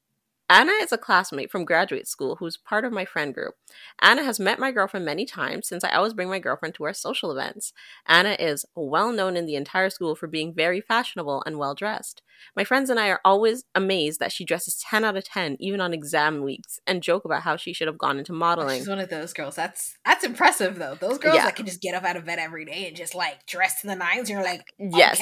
Anna 0.53 0.73
is 0.83 0.91
a 0.91 0.99
classmate 0.99 1.49
from 1.49 1.65
graduate 1.65 2.07
school 2.07 2.35
who's 2.35 2.57
part 2.57 2.85
of 2.85 2.93
my 2.93 3.05
friend 3.05 3.33
group. 3.33 3.55
Anna 4.03 4.23
has 4.23 4.39
met 4.39 4.59
my 4.59 4.71
girlfriend 4.71 5.03
many 5.03 5.25
times 5.25 5.67
since 5.67 5.83
I 5.83 5.89
always 5.89 6.13
bring 6.13 6.29
my 6.29 6.37
girlfriend 6.37 6.75
to 6.75 6.83
our 6.83 6.93
social 6.93 7.31
events. 7.31 7.73
Anna 8.05 8.37
is 8.39 8.63
well 8.75 9.11
known 9.11 9.35
in 9.35 9.47
the 9.47 9.55
entire 9.55 9.89
school 9.89 10.13
for 10.13 10.27
being 10.27 10.53
very 10.53 10.79
fashionable 10.79 11.41
and 11.47 11.57
well 11.57 11.73
dressed. 11.73 12.21
My 12.55 12.63
friends 12.63 12.91
and 12.91 12.99
I 12.99 13.09
are 13.09 13.19
always 13.25 13.63
amazed 13.73 14.19
that 14.19 14.31
she 14.31 14.45
dresses 14.45 14.77
10 14.87 15.03
out 15.03 15.17
of 15.17 15.23
10, 15.23 15.57
even 15.59 15.81
on 15.81 15.91
exam 15.91 16.43
weeks, 16.43 16.79
and 16.85 17.01
joke 17.01 17.25
about 17.25 17.41
how 17.41 17.55
she 17.55 17.73
should 17.73 17.87
have 17.87 17.97
gone 17.97 18.19
into 18.19 18.33
oh, 18.33 18.35
modeling. 18.35 18.77
She's 18.77 18.87
one 18.87 18.99
of 18.99 19.09
those 19.09 19.33
girls. 19.33 19.55
That's 19.55 19.97
that's 20.05 20.23
impressive 20.23 20.77
though. 20.77 20.93
Those 20.93 21.17
girls 21.17 21.33
Yeah. 21.33 21.45
that 21.45 21.55
can 21.55 21.65
just 21.65 21.81
get 21.81 21.95
up 21.95 22.03
out 22.03 22.15
of 22.15 22.25
bed 22.25 22.37
every 22.37 22.65
day 22.65 22.87
and 22.87 22.95
just 22.95 23.15
like 23.15 23.47
dress 23.47 23.81
to 23.81 23.87
the 23.87 23.95
nines. 23.95 24.29
You're 24.29 24.43
like, 24.43 24.71
Yes. 24.77 25.17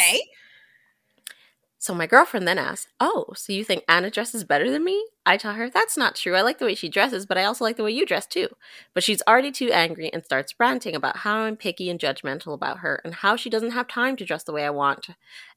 So 1.82 1.96
my 1.96 2.06
girlfriend 2.06 2.48
then 2.48 2.60
asks, 2.60 2.92
Oh, 3.00 3.34
so 3.36 3.52
you 3.52 3.64
think 3.64 3.84
Anna 3.90 4.12
dresses 4.12 4.44
better 4.44 4.70
than 4.70 4.84
me? 4.84 5.04
I 5.26 5.36
tell 5.36 5.54
her, 5.54 5.68
That's 5.68 5.98
not 5.98 6.14
true. 6.14 6.36
I 6.36 6.42
like 6.42 6.60
the 6.60 6.66
way 6.66 6.76
she 6.76 6.90
dresses, 6.90 7.26
but 7.26 7.40
I 7.40 7.44
also 7.44 7.66
like 7.66 7.76
the 7.76 7.84
way 7.84 7.90
you 7.90 8.06
dress 8.06 8.28
too. 8.28 8.50
But 8.94 9.04
she's 9.04 9.24
already 9.28 9.52
too 9.52 9.72
angry 9.72 10.14
and 10.14 10.24
starts 10.24 10.54
ranting 10.60 10.96
about 10.96 11.18
how 11.18 11.40
I'm 11.40 11.58
picky 11.58 11.90
and 11.90 12.00
judgmental 12.00 12.54
about 12.54 12.80
her 12.80 13.02
and 13.04 13.16
how 13.16 13.36
she 13.36 13.50
doesn't 13.50 13.72
have 13.72 13.88
time 13.88 14.16
to 14.18 14.26
dress 14.26 14.44
the 14.44 14.54
way 14.54 14.64
I 14.64 14.70
want. 14.70 15.08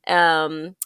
Um, 0.06 0.76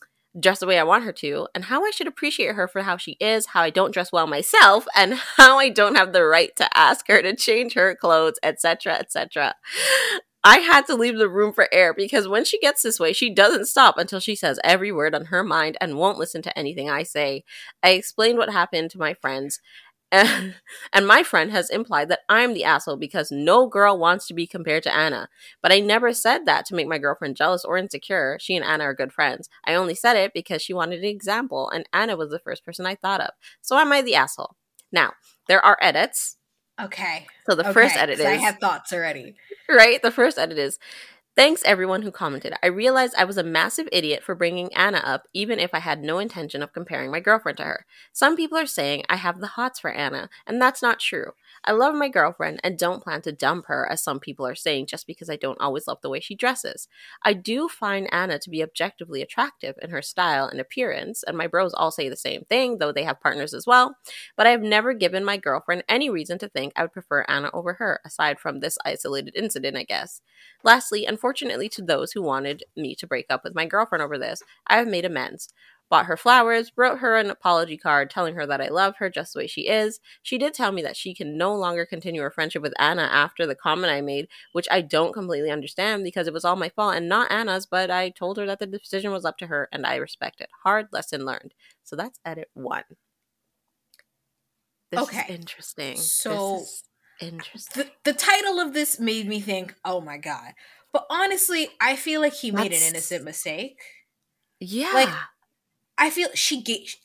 dress 0.41 0.59
the 0.59 0.67
way 0.67 0.77
I 0.77 0.83
want 0.83 1.05
her 1.05 1.13
to, 1.13 1.47
and 1.55 1.67
how 1.67 1.85
I 1.85 1.91
should 1.91 2.09
appreciate 2.09 2.57
her 2.57 2.67
for 2.67 2.83
how 2.83 2.97
she 2.97 3.13
is, 3.21 3.47
how 3.47 3.63
I 3.63 3.71
don't 3.71 3.95
dress 3.95 4.11
well 4.11 4.27
myself, 4.27 4.87
and 4.97 5.15
how 5.37 5.59
I 5.59 5.69
don't 5.69 5.95
have 5.95 6.13
the 6.13 6.25
right 6.25 6.55
to 6.57 6.77
ask 6.77 7.07
her 7.07 7.23
to 7.23 7.37
change 7.37 7.75
her 7.75 7.95
clothes, 7.95 8.41
etc., 8.43 8.95
etc. 8.95 9.55
I 10.45 10.59
had 10.59 10.87
to 10.87 10.95
leave 10.95 11.19
the 11.19 11.29
room 11.29 11.53
for 11.53 11.69
air 11.73 11.93
because 11.93 12.29
when 12.29 12.45
she 12.45 12.59
gets 12.61 12.83
this 12.83 13.01
way, 13.01 13.13
she 13.13 13.29
doesn't 13.29 13.67
stop 13.67 13.99
until 13.99 14.21
she 14.21 14.37
says 14.37 14.61
every 14.63 14.93
word 14.93 15.15
on 15.15 15.27
her 15.27 15.43
mind 15.43 15.77
and 15.81 15.97
won't 15.97 16.19
listen 16.19 16.43
to 16.43 16.59
anything 16.59 16.89
I 16.89 17.03
say. 17.03 17.45
I 17.83 17.91
explained 17.91 18.39
what 18.39 18.51
happened 18.51 18.91
to 18.93 18.99
my 18.99 19.15
friends, 19.15 19.61
and, 20.11 20.55
and 20.93 21.07
my 21.07 21.23
friend 21.23 21.51
has 21.51 21.71
implied 21.71 22.09
that 22.09 22.21
I'm 22.29 22.55
the 22.55 22.65
asshole 22.65 22.97
because 22.97 23.31
no 23.31 23.67
girl 23.67 23.99
wants 23.99 24.27
to 24.29 24.35
be 24.35 24.47
compared 24.47 24.85
to 24.85 24.95
Anna. 24.95 25.29
But 25.61 25.73
I 25.73 25.81
never 25.81 26.15
said 26.15 26.47
that 26.47 26.65
to 26.67 26.75
make 26.75 26.89
my 26.89 26.99
girlfriend 26.99 27.37
jealous 27.37 27.65
or 27.65 27.77
insecure. 27.77 28.39
She 28.41 28.57
and 28.57 28.65
Anna 28.65 28.85
are 28.85 28.95
good 28.95 29.13
friends. 29.13 29.49
I 29.67 29.75
only 29.75 29.95
said 29.95 30.17
it 30.17 30.33
because 30.33 30.63
she 30.63 30.73
wanted 30.73 31.01
an 31.01 31.05
example, 31.05 31.69
and 31.71 31.89
Anna 31.93 32.17
was 32.17 32.31
the 32.31 32.39
first 32.39 32.65
person 32.65 32.87
I 32.87 32.95
thought 32.95 33.21
of. 33.21 33.31
So 33.61 33.77
am 33.77 33.93
I 33.93 34.03
the 34.03 34.15
asshole? 34.15 34.57
Now, 34.91 35.13
there 35.47 35.65
are 35.65 35.79
edits. 35.83 36.38
Okay. 36.81 37.27
So 37.49 37.57
the 37.57 37.73
first 37.73 37.97
edit 37.97 38.19
is 38.21 38.27
I 38.27 38.35
have 38.35 38.59
thoughts 38.59 38.93
already. 38.93 39.37
right? 39.69 40.01
The 40.03 40.11
first 40.11 40.39
edit 40.39 40.59
is 40.59 40.79
Thanks 41.39 41.63
everyone 41.65 42.03
who 42.03 42.11
commented. 42.11 42.55
I 42.65 42.67
realized 42.67 43.15
I 43.17 43.25
was 43.25 43.37
a 43.37 43.45
massive 43.45 43.89
idiot 43.93 44.25
for 44.25 44.35
bringing 44.35 44.75
Anna 44.75 44.99
up, 44.99 45.29
even 45.33 45.61
if 45.61 45.73
I 45.73 45.79
had 45.79 46.03
no 46.03 46.19
intention 46.19 46.65
of 46.65 46.73
comparing 46.73 47.13
my 47.13 47.21
girlfriend 47.21 47.59
to 47.59 47.65
her. 47.65 47.87
Some 48.13 48.35
people 48.35 48.59
are 48.59 48.67
saying 48.67 49.05
I 49.09 49.15
have 49.15 49.39
the 49.39 49.47
hots 49.47 49.79
for 49.79 49.93
Anna, 49.93 50.31
and 50.49 50.61
that's 50.61 50.83
not 50.83 50.99
true. 50.99 51.35
I 51.69 51.73
love 51.73 51.95
my 51.95 52.09
girlfriend 52.09 52.61
and 52.65 52.79
don't 52.79 53.03
plan 53.03 53.21
to 53.23 53.31
dump 53.31 53.67
her, 53.67 53.87
as 53.91 54.03
some 54.03 54.21
people 54.21 54.47
are 54.47 54.55
saying, 54.55 54.87
just 54.87 55.07
because 55.07 55.29
I 55.29 55.37
don't 55.37 55.61
always 55.61 55.87
love 55.87 55.99
the 56.01 56.09
way 56.09 56.19
she 56.19 56.35
dresses. 56.35 56.89
I 57.23 57.35
do 57.35 57.69
find 57.69 58.09
Anna 58.11 58.39
to 58.39 58.49
be 58.49 58.63
objectively 58.63 59.21
attractive 59.21 59.77
in 59.83 59.91
her 59.91 60.01
style 60.01 60.47
and 60.47 60.61
appearance, 60.61 61.23
and 61.23 61.37
my 61.37 61.47
bros 61.47 61.75
all 61.75 61.91
say 61.91 62.09
the 62.09 62.17
same 62.17 62.45
thing, 62.45 62.79
though 62.79 62.91
they 62.91 63.05
have 63.05 63.21
partners 63.21 63.53
as 63.53 63.67
well. 63.67 63.99
But 64.35 64.47
I 64.47 64.51
have 64.51 64.63
never 64.63 64.95
given 64.95 65.27
my 65.27 65.37
girlfriend 65.37 65.85
any 65.91 66.09
reason 66.09 66.39
to 66.39 66.49
think 66.49 66.73
I 66.75 66.81
would 66.81 66.93
prefer 66.95 67.27
Anna 67.29 67.51
over 67.53 67.75
her, 67.75 68.01
aside 68.03 68.41
from 68.41 68.61
this 68.61 68.79
isolated 68.87 69.37
incident, 69.37 69.77
I 69.77 69.83
guess. 69.83 70.23
Lastly, 70.65 71.05
unfortunately 71.05 71.69
to 71.69 71.83
those 71.83 72.13
who 72.13 72.23
wanted 72.23 72.65
me 72.77 72.95
to 72.95 73.07
break 73.07 73.27
up 73.29 73.45
with 73.45 73.55
my 73.55 73.67
girlfriend 73.67 74.01
over 74.01 74.17
this, 74.17 74.43
I 74.67 74.79
have 74.79 74.89
made 74.89 75.05
amends. 75.05 75.51
Bought 75.91 76.05
her 76.07 76.17
flowers, 76.19 76.71
wrote 76.77 76.99
her 76.99 77.17
an 77.17 77.31
apology 77.31 77.79
card 77.79 78.11
telling 78.11 78.35
her 78.35 78.47
that 78.47 78.61
I 78.61 78.69
love 78.69 78.97
her 78.99 79.09
just 79.09 79.33
the 79.33 79.39
way 79.41 79.47
she 79.47 79.69
is. 79.69 80.01
She 80.23 80.37
did 80.37 80.53
tell 80.53 80.71
me 80.71 80.83
that 80.83 80.97
she 80.99 81.15
can 81.15 81.39
no 81.39 81.55
longer 81.55 81.87
continue 81.87 82.21
her 82.21 82.31
friendship 82.31 82.61
with 82.61 82.75
Anna 82.79 83.03
after 83.03 83.47
the 83.47 83.55
comment 83.55 83.91
I 83.91 84.03
made, 84.03 84.29
which 84.53 84.69
I 84.71 84.83
don't 84.83 85.15
completely 85.15 85.51
understand 85.51 86.05
because 86.05 86.27
it 86.27 86.35
was 86.35 86.45
all 86.45 86.57
my 86.57 86.69
fault 86.69 86.95
and 86.97 87.09
not 87.09 87.33
Anna's, 87.33 87.65
but 87.65 87.91
I 87.91 88.11
told 88.11 88.37
her 88.37 88.45
that 88.47 88.59
the 88.59 88.67
decision 88.67 89.13
was 89.13 89.25
up 89.25 89.39
to 89.39 89.47
her 89.47 89.69
and 89.73 89.87
I 89.87 89.97
respect 89.97 90.41
it. 90.43 90.51
Hard 90.63 90.89
lesson 90.93 91.25
learned. 91.25 91.55
So 91.85 91.97
that's 91.97 92.21
edit 92.25 92.51
one. 92.53 92.85
This 94.91 95.01
Okay. 95.01 95.21
is 95.29 95.31
interesting. 95.37 95.97
So- 95.97 96.59
this 96.59 96.69
is 96.69 96.85
interesting. 97.21 97.85
The, 98.05 98.13
the 98.13 98.19
title 98.19 98.59
of 98.61 98.75
this 98.75 98.99
made 99.01 99.27
me 99.27 99.41
think, 99.41 99.75
oh 99.85 100.01
my 100.01 100.19
god. 100.19 100.53
But 100.93 101.07
honestly, 101.11 101.69
I 101.81 101.97
feel 101.97 102.21
like 102.21 102.33
he 102.35 102.51
made 102.51 102.73
an 102.73 102.83
innocent 102.83 103.25
mistake. 103.25 103.81
Yeah. 104.61 104.91
like, 104.93 105.09
I 105.99 106.11
feel 106.11 106.29
she 106.35 106.63
gave. 106.63 106.97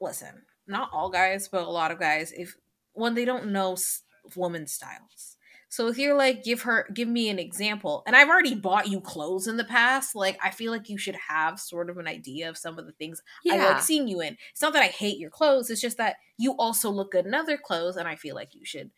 Listen, 0.00 0.42
not 0.66 0.90
all 0.92 1.10
guys, 1.10 1.48
but 1.48 1.62
a 1.64 1.70
lot 1.70 1.90
of 1.90 1.98
guys, 1.98 2.32
if 2.32 2.56
when 2.94 3.14
they 3.14 3.24
don't 3.24 3.48
know 3.52 3.72
s- 3.74 4.02
woman 4.36 4.66
styles. 4.66 5.36
So 5.70 5.88
if 5.88 5.98
you're 5.98 6.16
like, 6.16 6.44
give 6.44 6.62
her, 6.62 6.88
give 6.94 7.08
me 7.08 7.28
an 7.28 7.38
example, 7.38 8.02
and 8.06 8.16
I've 8.16 8.30
already 8.30 8.54
bought 8.54 8.88
you 8.88 9.02
clothes 9.02 9.46
in 9.46 9.58
the 9.58 9.64
past, 9.64 10.14
like 10.14 10.38
I 10.42 10.50
feel 10.50 10.72
like 10.72 10.88
you 10.88 10.96
should 10.96 11.16
have 11.28 11.60
sort 11.60 11.90
of 11.90 11.98
an 11.98 12.06
idea 12.08 12.48
of 12.48 12.56
some 12.56 12.78
of 12.78 12.86
the 12.86 12.92
things 12.92 13.22
I 13.50 13.58
like 13.58 13.82
seeing 13.82 14.08
you 14.08 14.22
in. 14.22 14.38
It's 14.50 14.62
not 14.62 14.72
that 14.72 14.82
I 14.82 14.86
hate 14.86 15.18
your 15.18 15.28
clothes, 15.30 15.68
it's 15.68 15.80
just 15.82 15.98
that 15.98 16.16
you 16.38 16.52
also 16.52 16.88
look 16.90 17.12
good 17.12 17.26
in 17.26 17.34
other 17.34 17.58
clothes, 17.58 17.96
and 17.96 18.08
I 18.08 18.16
feel 18.16 18.34
like 18.34 18.54
you 18.54 18.64
should 18.64 18.90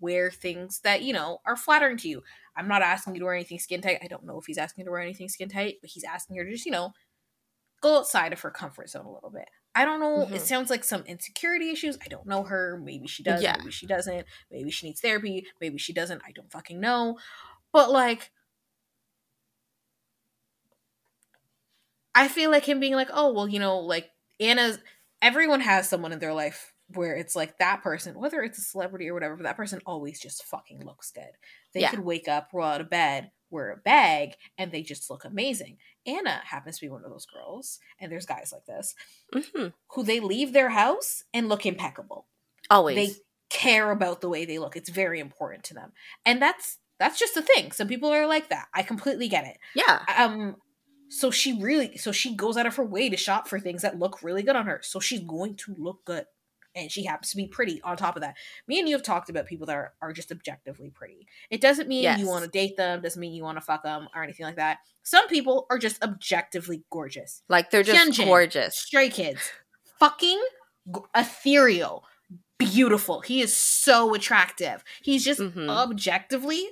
wear 0.00 0.30
things 0.30 0.80
that, 0.80 1.02
you 1.02 1.12
know, 1.12 1.40
are 1.46 1.56
flattering 1.56 1.96
to 1.98 2.08
you. 2.08 2.22
I'm 2.56 2.68
not 2.68 2.82
asking 2.82 3.14
you 3.14 3.20
to 3.20 3.24
wear 3.26 3.34
anything 3.34 3.58
skin 3.58 3.80
tight. 3.80 4.00
I 4.02 4.08
don't 4.08 4.24
know 4.24 4.38
if 4.38 4.46
he's 4.46 4.58
asking 4.58 4.82
you 4.82 4.86
to 4.86 4.90
wear 4.90 5.00
anything 5.00 5.28
skin 5.28 5.48
tight, 5.48 5.76
but 5.80 5.90
he's 5.90 6.04
asking 6.04 6.36
her 6.36 6.44
to 6.44 6.50
just, 6.50 6.66
you 6.66 6.72
know, 6.72 6.92
go 7.82 7.98
outside 7.98 8.32
of 8.32 8.40
her 8.40 8.50
comfort 8.50 8.88
zone 8.88 9.04
a 9.04 9.12
little 9.12 9.30
bit. 9.30 9.48
I 9.74 9.84
don't 9.84 10.00
know. 10.00 10.26
Mhm. 10.26 10.32
It 10.32 10.42
sounds 10.42 10.70
like 10.70 10.84
some 10.84 11.02
insecurity 11.04 11.70
issues. 11.70 11.98
I 12.04 12.08
don't 12.08 12.26
know 12.26 12.44
her. 12.44 12.78
Maybe 12.82 13.06
she 13.06 13.22
does. 13.22 13.42
Yeah. 13.42 13.56
Maybe 13.58 13.70
she 13.70 13.86
doesn't. 13.86 14.26
Maybe 14.50 14.70
she 14.70 14.86
needs 14.86 15.00
therapy. 15.00 15.46
Maybe 15.60 15.78
she 15.78 15.92
doesn't. 15.92 16.22
I 16.26 16.32
don't 16.32 16.50
fucking 16.52 16.80
know. 16.80 17.18
But 17.72 17.90
like, 17.90 18.30
I 22.14 22.28
feel 22.28 22.50
like 22.50 22.64
him 22.66 22.80
being 22.80 22.94
like, 22.94 23.08
oh, 23.12 23.32
well, 23.32 23.48
you 23.48 23.58
know, 23.58 23.78
like 23.78 24.10
Anna's, 24.38 24.78
everyone 25.22 25.60
has 25.60 25.88
someone 25.88 26.12
in 26.12 26.18
their 26.18 26.34
life 26.34 26.72
where 26.94 27.14
it's 27.14 27.34
like 27.34 27.56
that 27.58 27.82
person, 27.82 28.18
whether 28.18 28.42
it's 28.42 28.58
a 28.58 28.62
celebrity 28.62 29.08
or 29.08 29.14
whatever, 29.14 29.36
but 29.36 29.44
that 29.44 29.56
person 29.56 29.80
always 29.86 30.20
just 30.20 30.44
fucking 30.44 30.84
looks 30.84 31.10
good. 31.10 31.30
They 31.72 31.80
Yeah. 31.80 31.90
could 31.90 32.00
wake 32.00 32.28
up, 32.28 32.50
roll 32.52 32.66
out 32.66 32.82
of 32.82 32.90
bed, 32.90 33.30
wear 33.52 33.70
a 33.70 33.76
bag, 33.76 34.34
and 34.58 34.72
they 34.72 34.82
just 34.82 35.10
look 35.10 35.24
amazing. 35.24 35.76
Anna 36.06 36.40
happens 36.44 36.78
to 36.78 36.86
be 36.86 36.90
one 36.90 37.04
of 37.04 37.10
those 37.10 37.26
girls, 37.26 37.78
and 38.00 38.10
there's 38.10 38.26
guys 38.26 38.52
like 38.52 38.66
this, 38.66 38.94
hmm 39.32 39.68
who 39.88 40.02
they 40.02 40.20
leave 40.20 40.52
their 40.52 40.70
house 40.70 41.24
and 41.34 41.48
look 41.48 41.66
impeccable. 41.66 42.26
Always. 42.70 42.96
They 42.96 43.14
care 43.50 43.90
about 43.90 44.22
the 44.22 44.28
way 44.30 44.46
they 44.46 44.58
look. 44.58 44.76
It's 44.76 44.88
very 44.88 45.20
important 45.20 45.64
to 45.64 45.74
them. 45.74 45.92
And 46.24 46.40
that's 46.40 46.78
that's 46.98 47.18
just 47.18 47.36
a 47.36 47.42
thing. 47.42 47.72
Some 47.72 47.88
people 47.88 48.08
are 48.10 48.26
like 48.26 48.48
that. 48.48 48.68
I 48.72 48.82
completely 48.82 49.28
get 49.28 49.44
it 49.44 49.58
yeah. 49.74 50.00
um 50.16 50.56
so 51.08 51.30
she 51.30 51.60
really 51.60 51.96
so 51.96 52.12
she 52.12 52.34
goes 52.34 52.56
out 52.56 52.66
of 52.66 52.76
her 52.76 52.84
way 52.84 53.08
to 53.10 53.16
shop 53.16 53.48
for 53.48 53.60
things 53.60 53.82
that 53.82 53.98
look 53.98 54.22
really 54.22 54.42
good 54.42 54.56
on 54.56 54.66
her 54.66 54.80
so 54.82 54.98
she's 54.98 55.20
going 55.20 55.54
to 55.56 55.74
look 55.78 56.04
good 56.04 56.24
and 56.74 56.90
she 56.90 57.04
happens 57.04 57.30
to 57.30 57.36
be 57.36 57.46
pretty 57.46 57.80
on 57.82 57.96
top 57.96 58.16
of 58.16 58.22
that. 58.22 58.36
Me 58.66 58.78
and 58.78 58.88
you 58.88 58.94
have 58.94 59.02
talked 59.02 59.28
about 59.30 59.46
people 59.46 59.66
that 59.66 59.76
are, 59.76 59.92
are 60.00 60.12
just 60.12 60.32
objectively 60.32 60.90
pretty. 60.90 61.26
It 61.50 61.60
doesn't 61.60 61.88
mean 61.88 62.02
Yes. 62.04 62.18
you 62.20 62.26
want 62.28 62.44
to 62.44 62.50
date 62.50 62.76
them 62.76 63.00
doesn't 63.02 63.20
mean 63.20 63.32
you 63.34 63.42
want 63.42 63.58
to 63.58 63.62
fuck 63.62 63.82
them 63.82 64.08
or 64.14 64.22
anything 64.22 64.46
like 64.46 64.56
that. 64.56 64.78
Some 65.02 65.28
people 65.28 65.66
are 65.70 65.78
just 65.78 66.02
objectively 66.02 66.84
gorgeous. 66.90 67.42
Like 67.48 67.70
they're 67.70 67.82
just 67.82 67.98
Hyunjin. 68.18 68.24
gorgeous. 68.26 68.76
stray 68.76 69.08
kids. 69.10 69.40
Fucking 69.98 70.40
ethereal. 71.14 72.04
Beautiful. 72.58 73.20
He 73.22 73.40
is 73.40 73.56
so 73.56 74.14
attractive. 74.14 74.84
He's 75.02 75.24
just 75.24 75.40
Mhm. 75.40 75.68
objectively 75.68 76.68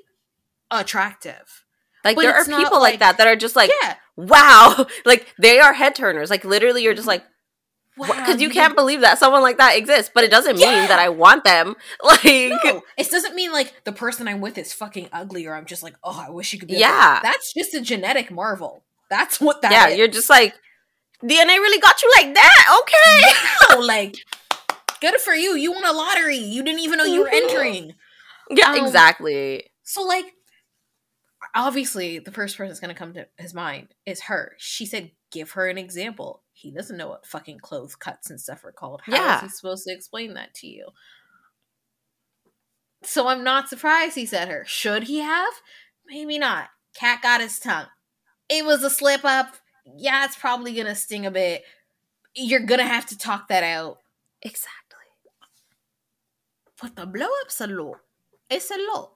attractive. 0.70 1.64
Like 2.04 2.16
But 2.16 2.22
there 2.22 2.34
are 2.34 2.44
people 2.44 2.80
like, 2.80 2.92
like- 2.94 2.98
that 3.00 3.18
that 3.18 3.26
are 3.26 3.36
just 3.36 3.56
like, 3.56 3.70
yeah. 3.82 3.96
Wow, 4.16 4.86
like 5.04 5.32
they 5.38 5.60
are 5.60 5.72
head 5.72 5.94
turners. 5.94 6.30
Like 6.30 6.44
literally, 6.44 6.82
you're 6.82 6.94
just 6.94 7.06
like, 7.08 7.24
because 7.96 8.40
you 8.40 8.48
can't 8.50 8.74
believe 8.76 9.00
that 9.02 9.18
someone 9.18 9.42
like 9.42 9.58
that 9.58 9.76
exists 9.76 10.10
but 10.14 10.24
it 10.24 10.30
doesn't 10.30 10.58
Yeah. 10.58 10.66
mean 10.80 10.88
that 10.88 10.98
i 10.98 11.08
want 11.08 11.44
them 11.44 11.74
like 12.02 12.24
No, 12.24 12.82
it 12.96 13.10
doesn't 13.10 13.34
mean 13.34 13.52
like 13.52 13.84
the 13.84 13.92
person 13.92 14.26
I'm 14.28 14.40
with 14.40 14.56
is 14.58 14.72
fucking 14.72 15.08
ugly 15.12 15.46
or 15.46 15.54
I'm 15.54 15.66
just 15.66 15.82
like, 15.82 15.94
oh, 16.02 16.24
I 16.26 16.30
wish 16.30 16.52
you 16.52 16.58
could 16.58 16.68
be. 16.68 16.76
Yeah. 16.76 17.16
ugly. 17.18 17.28
that's 17.30 17.52
just 17.52 17.74
a 17.74 17.80
genetic 17.80 18.30
marvel. 18.30 18.84
That's 19.10 19.40
what 19.40 19.60
that 19.62 19.72
yeah 19.72 19.88
is. 19.88 19.98
you're 19.98 20.08
just 20.08 20.30
like 20.30 20.54
dna 21.22 21.46
really 21.58 21.80
got 21.80 22.00
you 22.02 22.10
like 22.16 22.34
that 22.34 22.80
okay 22.80 23.74
Wow, 23.76 23.82
like, 23.86 24.16
good 25.00 25.20
for 25.20 25.34
you. 25.34 25.54
You 25.54 25.72
won 25.72 25.84
a 25.84 25.92
lottery. 25.92 26.36
You 26.38 26.62
didn't 26.62 26.80
even 26.80 26.96
know 26.98 27.04
you 27.04 27.20
were 27.22 27.28
Mhm. 27.28 27.42
entering. 27.42 27.94
yeah 28.50 28.70
Um, 28.72 28.84
exactly 28.86 29.64
So, 29.82 30.02
like, 30.02 30.26
obviously, 31.54 32.18
the 32.18 32.30
first 32.32 32.56
person 32.56 32.68
that's 32.68 32.80
going 32.80 32.94
to 32.94 32.98
come 32.98 33.14
to 33.14 33.26
his 33.38 33.52
mind 33.54 33.88
is 34.06 34.22
her. 34.22 34.52
She 34.58 34.86
said, 34.86 35.10
give 35.30 35.52
her 35.52 35.68
an 35.68 35.78
example. 35.78 36.42
He 36.52 36.70
doesn't 36.70 36.96
know 36.96 37.08
what 37.08 37.26
fucking 37.26 37.58
clothes 37.60 37.96
cuts 37.96 38.30
and 38.30 38.40
stuff 38.40 38.64
are 38.64 38.72
called. 38.72 39.02
How 39.04 39.12
is 39.12 39.18
Yeah. 39.18 39.40
he 39.42 39.48
supposed 39.48 39.84
to 39.86 39.92
explain 39.94 40.34
that 40.34 40.54
to 40.54 40.66
you? 40.66 40.88
So, 43.02 43.28
I'm 43.28 43.42
not 43.42 43.68
surprised 43.68 44.14
he 44.14 44.26
said 44.26 44.48
her. 44.48 44.64
Should 44.66 45.04
he 45.04 45.18
have? 45.20 45.52
Maybe 46.06 46.38
not. 46.38 46.68
Cat 46.94 47.22
got 47.22 47.40
his 47.40 47.58
tongue. 47.58 47.86
It 48.48 48.64
was 48.66 48.82
a 48.82 48.90
slip 48.90 49.24
up. 49.24 49.56
Yeah, 49.96 50.24
it's 50.26 50.36
probably 50.36 50.74
going 50.74 50.86
to 50.86 50.94
sting 50.94 51.24
a 51.24 51.30
bit. 51.30 51.62
You're 52.34 52.60
going 52.60 52.80
to 52.80 52.86
have 52.86 53.06
to 53.06 53.16
talk 53.18 53.48
that 53.48 53.62
out. 53.62 53.98
exactly 54.42 54.76
But 56.80 56.96
the 56.96 57.06
blow 57.06 57.28
up's 57.42 57.60
a 57.60 57.66
lot. 57.66 58.00
It's 58.50 58.70
a 58.70 58.76
lot. 58.76 59.12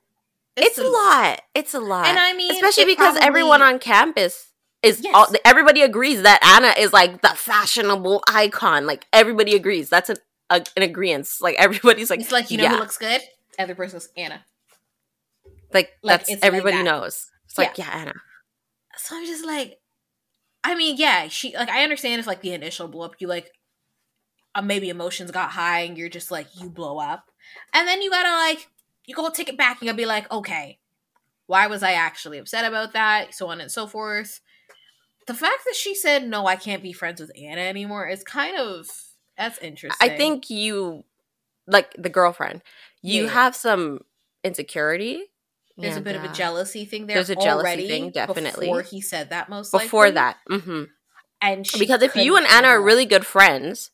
it's, 0.56 0.78
a 0.78 0.84
lot 0.84 1.40
it's 1.54 1.74
a 1.74 1.80
lot 1.80 2.06
And 2.06 2.18
I 2.18 2.32
mean, 2.34 2.52
especially 2.52 2.84
because 2.84 3.16
everyone 3.16 3.60
on 3.62 3.78
campus 3.80 4.52
is 4.84 5.00
Yes. 5.02 5.14
all, 5.14 5.26
everybody 5.44 5.82
agrees 5.82 6.22
that 6.22 6.42
Anna 6.44 6.74
is 6.78 6.92
like 6.92 7.22
the 7.22 7.28
fashionable 7.28 8.22
icon. 8.28 8.86
Like 8.86 9.06
everybody 9.12 9.54
agrees. 9.54 9.88
That's 9.88 10.10
an 10.10 10.16
a, 10.50 10.64
an 10.76 10.82
agreement. 10.82 11.28
Like 11.40 11.56
everybody's 11.56 12.10
like 12.10 12.20
it's 12.20 12.32
like 12.32 12.50
you 12.50 12.58
know 12.58 12.64
yeah. 12.64 12.74
who 12.74 12.78
looks 12.78 12.98
good. 12.98 13.20
Other 13.58 13.74
person 13.74 13.96
goes 13.96 14.08
Anna. 14.16 14.44
like, 15.72 15.92
like, 16.02 16.20
that's 16.20 16.30
it's 16.30 16.42
like 16.42 16.46
everybody 16.46 16.76
that. 16.78 16.84
knows. 16.84 17.30
It's 17.46 17.58
like 17.58 17.78
yeah, 17.78 17.90
Anna. 17.92 18.14
So 18.96 19.16
I'm 19.16 19.26
just 19.26 19.44
like, 19.44 19.78
I 20.62 20.74
mean, 20.74 20.96
yeah, 20.96 21.28
she 21.28 21.54
like 21.56 21.68
I 21.68 21.82
understand 21.82 22.20
if 22.20 22.26
like 22.26 22.40
the 22.40 22.52
initial 22.52 22.88
blow 22.88 23.04
up, 23.06 23.14
you 23.18 23.26
like, 23.26 23.50
uh, 24.54 24.62
maybe 24.62 24.88
emotions 24.88 25.30
got 25.30 25.50
high 25.50 25.80
and 25.80 25.98
you're 25.98 26.08
just 26.08 26.30
like 26.30 26.48
you 26.60 26.68
blow 26.68 26.98
up, 26.98 27.30
and 27.72 27.86
then 27.86 28.02
you 28.02 28.10
gotta 28.10 28.30
like 28.30 28.68
you 29.06 29.14
go 29.14 29.28
take 29.30 29.48
it 29.48 29.58
back 29.58 29.78
and 29.78 29.82
you 29.82 29.88
gotta 29.88 29.96
be 29.96 30.06
like, 30.06 30.30
okay, 30.32 30.78
why 31.46 31.66
was 31.66 31.82
I 31.82 31.92
actually 31.92 32.38
upset 32.38 32.64
about 32.64 32.92
that? 32.92 33.34
So 33.34 33.48
on 33.48 33.60
and 33.60 33.70
so 33.70 33.86
forth. 33.86 34.40
The 35.26 35.34
fact 35.34 35.64
that 35.66 35.74
she 35.74 35.94
said 35.94 36.26
no, 36.28 36.46
I 36.46 36.56
can't 36.56 36.82
be 36.82 36.92
friends 36.92 37.20
with 37.20 37.30
Anna 37.40 37.62
anymore 37.62 38.08
is 38.08 38.22
kind 38.22 38.58
of 38.58 38.88
that's 39.36 39.58
interesting. 39.58 40.10
I 40.10 40.16
think 40.16 40.50
you 40.50 41.04
like 41.66 41.94
the 41.98 42.08
girlfriend. 42.10 42.62
You 43.02 43.24
Yeah. 43.24 43.30
have 43.30 43.56
some 43.56 44.00
insecurity. 44.42 45.24
there's 45.76 45.94
a 45.94 45.96
and, 45.96 46.04
bit 46.04 46.14
of 46.16 46.22
a 46.22 46.28
uh, 46.28 46.32
jealousy 46.32 46.84
thing 46.84 47.06
there. 47.06 47.16
there's 47.16 47.30
a 47.30 47.36
jealousy 47.36 47.88
thing, 47.88 48.10
definitely. 48.10 48.66
Before 48.66 48.82
he 48.82 49.00
said 49.00 49.30
that, 49.30 49.48
most 49.48 49.72
before 49.72 50.06
likely. 50.06 50.14
that. 50.14 50.36
hmm 50.48 50.84
and 51.40 51.66
she 51.66 51.78
Because 51.78 52.02
if 52.02 52.16
you 52.16 52.36
and 52.36 52.46
Anna 52.46 52.68
are 52.68 52.80
really 52.82 53.04
good 53.06 53.26
friends, 53.26 53.90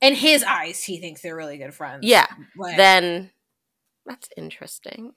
in 0.00 0.14
his 0.14 0.42
eyes, 0.44 0.82
he 0.82 0.98
thinks 0.98 1.22
they're 1.22 1.36
really 1.36 1.56
good 1.58 1.72
friends. 1.74 2.00
yeah, 2.02 2.26
then 2.76 3.30
that's 4.04 4.28
interesting. 4.36 5.12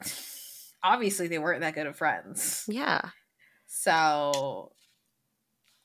obviously 0.82 1.28
they 1.28 1.38
weren't 1.38 1.60
that 1.60 1.74
good 1.74 1.86
of 1.86 1.96
friends. 1.96 2.64
Yeah. 2.68 3.10
So 3.80 4.72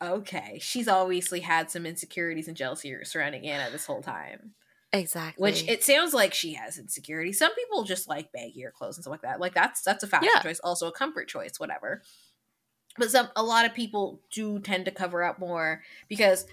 okay, 0.03 0.59
she's 0.61 0.89
obviously 0.89 1.39
had 1.39 1.71
some 1.71 1.85
insecurities 1.85 2.49
and 2.49 2.57
jealousy 2.57 2.93
surrounding 3.03 3.47
Anna 3.47 3.71
this 3.71 3.85
whole 3.85 4.01
time. 4.01 4.53
Exactly. 4.91 5.41
Which 5.41 5.67
it 5.69 5.81
sounds 5.81 6.13
like 6.13 6.33
she 6.33 6.53
has 6.55 6.77
insecurity. 6.77 7.31
Some 7.31 7.55
people 7.55 7.83
just 7.83 8.09
like 8.09 8.33
baggier 8.33 8.73
clothes 8.73 8.97
and 8.97 9.03
stuff 9.05 9.11
like 9.11 9.21
that. 9.21 9.39
Like 9.39 9.53
that's 9.53 9.81
that's 9.81 10.03
a 10.03 10.07
fashion 10.07 10.29
Yeah. 10.35 10.41
choice, 10.41 10.59
also 10.59 10.87
a 10.87 10.91
comfort 10.91 11.29
choice, 11.29 11.57
whatever. 11.57 12.01
But 12.97 13.11
some 13.11 13.29
a 13.37 13.43
lot 13.43 13.65
of 13.65 13.73
people 13.73 14.21
do 14.29 14.59
tend 14.59 14.83
to 14.85 14.91
cover 14.91 15.23
up 15.23 15.39
more 15.39 15.83
because 16.09 16.45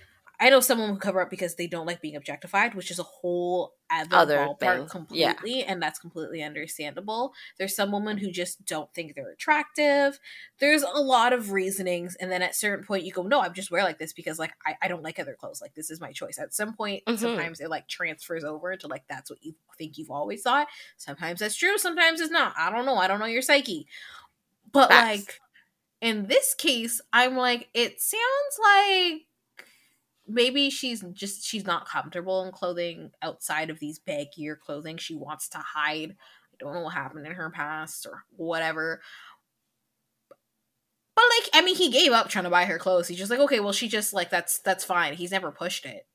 I 0.43 0.51
know 0.51 0.59
someone 0.61 0.89
who 0.91 0.97
cover 0.97 1.21
up 1.21 1.31
because 1.31 1.55
they 1.55 1.69
don't 1.69 1.87
like 1.87 2.01
being 2.03 2.17
objectified, 2.17 2.75
which 2.75 2.91
is 2.91 2.99
a 2.99 3.05
whole 3.05 3.75
other, 3.91 4.17
Other 4.17 4.37
ballpark 4.39 4.59
thing. 4.59 4.81
Yeah. 4.81 5.35
completely, 5.35 5.63
and 5.65 5.81
that's 5.81 5.99
completely 6.01 6.43
understandable. 6.43 7.33
There's 7.59 7.77
some 7.77 7.93
women 7.93 8.19
who 8.19 8.31
just 8.33 8.65
don't 8.67 8.93
think 8.93 9.15
they're 9.15 9.31
attractive. 9.31 10.19
There's 10.59 10.83
a 10.83 11.01
lot 11.01 11.33
of 11.33 11.53
reasonings, 11.53 12.17
and 12.17 12.31
then 12.33 12.43
at 12.43 12.57
certain 12.57 12.85
point 12.85 13.05
you 13.05 13.13
go, 13.13 13.23
No, 13.23 13.41
I'm 13.41 13.55
just 13.55 13.71
wear 13.71 13.85
like 13.85 13.99
this 14.01 14.13
because 14.13 14.39
like 14.41 14.53
I, 14.67 14.77
I 14.83 14.89
don't 14.89 15.03
like 15.05 15.21
other 15.21 15.37
clothes. 15.39 15.61
Like 15.63 15.75
this 15.75 15.91
is 15.91 16.01
my 16.01 16.11
choice. 16.11 16.39
At 16.41 16.53
some 16.53 16.75
point, 16.75 17.05
Mhm. 17.07 17.19
sometimes 17.19 17.61
it 17.61 17.71
like 17.71 17.87
transfers 17.87 18.43
over 18.43 18.77
to 18.77 18.89
like 18.89 19.05
that's 19.09 19.31
what 19.31 19.43
you 19.45 19.55
think 19.79 19.97
you've 19.97 20.11
always 20.11 20.43
thought. 20.43 20.67
Sometimes 20.97 21.39
that's 21.41 21.55
true, 21.57 21.79
sometimes 21.79 22.21
it's 22.21 22.33
not. 22.33 22.53
I 22.59 22.71
don't 22.71 22.85
know. 22.87 22.97
I 22.97 23.07
don't 23.07 23.21
know 23.21 23.27
your 23.27 23.43
psyche. 23.43 23.87
But 24.73 24.89
Facts. 24.89 25.09
like 25.27 25.41
in 26.01 26.27
this 26.27 26.55
case, 26.55 27.01
I'm 27.13 27.37
like, 27.37 27.69
it 27.75 28.01
sounds 28.01 28.59
like 28.61 29.27
maybe 30.27 30.71
she's 30.71 31.03
just 31.13 31.45
she's 31.45 31.65
not 31.67 31.89
comfortable 31.89 32.45
in 32.45 32.53
clothing 32.53 33.11
outside 33.23 33.71
of 33.71 33.79
these 33.81 33.99
baggier 33.99 34.59
clothing. 34.59 34.97
She 34.97 35.15
wants 35.15 35.49
to 35.51 35.59
hide. 35.59 36.17
I 36.53 36.57
don't 36.59 36.75
know 36.75 36.83
what 36.83 36.95
happened 36.95 37.27
in 37.27 37.33
her 37.33 37.51
past 37.51 38.07
or 38.07 38.25
whatever. 38.37 39.01
But 41.15 41.25
like, 41.41 41.51
I 41.53 41.65
mean, 41.65 41.77
he 41.77 41.91
gave 41.91 42.13
up 42.13 42.29
trying 42.29 42.45
to 42.45 42.51
buy 42.51 42.65
her 42.65 42.79
clothes. 42.79 43.09
He's 43.09 43.19
just 43.19 43.31
like, 43.31 43.41
okay, 43.41 43.61
well, 43.61 43.73
she 43.73 43.89
just 43.89 44.13
like 44.13 44.31
that's 44.31 44.61
that's 44.61 44.85
fine. 44.85 45.15
He's 45.15 45.31
never 45.31 45.51
pushed 45.51 45.85
it. 45.85 46.07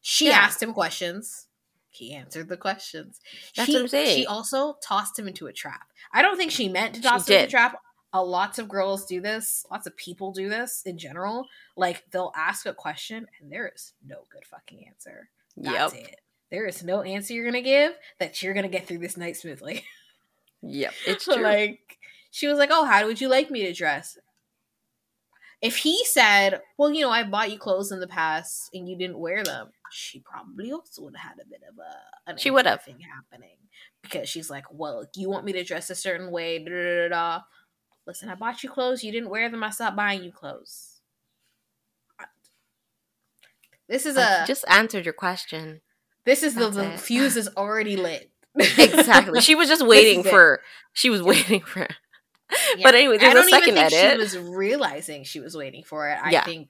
She 0.00 0.28
Yeah. 0.28 0.38
asked 0.38 0.62
him 0.62 0.72
questions. 0.72 1.46
He 1.88 2.12
answered 2.12 2.48
the 2.48 2.56
questions. 2.56 3.20
That's 3.56 3.66
she, 3.66 3.74
what 3.74 3.82
I'm 3.82 3.88
saying. 3.88 4.16
She 4.16 4.26
also 4.26 4.76
tossed 4.82 5.18
him 5.18 5.28
into 5.28 5.46
a 5.46 5.52
trap. 5.52 5.86
I 6.12 6.22
don't 6.22 6.36
think 6.36 6.50
she 6.50 6.68
meant 6.68 6.96
to 6.96 7.02
She 7.02 7.08
toss 7.08 7.28
him 7.28 7.34
into 7.34 7.46
a 7.46 7.50
trap. 7.50 7.76
A 8.14 8.22
lots 8.22 8.58
of 8.58 8.68
girls 8.68 9.04
do 9.06 9.20
this. 9.20 9.66
Lots 9.70 9.86
of 9.86 9.96
people 9.96 10.32
do 10.32 10.48
this 10.48 10.82
in 10.86 10.96
general. 10.96 11.46
Like 11.76 12.04
they'll 12.10 12.32
ask 12.36 12.64
a 12.64 12.72
question 12.72 13.26
and 13.40 13.50
there 13.52 13.70
is 13.74 13.92
no 14.06 14.24
good 14.30 14.44
fucking 14.46 14.86
answer. 14.86 15.28
That's 15.56 15.94
Yep. 15.94 16.04
it. 16.08 16.20
There 16.50 16.64
is 16.66 16.84
no 16.84 17.02
answer 17.02 17.34
you're 17.34 17.44
gonna 17.44 17.60
give 17.60 17.94
that 18.20 18.40
you're 18.42 18.54
gonna 18.54 18.68
get 18.68 18.86
through 18.86 18.98
this 18.98 19.16
night 19.16 19.36
smoothly. 19.36 19.84
Yep. 20.66 20.94
It's 21.06 21.24
true. 21.26 21.42
like 21.42 21.98
she 22.30 22.46
was 22.46 22.56
like, 22.58 22.70
"Oh, 22.72 22.84
how 22.86 23.04
would 23.06 23.20
you 23.20 23.28
like 23.28 23.50
me 23.50 23.64
to 23.66 23.72
dress?" 23.74 24.16
If 25.60 25.76
he 25.76 26.02
said, 26.06 26.62
"Well, 26.78 26.90
you 26.90 27.02
know, 27.02 27.10
I 27.10 27.22
bought 27.24 27.50
you 27.50 27.58
clothes 27.58 27.92
in 27.92 28.00
the 28.00 28.06
past 28.06 28.70
and 28.74 28.88
you 28.88 28.96
didn't 28.96 29.18
wear 29.18 29.42
them," 29.44 29.72
she 29.90 30.20
probably 30.20 30.72
also 30.72 31.02
would 31.02 31.16
have 31.16 31.32
had 31.36 31.40
a 31.44 31.46
bit 31.48 31.62
of 31.68 31.78
a 31.78 32.38
She 32.38 32.50
would 32.50 32.64
have. 32.66 32.82
thing 32.82 33.00
happening 33.00 33.58
because 34.02 34.28
she's 34.28 34.48
like, 34.48 34.64
"Well, 34.70 35.06
you 35.14 35.28
want 35.28 35.44
me 35.44 35.52
to 35.52 35.64
dress 35.64 35.90
a 35.90 35.94
certain 35.94 36.30
way?" 36.30 36.58
Da, 36.58 36.70
da, 36.70 36.94
da, 36.96 37.08
da. 37.08 37.40
Listen, 38.06 38.28
I 38.28 38.34
bought 38.34 38.62
you 38.62 38.68
clothes. 38.70 39.02
You 39.02 39.12
didn't 39.12 39.30
wear 39.30 39.48
them. 39.50 39.64
I 39.64 39.70
stopped 39.70 39.96
buying 39.96 40.22
you 40.24 40.30
clothes. 40.32 41.00
This 43.88 44.06
is 44.06 44.16
a 44.16 44.44
just 44.46 44.64
answered 44.68 45.04
your 45.04 45.12
question. 45.14 45.80
this 46.24 46.42
is 46.42 46.54
the, 46.54 46.70
that's 46.70 46.76
the 46.76 46.98
fuse 46.98 47.36
is 47.36 47.48
already 47.56 47.96
lit. 47.96 48.30
Exactly. 48.56 49.40
She 49.40 49.54
was 49.56 49.68
just 49.68 49.84
waiting 49.86 50.20
it. 50.20 50.26
for. 50.26 50.60
She 50.92 51.10
was 51.10 51.22
waiting 51.22 51.60
for. 51.60 51.80
Yeah. 52.76 52.82
But 52.84 52.94
anyway, 52.94 53.18
there's 53.18 53.32
a 53.32 53.36
don't 53.36 53.50
second 53.50 53.76
even 53.76 53.90
think 53.90 54.02
edit. 54.02 54.12
she 54.30 54.38
was 54.38 54.38
realizing 54.54 55.24
she 55.24 55.40
was 55.40 55.56
waiting 55.56 55.82
for 55.82 56.08
it. 56.08 56.18
I 56.22 56.30
Yeah. 56.30 56.44
think 56.44 56.68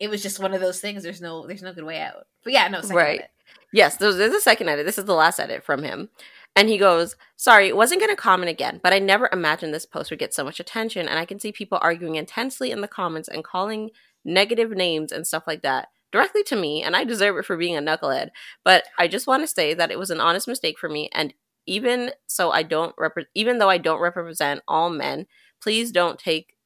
it 0.00 0.10
was 0.10 0.22
just 0.22 0.40
one 0.40 0.54
of 0.54 0.60
those 0.60 0.80
things. 0.80 1.02
There's 1.04 1.20
no, 1.20 1.46
there's 1.46 1.62
no 1.62 1.72
good 1.72 1.84
way 1.84 2.00
out. 2.00 2.26
But 2.42 2.52
yeah, 2.54 2.66
no, 2.68 2.80
second 2.80 2.96
Right. 2.96 3.18
edit. 3.20 3.30
Yes, 3.72 3.96
there's, 3.96 4.16
there's 4.16 4.34
a 4.34 4.40
second 4.40 4.68
edit. 4.70 4.86
This 4.86 4.98
is 4.98 5.04
the 5.04 5.14
last 5.14 5.38
edit 5.38 5.62
from 5.62 5.82
him. 5.84 6.08
And 6.56 6.68
he 6.68 6.78
goes, 6.78 7.16
Sorry, 7.36 7.68
it 7.68 7.76
wasn't 7.76 8.00
going 8.00 8.10
to 8.10 8.20
comment 8.20 8.50
again, 8.50 8.80
but 8.82 8.92
I 8.92 8.98
never 8.98 9.28
imagined 9.32 9.72
this 9.72 9.86
post 9.86 10.10
would 10.10 10.18
get 10.18 10.34
so 10.34 10.44
much 10.44 10.60
attention. 10.60 11.08
And 11.08 11.18
I 11.18 11.24
can 11.24 11.38
see 11.38 11.52
people 11.52 11.78
arguing 11.80 12.16
intensely 12.16 12.70
in 12.70 12.80
the 12.80 12.88
comments 12.88 13.28
and 13.28 13.44
calling 13.44 13.90
negative 14.24 14.70
names 14.70 15.12
and 15.12 15.26
stuff 15.26 15.44
like 15.46 15.62
that 15.62 15.88
directly 16.12 16.42
to 16.44 16.56
me. 16.56 16.82
And 16.82 16.96
I 16.96 17.04
deserve 17.04 17.36
it 17.36 17.44
for 17.44 17.56
being 17.56 17.76
a 17.76 17.80
knucklehead. 17.80 18.30
But 18.64 18.84
I 18.98 19.08
just 19.08 19.26
want 19.26 19.42
to 19.42 19.46
say 19.46 19.74
that 19.74 19.90
it 19.90 19.98
was 19.98 20.10
an 20.10 20.20
honest 20.20 20.48
mistake 20.48 20.78
for 20.78 20.88
me. 20.88 21.08
And 21.12 21.32
even 21.66 22.10
so, 22.26 22.50
I 22.50 22.62
don't 22.62 22.96
repre- 22.96 23.26
even 23.34 23.58
though 23.58 23.70
I 23.70 23.78
don't 23.78 24.00
represent 24.00 24.62
all 24.66 24.90
men, 24.90 25.26
please 25.62 25.92
don't 25.92 26.18
take 26.18 26.56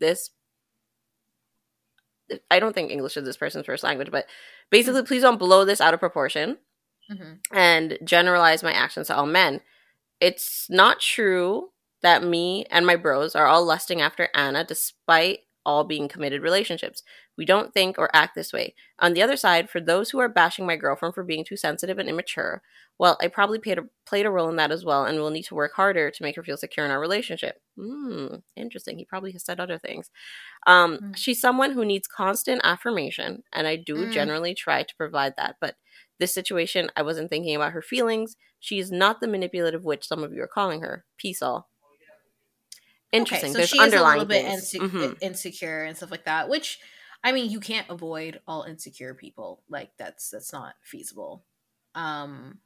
this. 0.00 0.30
I 2.50 2.58
don't 2.58 2.74
think 2.74 2.90
English 2.90 3.16
is 3.16 3.24
this 3.24 3.36
person's 3.36 3.66
first 3.66 3.84
language, 3.84 4.10
but 4.10 4.26
basically, 4.70 5.02
please 5.02 5.22
don't 5.22 5.38
blow 5.38 5.64
this 5.64 5.80
out 5.80 5.94
of 5.94 6.00
proportion 6.00 6.58
Mhm. 7.10 7.40
and 7.52 7.98
generalize 8.04 8.62
my 8.62 8.72
actions 8.72 9.08
to 9.08 9.16
all 9.16 9.26
men. 9.26 9.60
It's 10.20 10.68
not 10.70 11.00
true 11.00 11.72
that 12.02 12.22
me 12.24 12.66
and 12.70 12.86
my 12.86 12.96
bros 12.96 13.34
are 13.36 13.46
all 13.46 13.64
lusting 13.64 14.00
after 14.02 14.28
Anna 14.34 14.64
despite 14.64 15.40
all 15.66 15.84
being 15.84 16.08
committed 16.08 16.42
relationships. 16.42 17.02
We 17.36 17.44
don't 17.46 17.74
think 17.74 17.98
or 17.98 18.10
act 18.14 18.34
this 18.34 18.52
way. 18.52 18.74
On 19.00 19.14
the 19.14 19.22
other 19.22 19.36
side, 19.36 19.70
for 19.70 19.80
those 19.80 20.10
who 20.10 20.18
are 20.20 20.28
bashing 20.28 20.66
my 20.66 20.76
girlfriend 20.76 21.14
for 21.14 21.24
being 21.24 21.44
too 21.44 21.56
sensitive 21.56 21.98
and 21.98 22.08
immature, 22.08 22.62
well, 22.98 23.18
I 23.20 23.28
probably 23.28 23.58
played 23.58 23.78
a, 23.78 23.84
played 24.06 24.26
a 24.26 24.30
role 24.30 24.48
in 24.50 24.56
that 24.56 24.70
as 24.72 24.84
well 24.84 25.04
and 25.04 25.18
will 25.18 25.30
need 25.30 25.44
to 25.44 25.54
work 25.54 25.72
harder 25.74 26.10
to 26.10 26.22
make 26.22 26.36
her 26.36 26.44
feel 26.44 26.56
secure 26.56 26.86
in 26.86 26.92
our 26.92 27.00
relationship. 27.00 27.60
Hmm, 27.76 28.36
interesting. 28.56 28.98
He 28.98 29.04
probably 29.06 29.32
has 29.32 29.44
said 29.44 29.60
other 29.60 29.78
things. 29.78 30.10
Um, 30.66 31.00
Mm. 31.00 31.16
She's 31.16 31.40
someone 31.40 31.72
who 31.72 31.84
needs 31.84 32.06
constant 32.08 32.60
affirmation, 32.64 33.42
and 33.52 33.66
I 33.66 33.76
do 33.76 34.06
Mm. 34.06 34.10
generally 34.10 34.54
try 34.54 34.82
to 34.82 34.96
provide 34.96 35.34
that. 35.36 35.56
But 35.60 35.76
this 36.18 36.34
situation, 36.34 36.90
I 36.96 37.02
wasn't 37.02 37.30
thinking 37.30 37.56
about 37.56 37.72
her 37.72 37.82
feelings. 37.82 38.36
She 38.60 38.78
is 38.78 38.90
not 38.92 39.20
the 39.20 39.28
manipulative 39.28 39.84
witch 39.84 40.06
some 40.06 40.24
of 40.24 40.32
you 40.32 40.42
are 40.42 40.48
calling 40.48 40.80
her. 40.82 41.04
Peace 41.18 41.42
all. 41.42 41.68
Interesting. 43.12 43.50
Okay, 43.50 43.52
so 43.52 43.58
There's 43.58 43.70
she 43.70 43.76
is 43.78 43.94
a 43.94 43.96
underlying 43.96 44.18
little 44.18 44.24
bit 44.26 44.44
things. 44.44 44.72
inse- 44.72 44.80
Mhm. 44.90 45.18
insecure 45.20 45.84
and 45.84 45.96
stuff 45.96 46.10
like 46.10 46.24
that, 46.24 46.48
which 46.48 46.80
I 47.22 47.32
mean, 47.32 47.50
you 47.50 47.60
can't 47.60 47.88
avoid 47.88 48.40
all 48.46 48.64
insecure 48.64 49.14
people. 49.14 49.62
Like 49.68 49.96
that's 49.96 50.30
that's 50.30 50.52
not 50.52 50.74
feasible. 50.82 51.44
Um 51.94 52.60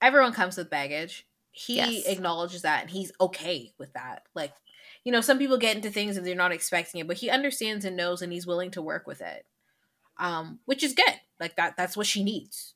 everyone 0.00 0.32
comes 0.32 0.56
with 0.56 0.70
baggage. 0.70 1.26
He 1.50 1.76
Yes. 1.76 2.06
acknowledges 2.06 2.62
that 2.62 2.82
and 2.82 2.90
he's 2.90 3.12
okay 3.20 3.72
with 3.78 3.92
that. 3.94 4.26
Like, 4.34 4.54
you 5.04 5.12
know, 5.12 5.20
some 5.20 5.38
people 5.38 5.56
get 5.58 5.76
into 5.76 5.90
things 5.90 6.16
and 6.16 6.26
they're 6.26 6.34
not 6.34 6.52
expecting 6.52 7.00
it, 7.00 7.06
but 7.06 7.16
he 7.16 7.30
understands 7.30 7.84
and 7.84 7.96
knows 7.96 8.20
and 8.22 8.32
he's 8.32 8.46
willing 8.46 8.70
to 8.72 8.82
work 8.82 9.06
with 9.06 9.20
it. 9.22 9.46
Um, 10.18 10.60
which 10.64 10.82
is 10.82 10.94
good. 10.94 11.14
Like 11.38 11.56
that 11.56 11.76
that's 11.76 11.96
what 11.96 12.06
she 12.06 12.24
needs. 12.24 12.74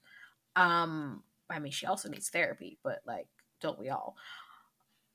Um, 0.57 1.23
I 1.49 1.59
mean, 1.59 1.73
she 1.73 1.87
also 1.87 2.09
needs 2.09 2.29
therapy, 2.29 2.79
but 2.85 3.01
like, 3.07 3.27
don't 3.61 3.79
we 3.79 3.89
all? 3.89 4.17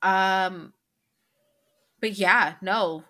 Um, 0.01 0.73
but 2.01 2.13
yeah, 2.17 2.55
no, 2.61 3.03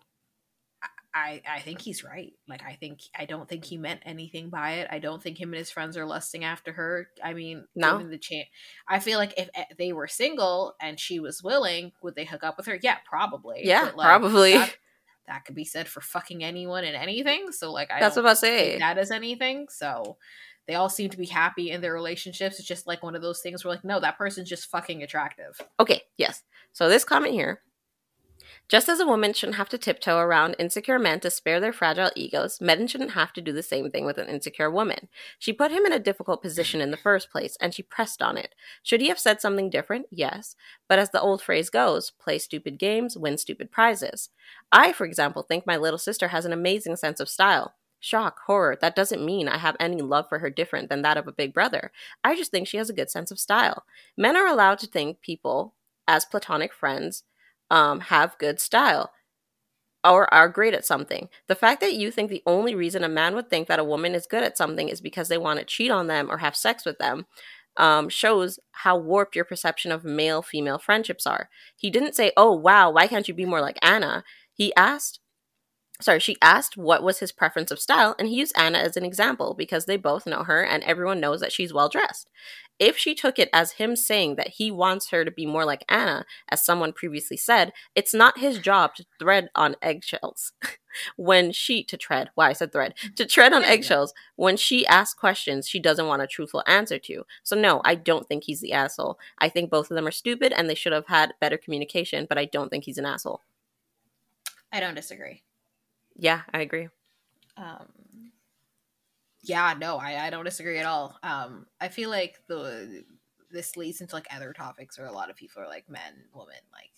I 1.13 1.41
I 1.47 1.59
think 1.61 1.81
he's 1.81 2.03
right. 2.03 2.33
Like, 2.47 2.61
I 2.63 2.73
think 2.73 2.99
I 3.17 3.25
don't 3.25 3.47
think 3.47 3.63
he 3.65 3.77
meant 3.77 4.01
anything 4.05 4.49
by 4.49 4.73
it. 4.73 4.87
I 4.91 4.99
don't 4.99 5.21
think 5.23 5.39
him 5.39 5.49
and 5.49 5.57
his 5.59 5.71
friends 5.71 5.95
are 5.97 6.05
lusting 6.05 6.43
after 6.43 6.73
her. 6.73 7.07
I 7.23 7.33
mean, 7.33 7.65
No. 7.75 7.93
given 7.97 8.11
the 8.11 8.17
chance, 8.17 8.47
I 8.87 8.99
feel 8.99 9.17
like 9.17 9.33
if 9.37 9.49
eh, 9.55 9.63
they 9.77 9.93
were 9.93 10.07
single 10.07 10.75
and 10.81 10.99
she 10.99 11.19
was 11.19 11.41
willing, 11.41 11.93
would 12.01 12.15
they 12.15 12.25
hook 12.25 12.43
up 12.43 12.57
with 12.57 12.65
her? 12.65 12.77
Yeah, 12.81 12.97
probably. 13.05 13.61
Yeah, 13.63 13.91
like, 13.95 14.07
probably. 14.07 14.53
That, 14.53 14.75
that 15.27 15.45
could 15.45 15.55
be 15.55 15.65
said 15.65 15.87
for 15.87 16.01
fucking 16.01 16.43
anyone 16.43 16.83
and 16.83 16.95
anything. 16.95 17.51
So 17.51 17.71
like, 17.71 17.91
I 17.91 17.99
That's 17.99 18.15
don't 18.15 18.23
what 18.23 18.31
I 18.31 18.33
say. 18.35 18.79
that 18.79 18.97
as 18.97 19.11
anything. 19.11 19.67
So 19.69 20.17
they 20.67 20.75
all 20.75 20.89
seem 20.89 21.09
to 21.09 21.17
be 21.17 21.25
happy 21.25 21.71
in 21.71 21.81
their 21.81 21.93
relationships. 21.93 22.59
It's 22.59 22.67
just 22.67 22.87
like 22.87 23.03
one 23.03 23.15
of 23.15 23.21
those 23.21 23.41
things 23.41 23.63
where 23.63 23.73
like, 23.73 23.83
no, 23.83 23.99
that 23.99 24.17
person's 24.17 24.49
just 24.49 24.69
fucking 24.69 25.03
attractive. 25.03 25.59
Okay, 25.79 26.01
yes. 26.17 26.43
So 26.73 26.89
this 26.89 27.03
comment 27.03 27.33
here. 27.33 27.61
Just 28.67 28.89
as 28.89 28.99
a 28.99 29.05
woman 29.05 29.31
shouldn't 29.31 29.57
have 29.57 29.69
to 29.69 29.77
tiptoe 29.77 30.17
around 30.17 30.55
insecure 30.57 30.97
men 30.97 31.19
to 31.19 31.29
spare 31.29 31.59
their 31.59 31.71
fragile 31.71 32.09
egos, 32.15 32.59
men 32.59 32.87
shouldn't 32.87 33.11
have 33.11 33.31
to 33.33 33.41
do 33.41 33.51
the 33.51 33.61
same 33.61 33.91
thing 33.91 34.05
with 34.05 34.17
an 34.17 34.27
insecure 34.27 34.71
woman. 34.71 35.07
She 35.37 35.53
put 35.53 35.71
him 35.71 35.85
in 35.85 35.93
a 35.93 35.99
difficult 35.99 36.41
position 36.41 36.81
in 36.81 36.89
the 36.89 36.97
first 36.97 37.29
place, 37.29 37.57
and 37.61 37.75
she 37.75 37.83
pressed 37.83 38.23
on 38.23 38.37
it. 38.37 38.55
Should 38.81 39.01
he 39.01 39.09
have 39.09 39.19
said 39.19 39.39
something 39.39 39.69
different? 39.69 40.07
Yes. 40.09 40.55
But 40.89 40.97
as 40.97 41.11
the 41.11 41.21
old 41.21 41.43
phrase 41.43 41.69
goes, 41.69 42.11
play 42.11 42.39
stupid 42.39 42.79
games, 42.79 43.15
win 43.15 43.37
stupid 43.37 43.71
prizes. 43.71 44.29
I, 44.71 44.93
for 44.93 45.05
example, 45.05 45.43
think 45.43 45.67
my 45.67 45.77
little 45.77 45.99
sister 45.99 46.29
has 46.29 46.45
an 46.45 46.53
amazing 46.53 46.95
sense 46.95 47.19
of 47.19 47.29
style. 47.29 47.75
Shock, 47.99 48.39
horror, 48.47 48.77
that 48.81 48.95
doesn't 48.95 49.25
mean 49.25 49.47
I 49.47 49.57
have 49.57 49.75
any 49.79 50.01
love 50.01 50.27
for 50.27 50.39
her 50.39 50.49
different 50.49 50.89
than 50.89 51.03
that 51.03 51.17
of 51.17 51.27
a 51.27 51.31
big 51.31 51.53
brother. 51.53 51.91
I 52.23 52.35
just 52.35 52.51
think 52.51 52.67
she 52.67 52.77
has 52.77 52.89
a 52.89 52.93
good 52.93 53.11
sense 53.11 53.29
of 53.29 53.39
style. 53.39 53.83
Men 54.17 54.35
are 54.35 54.47
allowed 54.47 54.79
to 54.79 54.87
think 54.87 55.21
people, 55.21 55.75
as 56.07 56.25
platonic 56.25 56.73
friends, 56.73 57.23
um, 57.69 57.99
have 58.01 58.37
good 58.37 58.59
style 58.59 59.11
or 60.03 60.31
are 60.33 60.47
great 60.49 60.73
at 60.73 60.85
something. 60.85 61.29
The 61.47 61.55
fact 61.55 61.81
that 61.81 61.95
you 61.95 62.11
think 62.11 62.29
the 62.29 62.43
only 62.45 62.75
reason 62.75 63.03
a 63.03 63.09
man 63.09 63.35
would 63.35 63.49
think 63.49 63.67
that 63.67 63.79
a 63.79 63.83
woman 63.83 64.13
is 64.13 64.27
good 64.27 64.43
at 64.43 64.57
something 64.57 64.89
is 64.89 65.01
because 65.01 65.29
they 65.29 65.37
want 65.37 65.59
to 65.59 65.65
cheat 65.65 65.91
on 65.91 66.07
them 66.07 66.29
or 66.29 66.37
have 66.37 66.55
sex 66.55 66.85
with 66.85 66.97
them 66.99 67.25
um, 67.77 68.07
shows 68.09 68.59
how 68.71 68.97
warped 68.97 69.35
your 69.35 69.45
perception 69.45 69.91
of 69.91 70.03
male 70.03 70.41
female 70.41 70.77
friendships 70.77 71.27
are. 71.27 71.49
He 71.75 71.89
didn't 71.89 72.15
say, 72.15 72.31
Oh, 72.37 72.53
wow, 72.53 72.91
why 72.91 73.07
can't 73.07 73.27
you 73.27 73.33
be 73.33 73.45
more 73.45 73.61
like 73.61 73.77
Anna? 73.81 74.23
He 74.53 74.73
asked, 74.75 75.19
sorry, 76.01 76.19
she 76.19 76.37
asked 76.41 76.77
what 76.77 77.03
was 77.03 77.19
his 77.19 77.31
preference 77.31 77.71
of 77.71 77.79
style, 77.79 78.15
and 78.17 78.27
he 78.27 78.35
used 78.35 78.53
Anna 78.57 78.79
as 78.79 78.97
an 78.97 79.05
example 79.05 79.53
because 79.53 79.85
they 79.85 79.97
both 79.97 80.25
know 80.25 80.43
her 80.43 80.63
and 80.63 80.83
everyone 80.83 81.19
knows 81.19 81.41
that 81.41 81.51
she's 81.51 81.73
well 81.73 81.89
dressed. 81.89 82.29
If 82.77 82.97
she 82.97 83.15
took 83.15 83.39
it 83.39 83.49
as 83.53 83.73
him 83.73 83.95
saying 83.95 84.35
that 84.35 84.49
he 84.49 84.69
wants 84.69 85.09
her 85.09 85.23
to 85.23 85.31
be 85.31 85.45
more 85.45 85.63
like 85.65 85.85
Anna, 85.87 86.25
as 86.49 86.65
someone 86.65 86.91
previously 86.91 87.37
said, 87.37 87.71
it's 87.95 88.13
not 88.13 88.39
his 88.39 88.59
job 88.59 88.95
to 88.95 89.05
thread 89.17 89.49
on 89.55 89.75
eggshells 89.81 90.51
when 91.15 91.51
she 91.51 91.83
to 91.85 91.95
tread. 91.97 92.31
Why 92.35 92.49
I 92.49 92.53
said 92.53 92.71
thread 92.71 92.93
to 93.15 93.25
tread 93.25 93.53
on 93.53 93.61
There 93.61 93.71
you 93.71 93.77
go. 93.77 93.79
eggshells 93.79 94.13
when 94.35 94.57
she 94.57 94.85
asks 94.87 95.17
questions 95.17 95.67
she 95.67 95.79
doesn't 95.79 96.07
want 96.07 96.21
a 96.21 96.27
truthful 96.27 96.63
answer 96.67 96.99
to. 96.99 97.25
So 97.43 97.55
no, 97.55 97.81
I 97.85 97.95
don't 97.95 98.27
think 98.27 98.43
he's 98.43 98.61
the 98.61 98.73
asshole. 98.73 99.19
I 99.39 99.47
think 99.49 99.69
both 99.69 99.89
of 99.89 99.95
them 99.95 100.07
are 100.07 100.11
stupid 100.11 100.51
and 100.51 100.69
they 100.69 100.75
should 100.75 100.93
have 100.93 101.07
had 101.07 101.33
better 101.39 101.57
communication. 101.57 102.25
But 102.27 102.37
I 102.37 102.45
don't 102.45 102.69
think 102.69 102.83
he's 102.83 102.97
an 102.97 103.05
asshole. 103.05 103.41
I 104.73 104.81
don't 104.81 104.95
disagree. 104.95 105.43
Yeah, 106.17 106.41
I 106.53 106.61
agree. 106.61 106.89
Um, 107.55 108.31
yeah, 109.45 109.73
no, 109.79 109.97
I, 109.97 110.27
I 110.27 110.29
don't 110.29 110.45
disagree 110.45 110.79
at 110.79 110.85
all. 110.85 111.17
Um, 111.23 111.65
I 111.79 111.87
feel 111.87 112.09
like 112.09 112.39
the 112.47 113.03
this 113.51 113.77
leads 113.77 114.01
into 114.01 114.15
like 114.15 114.27
other 114.35 114.53
topics 114.53 114.97
where 114.97 115.07
a 115.07 115.11
lot 115.13 115.29
of 115.29 115.35
people 115.35 115.61
are 115.61 115.67
like 115.67 115.89
men, 115.89 116.01
women, 116.33 116.55
like 116.73 116.91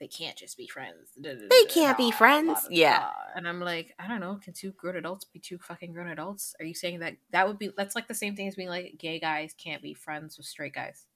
they 0.00 0.08
can't 0.08 0.36
just 0.36 0.56
be 0.56 0.66
friends. 0.66 1.10
They 1.16 1.64
can't 1.68 1.96
be 1.96 2.10
friends? 2.10 2.66
Yeah. 2.70 3.08
and 3.34 3.48
I'm 3.48 3.60
like, 3.60 3.94
I 3.98 4.08
don't 4.08 4.20
know. 4.20 4.38
Can 4.42 4.52
two 4.52 4.72
grown 4.72 4.96
adults 4.96 5.24
be 5.24 5.38
two 5.38 5.58
fucking 5.58 5.92
grown 5.92 6.08
adults? 6.08 6.54
Are 6.60 6.66
you 6.66 6.74
saying 6.74 6.98
that 7.00 7.16
that 7.30 7.46
would 7.46 7.58
be 7.58 7.70
that's 7.76 7.94
like 7.94 8.08
the 8.08 8.14
same 8.14 8.36
thing 8.36 8.48
as 8.48 8.56
being 8.56 8.68
like 8.68 8.96
gay 8.98 9.18
guys 9.18 9.54
can't 9.56 9.82
be 9.82 9.94
friends 9.94 10.36
with 10.36 10.46
straight 10.46 10.74
guys? 10.74 11.06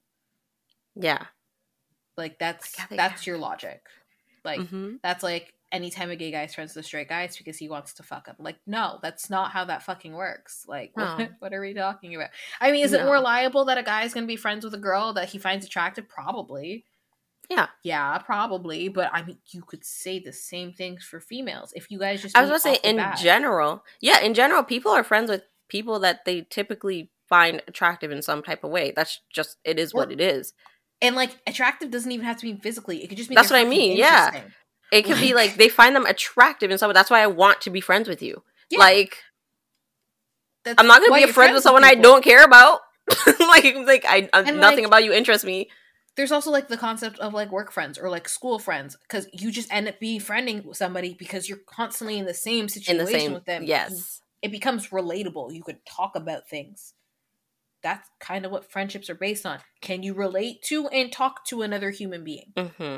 Yeah. 0.95 1.25
Like 2.17 2.39
that's 2.39 2.79
Like 2.79 2.81
how 2.81 2.87
they 2.91 2.97
that's 2.97 3.27
your 3.27 3.39
logic. 3.39 3.83
Like 4.45 4.61
hmm 4.61 4.97
that's 5.03 5.23
like 5.23 5.55
anytime 5.73 6.11
a 6.11 6.17
gay 6.17 6.47
friends 6.49 6.75
with 6.75 6.85
a 6.85 6.87
straight 6.87 7.09
guy, 7.09 7.23
it's 7.23 7.37
because 7.39 7.57
he 7.59 7.69
wants 7.69 7.95
to 7.95 8.03
fuck 8.03 8.27
him. 8.27 8.37
Like, 8.39 8.57
no, 8.67 8.99
that's 9.03 9.31
not 9.31 9.53
how 9.53 9.65
that 9.67 9.83
fucking 9.83 10.13
works. 10.13 10.65
Like, 10.67 10.93
No. 10.97 11.17
what, 11.17 11.31
what 11.39 11.53
are 11.55 11.61
we 11.61 11.75
talking 11.75 12.15
about? 12.15 12.31
I 12.61 12.73
mean, 12.73 12.85
is 12.85 12.93
it 12.93 13.05
more 13.05 13.21
liable 13.21 13.65
that 13.67 13.79
a 13.79 13.83
guy 13.83 14.05
is 14.05 14.13
gonna 14.15 14.27
be 14.27 14.37
friends 14.37 14.65
with 14.65 14.75
a 14.75 14.79
girl 14.79 15.13
that 15.15 15.29
he 15.31 15.39
finds 15.39 15.65
attractive? 15.67 16.09
Probably. 16.09 16.85
Yeah. 17.49 17.67
Yeah, 17.83 18.19
probably. 18.19 18.89
But 18.89 19.11
I 19.13 19.25
mean, 19.25 19.39
you 19.51 19.63
could 19.63 19.85
say 19.85 20.21
the 20.21 20.33
same 20.33 20.73
things 20.73 21.03
for 21.05 21.19
females. 21.21 21.73
If 21.75 21.91
you 21.91 21.99
guys 21.99 22.23
just 22.23 22.37
I 22.37 22.43
was 22.43 22.49
going 22.51 22.61
to 22.61 22.81
say, 22.83 22.89
in 22.89 22.97
bat- 22.97 23.19
general, 23.19 23.83
yeah, 24.01 24.21
in 24.21 24.35
general, 24.35 24.63
people 24.63 24.93
are 24.93 25.03
friends 25.03 25.31
with 25.31 25.43
people 25.69 25.99
that 26.01 26.25
they 26.25 26.43
typically 26.43 27.11
find 27.29 27.61
attractive 27.67 28.11
in 28.13 28.23
some 28.23 28.43
type 28.45 28.63
of 28.63 28.71
way. 28.71 28.93
That's 28.95 29.21
just, 29.33 29.57
it 29.65 29.79
is 29.81 29.93
what 29.95 30.11
it 30.13 30.21
is. 30.21 30.53
and 31.03 31.17
like 31.17 31.31
attractive 31.47 31.91
doesn't 31.91 32.11
even 32.13 32.27
have 32.27 32.37
to 32.39 32.47
mean 32.47 32.59
physically. 32.61 33.03
It 33.03 33.09
could 33.09 33.17
just 33.17 33.29
be 33.29 33.35
That's 33.35 33.51
what 33.51 33.61
I 33.61 33.65
mean, 33.65 33.97
yeah. 33.97 34.43
It 34.93 35.03
could 35.05 35.19
be 35.21 35.35
like- 35.35 35.51
like 35.51 35.57
they 35.57 35.69
find 35.69 35.95
them 35.95 36.07
attractive 36.07 36.71
in 36.71 36.79
some 36.79 36.89
way. 36.89 36.95
That's 36.95 37.11
why 37.11 37.21
I 37.23 37.27
want 37.29 37.61
to 37.63 37.71
be 37.71 37.81
friends 37.81 38.09
with 38.09 38.23
you. 38.23 38.43
Yeah, 38.71 38.79
Like, 38.81 39.23
that's 40.65 40.77
I'm 40.79 40.87
not 40.87 41.01
gonna 41.01 41.15
be 41.15 41.23
a 41.29 41.33
friend 41.33 41.55
with 41.55 41.63
someone 41.63 41.85
I 41.85 41.95
don't 41.95 42.23
care 42.23 42.45
about. 42.45 42.81
like, 43.41 43.75
like 43.87 44.05
I, 44.07 44.29
uh, 44.33 44.45
And, 44.47 44.61
nothing 44.61 44.81
like- 44.81 44.87
about 44.87 45.05
you 45.05 45.13
interests 45.13 45.45
me. 45.45 45.69
there's 46.17 46.33
also 46.33 46.51
like 46.51 46.69
the 46.69 46.77
concept 46.77 47.19
of 47.19 47.33
like 47.35 47.51
work 47.51 47.73
friends 47.73 47.99
or 47.99 48.11
like 48.11 48.29
school 48.29 48.59
friends 48.59 48.97
because 49.03 49.27
you 49.33 49.51
just 49.51 49.73
end 49.73 49.89
up 49.89 49.99
befriending 50.01 50.73
somebody 50.75 51.15
because 51.15 51.49
you're 51.49 51.59
constantly 51.67 52.19
in 52.19 52.27
the 52.27 52.35
same 52.35 52.69
situation 52.69 53.05
the 53.07 53.19
same, 53.21 53.33
with 53.33 53.45
them. 53.47 53.63
yes. 53.65 54.21
it 54.43 54.51
becomes 54.51 54.89
relatable. 54.89 55.53
You 55.55 55.63
could 55.63 55.85
talk 55.87 56.15
about 56.17 56.49
things. 56.49 56.95
That's 57.83 58.07
kind 58.21 58.45
of 58.45 58.53
what 58.53 58.71
friendships 58.71 59.09
are 59.09 59.15
based 59.15 59.47
on. 59.47 59.59
Can 59.81 60.03
you 60.03 60.13
relate 60.13 60.63
to 60.65 60.87
and 60.89 61.11
talk 61.11 61.47
to 61.47 61.63
another 61.63 61.91
human 61.91 62.23
being? 62.25 62.53
hmm 62.57 62.97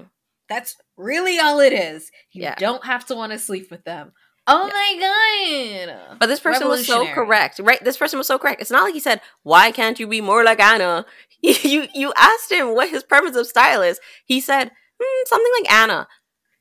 That's 0.52 0.76
really 0.96 1.38
all 1.38 1.60
it 1.60 1.72
is. 1.72 2.10
You 2.32 2.42
Yeah. 2.42 2.54
don't 2.56 2.84
have 2.84 3.06
to 3.06 3.14
want 3.14 3.32
to 3.32 3.38
sleep 3.38 3.70
with 3.70 3.84
them. 3.84 4.12
Oh 4.46 4.66
my 4.68 4.90
god! 4.98 6.18
But 6.18 6.26
this 6.26 6.40
person 6.40 6.68
was 6.68 6.86
so 6.86 7.06
correct, 7.14 7.58
right? 7.60 7.82
This 7.82 7.96
person 7.96 8.18
was 8.18 8.26
so 8.26 8.38
correct. 8.38 8.60
It's 8.60 8.72
not 8.72 8.82
like 8.82 8.92
he 8.92 9.00
said, 9.00 9.20
"Why 9.44 9.70
can't 9.70 9.98
you 10.00 10.06
be 10.08 10.20
more 10.20 10.42
like 10.44 10.60
Anna?" 10.60 11.06
you 11.42 11.86
you 11.94 12.12
asked 12.16 12.50
him 12.50 12.74
what 12.74 12.90
his 12.90 13.04
preference 13.04 13.36
of 13.36 13.46
style 13.46 13.82
is. 13.82 14.00
He 14.24 14.40
said, 14.40 14.70
hmm, 15.00 15.22
"Something 15.26 15.52
like 15.60 15.72
Anna." 15.72 16.08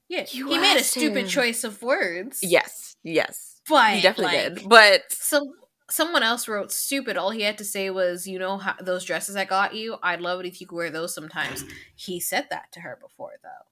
Yeah, 0.07 0.26
You 0.30 0.47
he 0.49 0.57
made 0.59 0.77
a 0.77 0.84
stupid 0.84 1.23
him. 1.23 1.27
choice 1.27 1.63
of 1.63 1.81
words. 1.81 2.39
Yes, 2.43 2.97
yes, 3.03 3.61
but 3.68 3.95
he 3.95 4.01
definitely 4.01 4.38
like, 4.38 4.55
did. 4.55 4.69
But 4.69 5.01
So 5.09 5.53
someone 5.89 6.22
else 6.22 6.47
wrote 6.47 6.72
stupid. 6.72 7.18
All 7.18 7.31
he 7.31 7.41
had 7.41 7.57
to 7.57 7.65
say 7.65 7.89
was, 7.89 8.27
"You 8.27 8.38
know 8.38 8.57
how 8.57 8.76
those 8.80 9.05
dresses 9.05 9.35
I 9.35 9.45
got 9.45 9.73
you? 9.73 9.97
I'd 10.03 10.22
love 10.22 10.39
it 10.41 10.45
if 10.45 10.61
you 10.61 10.68
could 10.68 10.76
wear 10.76 10.91
those 10.91 11.15
sometimes." 11.15 11.63
He 11.95 12.19
said 12.19 12.45
that 12.51 12.72
to 12.73 12.81
her 12.81 12.97
before 13.01 13.38
though, 13.41 13.65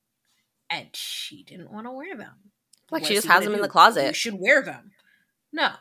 and 0.69 0.87
she 0.93 1.43
didn't 1.43 1.71
want 1.71 1.85
to 1.87 1.91
wear 1.91 2.15
them. 2.15 2.51
Like, 2.91 3.05
she 3.05 3.15
just 3.15 3.27
has 3.27 3.43
them 3.43 3.53
in 3.53 3.61
the 3.61 3.67
closet. 3.67 4.07
You 4.07 4.13
should 4.13 4.39
wear 4.39 4.61
them. 4.63 4.91
No, 5.51 5.71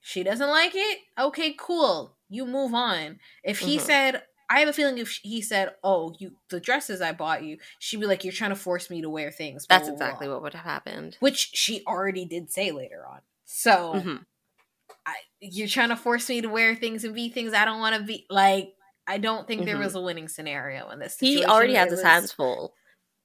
she 0.00 0.22
doesn't 0.22 0.48
like 0.48 0.72
it. 0.74 0.98
Okay, 1.18 1.54
cool. 1.58 2.16
You 2.28 2.46
move 2.46 2.74
on. 2.74 3.18
If 3.44 3.60
he 3.60 3.78
Mhm. 3.78 3.80
said, 3.80 4.22
I 4.50 4.60
have 4.60 4.68
a 4.68 4.72
feeling 4.72 4.98
if 4.98 5.18
he 5.22 5.40
said, 5.40 5.74
"Oh, 5.82 6.14
you 6.18 6.36
the 6.50 6.60
dresses 6.60 7.00
I 7.00 7.12
bought 7.12 7.42
you," 7.42 7.58
she'd 7.78 8.00
be 8.00 8.06
like, 8.06 8.22
"You're 8.22 8.32
trying 8.34 8.50
to 8.50 8.56
force 8.56 8.90
me 8.90 9.00
to 9.00 9.08
wear 9.08 9.30
things." 9.30 9.66
blah, 9.66 9.78
That's 9.78 9.88
blah, 9.88 9.94
exactly 9.94 10.26
blah." 10.26 10.36
what 10.36 10.42
would 10.42 10.54
have 10.54 10.64
happened. 10.64 11.16
Which 11.20 11.50
she 11.54 11.82
already 11.86 12.24
did 12.26 12.50
say 12.52 12.70
later 12.70 13.06
on. 13.06 13.20
So 13.44 13.94
Mhm. 13.94 14.26
I, 15.06 15.14
you're 15.40 15.68
trying 15.68 15.88
to 15.88 15.96
force 15.96 16.28
me 16.28 16.42
to 16.42 16.48
wear 16.48 16.74
things 16.74 17.02
and 17.04 17.14
be 17.14 17.28
things 17.30 17.54
I 17.54 17.64
don't 17.64 17.80
want 17.80 17.96
to 17.96 18.02
be. 18.02 18.26
Like 18.28 18.74
I 19.06 19.18
don't 19.18 19.46
think 19.48 19.64
there 19.64 19.76
Mhm. 19.76 19.84
was 19.84 19.94
a 19.94 20.00
winning 20.00 20.28
scenario 20.28 20.88
in 20.90 20.98
this. 20.98 21.18
He 21.18 21.44
already 21.44 21.74
has 21.74 21.90
his 21.90 22.02
hands 22.02 22.32
full. 22.32 22.74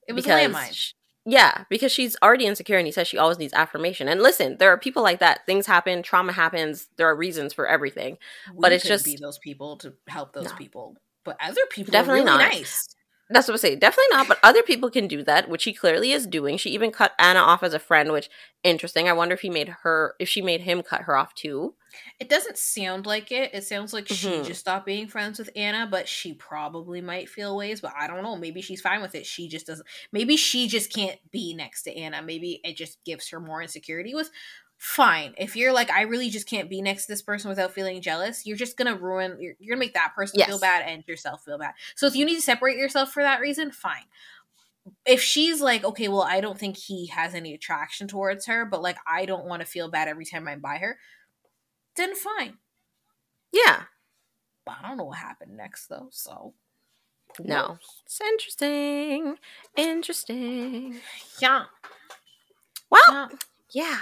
It 0.07 0.13
was 0.13 0.25
a 0.25 0.29
because 0.29 0.51
landmine. 0.53 0.93
yeah, 1.25 1.65
because 1.69 1.91
she's 1.91 2.15
already 2.23 2.45
insecure 2.45 2.77
and 2.77 2.85
he 2.88 2.91
says 2.91 3.07
she 3.07 3.17
always 3.17 3.38
needs 3.38 3.53
affirmation. 3.53 4.07
And 4.07 4.21
listen, 4.21 4.57
there 4.57 4.71
are 4.71 4.77
people 4.77 5.03
like 5.03 5.19
that. 5.19 5.45
Things 5.45 5.65
happen, 5.67 6.01
trauma 6.03 6.31
happens, 6.31 6.88
there 6.97 7.07
are 7.07 7.15
reasons 7.15 7.53
for 7.53 7.67
everything. 7.67 8.17
but 8.57 8.71
We 8.71 8.75
it's 8.75 8.84
couldn't 8.84 9.03
be 9.05 9.17
those 9.21 9.38
people 9.39 9.77
to 9.77 9.93
help 10.07 10.34
those 10.34 10.45
No. 10.45 10.55
people. 10.55 10.95
But 11.25 11.38
other 11.41 11.61
people 11.69 11.91
Definitely 11.91 12.21
are 12.21 12.25
really 12.25 12.38
not. 12.38 12.51
nice. 12.53 12.88
That's 13.29 13.47
what 13.49 13.55
I 13.55 13.57
say. 13.57 13.75
Definitely 13.75 14.15
not, 14.15 14.27
but 14.29 14.39
other 14.41 14.63
people 14.63 14.89
can 14.89 15.07
do 15.07 15.21
that, 15.23 15.49
which 15.49 15.65
he 15.65 15.73
clearly 15.73 16.13
is 16.13 16.25
doing. 16.25 16.57
She 16.57 16.69
even 16.69 16.91
cut 16.91 17.11
Anna 17.19 17.39
off 17.39 17.61
as 17.61 17.73
a 17.73 17.79
friend, 17.79 18.13
which 18.13 18.29
interesting. 18.63 19.09
I 19.09 19.13
wonder 19.13 19.35
if 19.35 19.41
he 19.41 19.49
made 19.49 19.67
her 19.83 20.15
if 20.17 20.29
she 20.29 20.41
made 20.41 20.61
him 20.61 20.81
cut 20.81 21.01
her 21.01 21.17
off 21.17 21.33
too. 21.35 21.75
It 22.19 22.29
doesn't 22.29 22.57
sound 22.57 23.05
like 23.05 23.31
it. 23.31 23.53
It 23.53 23.65
sounds 23.65 23.91
like 23.91 24.07
she 24.07 24.27
Mhm. 24.27 24.45
just 24.45 24.61
stopped 24.61 24.85
being 24.85 25.07
friends 25.09 25.39
with 25.39 25.49
Anna, 25.57 25.87
but 25.89 26.07
she 26.07 26.33
probably 26.35 27.01
might 27.01 27.27
feel 27.27 27.57
ways. 27.57 27.81
But 27.81 27.93
I 27.99 28.07
don't 28.07 28.23
know. 28.23 28.37
Maybe 28.37 28.61
she's 28.61 28.81
fine 28.81 29.01
with 29.01 29.13
it. 29.15 29.25
She 29.25 29.49
just 29.49 29.67
doesn't. 29.67 29.87
Maybe 30.13 30.37
she 30.37 30.67
just 30.67 30.93
can't 30.93 31.19
be 31.31 31.53
next 31.53 31.83
to 31.83 31.95
Anna. 31.97 32.21
Maybe 32.21 32.61
it 32.63 32.77
just 32.77 33.03
gives 33.03 33.29
her 33.29 33.39
more 33.41 33.61
insecurity. 33.61 34.15
With 34.15 34.29
fine. 34.77 35.33
If 35.37 35.55
you're 35.55 35.73
like, 35.73 35.89
I 35.89 36.01
really 36.03 36.29
just 36.29 36.47
can't 36.47 36.69
be 36.69 36.81
next 36.81 37.03
to 37.05 37.11
this 37.11 37.21
person 37.21 37.49
without 37.49 37.73
feeling 37.73 38.01
jealous, 38.01 38.45
you're 38.45 38.57
just 38.57 38.77
gonna 38.77 38.95
ruin. 38.95 39.37
You're, 39.39 39.55
you're 39.59 39.75
gonna 39.75 39.79
make 39.79 39.93
that 39.95 40.13
person 40.15 40.39
feel 40.43 40.59
bad 40.59 40.83
and 40.87 41.03
yourself 41.07 41.43
feel 41.43 41.57
bad. 41.57 41.73
So 41.95 42.07
if 42.07 42.15
you 42.15 42.25
need 42.25 42.35
to 42.35 42.41
separate 42.41 42.77
yourself 42.77 43.11
for 43.11 43.23
that 43.23 43.41
reason, 43.41 43.71
fine. 43.71 44.05
If 45.05 45.21
she's 45.21 45.61
like, 45.61 45.83
okay, 45.83 46.07
well, 46.07 46.21
I 46.21 46.39
don't 46.39 46.57
think 46.57 46.77
he 46.77 47.07
has 47.07 47.33
any 47.35 47.53
attraction 47.53 48.07
towards 48.07 48.45
her, 48.45 48.65
but 48.65 48.81
like, 48.81 48.97
I 49.05 49.25
don't 49.25 49.45
want 49.45 49.61
to 49.61 49.67
feel 49.67 49.89
bad 49.89 50.07
every 50.07 50.25
time 50.25 50.47
I'm 50.47 50.61
by 50.61 50.77
her, 50.77 50.97
then 51.95 52.15
fine. 52.15 52.57
Yeah. 53.51 53.83
But 54.65 54.75
I 54.81 54.87
don't 54.87 54.97
know 54.97 55.05
what 55.05 55.17
happened 55.17 55.57
next 55.57 55.87
though. 55.87 56.07
So 56.11 56.53
No. 57.39 57.77
It's 58.05 58.21
interesting. 58.21 59.37
Interesting. 59.75 60.99
Yeah. 61.41 61.65
Well, 62.89 63.01
yeah. 63.09 63.27
yeah. 63.71 63.99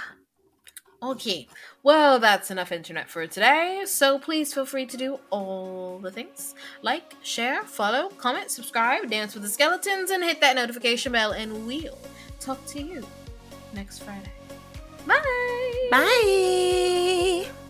Okay. 1.02 1.46
Well, 1.82 2.18
that's 2.18 2.50
enough 2.50 2.72
internet 2.72 3.08
for 3.08 3.26
today. 3.26 3.82
So 3.86 4.18
please 4.18 4.52
feel 4.52 4.66
free 4.66 4.86
to 4.86 4.96
do 4.96 5.20
all 5.30 5.98
the 5.98 6.10
things 6.10 6.54
like, 6.82 7.14
share, 7.22 7.62
follow, 7.64 8.08
comment, 8.10 8.50
subscribe, 8.50 9.10
dance 9.10 9.34
with 9.34 9.42
the 9.42 9.48
skeletons, 9.48 10.10
and 10.10 10.24
hit 10.24 10.40
that 10.40 10.56
notification 10.56 11.12
bell. 11.12 11.32
And 11.32 11.66
we'll 11.66 11.98
talk 12.40 12.64
to 12.66 12.82
you 12.82 13.06
next 13.74 14.00
Friday. 14.00 14.32
Bye. 15.06 15.88
Bye. 15.90 17.65